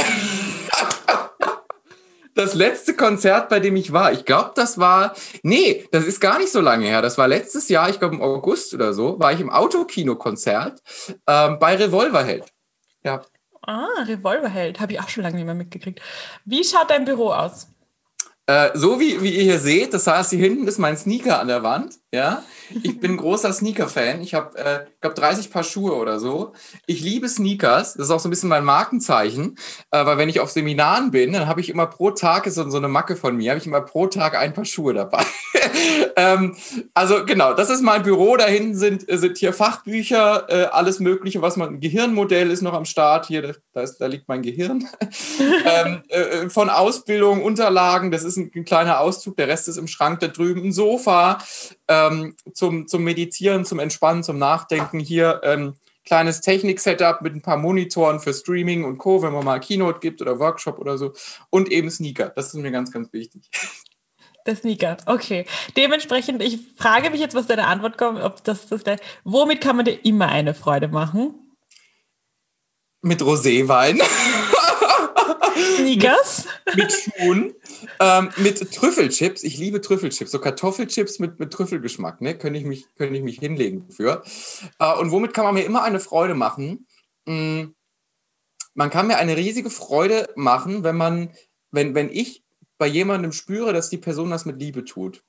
das 2.36 2.54
letzte 2.54 2.94
Konzert, 2.94 3.48
bei 3.48 3.60
dem 3.60 3.74
ich 3.76 3.92
war, 3.92 4.12
ich 4.12 4.24
glaube, 4.24 4.52
das 4.54 4.78
war, 4.78 5.14
nee, 5.42 5.86
das 5.90 6.04
ist 6.04 6.20
gar 6.20 6.38
nicht 6.38 6.52
so 6.52 6.60
lange 6.60 6.86
her. 6.86 7.02
Das 7.02 7.18
war 7.18 7.26
letztes 7.26 7.68
Jahr, 7.68 7.88
ich 7.88 7.98
glaube 7.98 8.14
im 8.14 8.22
August 8.22 8.74
oder 8.74 8.92
so, 8.92 9.18
war 9.18 9.32
ich 9.32 9.40
im 9.40 9.50
Autokino-Konzert 9.50 10.80
ähm, 11.26 11.58
bei 11.58 11.76
Revolverheld. 11.76 12.44
Ja. 13.02 13.22
Ah, 13.62 13.88
Revolverheld, 14.06 14.80
habe 14.80 14.92
ich 14.92 15.00
auch 15.00 15.08
schon 15.08 15.22
lange 15.22 15.36
nicht 15.36 15.46
mehr 15.46 15.54
mitgekriegt. 15.54 16.00
Wie 16.44 16.62
schaut 16.62 16.90
dein 16.90 17.04
Büro 17.04 17.30
aus? 17.30 17.68
Äh, 18.46 18.70
so 18.74 19.00
wie, 19.00 19.20
wie 19.22 19.34
ihr 19.34 19.42
hier 19.42 19.58
seht, 19.58 19.92
das 19.92 20.06
heißt, 20.06 20.30
hier 20.30 20.38
hinten 20.38 20.68
ist 20.68 20.78
mein 20.78 20.96
Sneaker 20.96 21.40
an 21.40 21.48
der 21.48 21.62
Wand. 21.64 21.96
Ja, 22.14 22.44
ich 22.84 23.00
bin 23.00 23.16
großer 23.16 23.52
Sneaker-Fan. 23.52 24.20
Ich 24.20 24.32
habe, 24.32 24.56
äh, 24.56 24.84
glaube 25.00 25.16
30 25.16 25.50
Paar 25.50 25.64
Schuhe 25.64 25.94
oder 25.96 26.20
so. 26.20 26.52
Ich 26.86 27.00
liebe 27.00 27.28
Sneakers. 27.28 27.94
Das 27.94 28.06
ist 28.06 28.10
auch 28.12 28.20
so 28.20 28.28
ein 28.28 28.30
bisschen 28.30 28.48
mein 28.48 28.64
Markenzeichen, 28.64 29.56
äh, 29.90 30.06
weil 30.06 30.16
wenn 30.16 30.28
ich 30.28 30.38
auf 30.38 30.50
Seminaren 30.50 31.10
bin, 31.10 31.32
dann 31.32 31.48
habe 31.48 31.60
ich 31.60 31.68
immer 31.68 31.86
pro 31.86 32.12
Tag 32.12 32.46
ist 32.46 32.54
so, 32.54 32.70
so 32.70 32.76
eine 32.76 32.86
Macke 32.86 33.16
von 33.16 33.36
mir, 33.36 33.50
habe 33.50 33.60
ich 33.60 33.66
immer 33.66 33.80
pro 33.80 34.06
Tag 34.06 34.36
ein 34.36 34.54
Paar 34.54 34.64
Schuhe 34.64 34.94
dabei. 34.94 35.24
ähm, 36.16 36.56
also 36.94 37.24
genau, 37.24 37.54
das 37.54 37.70
ist 37.70 37.82
mein 37.82 38.04
Büro. 38.04 38.36
Da 38.36 38.46
hinten 38.46 38.76
sind, 38.76 39.04
sind 39.08 39.38
hier 39.38 39.52
Fachbücher, 39.52 40.46
äh, 40.48 40.64
alles 40.66 41.00
Mögliche, 41.00 41.42
was 41.42 41.56
man. 41.56 41.74
Ein 41.74 41.80
Gehirnmodell 41.80 42.52
ist 42.52 42.62
noch 42.62 42.74
am 42.74 42.84
Start. 42.84 43.26
Hier, 43.26 43.56
da, 43.72 43.82
ist, 43.82 43.98
da 43.98 44.06
liegt 44.06 44.28
mein 44.28 44.42
Gehirn. 44.42 44.88
ähm, 45.64 46.02
äh, 46.08 46.48
von 46.50 46.70
Ausbildung, 46.70 47.42
Unterlagen. 47.42 48.12
Das 48.12 48.22
ist 48.22 48.36
ein, 48.36 48.50
ein, 48.54 48.64
kleiner 48.64 49.00
Auszug. 49.00 49.36
Der 49.36 49.48
Rest 49.48 49.66
ist 49.66 49.76
im 49.76 49.88
Schrank 49.88 50.20
da 50.20 50.28
drüben. 50.28 50.62
Ein 50.62 50.72
Sofa 50.72 51.38
ähm, 51.96 52.34
zum, 52.52 52.88
zum 52.88 53.04
Meditieren, 53.04 53.64
zum 53.64 53.78
Entspannen, 53.78 54.22
zum 54.22 54.38
Nachdenken. 54.38 54.98
Hier 54.98 55.40
ähm, 55.44 55.74
kleines 56.04 56.40
Technik-Setup 56.40 57.20
mit 57.20 57.34
ein 57.34 57.42
paar 57.42 57.56
Monitoren 57.56 58.20
für 58.20 58.32
Streaming 58.32 58.84
und 58.84 58.98
Co., 58.98 59.22
wenn 59.22 59.32
man 59.32 59.44
mal 59.44 59.58
Keynote 59.58 59.98
gibt 60.00 60.22
oder 60.22 60.38
Workshop 60.38 60.78
oder 60.78 60.96
so. 60.96 61.12
Und 61.50 61.70
eben 61.70 61.90
Sneaker. 61.90 62.30
Das 62.30 62.46
ist 62.46 62.54
mir 62.54 62.70
ganz, 62.70 62.92
ganz 62.92 63.12
wichtig. 63.12 63.42
Der 64.46 64.54
Sneaker, 64.54 64.96
okay. 65.06 65.44
Dementsprechend, 65.76 66.40
ich 66.40 66.60
frage 66.76 67.10
mich 67.10 67.20
jetzt, 67.20 67.34
was 67.34 67.48
deine 67.48 67.66
Antwort 67.66 67.98
kommt, 67.98 68.22
ob 68.22 68.44
das, 68.44 68.68
das 68.68 68.82
womit 69.24 69.60
kann 69.60 69.74
man 69.74 69.84
dir 69.84 70.04
immer 70.04 70.28
eine 70.28 70.54
Freude 70.54 70.86
machen? 70.86 71.34
Mit 73.02 73.20
Roséwein. 73.22 74.00
Sneakers? 75.76 76.46
mit, 76.66 76.76
mit 76.76 76.92
Schuhen. 76.92 77.54
Ähm, 78.00 78.30
mit 78.36 78.72
Trüffelchips. 78.72 79.42
Ich 79.42 79.58
liebe 79.58 79.80
Trüffelchips. 79.80 80.30
So 80.30 80.38
Kartoffelchips 80.38 81.18
mit, 81.18 81.38
mit 81.38 81.52
Trüffelgeschmack. 81.52 82.20
Ne? 82.20 82.36
Könnte 82.36 82.58
ich, 82.58 82.64
mich, 82.64 82.86
könnte 82.96 83.16
ich 83.16 83.22
mich 83.22 83.38
hinlegen 83.38 83.90
für. 83.90 84.22
Äh, 84.78 84.94
und 84.98 85.10
womit 85.10 85.34
kann 85.34 85.44
man 85.44 85.54
mir 85.54 85.64
immer 85.64 85.82
eine 85.82 86.00
Freude 86.00 86.34
machen? 86.34 86.86
Hm, 87.26 87.74
man 88.74 88.90
kann 88.90 89.06
mir 89.06 89.16
eine 89.16 89.36
riesige 89.36 89.70
Freude 89.70 90.28
machen, 90.36 90.84
wenn 90.84 90.96
man, 90.96 91.30
wenn, 91.70 91.94
wenn 91.94 92.10
ich 92.10 92.44
bei 92.78 92.86
jemandem 92.86 93.32
spüre, 93.32 93.72
dass 93.72 93.88
die 93.88 93.98
Person 93.98 94.30
das 94.30 94.44
mit 94.44 94.60
Liebe 94.60 94.84
tut. 94.84 95.24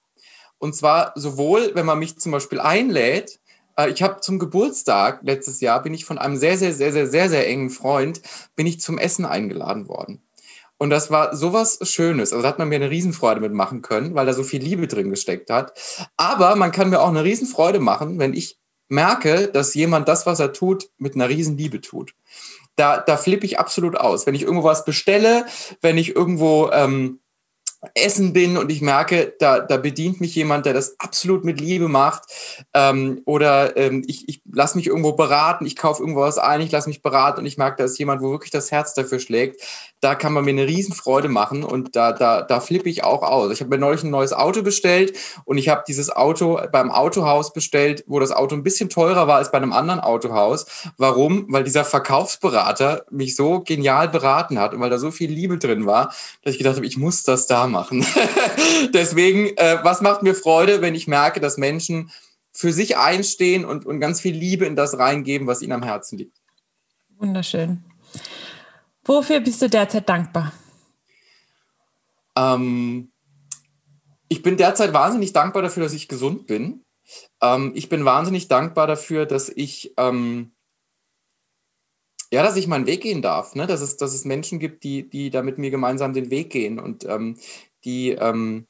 Und 0.58 0.76
zwar 0.76 1.14
sowohl, 1.16 1.72
wenn 1.74 1.86
man 1.86 2.00
mich 2.00 2.18
zum 2.20 2.32
Beispiel 2.32 2.60
einlädt, 2.60 3.40
äh, 3.78 3.90
ich 3.90 4.02
habe 4.04 4.20
zum 4.22 4.40
Geburtstag 4.40 5.22
letztes 5.24 5.62
Jahr, 5.62 5.82
bin 5.82 5.94
ich 5.94 6.06
von 6.06 6.18
einem 6.18 6.36
sehr, 6.36 6.58
sehr, 6.58 6.74
sehr, 6.74 6.92
sehr, 6.92 7.08
sehr, 7.08 7.30
sehr 7.30 7.48
engen 7.48 7.70
Freund, 7.70 8.22
bin 8.56 8.68
ich 8.68 8.82
zum 8.82 8.98
Essen 8.98 9.26
eingeladen 9.26 9.88
worden. 9.88 10.22
Und 10.78 10.90
das 10.92 11.10
war 11.10 11.36
sowas 11.36 11.80
Schönes. 11.82 12.32
Also 12.32 12.44
da 12.44 12.50
hat 12.50 12.60
man 12.60 12.70
mir 12.70 12.76
eine 12.76 12.92
Riesenfreude 12.92 13.42
mitmachen 13.42 13.82
können, 13.82 14.14
weil 14.14 14.26
da 14.26 14.34
so 14.34 14.44
viel 14.44 14.62
Liebe 14.62 14.88
drin 14.88 15.10
gesteckt 15.10 15.50
hat. 15.50 15.74
Aber 16.18 16.56
man 16.56 16.72
kann 16.72 16.90
mir 16.90 17.02
auch 17.02 17.10
eine 17.10 17.24
Riesenfreude 17.24 17.80
machen, 17.80 18.20
wenn 18.20 18.34
ich 18.34 18.58
merke, 18.90 19.48
dass 19.48 19.74
jemand 19.74 20.08
das, 20.08 20.26
was 20.26 20.40
er 20.40 20.54
tut, 20.54 20.90
mit 20.98 21.16
einer 21.16 21.30
Riesenliebe 21.30 21.82
tut. 21.82 22.14
Da, 22.76 22.98
da 23.00 23.18
flippe 23.18 23.46
ich 23.46 23.60
absolut 23.60 23.98
aus. 23.98 24.28
Wenn 24.28 24.36
ich 24.36 24.44
irgendwo 24.44 24.64
was 24.64 24.86
bestelle, 24.86 25.46
wenn 25.82 25.98
ich 25.98 26.16
irgendwo 26.16 26.70
ähm, 26.72 27.20
Essen 27.96 28.34
bin 28.34 28.58
und 28.58 28.72
ich 28.72 28.82
merke, 28.82 29.34
da, 29.40 29.60
da 29.60 29.78
bedient 29.78 30.22
mich 30.22 30.36
jemand, 30.36 30.66
der 30.66 30.74
das 30.74 31.00
absolut 31.00 31.44
mit 31.44 31.60
Liebe 31.60 31.88
macht. 31.88 32.24
Ähm, 32.74 33.22
oder 33.26 33.78
ähm, 33.78 34.04
ich, 34.08 34.28
ich 34.28 34.42
lasse 34.52 34.78
mich 34.78 34.88
irgendwo 34.88 35.14
beraten, 35.14 35.66
ich 35.66 35.76
kaufe 35.76 36.02
irgendwo 36.02 36.22
was 36.22 36.38
ein, 36.38 36.62
ich 36.62 36.72
lasse 36.72 36.90
mich 36.90 37.02
beraten 37.02 37.42
und 37.42 37.46
ich 37.46 37.58
merke, 37.58 37.78
da 37.78 37.86
ist 37.86 37.98
jemand, 37.98 38.22
wo 38.22 38.32
wirklich 38.32 38.52
das 38.52 38.72
Herz 38.72 38.94
dafür 38.94 39.20
schlägt. 39.20 39.62
Da 40.00 40.16
kann 40.16 40.34
man 40.34 40.46
mir 40.46 40.52
eine 40.52 40.68
Riesenfreude 40.68 41.30
machen 41.30 41.64
und 41.64 41.96
da, 41.96 42.12
da, 42.12 42.42
da 42.42 42.60
flippe 42.60 42.90
ich 42.90 43.04
auch 43.04 43.24
aus. 43.24 43.52
Ich 43.52 43.62
habe 43.62 43.70
mir 43.70 43.80
neulich 43.80 44.04
ein 44.04 44.10
neues 44.10 44.34
Auto 44.34 44.62
bestellt 44.62 45.18
und 45.46 45.58
ich 45.58 45.70
habe 45.70 45.84
dieses 45.88 46.10
Auto 46.10 46.60
beim 46.72 46.92
Autohaus 46.92 47.54
bestellt, 47.54 48.04
wo 48.08 48.20
das 48.20 48.32
Auto 48.32 48.56
ein 48.56 48.64
bisschen 48.64 48.90
teurer 48.90 49.28
war 49.28 49.38
als 49.38 49.52
bei 49.52 49.58
einem 49.58 49.74
anderen 49.74 50.00
Autohaus. 50.00 50.66
Warum? 50.98 51.46
Weil 51.50 51.64
dieser 51.64 51.86
Verkaufsberater 51.86 53.06
mich 53.10 53.36
so 53.36 53.62
genial 53.62 54.10
beraten 54.10 54.60
hat 54.60 54.74
und 54.74 54.80
weil 54.80 54.90
da 54.90 54.98
so 54.98 55.12
viel 55.12 55.32
Liebe 55.32 55.58
drin 55.58 55.86
war, 55.86 56.14
dass 56.44 56.54
ich 56.54 56.58
gedacht 56.58 56.76
habe, 56.76 56.86
ich 56.86 56.98
muss 56.98 57.24
das 57.24 57.48
da 57.48 57.68
machen. 57.68 57.77
Deswegen, 58.94 59.56
äh, 59.58 59.80
was 59.84 60.02
macht 60.02 60.24
mir 60.24 60.36
Freude, 60.36 60.82
wenn 60.82 60.96
ich 60.96 61.08
merke, 61.08 61.40
dass 61.40 61.58
Menschen 61.58 62.12
für 62.52 62.74
sich 62.74 62.98
einstehen 62.98 63.66
und, 63.66 63.86
und 63.86 64.00
ganz 64.00 64.20
viel 64.20 64.36
Liebe 64.36 64.66
in 64.66 64.76
das 64.76 64.98
reingeben, 64.98 65.48
was 65.48 65.62
ihnen 65.62 65.74
am 65.74 65.84
Herzen 65.84 66.18
liegt. 66.18 66.38
Wunderschön. 67.18 67.84
Wofür 69.06 69.40
bist 69.40 69.62
du 69.62 69.70
derzeit 69.70 70.10
dankbar? 70.10 70.52
Ähm, 72.36 73.12
ich 74.28 74.42
bin 74.42 74.58
derzeit 74.58 74.94
wahnsinnig 74.94 75.34
dankbar 75.34 75.62
dafür, 75.62 75.84
dass 75.84 75.94
ich 75.94 76.08
gesund 76.08 76.48
bin. 76.48 76.84
Ähm, 77.42 77.72
ich 77.76 77.90
bin 77.90 78.06
wahnsinnig 78.06 78.48
dankbar 78.48 78.88
dafür, 78.88 79.26
dass 79.26 79.50
ich 79.50 79.94
ähm, 79.98 80.52
ja, 82.32 82.44
dass 82.44 82.58
ich 82.58 82.68
meinen 82.68 82.88
Weg 82.88 83.02
gehen 83.02 83.22
darf, 83.22 83.56
ne? 83.56 83.68
dass, 83.68 83.82
es, 83.82 83.98
dass 83.98 84.14
es 84.14 84.26
Menschen 84.26 84.60
gibt, 84.60 84.84
die, 84.84 85.10
die 85.10 85.30
da 85.30 85.42
mit 85.42 85.58
mir 85.58 85.72
gemeinsam 85.72 86.14
den 86.14 86.30
Weg 86.30 86.50
gehen 86.50 86.80
und 86.80 87.06
ähm, 87.06 87.38
die, 87.86 88.12
ähm, 88.12 88.68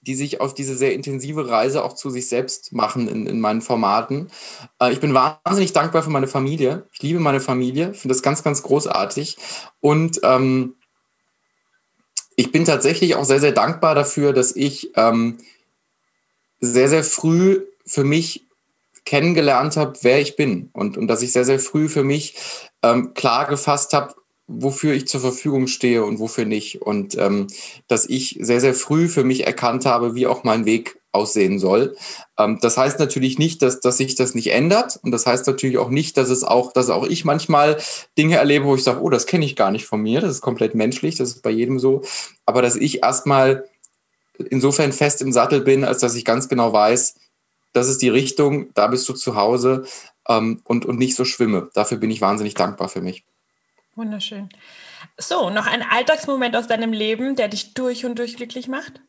die 0.00 0.14
sich 0.14 0.40
auf 0.40 0.54
diese 0.54 0.76
sehr 0.76 0.94
intensive 0.94 1.48
Reise 1.48 1.82
auch 1.82 1.94
zu 1.94 2.10
sich 2.10 2.28
selbst 2.28 2.72
machen 2.72 3.08
in, 3.08 3.26
in 3.26 3.40
meinen 3.40 3.62
Formaten. 3.62 4.28
Äh, 4.80 4.92
ich 4.92 5.00
bin 5.00 5.12
wahnsinnig 5.14 5.72
dankbar 5.72 6.04
für 6.04 6.10
meine 6.10 6.28
Familie. 6.28 6.86
Ich 6.92 7.02
liebe 7.02 7.18
meine 7.18 7.40
Familie, 7.40 7.94
finde 7.94 8.14
das 8.14 8.22
ganz, 8.22 8.44
ganz 8.44 8.62
großartig. 8.62 9.36
Und 9.80 10.20
ähm, 10.22 10.76
ich 12.36 12.52
bin 12.52 12.64
tatsächlich 12.64 13.16
auch 13.16 13.24
sehr, 13.24 13.40
sehr 13.40 13.52
dankbar 13.52 13.94
dafür, 13.96 14.32
dass 14.32 14.54
ich 14.54 14.92
ähm, 14.96 15.38
sehr, 16.60 16.88
sehr 16.88 17.02
früh 17.02 17.62
für 17.84 18.04
mich 18.04 18.45
kennengelernt 19.06 19.76
habe, 19.76 19.98
wer 20.02 20.20
ich 20.20 20.36
bin 20.36 20.68
und, 20.74 20.98
und 20.98 21.06
dass 21.08 21.22
ich 21.22 21.32
sehr, 21.32 21.46
sehr 21.46 21.60
früh 21.60 21.88
für 21.88 22.04
mich 22.04 22.34
ähm, 22.82 23.14
klar 23.14 23.46
gefasst 23.46 23.94
habe, 23.94 24.14
wofür 24.48 24.94
ich 24.94 25.08
zur 25.08 25.20
Verfügung 25.20 25.66
stehe 25.66 26.04
und 26.04 26.18
wofür 26.18 26.44
nicht. 26.44 26.82
Und 26.82 27.16
ähm, 27.16 27.46
dass 27.88 28.06
ich 28.06 28.38
sehr, 28.40 28.60
sehr 28.60 28.74
früh 28.74 29.08
für 29.08 29.24
mich 29.24 29.46
erkannt 29.46 29.86
habe, 29.86 30.14
wie 30.14 30.26
auch 30.26 30.44
mein 30.44 30.66
Weg 30.66 31.00
aussehen 31.12 31.58
soll. 31.58 31.96
Ähm, 32.38 32.58
das 32.60 32.76
heißt 32.76 32.98
natürlich 32.98 33.38
nicht, 33.38 33.62
dass, 33.62 33.80
dass 33.80 33.96
sich 33.96 34.14
das 34.14 34.34
nicht 34.34 34.52
ändert. 34.52 35.00
Und 35.02 35.10
das 35.10 35.26
heißt 35.26 35.46
natürlich 35.46 35.78
auch 35.78 35.88
nicht, 35.88 36.16
dass 36.16 36.28
es 36.28 36.44
auch, 36.44 36.72
dass 36.72 36.90
auch 36.90 37.06
ich 37.06 37.24
manchmal 37.24 37.78
Dinge 38.18 38.36
erlebe, 38.36 38.66
wo 38.66 38.74
ich 38.74 38.84
sage, 38.84 39.00
oh, 39.00 39.10
das 39.10 39.26
kenne 39.26 39.44
ich 39.44 39.56
gar 39.56 39.70
nicht 39.70 39.86
von 39.86 40.02
mir. 40.02 40.20
Das 40.20 40.30
ist 40.30 40.42
komplett 40.42 40.74
menschlich, 40.74 41.16
das 41.16 41.30
ist 41.30 41.42
bei 41.42 41.50
jedem 41.50 41.78
so. 41.78 42.02
Aber 42.44 42.62
dass 42.62 42.76
ich 42.76 43.02
erstmal 43.02 43.64
insofern 44.50 44.92
fest 44.92 45.22
im 45.22 45.32
Sattel 45.32 45.60
bin, 45.60 45.84
als 45.84 45.98
dass 45.98 46.14
ich 46.14 46.24
ganz 46.24 46.48
genau 46.48 46.72
weiß, 46.72 47.14
das 47.76 47.88
ist 47.88 48.00
die 48.00 48.08
Richtung, 48.08 48.72
da 48.74 48.86
bist 48.86 49.08
du 49.08 49.12
zu 49.12 49.36
Hause 49.36 49.84
ähm, 50.28 50.62
und, 50.64 50.86
und 50.86 50.98
nicht 50.98 51.14
so 51.14 51.24
schwimme. 51.24 51.70
Dafür 51.74 51.98
bin 51.98 52.10
ich 52.10 52.20
wahnsinnig 52.20 52.54
dankbar 52.54 52.88
für 52.88 53.02
mich. 53.02 53.24
Wunderschön. 53.94 54.48
So, 55.18 55.50
noch 55.50 55.66
ein 55.66 55.82
Alltagsmoment 55.82 56.56
aus 56.56 56.66
deinem 56.66 56.92
Leben, 56.92 57.36
der 57.36 57.48
dich 57.48 57.74
durch 57.74 58.04
und 58.04 58.18
durch 58.18 58.36
glücklich 58.36 58.68
macht? 58.68 59.00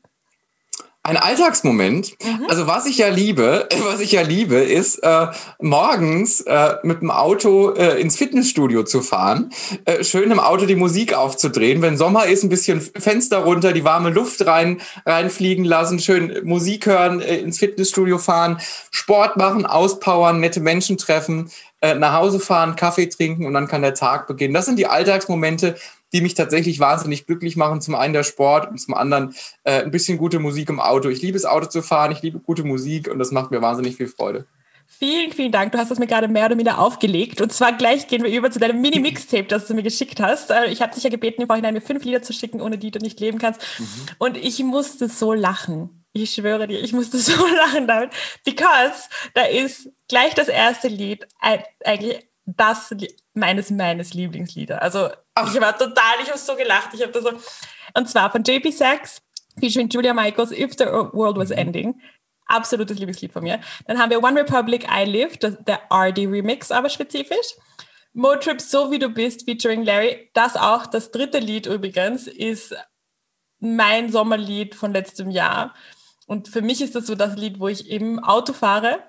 Ein 1.07 1.15
Alltagsmoment. 1.15 2.17
Mhm. 2.21 2.47
Also 2.49 2.67
was 2.67 2.85
ich 2.85 2.97
ja 2.97 3.07
liebe, 3.07 3.69
was 3.85 4.01
ich 4.01 4.11
ja 4.11 4.23
liebe, 4.23 4.55
ist 4.55 4.97
äh, 4.97 5.27
morgens 5.61 6.41
äh, 6.41 6.75
mit 6.83 7.01
dem 7.01 7.11
Auto 7.11 7.71
äh, 7.71 8.01
ins 8.01 8.17
Fitnessstudio 8.17 8.83
zu 8.83 9.01
fahren, 9.01 9.51
äh, 9.85 10.03
schön 10.03 10.29
im 10.31 10.41
Auto 10.41 10.65
die 10.65 10.75
Musik 10.75 11.13
aufzudrehen, 11.13 11.81
wenn 11.81 11.95
Sommer 11.95 12.25
ist, 12.25 12.43
ein 12.43 12.49
bisschen 12.49 12.81
Fenster 12.81 13.37
runter, 13.37 13.71
die 13.71 13.85
warme 13.85 14.09
Luft 14.09 14.45
rein 14.45 14.81
reinfliegen 15.05 15.63
lassen, 15.63 15.99
schön 15.99 16.41
Musik 16.43 16.87
hören, 16.87 17.21
äh, 17.21 17.37
ins 17.37 17.59
Fitnessstudio 17.59 18.17
fahren, 18.17 18.59
Sport 18.91 19.37
machen, 19.37 19.65
auspowern, 19.65 20.41
nette 20.41 20.59
Menschen 20.59 20.97
treffen, 20.97 21.49
äh, 21.79 21.95
nach 21.95 22.13
Hause 22.13 22.41
fahren, 22.41 22.75
Kaffee 22.75 23.07
trinken 23.07 23.45
und 23.45 23.53
dann 23.53 23.69
kann 23.69 23.81
der 23.81 23.93
Tag 23.93 24.27
beginnen. 24.27 24.53
Das 24.53 24.65
sind 24.65 24.77
die 24.77 24.87
Alltagsmomente, 24.87 25.75
die 26.13 26.21
mich 26.21 26.33
tatsächlich 26.33 26.79
wahnsinnig 26.79 27.25
glücklich 27.25 27.55
machen. 27.55 27.81
Zum 27.81 27.95
einen 27.95 28.13
der 28.13 28.23
Sport 28.23 28.69
und 28.69 28.79
zum 28.79 28.93
anderen 28.93 29.33
äh, 29.63 29.83
ein 29.83 29.91
bisschen 29.91 30.17
gute 30.17 30.39
Musik 30.39 30.69
im 30.69 30.79
Auto. 30.79 31.09
Ich 31.09 31.21
liebe 31.21 31.37
es, 31.37 31.45
Auto 31.45 31.67
zu 31.67 31.81
fahren, 31.81 32.11
ich 32.11 32.21
liebe 32.21 32.39
gute 32.39 32.63
Musik 32.63 33.09
und 33.09 33.19
das 33.19 33.31
macht 33.31 33.51
mir 33.51 33.61
wahnsinnig 33.61 33.95
viel 33.95 34.07
Freude. 34.07 34.45
Vielen, 34.89 35.33
vielen 35.33 35.51
Dank. 35.51 35.73
Du 35.73 35.77
hast 35.77 35.91
das 35.91 35.99
mir 35.99 36.07
gerade 36.07 36.29
mehr 36.29 36.45
oder 36.45 36.55
minder 36.55 36.79
aufgelegt. 36.79 37.41
Und 37.41 37.51
zwar 37.51 37.73
gleich 37.73 38.07
gehen 38.07 38.23
wir 38.23 38.31
über 38.31 38.49
zu 38.49 38.57
deinem 38.57 38.81
Mini-Mixtape, 38.81 39.43
das 39.43 39.67
du 39.67 39.73
mir 39.73 39.83
geschickt 39.83 40.21
hast. 40.21 40.49
Äh, 40.49 40.67
ich 40.67 40.81
habe 40.81 40.93
dich 40.93 41.03
ja 41.03 41.09
gebeten, 41.09 41.41
im 41.41 41.47
Vorhinein 41.47 41.73
mir 41.73 41.81
fünf 41.81 42.05
Lieder 42.05 42.21
zu 42.21 42.31
schicken, 42.31 42.61
ohne 42.61 42.77
die 42.77 42.89
du 42.89 42.99
nicht 42.99 43.19
leben 43.19 43.37
kannst. 43.37 43.61
Mhm. 43.77 43.85
Und 44.17 44.37
ich 44.37 44.63
musste 44.63 45.09
so 45.09 45.33
lachen. 45.33 46.05
Ich 46.13 46.33
schwöre 46.33 46.67
dir, 46.67 46.79
ich 46.79 46.93
musste 46.93 47.17
so 47.19 47.33
lachen 47.45 47.85
damit. 47.85 48.11
Because 48.45 49.09
da 49.33 49.43
ist 49.43 49.89
gleich 50.07 50.33
das 50.33 50.47
erste 50.47 50.87
Lied 50.87 51.27
eigentlich 51.41 52.25
das 52.47 52.95
meines 53.33 53.69
meines 53.69 54.13
Lieblingslieder. 54.13 54.81
Also 54.81 55.09
Ach. 55.35 55.53
ich 55.53 55.59
war 55.59 55.77
total, 55.77 56.15
ich 56.23 56.29
habe 56.29 56.39
so 56.39 56.55
gelacht. 56.55 56.89
Ich 56.93 57.01
habe 57.01 57.11
da 57.11 57.21
so 57.21 57.31
und 57.93 58.09
zwar 58.09 58.31
von 58.31 58.43
JP 58.43 58.71
Sachs 58.71 59.21
featuring 59.59 59.89
Julia 59.89 60.13
Michaels 60.13 60.51
If 60.51 60.73
the 60.77 60.85
World 60.85 61.37
Was 61.37 61.51
Ending. 61.51 61.99
Absolutes 62.45 62.97
Lieblingslied 62.97 63.33
von 63.33 63.43
mir. 63.43 63.59
Dann 63.85 63.99
haben 63.99 64.09
wir 64.09 64.23
One 64.23 64.39
Republic 64.39 64.87
I 64.89 65.03
Live, 65.03 65.37
der 65.37 65.81
RD 65.91 66.19
Remix, 66.19 66.71
aber 66.71 66.89
spezifisch. 66.89 67.55
Motrip 68.13 68.61
So 68.61 68.89
wie 68.91 68.99
du 68.99 69.09
bist 69.09 69.43
featuring 69.43 69.83
Larry. 69.83 70.31
Das 70.33 70.55
auch, 70.55 70.85
das 70.85 71.11
dritte 71.11 71.39
Lied 71.39 71.65
übrigens, 71.65 72.27
ist 72.27 72.73
mein 73.59 74.09
Sommerlied 74.09 74.75
von 74.75 74.93
letztem 74.93 75.29
Jahr. 75.29 75.75
Und 76.27 76.47
für 76.47 76.61
mich 76.61 76.81
ist 76.81 76.95
das 76.95 77.07
so 77.07 77.15
das 77.15 77.35
Lied, 77.35 77.59
wo 77.59 77.67
ich 77.67 77.89
im 77.89 78.23
Auto 78.23 78.53
fahre 78.53 78.99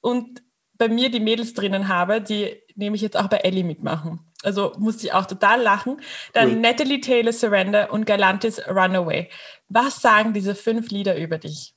und 0.00 0.42
bei 0.74 0.88
mir 0.88 1.10
die 1.10 1.20
Mädels 1.20 1.54
drinnen 1.54 1.88
habe, 1.88 2.20
die 2.20 2.63
nehme 2.74 2.96
ich 2.96 3.02
jetzt 3.02 3.16
auch 3.16 3.28
bei 3.28 3.38
Ellie 3.38 3.64
mitmachen. 3.64 4.20
Also 4.42 4.72
musste 4.78 5.06
ich 5.06 5.12
auch 5.12 5.26
total 5.26 5.62
lachen. 5.62 6.00
Dann 6.32 6.50
cool. 6.50 6.56
Natalie 6.60 7.00
Taylor 7.00 7.32
Surrender 7.32 7.92
und 7.92 8.06
Galantis 8.06 8.60
Runaway. 8.68 9.30
Was 9.68 10.00
sagen 10.00 10.32
diese 10.32 10.54
fünf 10.54 10.90
Lieder 10.90 11.16
über 11.16 11.38
dich? 11.38 11.74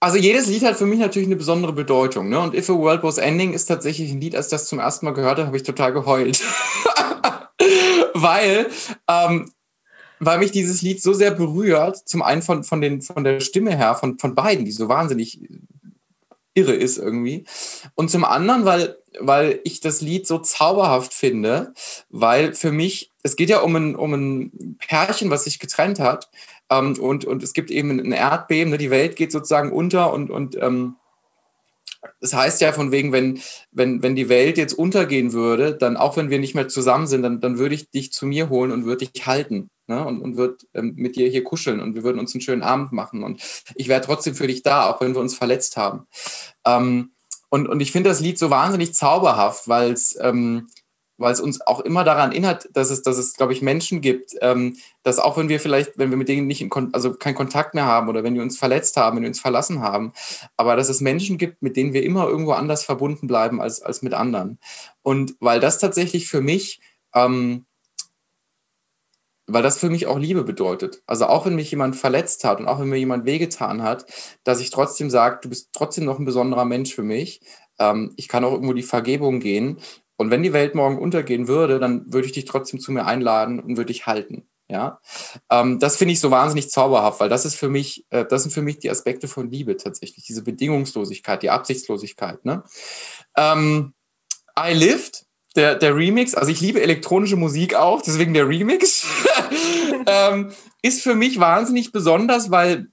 Also 0.00 0.18
jedes 0.18 0.46
Lied 0.46 0.62
hat 0.62 0.76
für 0.76 0.86
mich 0.86 0.98
natürlich 0.98 1.28
eine 1.28 1.36
besondere 1.36 1.72
Bedeutung. 1.72 2.28
Ne? 2.28 2.38
Und 2.38 2.54
If 2.54 2.68
a 2.70 2.74
World 2.74 3.02
Was 3.02 3.18
Ending 3.18 3.52
ist 3.52 3.66
tatsächlich 3.66 4.10
ein 4.10 4.20
Lied, 4.20 4.36
als 4.36 4.46
ich 4.46 4.50
das 4.50 4.68
zum 4.68 4.78
ersten 4.78 5.06
Mal 5.06 5.12
gehört 5.12 5.38
habe, 5.38 5.46
habe 5.46 5.56
ich 5.56 5.62
total 5.62 5.92
geheult. 5.92 6.42
weil, 8.14 8.66
ähm, 9.08 9.50
weil 10.20 10.38
mich 10.38 10.52
dieses 10.52 10.82
Lied 10.82 11.02
so 11.02 11.12
sehr 11.12 11.30
berührt, 11.30 11.96
zum 12.08 12.22
einen 12.22 12.42
von, 12.42 12.62
von, 12.62 12.80
den, 12.80 13.02
von 13.02 13.24
der 13.24 13.40
Stimme 13.40 13.76
her, 13.76 13.94
von, 13.94 14.18
von 14.18 14.34
beiden, 14.34 14.64
die 14.64 14.72
so 14.72 14.88
wahnsinnig 14.88 15.40
irre 16.56 16.74
ist 16.74 16.98
irgendwie. 16.98 17.44
Und 17.94 18.10
zum 18.10 18.24
anderen, 18.24 18.64
weil, 18.64 18.96
weil 19.20 19.60
ich 19.64 19.80
das 19.80 20.00
Lied 20.00 20.26
so 20.26 20.38
zauberhaft 20.38 21.14
finde, 21.14 21.74
weil 22.08 22.54
für 22.54 22.72
mich, 22.72 23.12
es 23.22 23.36
geht 23.36 23.50
ja 23.50 23.60
um 23.60 23.76
ein, 23.76 23.94
um 23.94 24.14
ein 24.14 24.78
Pärchen, 24.78 25.30
was 25.30 25.44
sich 25.44 25.58
getrennt 25.58 26.00
hat. 26.00 26.30
Ähm, 26.70 26.98
und, 26.98 27.24
und 27.24 27.42
es 27.42 27.52
gibt 27.52 27.70
eben 27.70 27.90
ein 27.90 28.12
Erdbeben, 28.12 28.70
ne? 28.70 28.78
die 28.78 28.90
Welt 28.90 29.16
geht 29.16 29.30
sozusagen 29.30 29.70
unter 29.70 30.12
und, 30.12 30.30
und 30.30 30.56
ähm, 30.60 30.96
das 32.20 32.34
heißt 32.34 32.60
ja 32.60 32.72
von 32.72 32.92
wegen, 32.92 33.12
wenn, 33.12 33.40
wenn, 33.72 34.02
wenn 34.02 34.16
die 34.16 34.28
Welt 34.28 34.58
jetzt 34.58 34.72
untergehen 34.72 35.32
würde, 35.32 35.74
dann 35.74 35.96
auch 35.96 36.16
wenn 36.16 36.30
wir 36.30 36.38
nicht 36.38 36.54
mehr 36.54 36.68
zusammen 36.68 37.06
sind, 37.06 37.22
dann, 37.22 37.40
dann 37.40 37.58
würde 37.58 37.74
ich 37.74 37.90
dich 37.90 38.12
zu 38.12 38.26
mir 38.26 38.48
holen 38.48 38.72
und 38.72 38.84
würde 38.84 39.06
dich 39.06 39.26
halten 39.26 39.70
ne? 39.86 40.04
und, 40.04 40.20
und 40.20 40.36
würde 40.36 40.58
ähm, 40.74 40.94
mit 40.96 41.16
dir 41.16 41.28
hier 41.28 41.44
kuscheln 41.44 41.80
und 41.80 41.94
wir 41.94 42.02
würden 42.02 42.18
uns 42.18 42.34
einen 42.34 42.40
schönen 42.40 42.62
Abend 42.62 42.92
machen 42.92 43.22
und 43.22 43.40
ich 43.74 43.88
wäre 43.88 44.00
trotzdem 44.00 44.34
für 44.34 44.46
dich 44.46 44.62
da, 44.62 44.90
auch 44.90 45.00
wenn 45.00 45.14
wir 45.14 45.20
uns 45.20 45.34
verletzt 45.34 45.76
haben. 45.76 46.06
Ähm, 46.64 47.12
und, 47.48 47.68
und 47.68 47.80
ich 47.80 47.92
finde 47.92 48.10
das 48.10 48.20
Lied 48.20 48.38
so 48.38 48.50
wahnsinnig 48.50 48.94
zauberhaft, 48.94 49.68
weil 49.68 49.92
es 49.92 50.18
ähm, 50.20 50.68
weil 51.18 51.32
es 51.32 51.40
uns 51.40 51.60
auch 51.66 51.80
immer 51.80 52.04
daran 52.04 52.32
erinnert, 52.32 52.68
dass 52.72 52.90
es, 52.90 53.02
dass 53.02 53.18
es, 53.18 53.34
glaube 53.34 53.52
ich, 53.52 53.62
Menschen 53.62 54.00
gibt, 54.00 54.32
ähm, 54.40 54.76
dass 55.02 55.18
auch 55.18 55.36
wenn 55.36 55.48
wir 55.48 55.60
vielleicht, 55.60 55.98
wenn 55.98 56.10
wir 56.10 56.16
mit 56.16 56.28
denen 56.28 56.46
nicht, 56.46 56.60
in 56.60 56.68
Kon 56.68 56.90
also 56.92 57.14
keinen 57.14 57.34
Kontakt 57.34 57.74
mehr 57.74 57.86
haben 57.86 58.08
oder 58.08 58.22
wenn 58.22 58.34
die 58.34 58.40
uns 58.40 58.58
verletzt 58.58 58.96
haben, 58.96 59.16
wenn 59.16 59.22
die 59.22 59.28
uns 59.28 59.40
verlassen 59.40 59.80
haben, 59.80 60.12
aber 60.56 60.76
dass 60.76 60.88
es 60.88 61.00
Menschen 61.00 61.38
gibt, 61.38 61.62
mit 61.62 61.76
denen 61.76 61.92
wir 61.92 62.02
immer 62.02 62.26
irgendwo 62.28 62.52
anders 62.52 62.84
verbunden 62.84 63.26
bleiben 63.26 63.60
als, 63.60 63.80
als 63.80 64.02
mit 64.02 64.14
anderen. 64.14 64.58
Und 65.02 65.36
weil 65.40 65.60
das 65.60 65.78
tatsächlich 65.78 66.28
für 66.28 66.40
mich, 66.40 66.80
ähm, 67.14 67.65
weil 69.46 69.62
das 69.62 69.78
für 69.78 69.90
mich 69.90 70.06
auch 70.06 70.18
Liebe 70.18 70.44
bedeutet. 70.44 71.02
Also 71.06 71.26
auch 71.26 71.46
wenn 71.46 71.54
mich 71.54 71.70
jemand 71.70 71.96
verletzt 71.96 72.44
hat 72.44 72.60
und 72.60 72.66
auch 72.66 72.80
wenn 72.80 72.88
mir 72.88 72.98
jemand 72.98 73.26
wehgetan 73.26 73.82
hat, 73.82 74.06
dass 74.44 74.60
ich 74.60 74.70
trotzdem 74.70 75.10
sage, 75.10 75.38
du 75.42 75.48
bist 75.48 75.70
trotzdem 75.72 76.04
noch 76.04 76.18
ein 76.18 76.24
besonderer 76.24 76.64
Mensch 76.64 76.94
für 76.94 77.02
mich. 77.02 77.40
Ähm, 77.78 78.12
ich 78.16 78.28
kann 78.28 78.44
auch 78.44 78.52
irgendwo 78.52 78.72
die 78.72 78.82
Vergebung 78.82 79.40
gehen 79.40 79.78
und 80.16 80.30
wenn 80.30 80.42
die 80.42 80.52
Welt 80.52 80.74
morgen 80.74 80.98
untergehen 80.98 81.48
würde, 81.48 81.78
dann 81.78 82.12
würde 82.12 82.26
ich 82.26 82.32
dich 82.32 82.46
trotzdem 82.46 82.80
zu 82.80 82.92
mir 82.92 83.06
einladen 83.06 83.60
und 83.60 83.76
würde 83.76 83.92
dich 83.92 84.06
halten. 84.06 84.48
Ja, 84.68 85.00
ähm, 85.48 85.78
das 85.78 85.96
finde 85.96 86.12
ich 86.12 86.18
so 86.18 86.32
wahnsinnig 86.32 86.70
zauberhaft, 86.70 87.20
weil 87.20 87.28
das 87.28 87.44
ist 87.44 87.54
für 87.54 87.68
mich, 87.68 88.04
äh, 88.10 88.24
das 88.24 88.42
sind 88.42 88.50
für 88.50 88.62
mich 88.62 88.80
die 88.80 88.90
Aspekte 88.90 89.28
von 89.28 89.48
Liebe 89.48 89.76
tatsächlich, 89.76 90.24
diese 90.24 90.42
Bedingungslosigkeit, 90.42 91.40
die 91.44 91.50
Absichtslosigkeit. 91.50 92.44
Ne? 92.44 92.64
Ähm, 93.36 93.94
I 94.58 94.72
Lived, 94.72 95.25
der, 95.56 95.74
der 95.74 95.96
Remix, 95.96 96.34
also 96.34 96.50
ich 96.50 96.60
liebe 96.60 96.82
elektronische 96.82 97.36
Musik 97.36 97.74
auch, 97.74 98.02
deswegen 98.02 98.34
der 98.34 98.48
Remix, 98.48 99.06
ähm, 100.06 100.52
ist 100.82 101.02
für 101.02 101.14
mich 101.14 101.40
wahnsinnig 101.40 101.92
besonders, 101.92 102.50
weil 102.50 102.88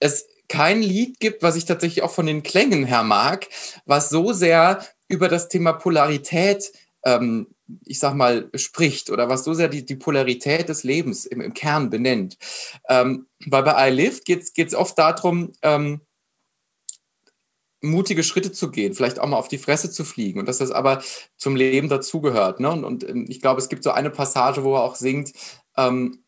es 0.00 0.26
kein 0.48 0.82
Lied 0.82 1.20
gibt, 1.20 1.42
was 1.42 1.56
ich 1.56 1.64
tatsächlich 1.64 2.02
auch 2.02 2.10
von 2.10 2.26
den 2.26 2.42
Klängen 2.42 2.84
her 2.84 3.04
mag, 3.04 3.48
was 3.84 4.08
so 4.08 4.32
sehr 4.32 4.84
über 5.08 5.28
das 5.28 5.48
Thema 5.48 5.72
Polarität, 5.72 6.72
ähm, 7.04 7.46
ich 7.86 8.00
sag 8.00 8.14
mal, 8.14 8.50
spricht 8.54 9.10
oder 9.10 9.28
was 9.28 9.44
so 9.44 9.54
sehr 9.54 9.68
die, 9.68 9.84
die 9.84 9.96
Polarität 9.96 10.68
des 10.68 10.82
Lebens 10.82 11.24
im, 11.24 11.40
im 11.40 11.54
Kern 11.54 11.88
benennt. 11.88 12.36
Ähm, 12.88 13.28
weil 13.46 13.62
bei 13.62 13.88
I 13.88 13.94
Live 13.94 14.24
geht 14.24 14.56
es 14.56 14.74
oft 14.74 14.98
darum, 14.98 15.52
ähm, 15.62 16.00
mutige 17.82 18.22
Schritte 18.22 18.52
zu 18.52 18.70
gehen, 18.70 18.94
vielleicht 18.94 19.18
auch 19.18 19.26
mal 19.26 19.36
auf 19.36 19.48
die 19.48 19.58
Fresse 19.58 19.90
zu 19.90 20.04
fliegen 20.04 20.40
und 20.40 20.46
dass 20.46 20.58
das 20.58 20.70
aber 20.70 21.02
zum 21.36 21.56
Leben 21.56 21.88
dazugehört. 21.88 22.60
Ne? 22.60 22.70
Und, 22.70 22.84
und 22.84 23.08
ähm, 23.08 23.26
ich 23.28 23.40
glaube, 23.40 23.60
es 23.60 23.68
gibt 23.68 23.82
so 23.82 23.90
eine 23.90 24.10
Passage, 24.10 24.64
wo 24.64 24.74
er 24.74 24.82
auch 24.82 24.96
singt, 24.96 25.32
ähm, 25.76 26.22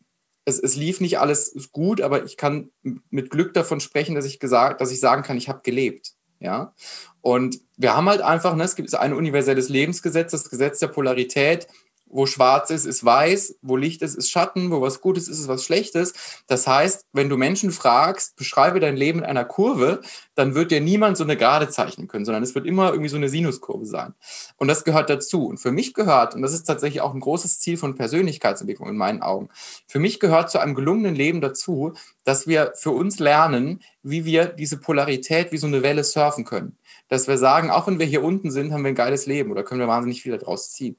es, 0.45 0.59
es, 0.59 0.75
lief 0.75 0.99
nicht 0.99 1.19
alles 1.19 1.69
gut, 1.71 2.01
aber 2.01 2.25
ich 2.25 2.35
kann 2.35 2.69
mit 3.09 3.29
Glück 3.29 3.53
davon 3.53 3.79
sprechen, 3.79 4.15
dass 4.15 4.25
ich 4.25 4.39
gesagt, 4.39 4.81
dass 4.81 4.91
ich 4.91 4.99
sagen 4.99 5.23
kann, 5.23 5.37
ich 5.37 5.47
habe 5.47 5.61
gelebt. 5.63 6.13
Ja. 6.39 6.73
Und 7.21 7.61
wir 7.77 7.95
haben 7.95 8.09
halt 8.09 8.21
einfach, 8.21 8.55
ne, 8.55 8.63
es 8.63 8.75
gibt 8.75 8.93
ein 8.93 9.13
universelles 9.13 9.69
Lebensgesetz, 9.69 10.31
das 10.31 10.49
Gesetz 10.49 10.79
der 10.79 10.89
Polarität. 10.89 11.67
Wo 12.13 12.27
schwarz 12.27 12.69
ist, 12.69 12.85
ist 12.85 13.03
weiß, 13.03 13.55
wo 13.63 13.75
Licht 13.75 14.03
ist, 14.03 14.15
ist 14.15 14.29
Schatten, 14.29 14.69
wo 14.69 14.81
was 14.81 15.01
Gutes 15.01 15.27
ist, 15.27 15.39
ist 15.39 15.47
was 15.47 15.63
Schlechtes. 15.63 16.13
Das 16.45 16.67
heißt, 16.67 17.05
wenn 17.11 17.27
du 17.27 17.37
Menschen 17.37 17.71
fragst, 17.71 18.35
beschreibe 18.35 18.79
dein 18.79 18.95
Leben 18.95 19.19
in 19.19 19.25
einer 19.25 19.45
Kurve, 19.45 20.01
dann 20.35 20.53
wird 20.53 20.69
dir 20.69 20.79
niemand 20.79 21.17
so 21.17 21.23
eine 21.23 21.35
Gerade 21.35 21.69
zeichnen 21.69 22.07
können, 22.07 22.23
sondern 22.23 22.43
es 22.43 22.53
wird 22.53 22.67
immer 22.67 22.91
irgendwie 22.91 23.09
so 23.09 23.17
eine 23.17 23.29
Sinuskurve 23.29 23.87
sein. 23.87 24.13
Und 24.57 24.67
das 24.67 24.83
gehört 24.83 25.09
dazu. 25.09 25.47
Und 25.47 25.57
für 25.57 25.71
mich 25.71 25.95
gehört, 25.95 26.35
und 26.35 26.43
das 26.43 26.53
ist 26.53 26.65
tatsächlich 26.65 27.01
auch 27.01 27.15
ein 27.15 27.19
großes 27.19 27.59
Ziel 27.59 27.77
von 27.77 27.95
Persönlichkeitsentwicklung 27.95 28.89
in 28.89 28.97
meinen 28.97 29.23
Augen, 29.23 29.49
für 29.87 29.99
mich 29.99 30.19
gehört 30.19 30.51
zu 30.51 30.59
einem 30.59 30.75
gelungenen 30.75 31.15
Leben 31.15 31.41
dazu, 31.41 31.93
dass 32.23 32.45
wir 32.45 32.73
für 32.75 32.91
uns 32.91 33.17
lernen, 33.17 33.81
wie 34.03 34.25
wir 34.25 34.45
diese 34.45 34.77
Polarität 34.77 35.51
wie 35.51 35.57
so 35.57 35.67
eine 35.67 35.81
Welle 35.81 36.03
surfen 36.03 36.45
können. 36.45 36.77
Dass 37.07 37.27
wir 37.27 37.37
sagen, 37.37 37.71
auch 37.71 37.87
wenn 37.87 37.99
wir 37.99 38.05
hier 38.05 38.23
unten 38.23 38.51
sind, 38.51 38.73
haben 38.73 38.83
wir 38.83 38.89
ein 38.89 38.95
geiles 38.95 39.25
Leben 39.25 39.51
oder 39.51 39.63
können 39.63 39.79
wir 39.79 39.87
wahnsinnig 39.87 40.21
viel 40.21 40.37
daraus 40.37 40.71
ziehen. 40.71 40.97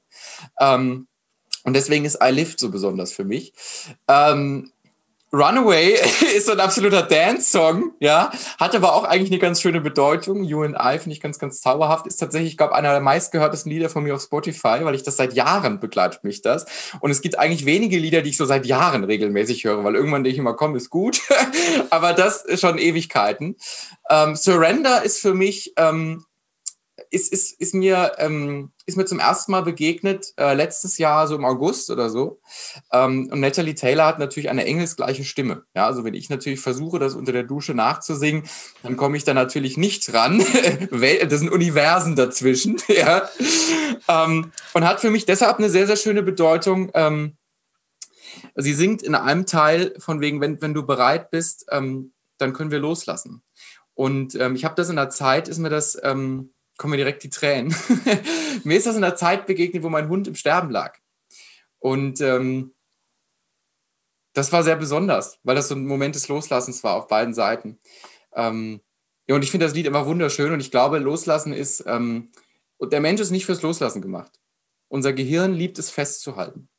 Ähm, 0.59 1.07
und 1.63 1.73
deswegen 1.73 2.05
ist 2.05 2.19
iLift 2.21 2.59
so 2.59 2.69
besonders 2.69 3.13
für 3.13 3.23
mich. 3.23 3.53
Ähm, 4.07 4.71
Runaway 5.33 5.93
ist 6.35 6.45
so 6.45 6.53
ein 6.53 6.59
absoluter 6.59 7.01
Dance-Song, 7.01 7.93
ja, 7.99 8.31
hat 8.57 8.75
aber 8.75 8.93
auch 8.93 9.03
eigentlich 9.03 9.31
eine 9.31 9.39
ganz 9.39 9.61
schöne 9.61 9.81
Bedeutung. 9.81 10.43
You 10.43 10.63
and 10.63 10.75
I 10.75 10.97
finde 10.97 11.13
ich 11.13 11.21
ganz, 11.21 11.39
ganz 11.39 11.61
zauberhaft. 11.61 12.07
Ist 12.07 12.17
tatsächlich, 12.17 12.51
ich 12.51 12.57
glaube, 12.57 12.75
einer 12.75 12.91
der 12.91 13.01
meistgehörtesten 13.01 13.71
Lieder 13.71 13.89
von 13.89 14.03
mir 14.03 14.15
auf 14.15 14.21
Spotify, 14.21 14.79
weil 14.81 14.95
ich 14.95 15.03
das 15.03 15.17
seit 15.17 15.33
Jahren 15.33 15.79
begleitet 15.79 16.23
mich 16.23 16.41
das. 16.41 16.65
Und 17.01 17.11
es 17.11 17.21
gibt 17.21 17.37
eigentlich 17.37 17.65
wenige 17.65 17.97
Lieder, 17.97 18.21
die 18.21 18.29
ich 18.29 18.37
so 18.37 18.45
seit 18.45 18.65
Jahren 18.65 19.03
regelmäßig 19.03 19.63
höre, 19.63 19.83
weil 19.83 19.95
irgendwann 19.95 20.23
denke 20.23 20.33
ich 20.33 20.39
immer, 20.39 20.53
komm, 20.53 20.75
ist 20.75 20.89
gut. 20.89 21.21
aber 21.89 22.13
das 22.13 22.43
ist 22.43 22.61
schon 22.61 22.77
Ewigkeiten. 22.77 23.55
Ähm, 24.09 24.35
Surrender 24.35 25.03
ist 25.03 25.19
für 25.19 25.33
mich 25.33 25.73
ähm, 25.77 26.23
ist, 27.09 27.31
ist, 27.31 27.59
ist, 27.59 27.73
mir, 27.73 28.13
ähm, 28.19 28.71
ist 28.85 28.97
mir 28.97 29.05
zum 29.05 29.19
ersten 29.19 29.51
Mal 29.51 29.61
begegnet, 29.61 30.33
äh, 30.37 30.53
letztes 30.53 30.97
Jahr, 30.97 31.27
so 31.27 31.35
im 31.35 31.43
August 31.43 31.89
oder 31.89 32.09
so. 32.09 32.39
Ähm, 32.91 33.29
und 33.31 33.39
Natalie 33.41 33.75
Taylor 33.75 34.05
hat 34.05 34.19
natürlich 34.19 34.49
eine 34.49 34.65
engelsgleiche 34.65 35.23
Stimme. 35.23 35.63
Ja, 35.75 35.85
also 35.87 36.03
wenn 36.03 36.13
ich 36.13 36.29
natürlich 36.29 36.61
versuche, 36.61 36.99
das 36.99 37.15
unter 37.15 37.33
der 37.33 37.43
Dusche 37.43 37.73
nachzusingen, 37.73 38.43
dann 38.83 38.95
komme 38.95 39.17
ich 39.17 39.25
da 39.25 39.33
natürlich 39.33 39.77
nicht 39.77 40.13
ran. 40.13 40.39
das 40.91 41.39
sind 41.39 41.51
Universen 41.51 42.15
dazwischen. 42.15 42.77
ja. 42.87 43.29
Ähm, 44.07 44.51
und 44.73 44.87
hat 44.87 45.01
für 45.01 45.11
mich 45.11 45.25
deshalb 45.25 45.57
eine 45.57 45.69
sehr, 45.69 45.87
sehr 45.87 45.97
schöne 45.97 46.23
Bedeutung. 46.23 46.91
Ähm, 46.93 47.35
sie 48.55 48.73
singt 48.73 49.03
in 49.03 49.15
einem 49.15 49.45
Teil 49.45 49.93
von 49.99 50.21
wegen, 50.21 50.39
wenn, 50.39 50.61
wenn 50.61 50.73
du 50.73 50.85
bereit 50.85 51.29
bist, 51.29 51.65
ähm, 51.71 52.13
dann 52.37 52.53
können 52.53 52.71
wir 52.71 52.79
loslassen. 52.79 53.41
Und 53.93 54.35
ähm, 54.35 54.55
ich 54.55 54.65
habe 54.65 54.75
das 54.75 54.89
in 54.89 54.97
der 54.97 55.09
Zeit, 55.09 55.47
ist 55.47 55.57
mir 55.57 55.69
das 55.69 55.97
ähm, 56.03 56.51
kommen 56.77 56.91
mir 56.91 56.97
direkt 56.97 57.23
die 57.23 57.29
Tränen. 57.29 57.75
mir 58.63 58.77
ist 58.77 58.85
das 58.85 58.95
in 58.95 59.01
der 59.01 59.15
Zeit 59.15 59.45
begegnet, 59.45 59.83
wo 59.83 59.89
mein 59.89 60.09
Hund 60.09 60.27
im 60.27 60.35
Sterben 60.35 60.69
lag. 60.69 60.97
Und 61.79 62.21
ähm, 62.21 62.73
das 64.33 64.51
war 64.51 64.63
sehr 64.63 64.75
besonders, 64.75 65.39
weil 65.43 65.55
das 65.55 65.69
so 65.69 65.75
ein 65.75 65.85
Moment 65.85 66.15
des 66.15 66.27
Loslassens 66.27 66.83
war 66.83 66.95
auf 66.95 67.07
beiden 67.07 67.33
Seiten. 67.33 67.79
Ähm, 68.33 68.81
ja, 69.27 69.35
und 69.35 69.43
ich 69.43 69.51
finde 69.51 69.65
das 69.65 69.73
Lied 69.73 69.87
immer 69.87 70.05
wunderschön 70.05 70.51
und 70.51 70.59
ich 70.59 70.71
glaube, 70.71 70.99
Loslassen 70.99 71.53
ist, 71.53 71.83
ähm, 71.87 72.31
der 72.81 72.99
Mensch 72.99 73.21
ist 73.21 73.31
nicht 73.31 73.45
fürs 73.45 73.61
Loslassen 73.61 74.01
gemacht. 74.01 74.39
Unser 74.87 75.13
Gehirn 75.13 75.53
liebt 75.53 75.79
es 75.79 75.89
festzuhalten. 75.89 76.69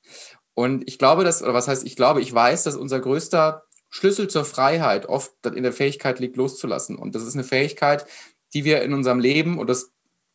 Und 0.55 0.89
ich 0.89 0.99
glaube, 0.99 1.25
dass, 1.25 1.43
oder 1.43 1.55
was 1.55 1.69
heißt, 1.69 1.85
ich 1.87 1.97
glaube, 1.97 2.21
ich 2.21 2.33
weiß, 2.33 2.65
dass 2.65 2.77
unser 2.77 3.01
größter 3.01 3.65
Schlüssel 3.89 4.29
zur 4.29 4.45
Freiheit 4.45 5.07
oft 5.07 5.33
in 5.47 5.63
der 5.63 5.73
Fähigkeit 5.73 6.19
liegt, 6.19 6.37
loszulassen. 6.37 6.97
Und 6.97 7.15
das 7.15 7.23
ist 7.23 7.35
eine 7.35 7.45
Fähigkeit, 7.45 8.07
die 8.55 8.65
wir 8.65 8.83
in 8.83 8.93
unserem 8.93 9.21
Leben, 9.21 9.59
und 9.59 9.69
das 9.69 9.91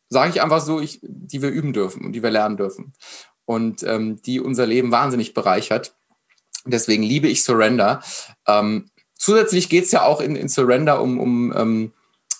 sage 0.08 0.30
ich 0.30 0.42
einfach 0.42 0.60
so, 0.60 0.80
ich, 0.80 1.00
die 1.02 1.42
wir 1.42 1.50
üben 1.50 1.72
dürfen 1.72 2.04
und 2.04 2.12
die 2.12 2.22
wir 2.22 2.30
lernen 2.30 2.56
dürfen. 2.56 2.92
Und 3.44 3.82
ähm, 3.82 4.20
die 4.22 4.40
unser 4.40 4.66
Leben 4.66 4.92
wahnsinnig 4.92 5.34
bereichert. 5.34 5.96
Deswegen 6.64 7.02
liebe 7.02 7.28
ich 7.28 7.42
Surrender. 7.42 8.02
Ähm, 8.46 8.86
zusätzlich 9.16 9.68
geht 9.68 9.84
es 9.84 9.92
ja 9.92 10.04
auch 10.04 10.20
in, 10.20 10.36
in 10.36 10.48
Surrender 10.48 11.00
um, 11.00 11.18
um 11.18 11.52
ähm, 11.56 11.92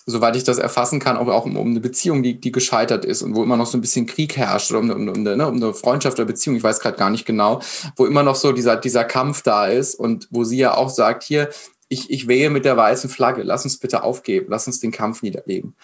soweit 0.05 0.35
ich 0.35 0.43
das 0.43 0.57
erfassen 0.57 0.99
kann, 0.99 1.17
auch, 1.17 1.27
auch 1.27 1.45
um, 1.45 1.55
um, 1.55 1.69
eine 1.69 1.79
Beziehung, 1.79 2.23
die, 2.23 2.39
die 2.39 2.51
gescheitert 2.51 3.05
ist 3.05 3.21
und 3.21 3.35
wo 3.35 3.43
immer 3.43 3.57
noch 3.57 3.65
so 3.65 3.77
ein 3.77 3.81
bisschen 3.81 4.05
Krieg 4.05 4.35
herrscht 4.35 4.71
oder 4.71 4.79
um, 4.79 4.89
um, 4.89 5.09
um, 5.09 5.23
ne, 5.23 5.47
um 5.47 5.55
eine 5.55 5.73
Freundschaft 5.73 6.19
oder 6.19 6.25
Beziehung, 6.25 6.55
ich 6.55 6.63
weiß 6.63 6.79
gerade 6.79 6.97
gar 6.97 7.09
nicht 7.09 7.25
genau, 7.25 7.61
wo 7.95 8.05
immer 8.05 8.23
noch 8.23 8.35
so 8.35 8.51
dieser, 8.51 8.75
dieser 8.75 9.05
Kampf 9.05 9.43
da 9.43 9.67
ist 9.67 9.95
und 9.95 10.27
wo 10.29 10.43
sie 10.43 10.57
ja 10.57 10.75
auch 10.75 10.89
sagt, 10.89 11.23
hier, 11.23 11.49
ich, 11.93 12.09
ich 12.09 12.27
wehe 12.27 12.49
mit 12.49 12.65
der 12.65 12.75
weißen 12.75 13.09
Flagge, 13.09 13.43
lass 13.43 13.63
uns 13.63 13.77
bitte 13.77 14.03
aufgeben, 14.03 14.47
lass 14.49 14.67
uns 14.67 14.79
den 14.79 14.91
Kampf 14.91 15.21
niederlegen. 15.21 15.75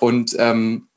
Und 0.00 0.34
ähm, 0.38 0.88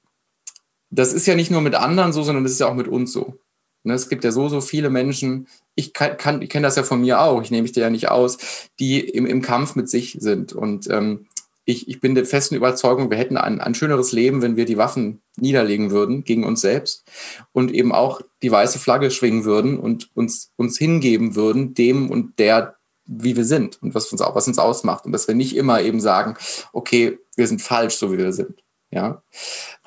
das 0.90 1.14
ist 1.14 1.27
ja 1.27 1.35
nicht 1.35 1.52
nur 1.52 1.61
mit 1.61 1.76
anderen 1.76 2.14
so, 2.14 2.23
sondern 2.23 2.44
das 2.44 2.53
ist 2.53 2.60
ja 2.60 2.68
auch 2.68 2.76
mit 2.76 2.88
uns 2.88 3.11
so. 3.11 3.38
Ne, 3.84 3.94
es 3.94 4.07
gibt 4.07 4.23
ja 4.23 4.31
so, 4.31 4.48
so 4.48 4.61
viele 4.61 4.90
Menschen, 4.90 5.48
ich, 5.76 5.91
kann, 5.91 6.15
kann, 6.18 6.41
ich 6.41 6.49
kenne 6.49 6.65
das 6.65 6.77
ja 6.77 6.84
von 6.84 7.02
mir 7.02 7.19
auch, 7.19 7.41
ich 7.41 7.52
nehme 7.52 7.64
mich 7.64 7.73
dir 7.73 7.81
ja 7.81 7.90
nicht 7.90 8.10
aus, 8.10 8.38
die 8.80 9.02
im, 9.02 9.26
im 9.26 9.41
Kampf 9.41 9.76
mit 9.76 9.90
sich 9.90 10.15
sind. 10.19 10.53
Und 10.53 10.90
ähm, 10.90 11.27
ich, 11.65 11.90
ich 11.90 11.99
bin 11.99 12.15
der 12.15 12.26
festen 12.26 12.56
Überzeugung, 12.56 13.10
wir 13.10 13.18
hätten 13.18 13.35
ein, 13.35 13.60
ein 13.60 13.76
schöneres 13.76 14.14
Leben, 14.14 14.41
wenn 14.41 14.56
wir 14.56 14.65
die 14.65 14.77
Waffen 14.77 15.22
niederlegen 15.35 15.91
würden 15.91 16.23
gegen 16.23 16.45
uns 16.45 16.61
selbst 16.61 17.03
und 17.52 17.73
eben 17.73 17.91
auch 17.91 18.22
die 18.41 18.52
weiße 18.52 18.80
Flagge 18.80 19.11
schwingen 19.11 19.44
würden 19.44 19.77
und 19.77 20.10
uns, 20.15 20.52
uns 20.56 20.77
hingeben 20.77 21.35
würden, 21.35 21.73
dem 21.73 22.10
und 22.10 22.40
der, 22.40 22.76
wie 23.06 23.36
wir 23.36 23.46
sind 23.46 23.82
und 23.82 23.94
was 23.96 24.12
uns, 24.12 24.22
was 24.22 24.48
uns 24.48 24.60
ausmacht. 24.60 25.06
Und 25.06 25.12
dass 25.12 25.28
wir 25.28 25.36
nicht 25.36 25.56
immer 25.56 25.82
eben 25.82 26.00
sagen, 26.00 26.36
okay, 26.72 27.20
wir 27.36 27.48
sind 27.48 27.62
falsch, 27.62 27.96
so 27.96 28.12
wie 28.12 28.18
wir 28.18 28.34
sind. 28.34 28.62
Ja, 28.94 29.24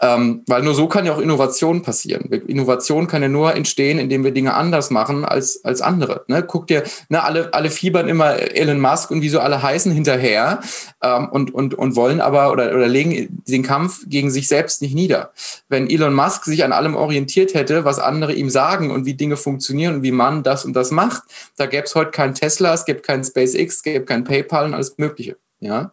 ähm, 0.01 0.43
weil 0.49 0.65
nur 0.65 0.75
so 0.75 0.89
kann 0.89 1.07
ja 1.07 1.15
auch 1.15 1.21
Innovation 1.21 1.83
passieren. 1.83 2.25
Innovation 2.25 3.07
kann 3.07 3.23
ja 3.23 3.29
nur 3.29 3.55
entstehen, 3.55 4.01
indem 4.01 4.25
wir 4.25 4.33
Dinge 4.33 4.55
anders 4.55 4.91
machen 4.91 5.25
als, 5.25 5.65
als 5.65 5.81
andere. 5.81 6.25
Ne? 6.27 6.43
Guck 6.43 6.67
dir, 6.67 6.83
ne, 7.09 7.23
alle, 7.23 7.55
alle 7.55 7.71
fiebern 7.71 8.09
immer 8.09 8.35
Elon 8.35 8.81
Musk 8.81 9.13
und 9.13 9.23
wie 9.23 9.29
so 9.29 9.39
alle 9.39 9.63
heißen 9.63 9.93
hinterher 9.93 10.61
ähm, 11.03 11.29
und, 11.29 11.55
und, 11.55 11.75
und 11.75 11.95
wollen 11.95 12.21
aber 12.21 12.51
oder, 12.51 12.75
oder 12.75 12.89
legen 12.89 13.43
den 13.47 13.63
Kampf 13.63 14.01
gegen 14.09 14.33
sich 14.33 14.49
selbst 14.49 14.83
nicht 14.83 14.97
nieder. 14.97 15.31
Wenn 15.69 15.89
Elon 15.89 16.15
Musk 16.15 16.47
sich 16.47 16.65
an 16.65 16.73
allem 16.73 16.97
orientiert 16.97 17.55
hätte, 17.55 17.85
was 17.85 18.01
andere 18.01 18.33
ihm 18.33 18.51
sagen 18.51 18.91
und 18.91 19.07
wie 19.07 19.15
Dinge 19.15 19.37
funktionieren 19.37 19.95
und 19.97 20.03
wie 20.03 20.11
man 20.11 20.43
das 20.43 20.65
und 20.65 20.73
das 20.73 20.91
macht, 20.91 21.23
da 21.57 21.67
gäbe 21.67 21.85
es 21.85 21.95
heute 21.95 22.11
kein 22.11 22.35
Tesla, 22.35 22.75
es 22.75 22.87
gäbe 22.87 23.03
kein 23.03 23.23
SpaceX, 23.23 23.77
es 23.77 23.83
gäbe 23.85 24.05
kein 24.05 24.25
PayPal 24.25 24.65
und 24.65 24.75
alles 24.75 24.99
Mögliche. 24.99 25.37
Ja. 25.61 25.93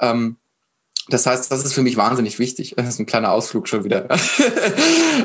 Ähm, 0.00 0.38
das 1.08 1.26
heißt, 1.26 1.50
das 1.50 1.64
ist 1.64 1.72
für 1.72 1.82
mich 1.82 1.96
wahnsinnig 1.96 2.38
wichtig. 2.38 2.74
Das 2.76 2.88
ist 2.88 2.98
ein 2.98 3.06
kleiner 3.06 3.32
Ausflug 3.32 3.68
schon 3.68 3.84
wieder. 3.84 4.08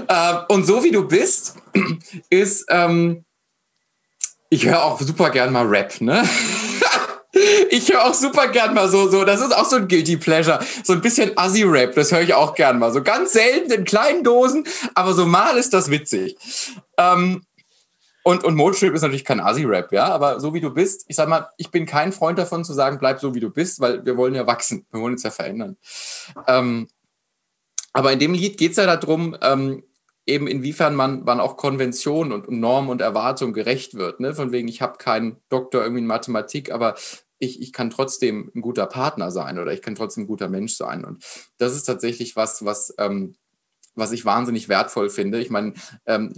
Ähm, 0.09 0.37
und 0.49 0.65
so 0.65 0.83
wie 0.83 0.91
du 0.91 1.07
bist, 1.07 1.55
ist, 2.29 2.65
ähm, 2.69 3.23
ich 4.49 4.65
höre 4.65 4.83
auch 4.83 4.99
super 4.99 5.29
gern 5.29 5.53
mal 5.53 5.65
Rap, 5.65 6.01
ne? 6.01 6.27
ich 7.69 7.91
höre 7.91 8.05
auch 8.05 8.13
super 8.13 8.47
gern 8.47 8.73
mal 8.73 8.89
so, 8.89 9.09
so, 9.09 9.23
das 9.23 9.41
ist 9.41 9.55
auch 9.55 9.65
so 9.65 9.77
ein 9.77 9.87
Guilty 9.87 10.17
Pleasure. 10.17 10.59
So 10.83 10.93
ein 10.93 11.01
bisschen 11.01 11.37
Assi-Rap, 11.37 11.95
das 11.95 12.11
höre 12.11 12.21
ich 12.21 12.33
auch 12.33 12.53
gern 12.55 12.79
mal. 12.79 12.91
So 12.91 13.01
ganz 13.01 13.33
selten 13.33 13.71
in 13.71 13.85
kleinen 13.85 14.23
Dosen, 14.23 14.65
aber 14.93 15.13
so 15.13 15.25
mal 15.25 15.57
ist 15.57 15.73
das 15.73 15.89
witzig. 15.89 16.35
Ähm, 16.97 17.43
und, 18.23 18.43
und 18.43 18.55
Motrip 18.55 18.93
ist 18.93 19.01
natürlich 19.01 19.25
kein 19.25 19.39
Asi-Rap, 19.39 19.91
ja, 19.91 20.05
aber 20.05 20.39
so 20.39 20.53
wie 20.53 20.61
du 20.61 20.69
bist, 20.69 21.05
ich 21.07 21.15
sag 21.15 21.27
mal, 21.27 21.49
ich 21.57 21.71
bin 21.71 21.85
kein 21.85 22.13
Freund 22.13 22.39
davon 22.39 22.63
zu 22.63 22.73
sagen, 22.73 22.97
bleib 22.97 23.19
so 23.19 23.35
wie 23.35 23.39
du 23.39 23.49
bist, 23.49 23.79
weil 23.81 24.05
wir 24.05 24.17
wollen 24.17 24.35
ja 24.35 24.47
wachsen, 24.47 24.85
wir 24.91 25.01
wollen 25.01 25.13
uns 25.13 25.23
ja 25.23 25.31
verändern. 25.31 25.77
Ähm, 26.47 26.87
aber 27.91 28.11
in 28.11 28.19
dem 28.19 28.33
Lied 28.33 28.57
geht 28.57 28.71
es 28.71 28.77
ja 28.77 28.95
darum, 28.97 29.37
ähm, 29.41 29.83
eben 30.25 30.47
inwiefern 30.47 30.95
man, 30.95 31.23
man 31.23 31.39
auch 31.39 31.57
Konventionen 31.57 32.31
und, 32.31 32.49
Normen 32.49 32.89
und 32.89 33.01
Erwartungen 33.01 33.53
gerecht 33.53 33.95
wird. 33.95 34.19
Ne? 34.19 34.33
Von 34.33 34.51
wegen, 34.51 34.67
ich 34.67 34.81
habe 34.81 34.97
keinen 34.97 35.37
Doktor 35.49 35.81
irgendwie 35.81 36.01
in 36.01 36.07
Mathematik, 36.07 36.71
aber 36.71 36.95
ich, 37.39 37.61
ich 37.61 37.73
kann 37.73 37.89
trotzdem 37.89 38.51
ein 38.55 38.61
guter 38.61 38.85
Partner 38.85 39.31
sein 39.31 39.59
oder 39.59 39.73
ich 39.73 39.81
kann 39.81 39.95
trotzdem 39.95 40.23
ein 40.23 40.27
guter 40.27 40.47
Mensch 40.47 40.75
sein. 40.75 41.03
Und 41.03 41.23
das 41.57 41.75
ist 41.75 41.83
tatsächlich 41.83 42.35
was, 42.35 42.63
was 42.63 42.93
ähm, 42.97 43.35
was 43.95 44.11
ich 44.11 44.25
wahnsinnig 44.25 44.69
wertvoll 44.69 45.09
finde. 45.09 45.39
Ich 45.39 45.49
meine, 45.49 45.73
ähm, 46.05 46.33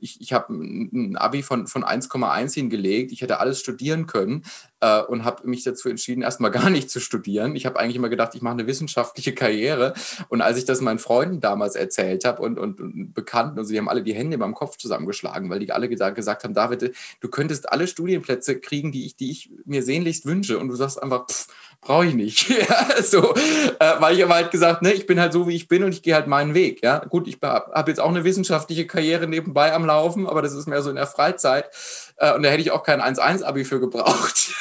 ich, 0.00 0.20
ich 0.20 0.32
habe 0.32 0.52
ein 0.52 1.16
Abi 1.16 1.42
von, 1.42 1.66
von 1.66 1.84
1,1 1.84 2.54
hingelegt. 2.54 3.12
Ich 3.12 3.20
hätte 3.20 3.40
alles 3.40 3.60
studieren 3.60 4.06
können 4.06 4.44
äh, 4.80 5.00
und 5.02 5.24
habe 5.24 5.48
mich 5.48 5.64
dazu 5.64 5.88
entschieden, 5.88 6.22
erstmal 6.22 6.50
gar 6.50 6.70
nicht 6.70 6.90
zu 6.90 7.00
studieren. 7.00 7.56
Ich 7.56 7.66
habe 7.66 7.78
eigentlich 7.78 7.96
immer 7.96 8.08
gedacht, 8.08 8.34
ich 8.34 8.42
mache 8.42 8.54
eine 8.54 8.66
wissenschaftliche 8.66 9.34
Karriere. 9.34 9.94
Und 10.28 10.40
als 10.40 10.58
ich 10.58 10.64
das 10.64 10.80
meinen 10.80 10.98
Freunden 10.98 11.40
damals 11.40 11.74
erzählt 11.74 12.24
habe 12.24 12.42
und, 12.42 12.58
und, 12.58 12.80
und 12.80 13.12
Bekannten, 13.12 13.58
und 13.58 13.64
sie 13.64 13.78
haben 13.78 13.88
alle 13.88 14.02
die 14.02 14.14
Hände 14.14 14.38
beim 14.38 14.54
Kopf 14.54 14.76
zusammengeschlagen, 14.76 15.50
weil 15.50 15.58
die 15.58 15.72
alle 15.72 15.88
gesagt 15.88 16.44
haben, 16.44 16.54
David, 16.54 16.94
du 17.20 17.28
könntest 17.28 17.72
alle 17.72 17.86
Studienplätze 17.86 18.60
kriegen, 18.60 18.92
die 18.92 19.06
ich, 19.06 19.16
die 19.16 19.30
ich 19.30 19.50
mir 19.64 19.82
sehnlichst 19.82 20.26
wünsche. 20.26 20.58
Und 20.58 20.68
du 20.68 20.76
sagst 20.76 21.02
einfach, 21.02 21.26
pff, 21.26 21.48
brauche 21.80 22.06
ich 22.06 22.14
nicht. 22.14 22.48
ja, 22.68 23.02
so, 23.02 23.34
äh, 23.34 24.00
weil 24.00 24.16
ich 24.16 24.24
aber 24.24 24.34
halt 24.34 24.50
gesagt, 24.50 24.82
ne, 24.82 24.92
ich 24.92 25.06
bin 25.06 25.20
halt 25.20 25.32
so, 25.32 25.48
wie 25.48 25.56
ich 25.56 25.68
bin 25.68 25.82
und 25.82 25.92
ich 25.92 26.02
gehe 26.02 26.14
halt 26.14 26.26
meinen 26.26 26.54
Weg. 26.54 26.82
Ja, 26.82 26.98
gut, 26.98 27.26
ich 27.26 27.38
habe 27.42 27.90
jetzt 27.90 28.00
auch 28.00 28.08
eine 28.08 28.24
wissenschaftliche 28.24 28.86
Karriere 28.86 29.26
nebenbei 29.26 29.72
am 29.72 29.86
Laufen, 29.86 30.26
aber 30.26 30.42
das 30.42 30.52
ist 30.52 30.66
mehr 30.66 30.82
so 30.82 30.90
in 30.90 30.96
der 30.96 31.06
Freizeit. 31.06 31.70
Äh, 32.16 32.34
und 32.34 32.42
da 32.42 32.50
hätte 32.50 32.62
ich 32.62 32.70
auch 32.70 32.82
kein 32.82 33.00
1-1-Abi 33.00 33.64
für 33.64 33.80
gebraucht. 33.80 34.54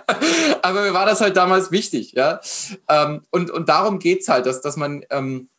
aber 0.62 0.82
mir 0.82 0.94
war 0.94 1.06
das 1.06 1.20
halt 1.20 1.36
damals 1.36 1.70
wichtig. 1.70 2.12
Ja, 2.12 2.40
ähm, 2.88 3.22
und, 3.30 3.50
und 3.50 3.68
darum 3.68 3.98
geht's 3.98 4.28
halt, 4.28 4.46
dass, 4.46 4.60
dass 4.60 4.76
man, 4.76 5.04
ähm, 5.10 5.50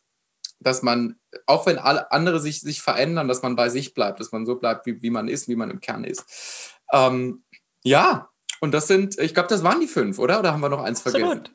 dass 0.60 0.82
man, 0.82 1.16
auch 1.46 1.66
wenn 1.66 1.78
alle 1.78 2.12
andere 2.12 2.40
sich, 2.40 2.60
sich 2.60 2.82
verändern, 2.82 3.28
dass 3.28 3.42
man 3.42 3.56
bei 3.56 3.68
sich 3.68 3.94
bleibt, 3.94 4.20
dass 4.20 4.32
man 4.32 4.46
so 4.46 4.56
bleibt, 4.56 4.86
wie, 4.86 5.02
wie 5.02 5.10
man 5.10 5.28
ist, 5.28 5.48
wie 5.48 5.56
man 5.56 5.70
im 5.70 5.80
Kern 5.80 6.04
ist. 6.04 6.24
Ähm, 6.92 7.42
ja, 7.84 8.31
und 8.62 8.72
das 8.72 8.86
sind, 8.86 9.18
ich 9.18 9.34
glaube, 9.34 9.48
das 9.48 9.64
waren 9.64 9.80
die 9.80 9.88
fünf, 9.88 10.20
oder? 10.20 10.38
Oder 10.38 10.52
haben 10.52 10.60
wir 10.60 10.68
noch 10.68 10.84
eins 10.84 11.02
vergessen? 11.02 11.24
Absolut. 11.24 11.50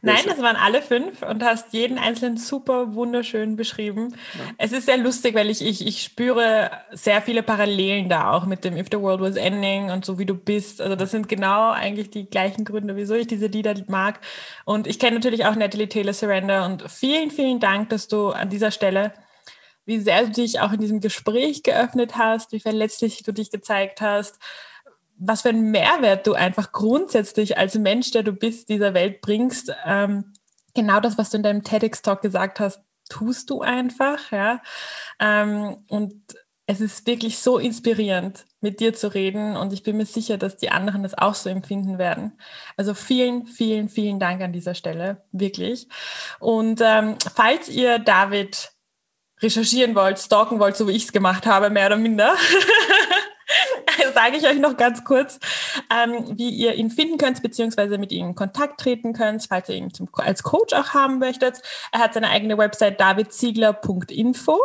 Nein, 0.00 0.22
das 0.26 0.38
waren 0.40 0.54
alle 0.54 0.80
fünf 0.80 1.22
und 1.22 1.42
hast 1.42 1.72
jeden 1.72 1.98
einzelnen 1.98 2.36
super 2.36 2.94
wunderschön 2.94 3.56
beschrieben. 3.56 4.14
Ja. 4.34 4.54
Es 4.58 4.70
ist 4.70 4.86
sehr 4.86 4.96
lustig, 4.96 5.34
weil 5.34 5.50
ich, 5.50 5.60
ich, 5.60 5.84
ich 5.84 6.04
spüre 6.04 6.70
sehr 6.92 7.20
viele 7.20 7.42
Parallelen 7.42 8.08
da 8.08 8.30
auch 8.30 8.46
mit 8.46 8.62
dem 8.62 8.76
If 8.76 8.86
the 8.92 9.00
World 9.00 9.20
Was 9.22 9.34
Ending 9.34 9.90
und 9.90 10.04
so 10.04 10.20
wie 10.20 10.24
du 10.24 10.34
bist. 10.34 10.80
Also 10.80 10.94
das 10.94 11.10
sind 11.10 11.28
genau 11.28 11.72
eigentlich 11.72 12.10
die 12.10 12.30
gleichen 12.30 12.64
Gründe, 12.64 12.94
wieso 12.94 13.14
ich 13.14 13.26
diese 13.26 13.46
Lieder 13.46 13.74
mag. 13.88 14.20
Und 14.64 14.86
ich 14.86 15.00
kenne 15.00 15.16
natürlich 15.16 15.44
auch 15.46 15.56
Natalie 15.56 15.88
Taylor 15.88 16.12
Surrender 16.14 16.64
und 16.64 16.88
vielen, 16.88 17.32
vielen 17.32 17.58
Dank, 17.58 17.88
dass 17.88 18.06
du 18.06 18.28
an 18.28 18.50
dieser 18.50 18.70
Stelle 18.70 19.12
wie 19.84 19.98
sehr 19.98 20.26
du 20.26 20.30
dich 20.30 20.60
auch 20.60 20.72
in 20.72 20.78
diesem 20.78 21.00
Gespräch 21.00 21.64
geöffnet 21.64 22.16
hast, 22.16 22.52
wie 22.52 22.60
verletzlich 22.60 23.24
du 23.24 23.32
dich 23.32 23.50
gezeigt 23.50 24.00
hast 24.00 24.38
was 25.18 25.42
für 25.42 25.50
einen 25.50 25.70
Mehrwert 25.70 26.26
du 26.26 26.34
einfach 26.34 26.72
grundsätzlich 26.72 27.58
als 27.58 27.76
Mensch, 27.76 28.10
der 28.10 28.22
du 28.22 28.32
bist, 28.32 28.68
dieser 28.68 28.94
Welt 28.94 29.20
bringst. 29.20 29.72
Ähm, 29.84 30.32
genau 30.74 31.00
das, 31.00 31.18
was 31.18 31.30
du 31.30 31.36
in 31.36 31.42
deinem 31.42 31.62
TEDx-Talk 31.62 32.22
gesagt 32.22 32.60
hast, 32.60 32.80
tust 33.08 33.50
du 33.50 33.60
einfach, 33.62 34.32
ja. 34.32 34.60
Ähm, 35.20 35.84
und 35.88 36.14
es 36.66 36.80
ist 36.80 37.06
wirklich 37.06 37.38
so 37.38 37.58
inspirierend, 37.58 38.46
mit 38.60 38.80
dir 38.80 38.94
zu 38.94 39.12
reden 39.12 39.56
und 39.56 39.72
ich 39.72 39.82
bin 39.82 39.96
mir 39.96 40.06
sicher, 40.06 40.38
dass 40.38 40.56
die 40.56 40.70
anderen 40.70 41.02
das 41.02 41.18
auch 41.18 41.34
so 41.34 41.50
empfinden 41.50 41.98
werden. 41.98 42.38
Also 42.76 42.94
vielen, 42.94 43.46
vielen, 43.46 43.88
vielen 43.88 44.20
Dank 44.20 44.40
an 44.40 44.52
dieser 44.52 44.74
Stelle, 44.74 45.24
wirklich. 45.32 45.88
Und 46.38 46.80
ähm, 46.80 47.16
falls 47.34 47.68
ihr 47.68 47.98
David 47.98 48.72
recherchieren 49.40 49.96
wollt, 49.96 50.20
stalken 50.20 50.60
wollt, 50.60 50.76
so 50.76 50.86
wie 50.86 50.92
ich 50.92 51.04
es 51.04 51.12
gemacht 51.12 51.46
habe, 51.46 51.68
mehr 51.68 51.88
oder 51.88 51.96
minder, 51.96 52.36
sage 54.14 54.36
ich 54.36 54.46
euch 54.46 54.58
noch 54.58 54.76
ganz 54.76 55.04
kurz, 55.04 55.38
ähm, 55.90 56.38
wie 56.38 56.50
ihr 56.50 56.74
ihn 56.74 56.90
finden 56.90 57.18
könnt, 57.18 57.42
beziehungsweise 57.42 57.98
mit 57.98 58.12
ihm 58.12 58.28
in 58.28 58.34
Kontakt 58.34 58.80
treten 58.80 59.12
könnt, 59.12 59.46
falls 59.48 59.68
ihr 59.68 59.76
ihn 59.76 59.92
zum, 59.92 60.08
als 60.14 60.42
Coach 60.42 60.72
auch 60.74 60.94
haben 60.94 61.18
möchtet. 61.18 61.62
Er 61.92 62.00
hat 62.00 62.14
seine 62.14 62.28
eigene 62.30 62.58
Website 62.58 63.00
davidziegler.info. 63.00 64.58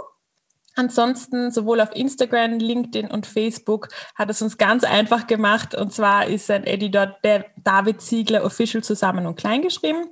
Ansonsten 0.78 1.50
sowohl 1.50 1.82
auf 1.82 1.90
Instagram, 1.96 2.60
LinkedIn 2.60 3.10
und 3.10 3.26
Facebook 3.26 3.88
hat 4.14 4.30
es 4.30 4.44
uns 4.44 4.60
ganz 4.60 4.84
einfach 4.84 5.26
gemacht. 5.26 5.74
Und 5.74 5.92
zwar 5.92 6.28
ist 6.28 6.46
sein 6.46 6.66
Eddie 6.66 6.92
dort 6.92 7.24
der 7.24 7.46
David 7.58 8.00
Ziegler 8.00 8.44
Official 8.44 8.84
zusammen 8.84 9.26
und 9.26 9.38
klein 9.38 9.64
geschrieben. 9.64 10.12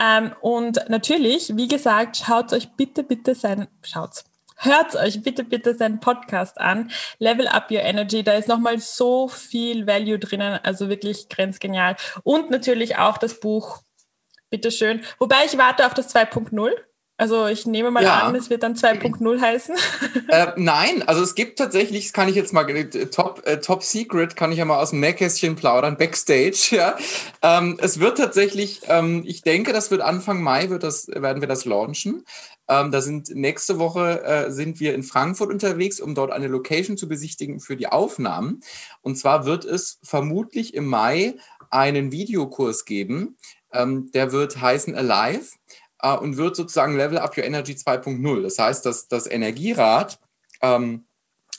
Ähm, 0.00 0.32
und 0.40 0.78
natürlich, 0.88 1.56
wie 1.56 1.66
gesagt, 1.66 2.18
schaut 2.18 2.52
euch 2.52 2.70
bitte, 2.76 3.02
bitte 3.02 3.34
sein, 3.34 3.66
schaut's 3.82 4.24
Hört 4.56 4.96
euch 4.96 5.22
bitte, 5.22 5.44
bitte 5.44 5.74
seinen 5.74 6.00
Podcast 6.00 6.58
an. 6.58 6.90
Level 7.18 7.46
Up 7.46 7.70
Your 7.70 7.80
Energy. 7.80 8.22
Da 8.22 8.32
ist 8.32 8.48
nochmal 8.48 8.78
so 8.78 9.28
viel 9.28 9.86
Value 9.86 10.18
drinnen. 10.18 10.58
Also 10.62 10.88
wirklich 10.88 11.28
grenzgenial. 11.28 11.96
Und 12.22 12.50
natürlich 12.50 12.96
auch 12.96 13.18
das 13.18 13.38
Buch. 13.40 13.82
Bitteschön. 14.48 15.02
Wobei 15.18 15.44
ich 15.44 15.58
warte 15.58 15.86
auf 15.86 15.94
das 15.94 16.14
2.0. 16.14 16.70
Also 17.18 17.46
ich 17.46 17.64
nehme 17.64 17.90
mal 17.90 18.02
ja. 18.02 18.20
an, 18.20 18.34
es 18.34 18.50
wird 18.50 18.62
dann 18.62 18.74
2.0 18.74 19.40
heißen. 19.40 19.74
Äh, 20.28 20.48
nein, 20.56 21.04
also 21.06 21.22
es 21.22 21.36
gibt 21.36 21.56
tatsächlich, 21.56 22.06
das 22.06 22.12
kann 22.12 22.28
ich 22.28 22.34
jetzt 22.34 22.52
mal, 22.52 22.68
äh, 22.68 23.06
Top, 23.06 23.42
äh, 23.46 23.60
Top 23.60 23.84
Secret 23.84 24.34
kann 24.34 24.50
ich 24.50 24.58
ja 24.58 24.64
mal 24.64 24.80
aus 24.80 24.90
dem 24.90 24.98
Nähkästchen 25.00 25.54
plaudern, 25.54 25.96
Backstage. 25.96 26.56
Ja. 26.76 26.96
Ähm, 27.42 27.78
es 27.80 28.00
wird 28.00 28.18
tatsächlich, 28.18 28.80
ähm, 28.88 29.22
ich 29.24 29.42
denke, 29.42 29.72
das 29.72 29.90
wird 29.90 30.00
Anfang 30.00 30.42
Mai, 30.42 30.68
wird 30.68 30.82
das, 30.82 31.06
werden 31.08 31.40
wir 31.40 31.48
das 31.48 31.64
launchen. 31.64 32.24
Ähm, 32.68 32.90
da 32.90 33.00
sind 33.00 33.30
nächste 33.30 33.78
Woche 33.78 34.22
äh, 34.24 34.50
sind 34.50 34.80
wir 34.80 34.94
in 34.94 35.02
Frankfurt 35.02 35.50
unterwegs, 35.50 36.00
um 36.00 36.14
dort 36.14 36.32
eine 36.32 36.48
Location 36.48 36.96
zu 36.96 37.08
besichtigen 37.08 37.60
für 37.60 37.76
die 37.76 37.86
Aufnahmen. 37.86 38.60
Und 39.02 39.16
zwar 39.16 39.46
wird 39.46 39.64
es 39.64 39.98
vermutlich 40.02 40.74
im 40.74 40.86
Mai 40.86 41.36
einen 41.70 42.12
Videokurs 42.12 42.84
geben. 42.84 43.36
Ähm, 43.72 44.10
der 44.12 44.32
wird 44.32 44.60
heißen 44.60 44.94
Alive 44.94 45.56
äh, 46.00 46.16
und 46.16 46.36
wird 46.36 46.56
sozusagen 46.56 46.96
Level 46.96 47.18
Up 47.18 47.36
Your 47.36 47.44
Energy 47.44 47.72
2.0. 47.72 48.42
Das 48.42 48.58
heißt, 48.58 48.84
dass 48.84 49.08
das 49.08 49.26
Energierad 49.26 50.18
ähm, 50.62 51.06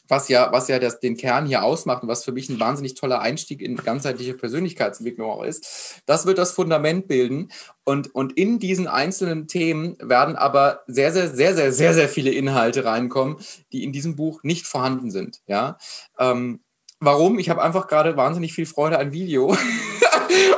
was 0.08 0.30
ja, 0.30 0.52
was 0.52 0.68
ja 0.68 0.80
das, 0.80 1.00
den 1.00 1.18
Kern 1.18 1.46
hier 1.46 1.64
ausmacht 1.64 2.04
und 2.04 2.10
was 2.10 2.24
für 2.24 2.32
mich 2.32 2.50
ein 2.50 2.60
wahnsinnig 2.60 2.96
toller 2.96 3.22
Einstieg 3.22 3.62
in 3.62 3.76
ganzheitliche 3.76 4.34
Persönlichkeitsentwicklung 4.34 5.30
auch 5.30 5.44
ist, 5.44 6.02
das 6.06 6.26
wird 6.26 6.38
das 6.38 6.52
Fundament 6.52 7.08
bilden. 7.08 7.50
Und, 7.84 8.14
und 8.14 8.38
in 8.38 8.60
diesen 8.60 8.88
einzelnen 8.88 9.48
Themen 9.48 9.98
werden 10.00 10.36
aber 10.36 10.82
sehr, 10.88 11.12
sehr, 11.12 11.30
sehr, 11.30 11.56
sehr, 11.56 11.72
sehr, 11.72 11.94
sehr 11.94 12.10
viele 12.10 12.32
Inhalte 12.32 12.86
reinkommen, 12.86 13.38
die 13.72 13.84
in 13.84 13.92
diesem 13.92 14.16
Buch 14.16 14.44
nicht 14.44 14.68
vorhanden 14.68 15.12
sind. 15.12 15.42
Ja. 15.48 15.78
Ähm, 16.20 16.62
warum? 17.00 17.40
Ich 17.40 17.50
habe 17.50 17.62
einfach 17.62 17.88
gerade 17.88 18.18
wahnsinnig 18.18 18.54
viel 18.54 18.66
Freude 18.66 19.00
an 19.00 19.12
Video. 19.12 19.56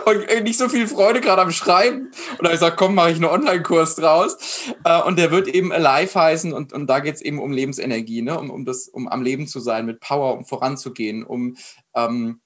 und 0.06 0.44
nicht 0.44 0.58
so 0.58 0.70
viel 0.70 0.88
Freude 0.88 1.22
gerade 1.22 1.42
am 1.42 1.52
Schreiben. 1.52 2.08
Und 2.08 2.40
da 2.40 2.46
habe 2.46 2.54
ich 2.54 2.60
gesagt, 2.60 2.78
komm, 2.78 2.96
mache 2.96 3.12
ich 3.12 3.16
einen 3.16 3.26
Online-Kurs 3.26 3.96
draus. 3.96 4.38
Äh, 4.84 5.02
und 5.02 5.18
der 5.18 5.32
wird 5.32 5.48
eben 5.48 5.72
Alive 5.72 6.20
heißen 6.20 6.54
und, 6.54 6.74
und 6.74 6.88
da 6.88 7.00
geht 7.00 7.16
es 7.16 7.22
eben 7.22 7.40
um 7.40 7.52
Lebensenergie, 7.52 8.22
ne? 8.22 8.40
um, 8.40 8.50
um, 8.50 8.66
das, 8.66 8.88
um 8.88 9.08
am 9.08 9.22
Leben 9.22 9.48
zu 9.48 9.60
sein, 9.60 9.86
mit 9.86 10.00
Power, 10.00 10.38
um 10.38 10.46
voranzugehen, 10.46 11.24
um 11.24 11.58
ähm, 11.96 12.42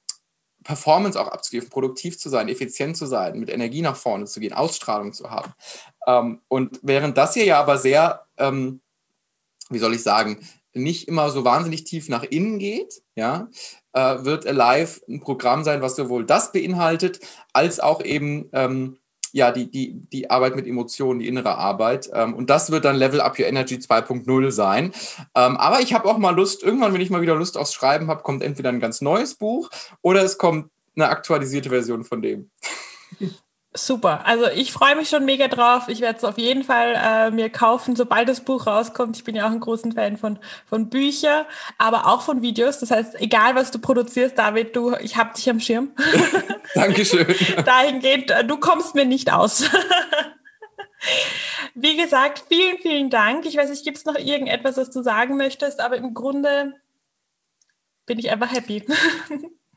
Performance 0.63 1.19
auch 1.19 1.27
abzuliefern, 1.27 1.69
produktiv 1.69 2.17
zu 2.17 2.29
sein, 2.29 2.47
effizient 2.47 2.97
zu 2.97 3.05
sein, 3.05 3.39
mit 3.39 3.49
Energie 3.49 3.81
nach 3.81 3.95
vorne 3.95 4.25
zu 4.25 4.39
gehen, 4.39 4.53
Ausstrahlung 4.53 5.13
zu 5.13 5.29
haben. 5.29 5.53
Ähm, 6.07 6.41
und 6.47 6.79
während 6.81 7.17
das 7.17 7.33
hier 7.33 7.45
ja 7.45 7.59
aber 7.59 7.77
sehr, 7.77 8.25
ähm, 8.37 8.81
wie 9.69 9.79
soll 9.79 9.93
ich 9.93 10.03
sagen, 10.03 10.39
nicht 10.73 11.07
immer 11.07 11.29
so 11.29 11.43
wahnsinnig 11.43 11.83
tief 11.83 12.09
nach 12.09 12.23
innen 12.23 12.59
geht, 12.59 13.03
ja, 13.15 13.47
äh, 13.93 14.23
wird 14.23 14.45
Alive 14.45 15.01
ein 15.07 15.21
Programm 15.21 15.63
sein, 15.63 15.81
was 15.81 15.95
sowohl 15.95 16.25
das 16.25 16.51
beinhaltet, 16.51 17.19
als 17.53 17.79
auch 17.79 18.03
eben 18.03 18.49
ähm, 18.53 18.97
ja, 19.33 19.51
die, 19.51 19.69
die, 19.69 19.99
die 20.11 20.29
Arbeit 20.29 20.55
mit 20.55 20.67
Emotionen, 20.67 21.19
die 21.19 21.27
innere 21.27 21.57
Arbeit. 21.57 22.09
Ähm, 22.13 22.35
und 22.35 22.51
das 22.51 22.71
wird 22.71 22.85
dann 22.85 22.95
Level 22.95 23.19
Up 23.19 23.39
Your 23.39 23.47
Energy 23.47 23.75
2.0 23.75 24.51
sein. 24.51 24.93
Ähm, 25.35 25.57
aber 25.57 25.81
ich 25.81 25.93
habe 25.93 26.07
auch 26.07 26.19
mal 26.19 26.35
Lust, 26.35 26.61
irgendwann, 26.61 26.93
wenn 26.93 27.01
ich 27.01 27.09
mal 27.09 27.21
wieder 27.21 27.35
Lust 27.35 27.57
aufs 27.57 27.73
Schreiben 27.73 28.07
habe, 28.07 28.21
kommt 28.21 28.43
entweder 28.43 28.69
ein 28.69 28.79
ganz 28.79 29.01
neues 29.01 29.33
Buch 29.33 29.71
oder 30.01 30.23
es 30.23 30.37
kommt 30.37 30.69
eine 30.95 31.09
aktualisierte 31.09 31.69
Version 31.69 32.03
von 32.03 32.21
dem. 32.21 32.51
Super. 33.75 34.25
Also 34.25 34.47
ich 34.49 34.71
freue 34.71 34.95
mich 34.95 35.09
schon 35.09 35.25
mega 35.25 35.47
drauf. 35.47 35.87
Ich 35.87 35.99
werde 35.99 36.17
es 36.17 36.23
auf 36.23 36.37
jeden 36.37 36.63
Fall 36.63 36.93
äh, 36.95 37.31
mir 37.31 37.49
kaufen, 37.49 37.95
sobald 37.95 38.29
das 38.29 38.41
Buch 38.41 38.67
rauskommt. 38.67 39.17
Ich 39.17 39.23
bin 39.23 39.35
ja 39.35 39.47
auch 39.47 39.51
ein 39.51 39.59
großer 39.59 39.91
Fan 39.91 40.17
von, 40.17 40.37
von 40.67 40.89
Büchern, 40.89 41.45
aber 41.79 42.07
auch 42.07 42.21
von 42.21 42.43
Videos. 42.43 42.77
Das 42.77 42.91
heißt, 42.91 43.19
egal 43.19 43.55
was 43.55 43.71
du 43.71 43.79
produzierst, 43.79 44.37
David, 44.37 44.75
du, 44.75 44.95
ich 44.97 45.17
habe 45.17 45.33
dich 45.33 45.49
am 45.49 45.59
Schirm. 45.59 45.91
Dankeschön. 46.75 47.25
Dahingehend, 47.65 48.29
äh, 48.29 48.45
du 48.45 48.57
kommst 48.57 48.93
mir 48.93 49.05
nicht 49.05 49.33
aus. 49.33 49.63
Wie 51.73 51.97
gesagt, 51.97 52.43
vielen, 52.47 52.77
vielen 52.77 53.09
Dank. 53.09 53.47
Ich 53.47 53.57
weiß 53.57 53.71
nicht, 53.71 53.83
gibt 53.83 53.97
es 53.97 54.05
noch 54.05 54.15
irgendetwas, 54.15 54.77
was 54.77 54.91
du 54.91 55.01
sagen 55.01 55.35
möchtest, 55.35 55.79
aber 55.79 55.97
im 55.97 56.13
Grunde 56.13 56.75
bin 58.05 58.19
ich 58.19 58.31
einfach 58.31 58.51
happy. 58.51 58.85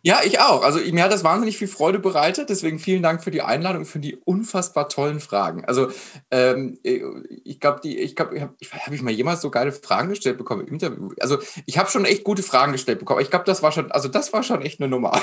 Ja, 0.06 0.20
ich 0.24 0.38
auch. 0.38 0.62
Also 0.62 0.78
mir 0.78 1.02
hat 1.02 1.10
das 1.10 1.24
wahnsinnig 1.24 1.58
viel 1.58 1.66
Freude 1.66 1.98
bereitet. 1.98 2.48
Deswegen 2.48 2.78
vielen 2.78 3.02
Dank 3.02 3.24
für 3.24 3.32
die 3.32 3.42
Einladung 3.42 3.84
für 3.84 3.98
die 3.98 4.14
unfassbar 4.14 4.88
tollen 4.88 5.18
Fragen. 5.18 5.64
Also 5.64 5.88
ähm, 6.30 6.78
ich 6.84 7.58
glaube, 7.58 7.80
die, 7.82 7.98
ich 7.98 8.14
glaube, 8.14 8.40
habe 8.40 8.54
hab 8.70 8.92
ich 8.92 9.02
mal 9.02 9.10
jemals 9.10 9.40
so 9.40 9.50
geile 9.50 9.72
Fragen 9.72 10.10
gestellt 10.10 10.38
bekommen 10.38 10.64
im 10.64 10.74
Interview. 10.74 11.08
Also 11.18 11.38
ich 11.66 11.76
habe 11.76 11.90
schon 11.90 12.04
echt 12.04 12.22
gute 12.22 12.44
Fragen 12.44 12.70
gestellt 12.70 13.00
bekommen. 13.00 13.20
Ich 13.20 13.30
glaube, 13.30 13.46
das 13.46 13.64
war 13.64 13.72
schon, 13.72 13.90
also 13.90 14.06
das 14.06 14.32
war 14.32 14.44
schon 14.44 14.62
echt 14.62 14.78
eine 14.78 14.88
Nummer. 14.88 15.20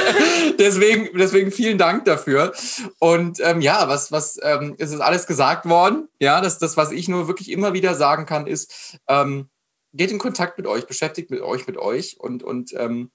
deswegen, 0.60 1.08
deswegen 1.18 1.50
vielen 1.50 1.76
Dank 1.76 2.04
dafür. 2.04 2.52
Und 3.00 3.40
ähm, 3.40 3.60
ja, 3.60 3.88
was, 3.88 4.12
was, 4.12 4.38
ähm, 4.44 4.76
es 4.78 4.92
ist 4.92 5.00
alles 5.00 5.26
gesagt 5.26 5.68
worden. 5.68 6.08
Ja, 6.20 6.40
das, 6.40 6.60
das, 6.60 6.76
was 6.76 6.92
ich 6.92 7.08
nur 7.08 7.26
wirklich 7.26 7.50
immer 7.50 7.72
wieder 7.72 7.96
sagen 7.96 8.26
kann, 8.26 8.46
ist, 8.46 8.96
ähm, 9.08 9.48
geht 9.92 10.12
in 10.12 10.18
Kontakt 10.18 10.56
mit 10.56 10.68
euch, 10.68 10.86
beschäftigt 10.86 11.32
mit 11.32 11.40
euch, 11.40 11.66
mit 11.66 11.78
euch 11.78 12.20
und, 12.20 12.44
und 12.44 12.72
ähm, 12.76 13.10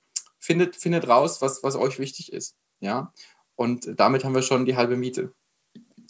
findet, 0.45 0.75
findet 0.75 1.07
raus, 1.07 1.41
was, 1.41 1.63
was 1.63 1.75
euch 1.75 1.99
wichtig 1.99 2.31
ist. 2.31 2.55
Ja. 2.79 3.11
Und 3.55 3.99
damit 3.99 4.23
haben 4.23 4.35
wir 4.35 4.41
schon 4.41 4.65
die 4.65 4.75
halbe 4.75 4.95
Miete. 4.95 5.33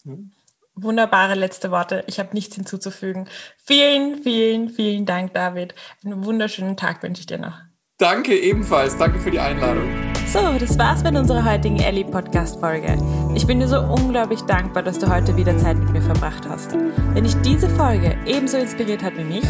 Hm? 0.03 0.31
Wunderbare 0.75 1.35
letzte 1.35 1.71
Worte. 1.71 2.03
Ich 2.07 2.19
habe 2.19 2.33
nichts 2.33 2.55
hinzuzufügen. 2.55 3.29
Vielen, 3.63 4.21
vielen, 4.21 4.69
vielen 4.69 5.05
Dank, 5.05 5.33
David. 5.33 5.73
Einen 6.03 6.25
wunderschönen 6.25 6.75
Tag 6.75 7.01
wünsche 7.01 7.21
ich 7.21 7.27
dir 7.27 7.37
noch. 7.37 7.57
Danke 7.97 8.37
ebenfalls. 8.37 8.97
Danke 8.97 9.19
für 9.19 9.31
die 9.31 9.39
Einladung. 9.39 9.87
So, 10.27 10.57
das 10.59 10.77
war's 10.77 11.01
mit 11.01 11.15
unserer 11.15 11.45
heutigen 11.45 11.79
Ellie 11.79 12.03
Podcast 12.03 12.59
Folge. 12.59 12.97
Ich 13.35 13.47
bin 13.47 13.61
dir 13.61 13.69
so 13.69 13.79
unglaublich 13.79 14.41
dankbar, 14.41 14.83
dass 14.83 14.99
du 14.99 15.09
heute 15.09 15.37
wieder 15.37 15.57
Zeit 15.57 15.77
mit 15.77 15.91
mir 15.91 16.01
verbracht 16.01 16.43
hast. 16.49 16.73
Wenn 16.73 17.23
dich 17.23 17.35
diese 17.35 17.69
Folge 17.69 18.17
ebenso 18.25 18.57
inspiriert 18.57 19.01
hat 19.01 19.15
wie 19.17 19.23
mich, 19.23 19.45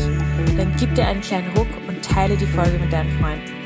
dann 0.57 0.76
gib 0.78 0.94
dir 0.94 1.07
einen 1.07 1.22
kleinen 1.22 1.57
Ruck 1.57 1.70
und 1.88 2.06
teile 2.06 2.38
die 2.38 2.45
Folge 2.45 2.78
mit 2.78 2.94
deinen 2.94 3.18
Freunden. 3.20 3.65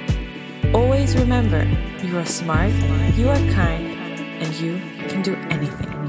Always 0.73 1.17
remember, 1.17 1.65
you 2.03 2.15
are 2.19 2.25
smart, 2.25 2.71
you 3.17 3.27
are 3.27 3.39
kind, 3.49 3.87
and 4.39 4.53
you 4.55 4.79
can 5.07 5.23
do 5.23 5.33
anything. 5.49 6.08